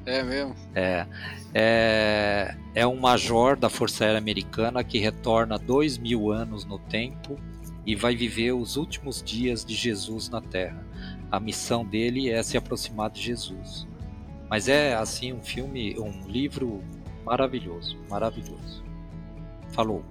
É 0.04 0.20
mesmo? 0.20 0.56
É. 0.74 1.06
É, 1.54 2.56
é 2.74 2.84
um 2.84 2.98
major 2.98 3.56
da 3.56 3.68
Força 3.70 4.04
Aérea 4.04 4.18
Americana 4.18 4.82
que 4.82 4.98
retorna 4.98 5.56
dois 5.56 5.96
mil 5.96 6.32
anos 6.32 6.64
no 6.64 6.76
tempo 6.76 7.36
e 7.86 7.94
vai 7.94 8.16
viver 8.16 8.50
os 8.50 8.76
últimos 8.76 9.22
dias 9.22 9.64
de 9.64 9.76
Jesus 9.76 10.28
na 10.28 10.40
Terra. 10.40 10.84
A 11.30 11.38
missão 11.38 11.84
dele 11.84 12.28
é 12.28 12.42
se 12.42 12.56
aproximar 12.56 13.10
de 13.10 13.22
Jesus. 13.22 13.86
Mas 14.48 14.66
é 14.66 14.94
assim 14.94 15.32
um 15.32 15.40
filme, 15.40 15.96
um 16.00 16.26
livro 16.26 16.82
maravilhoso, 17.24 17.96
maravilhoso. 18.10 18.82
Falou. 19.68 20.04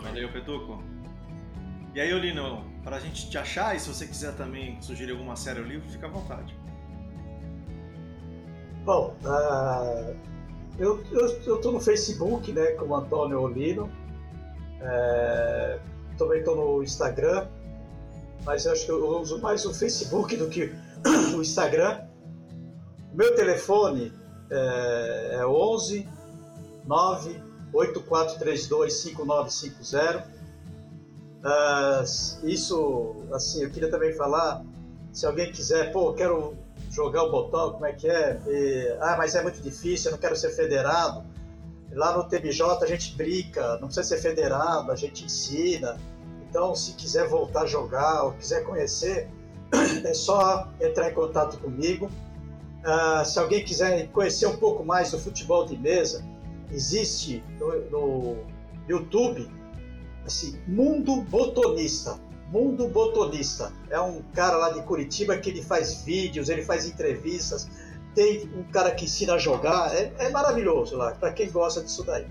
Valeu, 0.00 0.30
Petuco. 0.30 0.80
E 1.96 2.00
aí, 2.02 2.12
Olino, 2.12 2.62
para 2.84 2.96
a 2.96 3.00
gente 3.00 3.30
te 3.30 3.38
achar 3.38 3.74
e 3.74 3.80
se 3.80 3.88
você 3.88 4.06
quiser 4.06 4.36
também 4.36 4.78
sugerir 4.82 5.12
alguma 5.12 5.34
série 5.34 5.60
ou 5.60 5.66
livro, 5.66 5.88
fica 5.88 6.06
à 6.06 6.10
vontade. 6.10 6.54
Bom, 8.84 9.16
uh, 9.24 10.14
eu, 10.78 11.02
tô 11.62 11.72
no 11.72 11.80
Facebook, 11.80 12.52
né, 12.52 12.72
como 12.72 12.94
Antônio 12.94 13.40
Olino. 13.40 13.90
É, 14.78 15.78
também 16.18 16.40
estou 16.40 16.54
no 16.54 16.82
Instagram, 16.82 17.48
mas 18.44 18.66
acho 18.66 18.84
que 18.84 18.92
eu 18.92 19.18
uso 19.18 19.40
mais 19.40 19.64
o 19.64 19.72
Facebook 19.72 20.36
do 20.36 20.50
que 20.50 20.70
o 21.34 21.40
Instagram. 21.40 22.02
Meu 23.14 23.34
telefone 23.34 24.12
é, 24.50 25.38
é 25.40 25.46
11 25.46 26.06
9 26.84 27.42
8432 27.72 28.92
5950 28.92 30.35
Uh, 31.46 32.02
isso, 32.42 33.14
assim, 33.32 33.62
eu 33.62 33.70
queria 33.70 33.88
também 33.88 34.12
falar, 34.14 34.64
se 35.12 35.24
alguém 35.24 35.52
quiser, 35.52 35.92
pô, 35.92 36.12
quero 36.12 36.56
jogar 36.90 37.22
o 37.22 37.30
botão, 37.30 37.74
como 37.74 37.86
é 37.86 37.92
que 37.92 38.08
é? 38.08 38.40
E, 38.48 38.96
ah, 39.00 39.14
mas 39.16 39.36
é 39.36 39.42
muito 39.44 39.62
difícil, 39.62 40.10
eu 40.10 40.12
não 40.14 40.18
quero 40.18 40.34
ser 40.34 40.50
federado. 40.50 41.24
Lá 41.92 42.16
no 42.16 42.24
TBJ 42.24 42.82
a 42.82 42.86
gente 42.86 43.14
brinca, 43.16 43.78
não 43.78 43.86
precisa 43.86 44.02
ser 44.02 44.18
federado, 44.18 44.90
a 44.90 44.96
gente 44.96 45.24
ensina. 45.24 45.96
Então, 46.50 46.74
se 46.74 46.94
quiser 46.94 47.28
voltar 47.28 47.62
a 47.62 47.66
jogar 47.66 48.24
ou 48.24 48.32
quiser 48.32 48.64
conhecer, 48.64 49.28
é 50.04 50.14
só 50.14 50.68
entrar 50.80 51.10
em 51.10 51.14
contato 51.14 51.58
comigo. 51.58 52.10
Uh, 52.84 53.24
se 53.24 53.38
alguém 53.38 53.64
quiser 53.64 54.08
conhecer 54.08 54.46
um 54.46 54.56
pouco 54.56 54.84
mais 54.84 55.12
do 55.12 55.18
futebol 55.18 55.64
de 55.64 55.76
mesa, 55.78 56.24
existe 56.72 57.40
no, 57.60 57.90
no 57.90 58.36
YouTube 58.88 59.48
assim, 60.26 60.58
Mundo 60.66 61.22
Botonista. 61.22 62.18
Mundo 62.50 62.88
Botonista. 62.88 63.72
É 63.90 64.00
um 64.00 64.22
cara 64.34 64.56
lá 64.56 64.70
de 64.70 64.82
Curitiba 64.82 65.36
que 65.36 65.50
ele 65.50 65.62
faz 65.62 66.02
vídeos, 66.02 66.48
ele 66.48 66.62
faz 66.62 66.86
entrevistas, 66.86 67.68
tem 68.14 68.48
um 68.56 68.64
cara 68.64 68.90
que 68.90 69.04
ensina 69.04 69.34
a 69.34 69.38
jogar. 69.38 69.94
É, 69.94 70.12
é 70.18 70.28
maravilhoso 70.30 70.96
lá, 70.96 71.12
para 71.12 71.32
quem 71.32 71.50
gosta 71.50 71.82
disso 71.82 72.04
daí. 72.04 72.26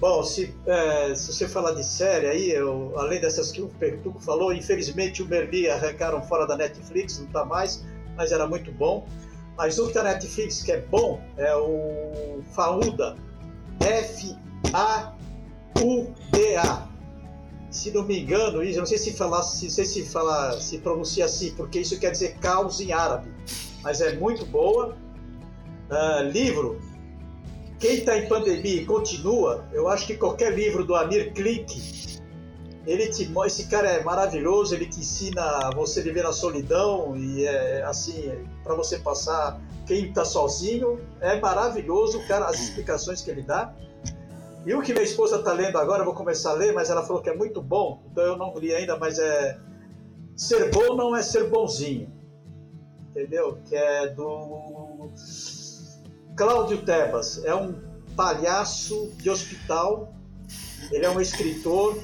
Bom, 0.00 0.22
se, 0.24 0.52
é, 0.66 1.14
se 1.14 1.32
você 1.32 1.48
falar 1.48 1.72
de 1.72 1.84
série 1.84 2.26
aí, 2.26 2.50
eu, 2.50 2.92
além 2.96 3.20
dessas 3.20 3.52
que 3.52 3.62
o 3.62 3.68
Pertuco 3.68 4.18
falou, 4.20 4.52
infelizmente 4.52 5.22
o 5.22 5.26
Merli 5.28 5.70
arrancaram 5.70 6.20
fora 6.22 6.44
da 6.44 6.56
Netflix, 6.56 7.18
não 7.20 7.26
está 7.26 7.44
mais, 7.44 7.84
mas 8.16 8.32
era 8.32 8.46
muito 8.48 8.72
bom. 8.72 9.06
Mas 9.56 9.78
o 9.78 9.84
que 9.84 9.90
está 9.90 10.02
na 10.02 10.14
Netflix 10.14 10.62
que 10.62 10.72
é 10.72 10.80
bom 10.80 11.22
é 11.36 11.54
o 11.54 12.42
Fauda, 12.52 13.16
F-A 13.80 15.14
UDA. 15.82 16.88
Se 17.70 17.90
não 17.90 18.04
me 18.04 18.20
engano, 18.20 18.62
isso, 18.62 18.78
não 18.78 18.86
sei 18.86 18.98
se 18.98 19.14
falar, 19.14 19.42
se, 19.42 19.70
sei 19.70 19.86
se 19.86 20.04
falar, 20.04 20.60
se 20.60 20.78
pronuncia 20.78 21.24
assim, 21.24 21.52
porque 21.52 21.80
isso 21.80 21.98
quer 21.98 22.10
dizer 22.10 22.36
caos 22.38 22.80
em 22.80 22.92
árabe, 22.92 23.32
mas 23.82 24.00
é 24.00 24.14
muito 24.16 24.44
boa. 24.44 24.96
Uh, 25.90 26.28
livro. 26.30 26.80
Quem 27.78 27.96
está 27.96 28.16
em 28.16 28.28
pandemia 28.28 28.82
e 28.82 28.84
continua, 28.84 29.66
eu 29.72 29.88
acho 29.88 30.06
que 30.06 30.16
qualquer 30.16 30.54
livro 30.54 30.84
do 30.84 30.94
Amir 30.94 31.32
Klink, 31.32 32.20
ele 32.86 33.08
te, 33.08 33.30
esse 33.46 33.66
cara 33.66 33.88
é 33.88 34.04
maravilhoso, 34.04 34.74
ele 34.74 34.86
te 34.86 35.00
ensina 35.00 35.70
você 35.74 36.00
viver 36.00 36.22
na 36.22 36.32
solidão 36.32 37.16
e 37.16 37.44
é 37.44 37.82
assim, 37.82 38.30
para 38.62 38.74
você 38.74 38.98
passar 38.98 39.60
quem 39.86 40.06
está 40.06 40.24
sozinho, 40.24 41.00
é 41.20 41.40
maravilhoso, 41.40 42.20
cara, 42.26 42.46
as 42.46 42.60
explicações 42.60 43.20
que 43.20 43.30
ele 43.30 43.42
dá. 43.42 43.74
E 44.64 44.74
o 44.74 44.82
que 44.82 44.92
minha 44.92 45.04
esposa 45.04 45.36
está 45.36 45.52
lendo 45.52 45.76
agora, 45.76 46.02
eu 46.02 46.04
vou 46.04 46.14
começar 46.14 46.50
a 46.50 46.54
ler, 46.54 46.72
mas 46.72 46.88
ela 46.88 47.04
falou 47.04 47.20
que 47.20 47.28
é 47.28 47.34
muito 47.34 47.60
bom, 47.60 48.02
então 48.10 48.24
eu 48.24 48.36
não 48.36 48.56
li 48.56 48.72
ainda, 48.74 48.96
mas 48.96 49.18
é. 49.18 49.58
Ser 50.36 50.70
bom 50.70 50.96
não 50.96 51.14
é 51.14 51.22
ser 51.22 51.50
bonzinho. 51.50 52.10
Entendeu? 53.10 53.58
Que 53.66 53.76
é 53.76 54.08
do. 54.08 55.10
Cláudio 56.36 56.82
Tebas. 56.84 57.44
É 57.44 57.54
um 57.54 57.74
palhaço 58.16 59.12
de 59.16 59.28
hospital, 59.28 60.14
ele 60.90 61.04
é 61.04 61.10
um 61.10 61.20
escritor, 61.20 61.98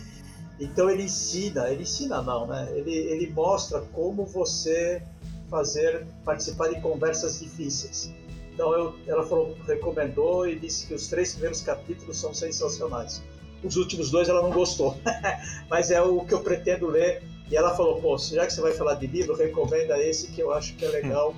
então 0.61 0.91
ele 0.91 1.05
ensina, 1.05 1.71
ele 1.71 1.83
ensina 1.83 2.21
não, 2.23 2.47
né? 2.47 2.69
Ele, 2.73 2.93
ele 2.93 3.31
mostra 3.31 3.81
como 3.93 4.25
você 4.27 5.03
fazer, 5.49 6.07
participar 6.25 6.69
de 6.69 6.81
conversas 6.81 7.39
difíceis. 7.39 8.13
Então 8.59 8.73
eu, 8.73 8.93
ela 9.07 9.25
falou, 9.25 9.57
recomendou 9.69 10.45
e 10.49 10.59
disse 10.59 10.85
que 10.85 10.93
os 10.93 11.07
três 11.07 11.31
primeiros 11.31 11.63
capítulos 11.63 12.21
são 12.21 12.35
sensacionais. 12.35 13.23
Os 13.63 13.77
últimos 13.77 14.11
dois 14.11 14.29
ela 14.29 14.43
não 14.43 14.51
gostou, 14.51 14.97
mas 15.71 15.93
é 15.93 16.03
o 16.03 16.25
que 16.25 16.35
eu 16.35 16.41
pretendo 16.41 16.89
ler. 16.89 17.23
E 17.49 17.57
ela 17.57 17.77
falou, 17.77 18.01
pô, 18.03 18.19
já 18.19 18.45
que 18.45 18.53
você 18.53 18.61
vai 18.61 18.73
falar 18.73 18.95
de 18.95 19.07
livro, 19.07 19.37
recomenda 19.37 19.97
esse 20.03 20.27
que 20.33 20.41
eu 20.41 20.53
acho 20.53 20.75
que 20.75 20.85
é 20.85 20.89
legal 20.89 21.37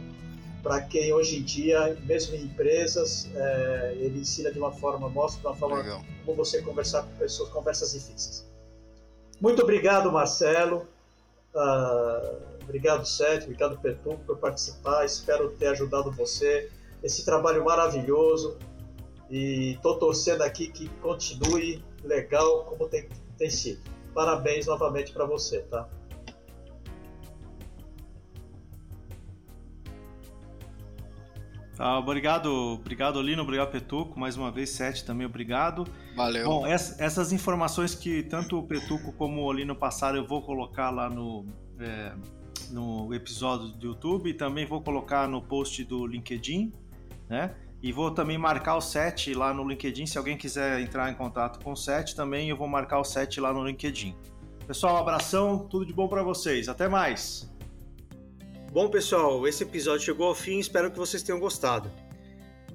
para 0.62 0.80
quem 0.80 1.12
hoje 1.12 1.40
em 1.40 1.42
dia, 1.42 1.94
mesmo 2.04 2.36
em 2.36 2.44
empresas, 2.44 3.28
é, 3.34 3.96
ele 3.98 4.20
ensina 4.20 4.50
de 4.50 4.58
uma 4.58 4.72
forma, 4.72 5.06
mostra 5.10 5.42
de 5.42 5.46
uma 5.46 5.56
forma 5.56 5.76
legal. 5.76 6.02
como 6.24 6.38
você 6.38 6.62
conversar 6.62 7.02
com 7.02 7.12
pessoas, 7.16 7.50
conversas 7.50 7.92
difíceis. 7.92 8.46
Muito 9.38 9.62
obrigado, 9.62 10.10
Marcelo. 10.10 10.86
Uh, 11.54 12.50
Obrigado, 12.70 13.04
Sete. 13.04 13.44
Obrigado, 13.44 13.76
Petu, 13.78 14.16
por 14.24 14.38
participar. 14.38 15.04
Espero 15.04 15.50
ter 15.50 15.66
ajudado 15.66 16.12
você. 16.12 16.70
Esse 17.02 17.24
trabalho 17.24 17.64
maravilhoso. 17.64 18.58
E 19.30 19.74
estou 19.74 19.98
torcendo 19.98 20.42
aqui 20.42 20.68
que 20.68 20.88
continue 21.00 21.84
legal 22.02 22.64
como 22.64 22.88
tem, 22.88 23.08
tem 23.38 23.48
sido. 23.48 23.80
Parabéns 24.12 24.66
novamente 24.66 25.12
para 25.12 25.24
você, 25.24 25.60
tá? 25.62 25.88
Tá, 31.80 31.98
obrigado, 31.98 32.74
obrigado 32.74 33.22
Lino, 33.22 33.40
obrigado 33.40 33.70
Petuco, 33.70 34.20
mais 34.20 34.36
uma 34.36 34.50
vez 34.50 34.68
Sete 34.68 35.02
também 35.02 35.26
obrigado. 35.26 35.86
Valeu. 36.14 36.44
Bom, 36.44 36.66
essas 36.66 37.32
informações 37.32 37.94
que 37.94 38.22
tanto 38.22 38.58
o 38.58 38.62
Petuco 38.62 39.14
como 39.14 39.42
o 39.44 39.50
Lino 39.50 39.74
passaram 39.74 40.18
eu 40.18 40.26
vou 40.26 40.42
colocar 40.42 40.90
lá 40.90 41.08
no, 41.08 41.46
é, 41.78 42.12
no 42.70 43.14
episódio 43.14 43.68
do 43.68 43.86
YouTube 43.86 44.28
e 44.28 44.34
também 44.34 44.66
vou 44.66 44.82
colocar 44.82 45.26
no 45.26 45.40
post 45.40 45.82
do 45.84 46.06
LinkedIn, 46.06 46.70
né? 47.30 47.54
E 47.82 47.92
vou 47.92 48.10
também 48.10 48.36
marcar 48.36 48.76
o 48.76 48.80
Sete 48.80 49.32
lá 49.32 49.54
no 49.54 49.66
LinkedIn, 49.66 50.04
se 50.04 50.18
alguém 50.18 50.36
quiser 50.36 50.80
entrar 50.80 51.10
em 51.10 51.14
contato 51.14 51.64
com 51.64 51.72
o 51.72 51.76
Sete 51.76 52.14
também 52.14 52.50
eu 52.50 52.56
vou 52.56 52.68
marcar 52.68 52.98
o 52.98 53.04
Sete 53.04 53.40
lá 53.40 53.54
no 53.54 53.64
LinkedIn. 53.64 54.14
Pessoal, 54.66 54.96
um 54.96 54.98
abração, 54.98 55.66
tudo 55.66 55.86
de 55.86 55.94
bom 55.94 56.08
para 56.08 56.22
vocês, 56.22 56.68
até 56.68 56.88
mais! 56.88 57.50
Bom, 58.70 58.88
pessoal, 58.88 59.48
esse 59.48 59.62
episódio 59.62 60.04
chegou 60.04 60.26
ao 60.26 60.34
fim, 60.34 60.58
espero 60.58 60.90
que 60.90 60.98
vocês 60.98 61.22
tenham 61.22 61.40
gostado. 61.40 61.90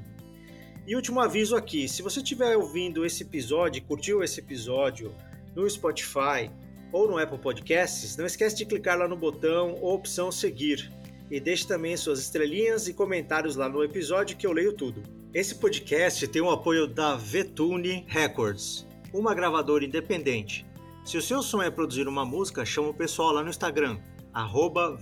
E 0.86 0.96
último 0.96 1.20
aviso 1.20 1.56
aqui: 1.56 1.88
se 1.88 2.02
você 2.02 2.20
estiver 2.20 2.56
ouvindo 2.56 3.06
esse 3.06 3.24
episódio, 3.24 3.84
curtiu 3.84 4.24
esse 4.24 4.40
episódio 4.40 5.16
no 5.56 5.70
Spotify 5.70 6.52
ou 6.92 7.08
no 7.08 7.18
Apple 7.18 7.38
Podcasts, 7.38 8.18
não 8.18 8.26
esquece 8.26 8.58
de 8.58 8.66
clicar 8.66 8.98
lá 8.98 9.08
no 9.08 9.16
botão 9.16 9.76
ou 9.82 9.96
opção 9.96 10.32
seguir. 10.32 10.92
E 11.30 11.40
deixe 11.40 11.68
também 11.68 11.96
suas 11.96 12.20
estrelinhas 12.20 12.88
e 12.88 12.94
comentários 12.94 13.56
lá 13.56 13.70
no 13.70 13.84
episódio 13.84 14.36
que 14.36 14.48
eu 14.48 14.52
leio 14.52 14.74
tudo. 14.74 15.04
Esse 15.32 15.54
podcast 15.56 16.28
tem 16.28 16.42
o 16.42 16.50
apoio 16.50 16.88
da 16.88 17.16
Vetune 17.16 18.04
Records, 18.08 18.88
uma 19.14 19.36
gravadora 19.36 19.86
independente. 19.86 20.66
Se 21.10 21.18
o 21.18 21.22
seu 21.24 21.42
sonho 21.42 21.64
é 21.64 21.72
produzir 21.72 22.08
uma 22.08 22.24
música, 22.24 22.64
chama 22.64 22.90
o 22.90 22.94
pessoal 22.94 23.32
lá 23.32 23.42
no 23.42 23.50
Instagram, 23.50 23.98
arroba 24.32 24.96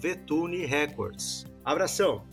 Records. 0.65 1.45
Abração! 1.65 2.23